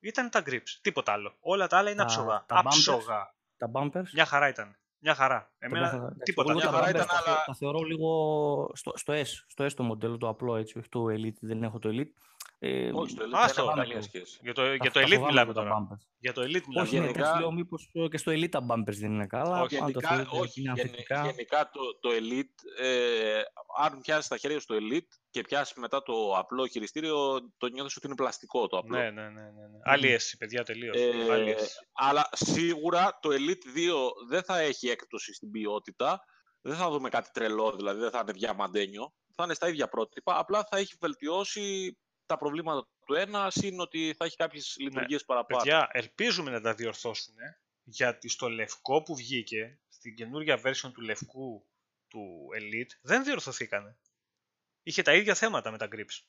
[0.00, 0.78] ήταν τα grips.
[0.80, 1.36] Τίποτα άλλο.
[1.40, 2.44] Όλα τα άλλα είναι Τα- άψογα.
[2.48, 2.64] τα bumpers.
[2.64, 3.34] άψογα.
[3.56, 4.10] Τα bumpers.
[4.12, 4.76] Μια χαρά ήταν.
[4.98, 5.52] Μια χαρά.
[5.58, 6.50] Εμένα τα- εντάξει, τίποτα.
[6.50, 9.64] εγώ Μια τα χαρά bumpers ήταν, τα, αλλά- τα θεωρώ λίγο στο, στο, S, στο
[9.64, 12.12] S το μοντέλο, το απλό έτσι, όχι το Elite, δεν έχω το Elite.
[12.58, 14.38] Ε, Όχι, το Elite άστο, δεν έχει τα- καμία σχέση.
[14.42, 15.74] Για το, τα- για τα το Elite φοβάμαι μιλάμε τα τώρα.
[15.76, 16.06] bumpers.
[16.18, 16.86] Για το Elite μιλάμε.
[16.86, 19.60] Όχι, ναι, γενικά- εντάξει, λέω μήπως ε, και στο Elite τα bumpers δεν είναι καλά.
[19.60, 21.24] Όχι, αν το Γενικά, θεωρείτε ότι όχι, είναι γεν- ανθεκτικά.
[21.24, 23.40] γενικά το, το Elite, ε,
[23.78, 28.06] αν πιάσεις τα χέρια στο Elite και πιάσεις μετά το απλό χειριστήριο, το νιώθεις ότι
[28.06, 28.96] είναι πλαστικό το απλό.
[28.98, 29.28] Ναι, ναι, ναι.
[29.28, 29.78] ναι, ναι.
[29.84, 30.96] Άλλη αίσθηση, παιδιά, τελείως.
[30.96, 31.78] Ε, Άλλη αίσθηση.
[31.92, 36.24] αλλά σίγουρα το Elite 2 δεν θα έχει έκπτωση στην ποιότητα.
[36.60, 39.12] Δεν θα δούμε κάτι τρελό, δηλαδή δεν θα είναι διαμαντένιο.
[39.34, 40.38] Θα είναι στα ίδια πρότυπα.
[40.38, 45.62] Απλά θα έχει βελτιώσει τα προβλήματα του ένας, συν ότι θα έχει κάποιες λειτουργίες παραπάνω.
[45.62, 47.34] Παιδιά, ελπίζουμε να τα διορθώσουν
[47.82, 51.66] γιατί στο λευκό που βγήκε, στην καινούργια version του λευκού
[52.08, 53.96] του Elite, δεν διορθωθήκανε.
[54.82, 56.24] Είχε τα ίδια θέματα με τα grips.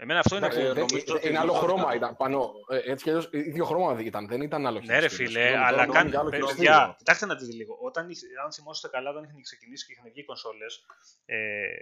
[0.00, 0.68] Εμένα αυτό είναι Εντάξει, που...
[0.70, 2.50] ε, δεν- νομίζω ότι είναι άλλο λίγο- χρώμα ήταν πάνω.
[2.68, 5.26] Ε, Έτσι κι αλλιώς, ίδιο χρώμα ήταν, δεν ήταν άλλο Ναι, ρε χειριστήριο.
[5.32, 6.08] φίλε, Συγγνώμη, αλλά τώρα κάνει.
[6.08, 6.94] μιλάμε για άλλο Παιδιά, χειριστήριο.
[6.98, 7.78] κοιτάξτε να δείτε λίγο.
[7.80, 10.84] Όταν, είχε- αν θυμόσαστε καλά, όταν είχαν ξεκινήσει και είχαν βγει οι κονσόλες,
[11.24, 11.38] ε,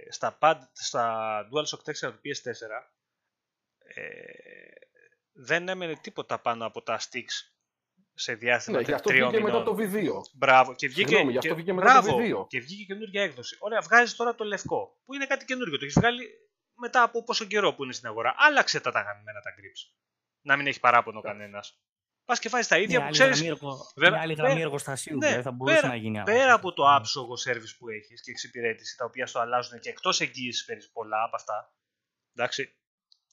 [0.09, 1.03] στα, pad, στα
[1.51, 2.91] DualShock 4 του PS4,
[3.93, 4.01] ε,
[5.33, 7.51] δεν έμενε τίποτα πάνω από τα sticks
[8.13, 9.77] σε διάστημα Ναι, γι' αυτό τριών βγήκε μετά μηνών.
[9.77, 10.21] το β2.
[10.33, 10.75] Μπράβο.
[10.75, 12.47] Και βγήκε, Συγγνώμη, γι' αυτό και, βγήκε μετά το μπράβο, β2.
[12.47, 13.57] Και βγήκε καινούργια έκδοση.
[13.59, 14.99] Ωραία, βγάζεις τώρα το λευκό.
[15.05, 15.77] Που είναι κάτι καινούργιο.
[15.77, 16.27] Το έχεις βγάλει
[16.77, 18.35] μετά από πόσο καιρό που είναι στην αγορά.
[18.37, 19.93] Άλλαξε τα ταγανιμένα τα grips.
[20.41, 21.81] Να μην έχει παράπονο κανένας.
[22.25, 23.31] Πας και βάζει τα ίδια Μια που άλλη ξέρει.
[23.31, 26.17] γραμμή εργο- Βέβαια, Μια άλλη γραμμή πέρα- εργοστασίου, ναι, δηλαδή θα μπορούσε πέρα- να γίνει
[26.19, 26.25] άλλο.
[26.25, 30.19] Πέρα από το άψογο service που έχεις και εξυπηρέτηση, τα οποία σου αλλάζουν και εκτός
[30.21, 31.73] εγγύησης παίρνει πολλά από αυτά.
[32.35, 32.75] Εντάξει.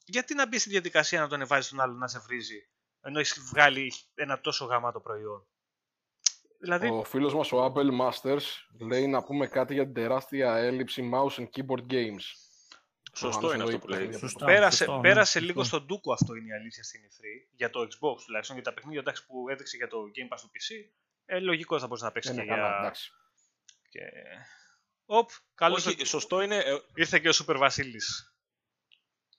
[0.04, 2.68] Γιατί να μπει στη διαδικασία να τον ανεβάζει τον άλλο να σε βρίζει,
[3.00, 5.46] ενώ έχεις βγάλει ένα τόσο γαμάτο προϊόν;
[6.60, 8.42] Δηλαδή, Ο φίλος μας ο Apple Masters
[8.80, 12.24] λέει να πούμε κάτι για την τεράστια έλλειψη mouse and keyboard games.
[13.16, 13.98] Σωστό Προφανώς είναι αυτό εννοεί που λέει.
[13.98, 14.18] παιχνίδια.
[14.18, 14.44] Σωστά.
[14.44, 15.46] πέρασε, σωστό, ναι, πέρασε σωστό.
[15.46, 17.20] λίγο στον ντούκο αυτό είναι η αλήθεια στην E3
[17.56, 18.56] για το Xbox τουλάχιστον.
[18.56, 20.92] Για τα παιχνίδια εντάξει, που έδειξε για το Game Pass του PC,
[21.24, 22.78] ε, λογικό θα μπορούσε να παίξει Ε, και ναι, καλά, για.
[22.78, 23.10] εντάξει.
[23.88, 24.00] Και...
[25.04, 26.56] Οπ, καλώς Όχι, σωστό είναι.
[26.56, 28.33] ε, ήρθε και ο Σούπερ Βασίλης.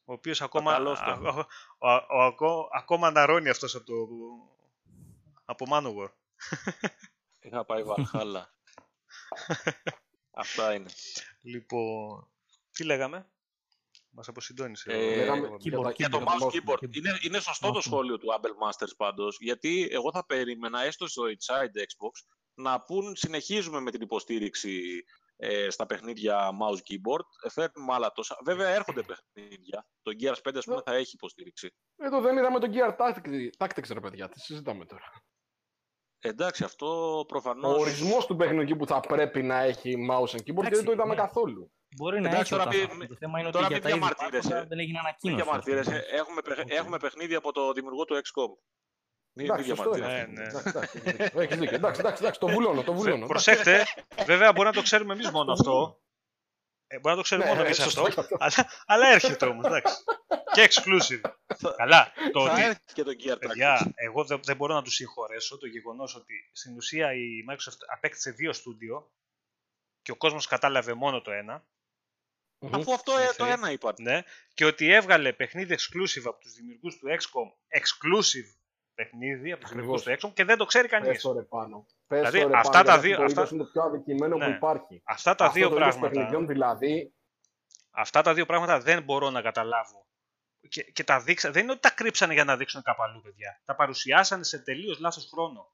[0.06, 1.30] Ο οποίος ακόμα, Καλώς α, το.
[1.30, 3.94] ο, ο- ο- ακό- ακόμα αναρώνει αυτός από το
[5.46, 6.10] από Manowar.
[7.46, 8.54] Είχα πάει Βαλχάλα.
[10.32, 10.90] Αυτά είναι.
[11.42, 12.28] Λοιπόν,
[12.72, 13.30] τι λέγαμε;
[14.10, 14.92] Μας αποσυντώνησε.
[14.92, 16.96] Ε, ο- Λέγαμε ο- για τα- Για το για mouse mouse keyboard.
[16.96, 21.08] Είναι, είναι σωστό το Mouse σχόλιο του Apple Masters πάντως, γιατί εγώ θα περίμενα έστω
[21.08, 25.04] στο Inside Xbox να πούν συνεχίζουμε με την υποστήριξη
[25.36, 28.38] ε, στα παιχνίδια mouse keyboard, ε, φέρνουμε άλλα τόσα.
[28.46, 29.88] Βέβαια έρχονται παιχνίδια.
[30.02, 31.74] Το Gears 5 ας πούμε θα έχει υποστήριξη.
[31.96, 35.12] Εδώ δεν είδαμε τον Gears Tactics, Tactics ρε παιδιά, τι συζητάμε τώρα.
[36.20, 37.80] Εντάξει, αυτό Ο προφανώς...
[37.80, 41.14] ορισμός του παιχνιδιού που θα πρέπει να έχει mouse and keyboard και δεν το είδαμε
[41.16, 41.22] ναι.
[41.22, 41.72] καθόλου.
[41.98, 43.08] Μπορεί να Εντάξει, έχει τώρα όταν μη- θα έρθει.
[43.08, 44.48] Το θέμα είναι ότι τώρα για μη τα ίδια διαμαρτύρεσαι.
[44.50, 45.42] πράγματα δεν έγινε Μην ανακοίνωση.
[45.44, 45.96] διαμαρτύρεσαι.
[45.96, 46.18] ας πούμε.
[46.20, 46.72] Έχουμε, παιχ- Οκ.
[46.72, 48.52] έχουμε παιχνίδι από το δημιουργό του XCOM.
[49.38, 50.08] Μην, μην Εντάξει, σωστό είναι.
[50.08, 50.32] διαμαρτύρεσαι.
[50.32, 50.48] Ναι, ναι.
[50.48, 51.42] Εντάξει, εντάξει, έχεις δίκιο.
[51.42, 51.76] Έχεις δίκιο.
[51.76, 53.26] Εντάξει, εντάξει, εντάξει, το βουλώνω, το βουλώνω.
[53.28, 53.86] Προσέχτε,
[54.26, 56.00] βέβαια μπορεί να το ξέρουμε εμείς μόνο αυτό.
[56.88, 58.14] Ε, μπορεί να το ξέρουμε Ναι, μόνο εμείς σωστό αυτό.
[58.14, 58.38] και αυτό.
[58.40, 59.94] αλλά, αλλά έρχεται όμως, εντάξει.
[60.54, 61.22] Και exclusive.
[61.76, 63.40] Καλά, το Θα ότι έρθει και το Gear Tactics.
[63.40, 67.80] Παιδιά, εγώ δεν, δεν μπορώ να τους συγχωρέσω το γεγονός ότι στην ουσία η Microsoft
[67.96, 69.12] απέκτησε δύο στούντιο
[70.02, 71.66] και ο κόσμος κατάλαβε μόνο το ένα.
[72.60, 72.76] Μμμ.
[72.76, 73.54] Αφού αυτό ε, το Εσύ.
[73.54, 73.94] ένα είπα.
[74.00, 74.22] Ναι,
[74.54, 78.56] και ότι έβγαλε παιχνίδι exclusive από τους δημιουργούς του XCOM, exclusive
[78.96, 80.20] παιχνίδι από τους δημιουργούς Ακριβώς.
[80.22, 81.22] του XCOM και δεν το ξέρει Πες κανείς.
[81.22, 81.86] το ρε πάνω.
[82.08, 83.82] Πες Δηλαδή, το ρε αυτά πάνω, τα γιατί δύο- Το αυτά- είδος είναι το πιο
[83.82, 84.46] αδικημένο Ναι.
[84.46, 85.02] που υπάρχει.
[85.06, 87.14] Αυτά τα Αυτό δύο το είδος πράγματα, παιχνιδιών δηλαδή,
[87.92, 90.06] αυτά τα δύο πράγματα δεν μπορώ να καταλάβω.
[90.70, 93.62] Και, και τα δείξα, δεν είναι ότι τα κρύψανε για να δείξουν κάπου αλλού, παιδιά.
[93.66, 95.74] Τα παρουσιάσανε σε τελείως λάθος χρόνο.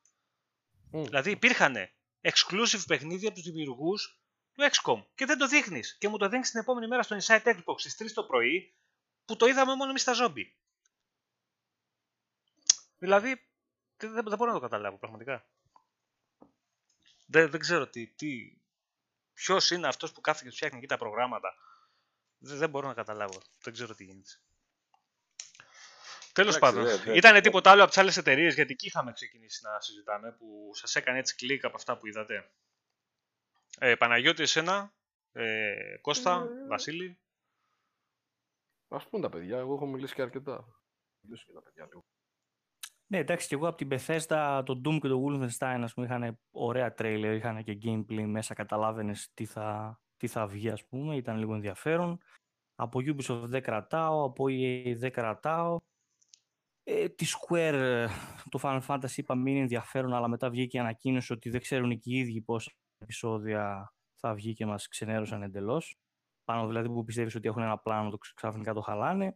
[0.92, 1.04] Μμ.
[1.04, 1.76] Δηλαδή υπήρχαν
[2.22, 4.22] exclusive παιχνίδια από τους δημιουργούς
[4.54, 5.98] του XCOM και δεν το δείχνεις.
[6.00, 8.76] Και μου το δείχνει την επόμενη μέρα στο Inside Xbox στις 3 το πρωί
[9.26, 10.56] που το είδαμε μόνο εμείς στα ζόμπι.
[13.02, 13.48] Δηλαδή
[13.98, 15.46] δεν, δεν μπορώ να το καταλάβω πραγματικά.
[17.26, 18.58] Δεν, δεν ξέρω τι, τι,
[19.34, 21.56] ποιος είναι αυτός που κάθεται και φτιάχνει εκεί τα προγράμματα.
[22.38, 23.42] Δεν, δεν μπορώ να καταλάβω.
[23.64, 24.30] Δεν ξέρω τι γίνεται.
[26.34, 29.12] Τέλος Εντάξει, πάντων, δε- δε- ήταν τίποτα άλλο από τις άλλες εταιρείες γιατί εκεί είχαμε
[29.12, 32.52] ξεκινήσει να συζητάμε που σας έκανε έτσι κλικ από αυτά που είδατε.
[33.80, 34.94] Ε, Παναγιώτη, εσένα,
[35.32, 37.20] ε, Κώστα, Βασίλη.
[38.88, 40.82] Ας πούμε τα παιδιά, εγώ έχω μιλήσει και αρκετά.
[41.22, 42.06] Μιλήσει και τα παιδιά λίγο.
[43.12, 46.40] Ναι, εντάξει, και εγώ από την Bethesda, το Doom και το Wolfenstein, ας πούμε, είχαν
[46.52, 51.38] ωραία τρέιλερ, είχαν και gameplay μέσα, καταλάβαινες τι θα, τι θα βγει, ας πούμε, ήταν
[51.38, 52.18] λίγο ενδιαφέρον.
[52.76, 55.80] Από Ubisoft δεν κρατάω, από EA δεν κρατάω.
[56.84, 58.08] Ε, τη Square, ε,
[58.50, 62.00] το Final Fantasy είπα μην είναι ενδιαφέρον, αλλά μετά βγήκε η ανακοίνωση ότι δεν ξέρουν
[62.00, 65.96] και οι ίδιοι πόσα επεισόδια θα βγει και μας ξενέρωσαν εντελώς.
[66.44, 69.36] Πάνω δηλαδή που πιστεύεις ότι έχουν ένα πλάνο, το ξαφνικά το χαλάνε.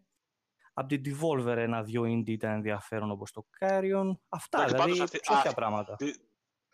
[0.77, 4.17] Από την Devolver ένα-δυο indie ήταν ενδιαφέρον όπως το Carrion.
[4.29, 5.95] Αυτά, Εντάξει, δηλαδή πάντως αυτή- τέτοια α, πράγματα.
[5.95, 6.13] Τι-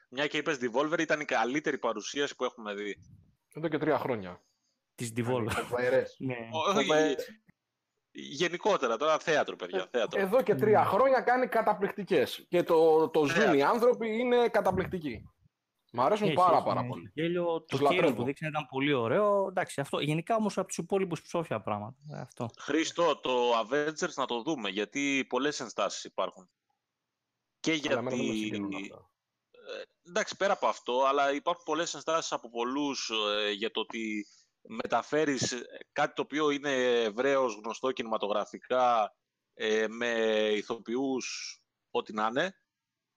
[0.09, 2.97] Μια και είπες Devolver ήταν η καλύτερη παρουσίαση που έχουμε δει.
[3.53, 4.41] Εδώ και τρία χρόνια.
[4.95, 5.49] Της Devolver.
[5.49, 6.15] Φοβερές.
[6.19, 6.35] ναι.
[6.51, 7.29] Όχι, Φοβερές.
[8.13, 10.21] Γενικότερα, τώρα θέατρο, παιδιά, θέατρο.
[10.21, 12.45] Εδώ και τρία χρόνια κάνει καταπληκτικές.
[12.49, 15.29] Και το, το ζουν οι άνθρωποι είναι καταπληκτικοί.
[15.93, 17.03] Μ' αρέσουν Έχει, πάρα έχει, πάρα ναι, πολύ.
[17.03, 18.15] έχει Γέλιο, Τους το Carrion λατρεύω.
[18.15, 19.47] που δείξανε ήταν πολύ ωραίο.
[19.47, 19.99] Εντάξει, αυτό.
[19.99, 21.95] Γενικά όμως από τους υπόλοιπους ψόφια πράγματα.
[22.13, 22.49] Ε, Αυτό.
[22.57, 26.49] Χρήστο, το Avengers να το δούμε, γιατί πολλές ενστάσεις υπάρχουν.
[27.59, 28.39] Και Αλλά εμένα δεν με γιατί...
[28.39, 29.09] συγκινούν αυτά.
[29.51, 34.25] Ε, εντάξει, πέρα από αυτό, αλλά υπάρχουν πολλές ενστάσεις από πολλούς ε, για το ότι
[34.61, 39.15] μεταφέρεις ε, κάτι το οποίο είναι ευρέως γνωστό κινηματογραφικά
[39.53, 40.07] ε, με
[40.55, 41.59] ηθοποιούς
[41.91, 42.55] ό,τι να είναι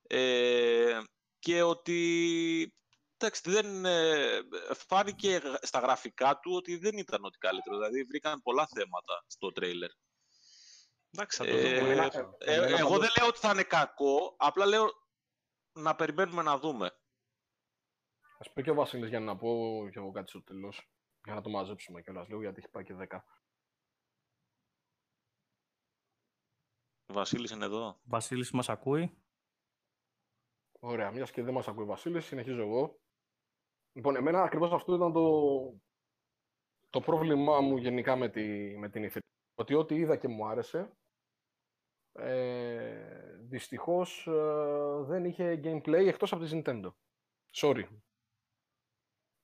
[0.06, 1.00] ε,
[1.44, 2.74] και ότι
[3.16, 4.40] εντάξει, δεν, ε,
[4.74, 7.76] φάνηκε γρα- στα γραφικά του ότι δεν ήταν ό,τι καλύτερο.
[7.76, 9.90] Δηλαδή βρήκαν πολλά θέματα στο τρέιλερ.
[11.10, 11.92] Εντάξει, θα το Ε, δούμε.
[11.92, 14.84] Εμένα- Ε, εμένα εγώ πάντως- δεν λέω ότι θα είναι κακό, απλά λέω
[15.72, 16.90] να περιμένουμε να δούμε.
[18.38, 20.90] Ας πει και ο Βασίλης για να πω και εγώ κάτι στο τέλος.
[21.24, 23.24] Για να το μαζέψουμε κιόλας λίγο γιατί έχει πάει και 10.
[27.06, 28.00] Βασίλης είναι εδώ.
[28.04, 29.23] Βασίλης μας ακούει.
[30.86, 33.00] Ωραία, μιας και δεν μας ακούει ο Βασίλης, συνεχίζω εγώ.
[33.92, 35.80] Λοιπόν, εμένα ακριβώς αυτό ήταν το,
[36.90, 39.18] το πρόβλημά μου γενικά με, τη, με την E3.
[39.54, 40.92] Ότι ό,τι είδα και μου άρεσε,
[42.12, 46.90] ε, δυστυχώς ε, δεν είχε gameplay εκτός από τη Nintendo.
[47.52, 47.84] Sorry.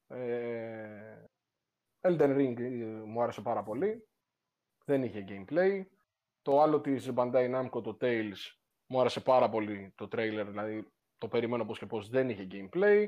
[0.07, 1.25] Ε,
[2.01, 4.09] Elden Ring ε, μου άρεσε πάρα πολύ.
[4.85, 5.85] Δεν είχε gameplay.
[6.43, 8.39] Το άλλο της Bandai Namco, το Tales,
[8.87, 13.07] μου άρεσε πάρα πολύ το trailer, δηλαδή το περιμένω πώς και πώς δεν είχε gameplay.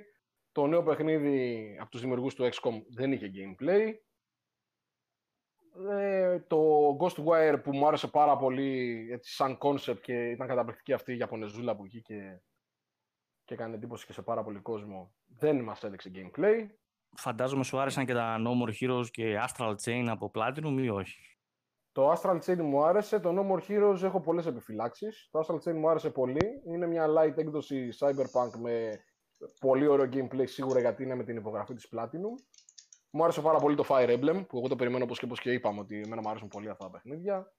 [0.52, 3.92] Το νέο παιχνίδι από τους δημιουργούς του XCOM δεν είχε gameplay.
[5.90, 11.12] Ε, το Ghostwire που μου άρεσε πάρα πολύ έτσι, σαν concept και ήταν καταπληκτική αυτή
[11.12, 12.42] η Ιαπωνεζούλα που βγήκε
[13.44, 16.66] και έκανε εντύπωση και σε πάρα πολύ κόσμο δεν μας έδειξε gameplay.
[17.16, 21.31] Φαντάζομαι σου άρεσαν και τα No More Heroes και Astral Chain από Platinum ή όχι;
[21.92, 25.28] Το Astral Chain μου άρεσε, το No More Heroes έχω πολλές επιφυλάξεις.
[25.30, 26.62] Το Astral Chain μου άρεσε πολύ.
[26.66, 29.04] Είναι μια light έκδοση Cyberpunk με
[29.60, 32.34] πολύ ωραίο gameplay σίγουρα γιατί είναι με την υπογραφή της Platinum.
[33.10, 35.52] Μου άρεσε πάρα πολύ το Fire Emblem που εγώ το περιμένω όπως και πώς και
[35.52, 37.52] είπαμε ότι εμένα μου αρέσουν πολύ αυτά τα παιχνίδια.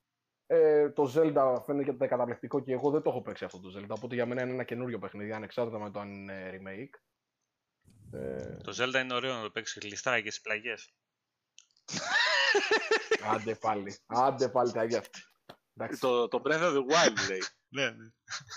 [0.47, 4.15] Ε, το Zelda φαίνεται καταπληκτικό και εγώ δεν το έχω παίξει αυτό το Zelda οπότε
[4.15, 6.99] για μένα είναι ένα καινούριο παιχνίδι ανεξάρτητα με το αν είναι remake.
[8.19, 10.93] Ε, Το Zelda είναι ωραίο να το παίξεις γλιστράει και στις πλαγιές.
[13.33, 15.03] άντε πάλι, άντε πάλι τα ίδια.
[15.77, 15.99] Εντάξει.
[15.99, 17.39] Το, το Breath of the Wild λέει.
[17.69, 18.05] Ναι, ναι.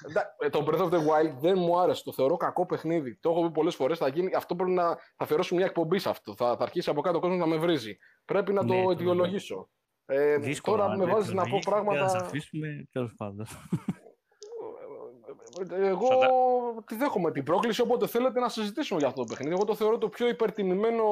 [0.09, 2.03] Εντάξει, ε, Το Breath of the Wild δεν μου άρεσε.
[2.05, 3.17] Το θεωρώ κακό παιχνίδι.
[3.21, 3.99] Το έχω πει πολλές φορές.
[3.99, 4.35] Θα γίνει...
[4.35, 4.89] Αυτό πρέπει να.
[4.95, 6.35] Θα αφιερώσω μια εκπομπή σε αυτό.
[6.37, 7.97] Θα, θα αρχίσει από κάτω ο κόσμος να με βρίζει.
[8.25, 9.71] Πρέπει να Ναι, το το- αιτιολογήσω.
[10.07, 12.25] Ε, Δύσκολα, τώρα με ναι, βάζεις το να πω λογίζεις, Θα σε πράγματα.
[12.25, 13.47] αφήσουμε, τέλος πάντων.
[15.71, 19.53] Εγώ Φαντα- τη δέχομαι την πρόκληση, οπότε θέλετε να συζητήσουμε για αυτό το παιχνίδι.
[19.55, 21.05] Εγώ το θεωρώ το πιο υπερτιμημένο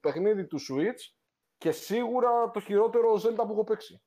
[0.00, 1.14] παιχνίδι του Switch
[1.64, 4.02] και σίγουρα το χειρότερο Zelda που έχω παίξει.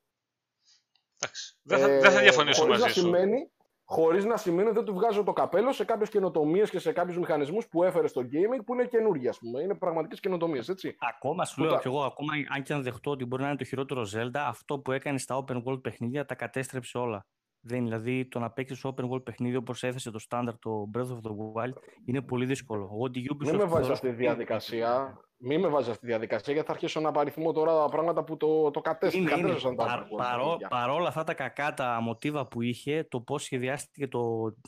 [1.20, 1.58] Εντάξει.
[1.62, 3.00] Δεν θα, δεν θα Ε, διαφωνήσω χωρίς μαζί να σου.
[3.00, 3.50] Σημαίνει,
[3.84, 7.18] χωρίς να σημαίνει ότι δεν του βγάζω το καπέλο σε κάποιες καινοτομίες και σε κάποιους
[7.18, 9.62] μηχανισμούς που έφερε στο gaming που είναι καινούργια, ας πούμε.
[9.62, 10.96] Είναι πραγματικές καινοτομίες, έτσι.
[10.98, 13.48] Ακόμα σου Που λέω τα- κι εγώ, ακόμα αν και αν δεχτώ ότι μπορεί να
[13.48, 17.26] είναι το χειρότερο Zelda, αυτό που έκανε στα open world παιχνίδια τα κατέστρεψε όλα.
[17.60, 21.20] Δεν, δηλαδή το να παίξεις open world παιχνίδι όπως έθεσε το standard το Breath of
[21.30, 21.72] the Wild
[22.04, 22.88] είναι πολύ δύσκολο.
[22.92, 25.18] Εγώ την Ubisoft Μην με βάζεις θεωρώ αυτή τη στο- διαδικασία.
[25.40, 28.70] Μην με βάζεις αυτή τη διαδικασία γιατί θα αρχίσω να παριθμώ τώρα πράγματα που το,
[28.70, 29.40] το κατέστη- Είναι, είναι.
[29.40, 30.68] κατέστρεψαν τα Παρ- open world παρό- παιχνίδια.
[30.68, 34.20] παρόλα αυτά τα κακά τα μοτίβα που είχε, το πώς σχεδιάστηκε το,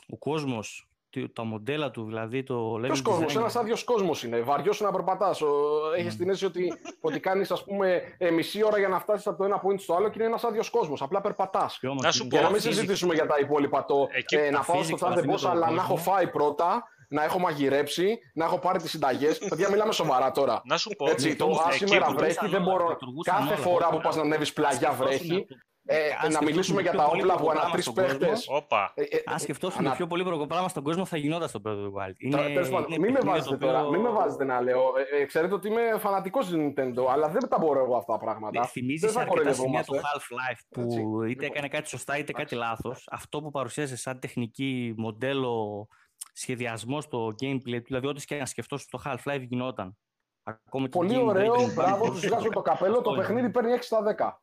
[0.08, 0.89] ο κόσμος,
[1.32, 3.38] τα μοντέλα του, δηλαδή το level Ποιος κόσμος, design.
[3.40, 4.40] ένας άδειος κόσμος είναι.
[4.40, 5.42] Βαριός να περπατάς.
[5.96, 6.16] Έχεις Mm.
[6.16, 9.44] την αίσθηση ότι, ότι κάνεις, ας πούμε, ε, μισή ώρα για να φτάσεις από το
[9.44, 11.02] ένα point στο άλλο και είναι ένας άδειος κόσμος.
[11.02, 11.78] Απλά περπατάς.
[11.78, 13.84] Και όμως Να σου είναι πω, Για να μην physics- συζητήσουμε για τα υπόλοιπα.
[13.84, 15.66] Το, Εκεί ε, που να τα πάω στο physics τάδε αφήνει boss, τον αλλά να
[15.66, 15.82] κόσμο.
[15.84, 19.38] έχω φάει πρώτα, να έχω μαγειρέψει, να έχω πάρει τις συνταγές.
[19.48, 20.60] Παιδιά, μιλάμε σοβαρά τώρα.
[20.64, 21.10] Να σου πω.
[21.10, 22.88] Έτσι, Ναι, το όμως α, εκεί σήμερα λειτουργούσαν βρέχει, δεν όλα, μπορώ.
[22.88, 23.56] λειτουργούσαν Κάθε όλα.
[23.62, 25.46] φορά που Τώρα, πας να ανέβεις πλαγιά σκεφτόσουν βρέχει.
[25.88, 26.02] Αυτό.
[26.04, 27.94] Ε, Αν να μιλήσουμε σκεφτόσουν για πιο τα πολύ όπλα που πράγμα ανά τρεις στον
[27.94, 28.46] κόσμο, παίχτες.
[28.48, 28.94] Όπα.
[29.24, 32.14] Αν σκεφτόσουν το πιο πολύπλοκο πράγμα στον κόσμο, θα γινόταν στο Breath of the Wild.
[32.18, 34.60] Είναι, Τέλος πάντων, είναι μην με παιχνίδι βάζετε το τώρα, οποίο- μην με βάζετε να
[34.60, 34.82] λέω.
[35.12, 38.18] Ε, ε, ξέρετε ότι είμαι φανατικός τη Nintendo, αλλά δεν τα μπορώ εγώ αυτά τα
[38.18, 38.60] πράγματα.
[38.60, 39.96] Ναι, θυμίζεις Δεν σε θα αρκετά σημεία κοροϊδευόμαστε.
[39.96, 41.44] του Half-Life που Έτσι, είτε λοιπόν.
[41.44, 43.08] έκανε κάτι σωστά είτε κάτι λάθος.
[43.10, 45.86] Αυτό που παρουσίαζε σαν τεχνική μοντέλο
[46.32, 49.96] σχεδιασμός στο gameplay του, δηλαδή ό,τι και να σκεφτώ στο Half-Life γινόταν.
[50.42, 52.92] Ακόμα και Πολύ gameplay, ωραίο, δεν μπράβο, υπάρχει τους βγάζω το καπέλο.
[52.92, 53.20] Το Αυτό είναι.
[53.20, 54.42] παιχνίδι παίρνει 6 στα 10.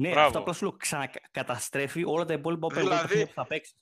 [0.00, 0.26] Ναι, Μπράβο.
[0.26, 3.74] αυτό απλά σου λέω ξανακαταστρέφει όλα τα υπόλοιπα open world Δηλαδή, παιχνίδια που θα παίξει.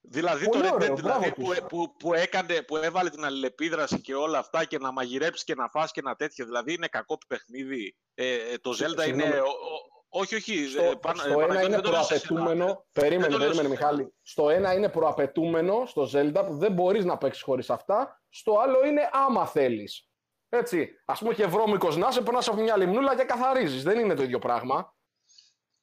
[0.00, 1.58] Δηλαδή Πολύ το Red ωραίο, Dead δηλαδή, μπράβο που, τους.
[1.68, 5.68] που, που, έκανε, που έβαλε την αλληλεπίδραση και όλα αυτά και να μαγειρέψει και να
[5.68, 6.44] φας και να τέτοιο.
[6.44, 7.96] Δηλαδή είναι κακό παιχνίδι.
[8.14, 9.02] Ε, ε, το Zelda είναι...
[9.02, 9.32] Συγγνώμη.
[9.38, 10.66] ο- ο- όχι, όχι.
[10.68, 12.34] Στο, ε, πάνω- στο ε, ένα Παναγιώτη, είναι δεν το λέω σε εσένα.
[12.40, 12.86] προαπαιτούμενο.
[12.92, 14.14] Περίμενε, Δεν το λέω περίμενε, σε Μιχάλη.
[14.22, 18.22] Στο ένα είναι προαπαιτούμενο στο Zelda που δεν μπορείς να παίξεις χωρίς αυτά.
[18.28, 20.08] Στο άλλο είναι άμα θέλεις.
[20.48, 20.90] Έτσι.
[21.04, 23.82] Α πούμε και βρώμικος να σε περνά από μια λιμνούλα και καθαρίζεις.
[23.82, 24.94] Δεν είναι το ίδιο πράγμα.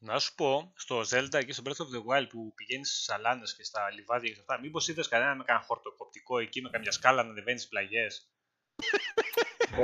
[0.01, 3.41] Να σου πω, στο Zelda και στο Breath of the Wild που πηγαίνεις στις σαλάνε
[3.57, 6.91] και στα λιβάδια και σε αυτά, μήπως είδες κανένα με κανένα χορτοκοπτικό εκεί με καμιά
[6.91, 8.29] σκάλα να ανεβαίνεις στι πλαγιές;
[9.79, 9.83] Ω,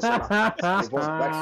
[0.00, 0.80] σένα.
[0.82, 1.40] Λοιπόν, εντάξει.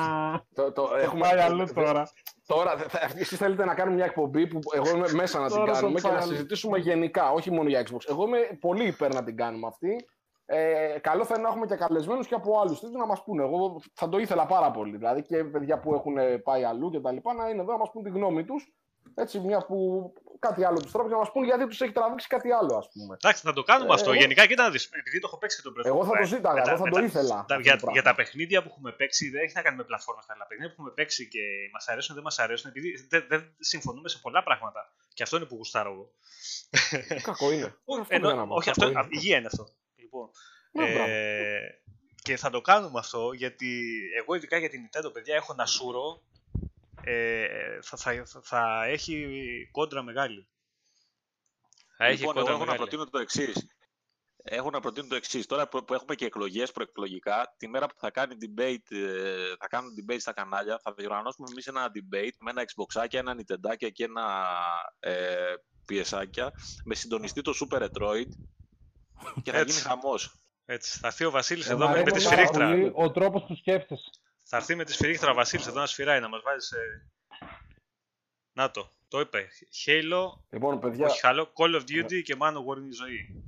[0.54, 2.10] Το, το, έχουμε Πάει αλλού τώρα.
[2.46, 5.56] Τώρα, θα- θα- εσείς θέλετε να κάνουμε μια εκπομπή που εγώ είμαι μέσα να την
[5.56, 6.30] Τώρα το κάνουμε και να πάλι.
[6.30, 8.08] συζητήσουμε γενικά, όχι μόνο για Xbox.
[8.08, 10.08] Εγώ είμαι πολύ υπέρ να την κάνουμε αυτή.
[10.54, 13.42] Ε, καλό θα είναι να έχουμε και καλεσμένους και από άλλους τίτλους να μας πούνε.
[13.42, 14.96] Εγώ θα το ήθελα πάρα πολύ.
[14.96, 17.90] Δηλαδή και παιδιά που έχουν πάει αλλού και τα λοιπά να είναι εδώ να μας
[17.92, 18.72] πούν τη γνώμη τους.
[19.14, 22.50] Έτσι, μια που κάτι άλλο τους τρόπους να μας πούν γιατί τους έχει τραβήξει κάτι
[22.52, 23.16] άλλο, ας πούμε.
[23.22, 24.10] Εντάξει, θα το κάνουμε Ε, αυτό.
[24.10, 26.04] εγώ- Γενικά, κοίτα να δεις, επειδή το έχω παίξει και τον Breath of Εγώ the
[26.04, 27.28] θα το Wild, ζήταγα, με τα- εγώ θα με το τα- ήθελα.
[27.28, 27.92] τα- αυτό το για, πράγμα.
[27.92, 30.34] για τα παιχνίδια που έχουμε παίξει δεν έχει να κάνει με πλατφόρμα αυτά.
[30.38, 31.42] Τα παιχνίδια που έχουμε παίξει και
[31.72, 34.80] μας αρέσουν δεν μας αρέσουν επειδή δεν, δεν συμφωνούμε σε πολλά πράγματα.
[35.14, 36.06] Και αυτό είναι που γουστάρω εγώ.
[37.28, 37.64] Κακό είναι.
[37.64, 39.00] Αυτό Ενώ- δεν να πω, όχι, κακό αυτό, είναι.
[39.00, 39.64] α, υγεία είναι αυτό.
[40.12, 40.30] Λοιπόν,
[40.72, 41.10] Ναι, μπράβο.
[41.10, 41.82] ε,
[42.22, 43.82] και θα το κάνουμε αυτό γιατί
[44.16, 46.22] εγώ ειδικά για την Nintendo, παιδιά, έχω να σούρο.
[47.04, 49.26] Ε, θα, θα, θα, θα έχει
[49.70, 50.48] κόντρα μεγάλη.
[51.96, 52.78] Θα έχει Λοιπόν, εγώ κόντρα έχω να μεγάλη.
[52.78, 53.66] προτείνω το εξής.
[54.44, 55.46] Έχω να προτείνω το εξής.
[55.46, 59.68] Τώρα που που έχουμε και εκλογές προεκλογικά, τη μέρα που θα κάνει debate, ε, θα
[59.68, 64.04] κάνουν debate στα κανάλια, θα διοργανώσουμε εμείς ένα debate με ένα Xbox, ένα Nintendo και
[64.04, 64.44] ένα
[65.00, 65.54] ε,
[65.88, 66.26] PS,
[66.84, 68.28] με συντονιστή το Super Retroid
[69.42, 69.72] και θα Έτσι.
[69.72, 70.36] γίνει χαμός.
[70.64, 72.68] Έτσι, θα έρθει ο Βασίλης Ε, εδώ μ' με, με αρέσει τη πάρα σφυρίχτρα.
[72.68, 74.10] πολύ Ο τρόπος που σκέφτεσαι.
[74.44, 76.76] Θα έρθει με τη σφυρίχτρα ο Βασίλης εδώ να σφυράει, να μας βάζει σε...
[78.52, 79.48] Να το, το είπε.
[79.86, 83.44] Halo, Λοιπόν, παιδιά, όχι Halo, Call of Duty και Man of War είναι η ζωή.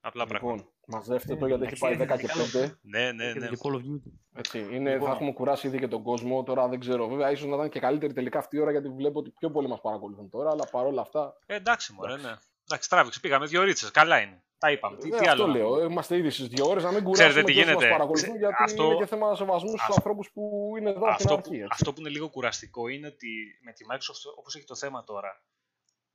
[0.00, 0.54] Απλά πράγματα.
[0.54, 2.70] λοιπόν, μαζεύτε το γιατί έχει πάει 10 και 5.
[2.80, 3.46] Ναι, ναι, Έχετε ναι.
[3.48, 4.12] και Call of Duty.
[4.36, 5.08] Έτσι, είναι, Λοιπόν.
[5.08, 6.42] θα έχουμε κουράσει ήδη και τον κόσμο.
[6.42, 7.08] Τώρα δεν ξέρω.
[7.08, 9.68] Βέβαια, ίσως να ήταν και καλύτερη τελικά αυτή η ώρα γιατί βλέπω ότι πιο πολλοί
[9.68, 10.50] μας παρακολουθούν τώρα.
[10.50, 11.36] Αλλά παρόλα αυτά.
[11.46, 12.34] Ε, εντάξει, μωρέ, ναι.
[12.64, 14.42] Εντάξει, τράβηξε, πήγαμε δύο ρίτσες, καλά είναι.
[14.64, 14.96] Τα είπαμε.
[14.96, 15.46] Τι, ε, τι αυτό άλλο.
[15.46, 15.68] να λέω.
[15.68, 15.82] πούμε.
[15.92, 17.86] Είμαστε ήδη στις δύο ώρες να μην κουράσουμε Ξέρετε τι και όσους γίνεται.
[17.88, 20.98] μας παρακολουθούν Ξε- γιατί αυτό- είναι και θέμα σεβασμού στους αυτό- ανθρώπους που είναι εδώ
[20.98, 21.48] από την Αυτό, αρχή.
[21.48, 21.66] που, έτσι.
[21.70, 23.30] αυτό που είναι λίγο κουραστικό είναι ότι
[23.64, 25.42] με τη Microsoft όπως έχει το θέμα τώρα,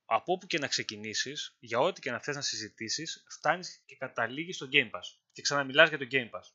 [0.06, 4.56] από όπου και να ξεκινήσεις, για ό,τι και να θες να συζητήσεις, φτάνεις και καταλήγεις
[4.56, 5.08] στο Game Pass.
[5.32, 6.48] Και ξαναμιλάς για το Game Pass.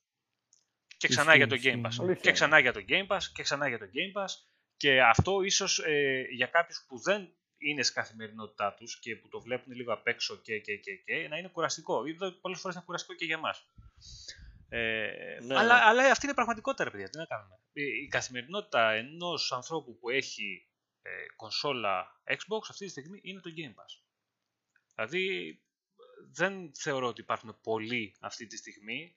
[0.97, 1.71] Και ξανά Ισχύει, για το ισχύει.
[1.75, 1.93] Game Pass.
[2.01, 2.33] Αλήθεια Και είναι.
[2.33, 3.23] ξανά για το Game Pass.
[3.35, 4.33] Και ξανά για το Game Pass.
[4.77, 7.35] Και αυτό ίσως ε, για κάποιους που δεν
[7.65, 11.29] είναι στην καθημερινότητά τους και που το βλέπουν λίγο απ' έξω και, και, και, και
[11.29, 12.07] να είναι κουραστικό.
[12.07, 13.69] Ή πολλές φορές είναι κουραστικό και για μας.
[14.69, 15.85] Ε, Ναι, αλλά, ναι.
[15.85, 17.09] αλλά αυτή είναι η πραγματικότητα, ρε παιδιά.
[17.09, 17.61] Τι να κάνουμε.
[17.73, 20.69] Η, η καθημερινότητα ενός ανθρώπου που έχει
[21.03, 24.03] ε, κονσόλα Xbox αυτή τη στιγμή είναι το Game Pass.
[24.95, 25.59] Δηλαδή
[26.33, 29.17] δεν θεωρώ ότι υπάρχουν πολλοί αυτή τη στιγμή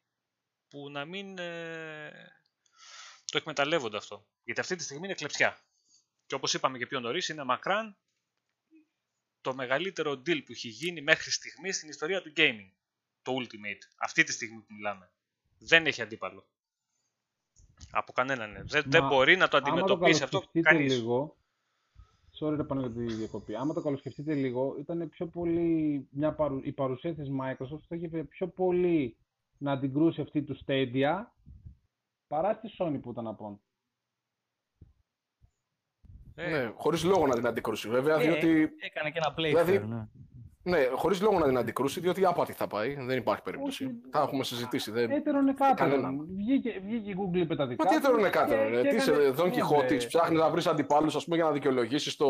[0.69, 2.11] που να μην ε,
[3.25, 4.27] το εκμεταλλεύονται αυτό.
[4.43, 5.57] Γιατί αυτή τη στιγμή είναι κλεψιά.
[6.25, 7.97] Και όπως είπαμε και πιο νωρίς, είναι μακράν
[9.47, 12.71] το μεγαλύτερο deal που έχει γίνει μέχρι στιγμής στην ιστορία του gaming.
[13.21, 13.83] Το Ultimate.
[13.97, 15.11] Αυτή τη στιγμή που μιλάμε.
[15.57, 16.47] Δεν έχει αντίπαλο.
[17.91, 18.51] Από κανέναν.
[18.51, 18.63] ναι.
[18.63, 20.97] Δεν, δεν Μα μπορεί να το Άμα το αντιμετωπίσει αυτό καλοσκεφτείτε κανείς.
[20.97, 21.37] λίγο,
[22.39, 26.59] sorry ρε πάνω για τη διακοπή, άμα το καλοσκεφτείτε λίγο, ήταν πιο πολύ, μια παρου...
[26.63, 29.17] η παρουσία της Microsoft θα είχε πιο πολύ
[29.57, 31.25] να αντικρούσει αυτή του Stadia
[32.27, 33.61] παρά τη Sony που ήταν από.
[36.39, 38.15] Ε, Ναι, χωρίς λόγο να την αντικρούσει βέβαια.
[38.15, 38.49] Ε, διότι,
[38.79, 39.65] Έκανε και ένα playthrough.
[39.65, 40.07] Δηλαδή, ναι.
[40.77, 42.93] ναι, χωρίς λόγο να την αντικρούσει, διότι άπατη θα πάει.
[42.99, 43.83] Δεν υπάρχει περίπτωση.
[43.85, 43.93] Όχι.
[44.11, 44.91] Θα έχουμε συζητήσει.
[44.91, 45.11] Δεν...
[45.11, 45.91] Έτερον εκάτερον.
[45.91, 46.27] Κανέναν.
[46.37, 48.81] Βγήκε, βγήκε η Google είπε τα δικά Μα τι της έτερον και- εκάτερον, ρε.
[48.81, 49.95] και Τι είσαι, έκανε- Don ναι, Quixote, ρε.
[49.95, 52.27] ψάχνεις να βρεις αντιπάλους για να δικαιολογήσεις το,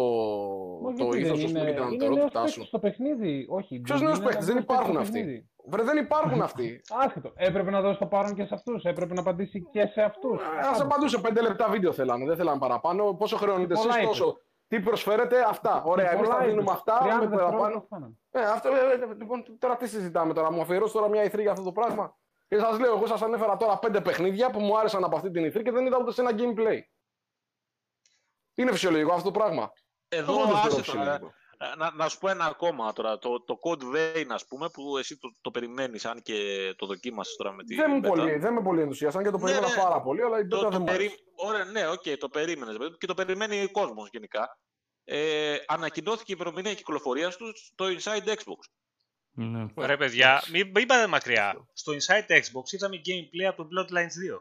[0.83, 2.59] Μα το γιατί ήθος δεν σου και την είναι, είναι ανωτερότητά νέος σου.
[2.59, 3.45] παίκτης στο παιχνίδι.
[3.49, 3.79] Όχι.
[3.79, 5.47] Ποιος δεν νέος είναι παίκτης, δεν νέος παίκτης υπάρχουν στο αυτοί.
[5.69, 5.83] Παιχνίδι.
[5.83, 6.81] Βρε, δεν υπάρχουν αυτοί.
[7.05, 7.31] Άσχετο.
[7.35, 8.83] Έπρεπε να δώσει το παρόν και σε αυτούς.
[8.83, 10.41] Έπρεπε να απαντήσει και σε αυτούς.
[10.41, 13.13] Α απαντούσε πέντε λεπτά βίντεο θέλανε, δεν θέλανε παραπάνω.
[13.13, 14.05] Πόσο χρεώνετε Πολλά εσείς είπε.
[14.07, 14.41] τόσο.
[14.67, 15.83] Τι προσφέρετε, αυτά.
[15.85, 17.87] Ωραία, εμείς θα δίνουμε αυτά με παραπάνω.
[18.31, 21.51] Ε, αυτό, ε, ε, λοιπόν, τώρα τι συζητάμε τώρα, μου αφιερώσει τώρα μια ηθρή για
[21.51, 22.15] αυτό το πράγμα;
[22.47, 25.45] Και σας λέω, εγώ σας ανέφερα τώρα πέντε παιχνίδια που μου άρεσαν από αυτή την
[25.45, 26.79] ηθρή και δεν είδα ούτε σε ένα gameplay.
[28.55, 29.71] Είναι φυσιολογικό αυτό το πράγμα;
[30.07, 31.25] Εδώ Εγώ δεν άσε θεωρώ τώρα, φυσιολογικό.
[31.25, 31.31] ε,
[31.77, 33.17] να, να σου πω ένα ακόμα τώρα.
[33.17, 36.33] Το, το Code Vein, ας πούμε, που εσύ το, το περιμένεις, αν και
[36.77, 38.07] το δοκίμασες τώρα με τη Δεν μου beta.
[38.07, 39.81] πολύ, δεν με πολύ ενθουσιάσαν και το Ναι, περίμενα ναι.
[39.81, 41.05] πάρα πολύ, αλλά η Το, beta το δεν μου περί...
[41.05, 41.23] άρεσε.
[41.35, 42.77] Ωραία, ναι, οκ, το περίμενες.
[42.77, 44.59] παιδί μου, Και το περιμένει ο κόσμος γενικά.
[45.03, 48.59] Ε, ανακοινώθηκε η ημερομηνία κυκλοφορίας του στο Inside Xbox.
[49.31, 49.65] Ναι.
[49.85, 51.67] Ρε παιδιά, μην, μην πάτε μακριά.
[51.73, 54.39] Στο Inside Xbox είδαμε gameplay από το Bloodlines 2.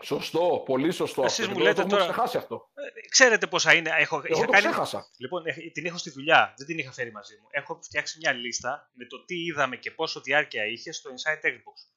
[0.00, 1.22] Σωστό, πολύ σωστό.
[1.24, 1.50] Εσείς αυτό.
[1.50, 2.70] μου Και λέτε το έχουμε τώρα- ξεχάσει αυτό.
[2.74, 3.90] Ε, Ξέρετε πόσα είναι.
[3.96, 4.64] Έχω, Εγώ είχα το κάνει...
[4.66, 5.10] ξέχασα.
[5.16, 6.54] Λοιπόν, έχ- την έχω στη δουλειά.
[6.56, 7.46] Δεν την είχα φέρει μαζί μου.
[7.50, 11.92] Έχω φτιάξει μια λίστα με το τι είδαμε και πόσο διάρκεια είχε στο Inside Xbox.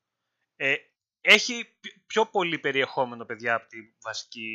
[0.55, 0.75] Ε,
[1.21, 4.49] έχει πι- πιο πολύ περιεχόμενο, παιδιά, από τη βασική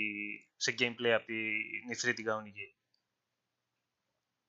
[0.57, 2.75] σε gameplay από την E3 την κανονική.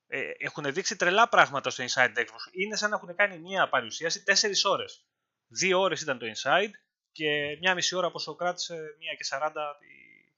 [0.07, 2.51] Ε, έχουν δείξει τρελά πράγματα στο Inside Xbox.
[2.51, 4.33] Είναι σαν να έχουν κάνει μια παρουσίαση 4
[4.69, 5.05] ώρες.
[5.47, 6.71] Δύο ώρες ήταν το Inside
[7.11, 9.51] και μια μισή ώρα πόσο κράτησε, μία και 40
[9.81, 10.33] η-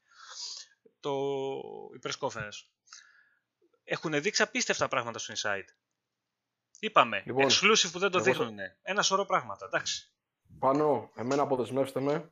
[1.00, 1.12] το,
[1.96, 2.68] η press conference.
[3.84, 5.68] Έχουν δείξει απίστευτα πράγματα στο Inside.
[6.80, 8.58] Είπαμε, Λοιπόν, exclusive που δεν το εγώ θα- δείχνουν.
[8.82, 10.12] Ένα σωρό πράγματα, εντάξει.
[10.60, 12.32] Πάνω, εμένα αποδεσμεύστε με.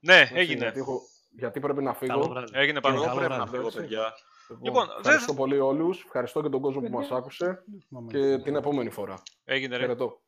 [0.00, 0.58] Ναι, έτσι, έγινε.
[0.60, 2.12] Γιατί, έχω- γιατί πρέπει να φύγω.
[2.12, 2.50] Καλό βράδυ.
[2.58, 2.94] Έγινε πάνω.
[2.94, 3.50] Εγώ καλό πρέπει να βράδυ.
[3.56, 3.78] φύγω, Έτσι.
[3.78, 4.14] παιδιά.
[4.62, 6.02] Λοιπόν, δεν- ευχαριστώ πολύ όλους.
[6.04, 6.98] Ευχαριστώ και τον κόσμο που Παιδιά.
[6.98, 7.46] μας άκουσε.
[7.46, 8.10] Δεν θυμάμαι.
[8.12, 9.22] Και την επόμενη φορά.
[9.44, 9.82] Έγινε ρε.
[9.82, 10.21] Χαιρετώ.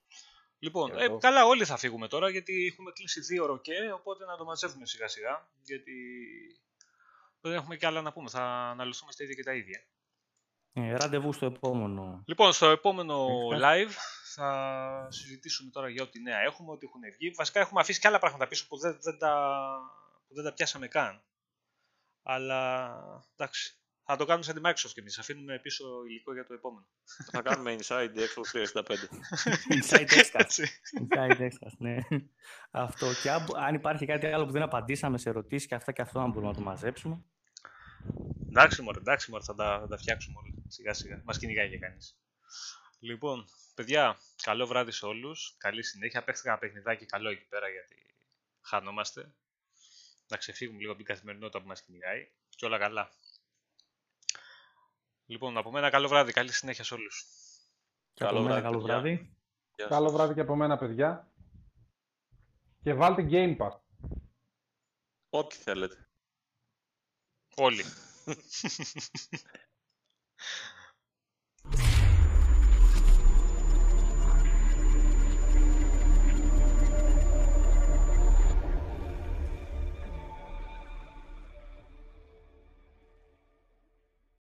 [0.64, 1.18] Λοιπόν, ε, Χαιρετώ.
[1.18, 4.86] καλά όλοι θα φύγουμε τώρα γιατί έχουμε κλείσει δύο ώρο και οπότε να το μαζεύουμε
[4.86, 5.92] σιγά σιγά γιατί
[7.40, 8.30] δεν έχουμε και άλλα να πούμε.
[8.30, 9.84] Θα αναλυθούμε στα ίδια και τα ίδια.
[10.72, 12.22] Ε, ραντεβού στο επόμενο.
[12.26, 13.92] Λοιπόν, στο επόμενο Ευχαριστώ.
[13.92, 13.96] live
[14.34, 17.30] θα συζητήσουμε τώρα για ό,τι νέα έχουμε, ό,τι έχουν βγει.
[17.30, 19.58] Βασικά έχουμε αφήσει και άλλα πράγματα πίσω που δεν, δεν, τα,
[20.28, 21.22] που δεν τα πιάσαμε καν.
[22.22, 22.90] Αλλά
[23.36, 25.18] εντάξει, θα το κάνουμε σαν τη Microsoft και εμείς.
[25.18, 26.86] Αφήνουμε πίσω υλικό για το επόμενο.
[27.30, 28.82] Θα κάνουμε Inside Xbox 365.
[29.68, 30.30] Inside Xcast.
[30.32, 30.68] Έτσι.
[31.00, 31.96] Inside Xcast, ναι.
[32.70, 33.06] Αυτό.
[33.22, 36.20] Και αν, αν υπάρχει κάτι άλλο που δεν απαντήσαμε σε ερωτήσεις και αυτά και αυτό,
[36.20, 37.24] αν μπορούμε να το μαζέψουμε.
[38.48, 40.54] εντάξει, μωρέ, εντάξει, μωρέ, θα τα, θα τα φτιάξουμε όλα.
[40.68, 41.22] Σιγά σιγά.
[41.24, 42.18] Μας κυνηγάει και κανείς.
[42.98, 43.44] Λοιπόν,
[43.74, 45.54] παιδιά, καλό βράδυ σε όλους.
[45.58, 46.24] Καλή συνέχεια.
[46.24, 48.14] Παίξτε ένα παιχνιδάκι καλό εκεί πέρα γιατί
[48.60, 49.34] χανόμαστε.
[50.28, 52.28] Να ξεφύγουμε λίγο από την καθημερινότητα που μας κυνηγάει.
[52.48, 53.10] Και όλα καλά.
[55.26, 56.32] Λοιπόν, από μένα καλό βράδυ.
[56.32, 57.26] Καλή συνέχεια σε όλους.
[58.14, 59.00] Και Καλό από μένα βράδυ, καλό παιδιά.
[59.00, 59.36] βράδυ.
[59.76, 59.96] Γεια σας.
[59.96, 61.32] Καλό βράδυ και από μένα, παιδιά.
[62.82, 63.78] Και βάλτε Game Pass.
[65.30, 66.08] Ό,τι θέλετε.
[67.56, 67.84] Όλοι.